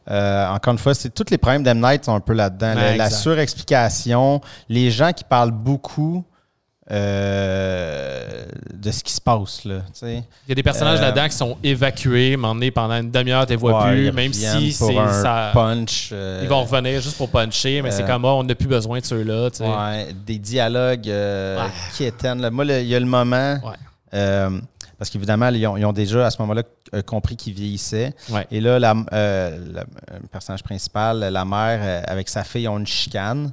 Euh, 0.09 0.47
encore 0.49 0.73
une 0.73 0.80
fois, 0.80 0.93
c'est 0.93 1.13
tous 1.13 1.30
les 1.31 1.38
problèmes 1.38 1.63
d'M 1.63 1.80
Night 1.80 2.05
sont 2.05 2.15
un 2.15 2.19
peu 2.19 2.34
là-dedans. 2.34 2.73
la, 2.97 3.09
surexplication, 3.09 4.41
les 4.69 4.91
gens 4.91 5.11
qui 5.13 5.23
parlent 5.23 5.51
beaucoup 5.51 6.23
euh, 6.91 8.43
de 8.73 8.91
ce 8.91 9.03
qui 9.03 9.13
se 9.13 9.21
passe. 9.21 9.63
Là, 9.63 9.75
il 10.01 10.23
y 10.49 10.51
a 10.51 10.55
des 10.55 10.63
personnages 10.63 10.99
euh, 10.99 11.03
là-dedans 11.03 11.30
qui 11.30 11.35
sont 11.35 11.57
évacués, 11.63 12.35
m'emmener 12.35 12.71
pendant 12.71 12.95
une 12.95 13.09
demi-heure, 13.09 13.45
tu 13.45 13.51
les 13.51 13.55
vois 13.55 13.85
plus, 13.85 14.11
même 14.11 14.34
si 14.34 14.73
c'est 14.73 14.93
ça. 14.93 15.51
Punch. 15.53 16.11
ils 16.11 16.47
vont 16.47 16.63
revenir 16.63 16.99
juste 16.99 17.17
pour 17.17 17.30
puncher, 17.30 17.81
mais 17.81 17.91
c'est 17.91 18.05
comme 18.05 18.25
oh, 18.25 18.39
on 18.39 18.43
n'a 18.43 18.55
plus 18.55 18.67
besoin 18.67 18.99
de 18.99 19.05
ceux-là. 19.05 19.49
Ouais, 19.61 20.13
des 20.25 20.38
dialogues 20.38 21.09
qui 21.95 22.03
éteignent. 22.03 22.49
Moi, 22.49 22.65
il 22.65 22.88
y 22.88 22.95
a 22.95 22.99
le 22.99 23.05
moment. 23.05 23.59
Parce 25.03 25.09
qu'évidemment, 25.09 25.49
ils 25.49 25.67
ont, 25.67 25.91
déjà 25.91 26.27
à 26.27 26.31
ce 26.31 26.41
moment-là 26.43 26.63
euh, 26.93 27.01
compris 27.01 27.35
qu'ils 27.35 27.53
vieillissaient. 27.53 28.15
Et 28.49 28.61
là, 28.61 28.80
la, 28.80 28.95
euh, 29.11 29.84
le 30.21 30.27
personnage 30.30 30.63
principal, 30.63 31.19
la 31.19 31.43
mère, 31.43 31.81
euh, 31.84 32.01
avec 32.07 32.30
sa 32.30 32.45
fille, 32.45 32.69
ont 32.69 32.80
une 32.80 32.88
chicane. 32.88 33.51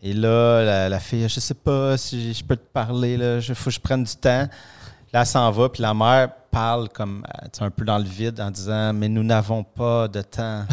Et 0.00 0.14
là, 0.14 0.88
la, 0.88 0.98
fille, 0.98 1.28
je 1.28 1.38
sais 1.38 1.52
pas 1.52 1.98
si 1.98 2.32
je 2.32 2.42
peux 2.42 2.56
te 2.56 2.66
parler, 2.72 3.18
il 3.46 3.54
faut 3.54 3.68
que 3.68 3.74
je 3.74 3.78
prenne 3.80 4.04
du 4.04 4.16
temps. 4.16 4.48
Là, 5.12 5.20
elle 5.20 5.26
s'en 5.26 5.50
va, 5.50 5.68
puis 5.68 5.82
la 5.82 5.92
mère 5.92 6.30
parle 6.50 6.88
comme 6.88 7.26
un 7.60 7.70
peu 7.70 7.84
dans 7.84 7.98
le 7.98 8.04
vide 8.04 8.40
en 8.40 8.50
disant 8.50 8.94
Mais 8.94 9.10
nous 9.10 9.22
n'avons 9.22 9.64
pas 9.64 10.08
de 10.08 10.22
temps. 10.22 10.64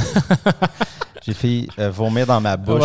J'ai 1.23 1.33
fait 1.33 1.67
vomir 1.89 2.25
dans 2.25 2.39
ma 2.39 2.55
bouche. 2.55 2.81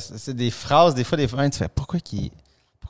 c'est 0.00 0.36
des 0.36 0.50
phrases, 0.50 0.94
des 0.94 1.04
fois, 1.04 1.16
des 1.16 1.28
fois, 1.28 1.48
tu 1.48 1.56
fais 1.56 1.68
Pourquoi 1.68 1.98
qu'il 1.98 2.30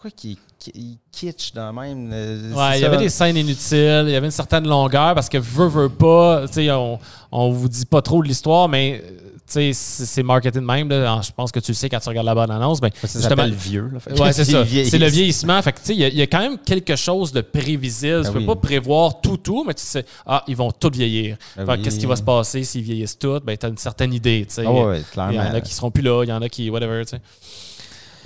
pourquoi 0.00 0.16
qu'il 0.16 0.98
kitsch 1.10 1.52
dans 1.54 1.72
même. 1.72 2.10
Euh, 2.12 2.52
ouais, 2.52 2.78
il 2.78 2.82
y 2.82 2.84
avait 2.84 2.98
des 2.98 3.08
scènes 3.08 3.36
inutiles, 3.36 4.04
il 4.06 4.12
y 4.12 4.14
avait 4.14 4.26
une 4.26 4.30
certaine 4.30 4.68
longueur 4.68 5.12
parce 5.14 5.28
que 5.28 5.38
veut, 5.38 5.66
veut 5.66 5.88
pas, 5.88 6.46
tu 6.46 6.54
sais, 6.54 6.70
on, 6.70 7.00
on 7.32 7.50
vous 7.50 7.68
dit 7.68 7.84
pas 7.84 8.00
trop 8.00 8.22
de 8.22 8.28
l'histoire, 8.28 8.68
mais 8.68 9.02
c'est 9.44 10.22
marketing 10.22 10.62
même. 10.62 10.88
Là. 10.88 11.20
Je 11.24 11.32
pense 11.32 11.50
que 11.50 11.58
tu 11.58 11.72
le 11.72 11.74
sais 11.74 11.88
quand 11.88 11.98
tu 11.98 12.08
regardes 12.10 12.26
la 12.26 12.34
bonne 12.36 12.50
annonce. 12.52 12.80
Ben, 12.80 12.90
c'est 13.02 13.18
justement 13.18 13.44
le 13.44 13.50
vieux. 13.50 13.90
Ouais, 14.16 14.32
c'est 14.32 14.44
ça. 14.44 14.64
C'est 14.64 14.98
le 14.98 15.08
vieillissement. 15.08 15.60
Fait 15.62 15.74
il 15.88 15.96
y, 15.96 16.22
a 16.22 16.26
quand 16.28 16.40
même 16.40 16.58
quelque 16.58 16.94
chose 16.94 17.32
de 17.32 17.40
prévisible. 17.40 18.24
tu 18.24 18.30
ben 18.30 18.38
peux 18.38 18.46
pas 18.46 18.56
prévoir 18.56 19.20
tout, 19.20 19.38
tout, 19.38 19.64
mais 19.66 19.74
tu 19.74 19.82
sais, 19.82 20.04
ah, 20.26 20.44
ils 20.46 20.54
vont 20.54 20.70
tous 20.70 20.90
vieillir. 20.90 21.38
Ben 21.56 21.76
qu'est-ce 21.76 21.98
qui 21.98 22.06
va 22.06 22.14
se 22.14 22.22
passer 22.22 22.62
s'ils 22.62 22.82
vieillissent 22.82 23.18
tous? 23.18 23.40
Ben, 23.40 23.56
tu 23.56 23.66
as 23.66 23.68
une 23.68 23.78
certaine 23.78 24.14
idée. 24.14 24.46
Ah 24.58 25.30
il 25.30 25.34
y 25.34 25.40
en 25.40 25.54
a 25.54 25.60
qui 25.60 25.74
seront 25.74 25.90
plus 25.90 26.02
là, 26.02 26.22
il 26.22 26.28
y 26.28 26.32
en 26.32 26.42
a 26.42 26.48
qui, 26.48 26.70
whatever. 26.70 27.02
sais. 27.04 27.20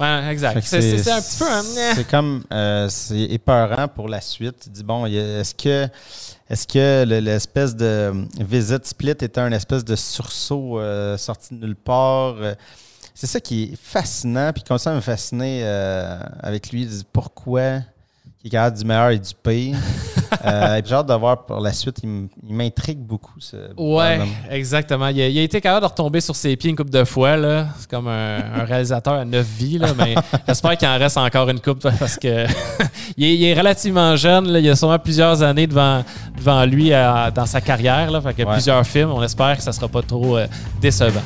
Ouais, 0.03 0.33
exact. 0.33 0.61
C'est 0.63 1.11
un 1.11 1.21
petit 1.21 1.39
peu 1.39 1.45
un... 1.49 1.63
C'est 1.95 2.09
comme, 2.09 2.43
euh, 2.53 2.89
c'est 2.89 3.21
épeurant 3.21 3.87
pour 3.87 4.09
la 4.09 4.21
suite. 4.21 4.57
Tu 4.65 4.71
dis, 4.71 4.83
bon, 4.83 5.07
est-ce 5.07 5.55
que, 5.55 5.89
est-ce 6.51 6.67
que 6.67 7.05
l'espèce 7.05 7.77
de 7.77 8.13
visite 8.41 8.85
split 8.87 9.11
était 9.11 9.39
un 9.39 9.53
espèce 9.53 9.85
de 9.85 9.95
sursaut 9.95 10.81
euh, 10.81 11.17
sorti 11.17 11.55
de 11.55 11.65
nulle 11.65 11.77
part? 11.77 12.35
C'est 13.15 13.29
ça 13.29 13.41
qui 13.41 13.65
est 13.65 13.77
fascinant, 13.81 14.53
puis 14.53 14.65
comme 14.65 14.79
ça 14.79 14.93
me 14.93 15.01
fasciner 15.01 15.61
euh, 15.63 16.19
avec 16.41 16.73
lui. 16.73 16.89
Pourquoi 17.13 17.83
qui 18.43 18.49
est 18.49 18.51
capable 18.51 18.77
du 18.77 18.85
meilleur 18.85 19.11
et 19.11 19.19
du 19.19 19.31
pire. 19.41 19.77
euh, 20.45 20.81
j'ai 20.85 20.95
hâte 20.95 21.07
de 21.07 21.15
voir 21.15 21.45
pour 21.47 21.61
la 21.61 21.73
suite. 21.73 21.99
Il 22.03 22.29
m'intrigue 22.43 22.99
beaucoup. 22.99 23.39
Ce 23.39 23.57
ouais, 23.77 24.21
exactement. 24.51 25.07
Il 25.09 25.21
a, 25.21 25.43
été 25.43 25.61
capable 25.61 25.87
de 25.87 25.91
retomber 25.91 26.21
sur 26.21 26.35
ses 26.35 26.57
pieds 26.57 26.71
une 26.71 26.77
couple 26.77 26.91
de 26.91 27.05
fois. 27.05 27.37
C'est 27.79 27.89
comme 27.89 28.09
un, 28.09 28.65
réalisateur 28.65 29.15
à 29.15 29.25
neuf 29.25 29.47
vies. 29.47 29.79
Là, 29.79 29.89
mais 29.97 30.17
j'espère 30.49 30.77
qu'il 30.77 30.89
en 30.89 30.99
reste 30.99 31.19
encore 31.19 31.49
une 31.49 31.61
coupe 31.61 31.89
parce 31.99 32.17
que 32.17 32.47
il, 33.17 33.45
est, 33.45 33.55
relativement 33.55 34.17
jeune. 34.17 34.49
Il 34.49 34.69
a 34.69 34.75
sûrement 34.75 34.99
plusieurs 34.99 35.41
années 35.43 35.69
devant, 35.69 36.03
devant 36.37 36.65
lui 36.65 36.91
dans 36.91 37.47
sa 37.47 37.61
carrière. 37.61 38.11
Là, 38.11 38.21
fait 38.21 38.35
que 38.35 38.43
plusieurs 38.43 38.85
films. 38.85 39.13
On 39.13 39.23
espère 39.23 39.57
que 39.57 39.63
ça 39.63 39.71
ne 39.71 39.77
sera 39.77 39.89
pas 39.89 40.03
trop 40.03 40.37
euh, 40.37 40.47
décevant. 40.81 41.23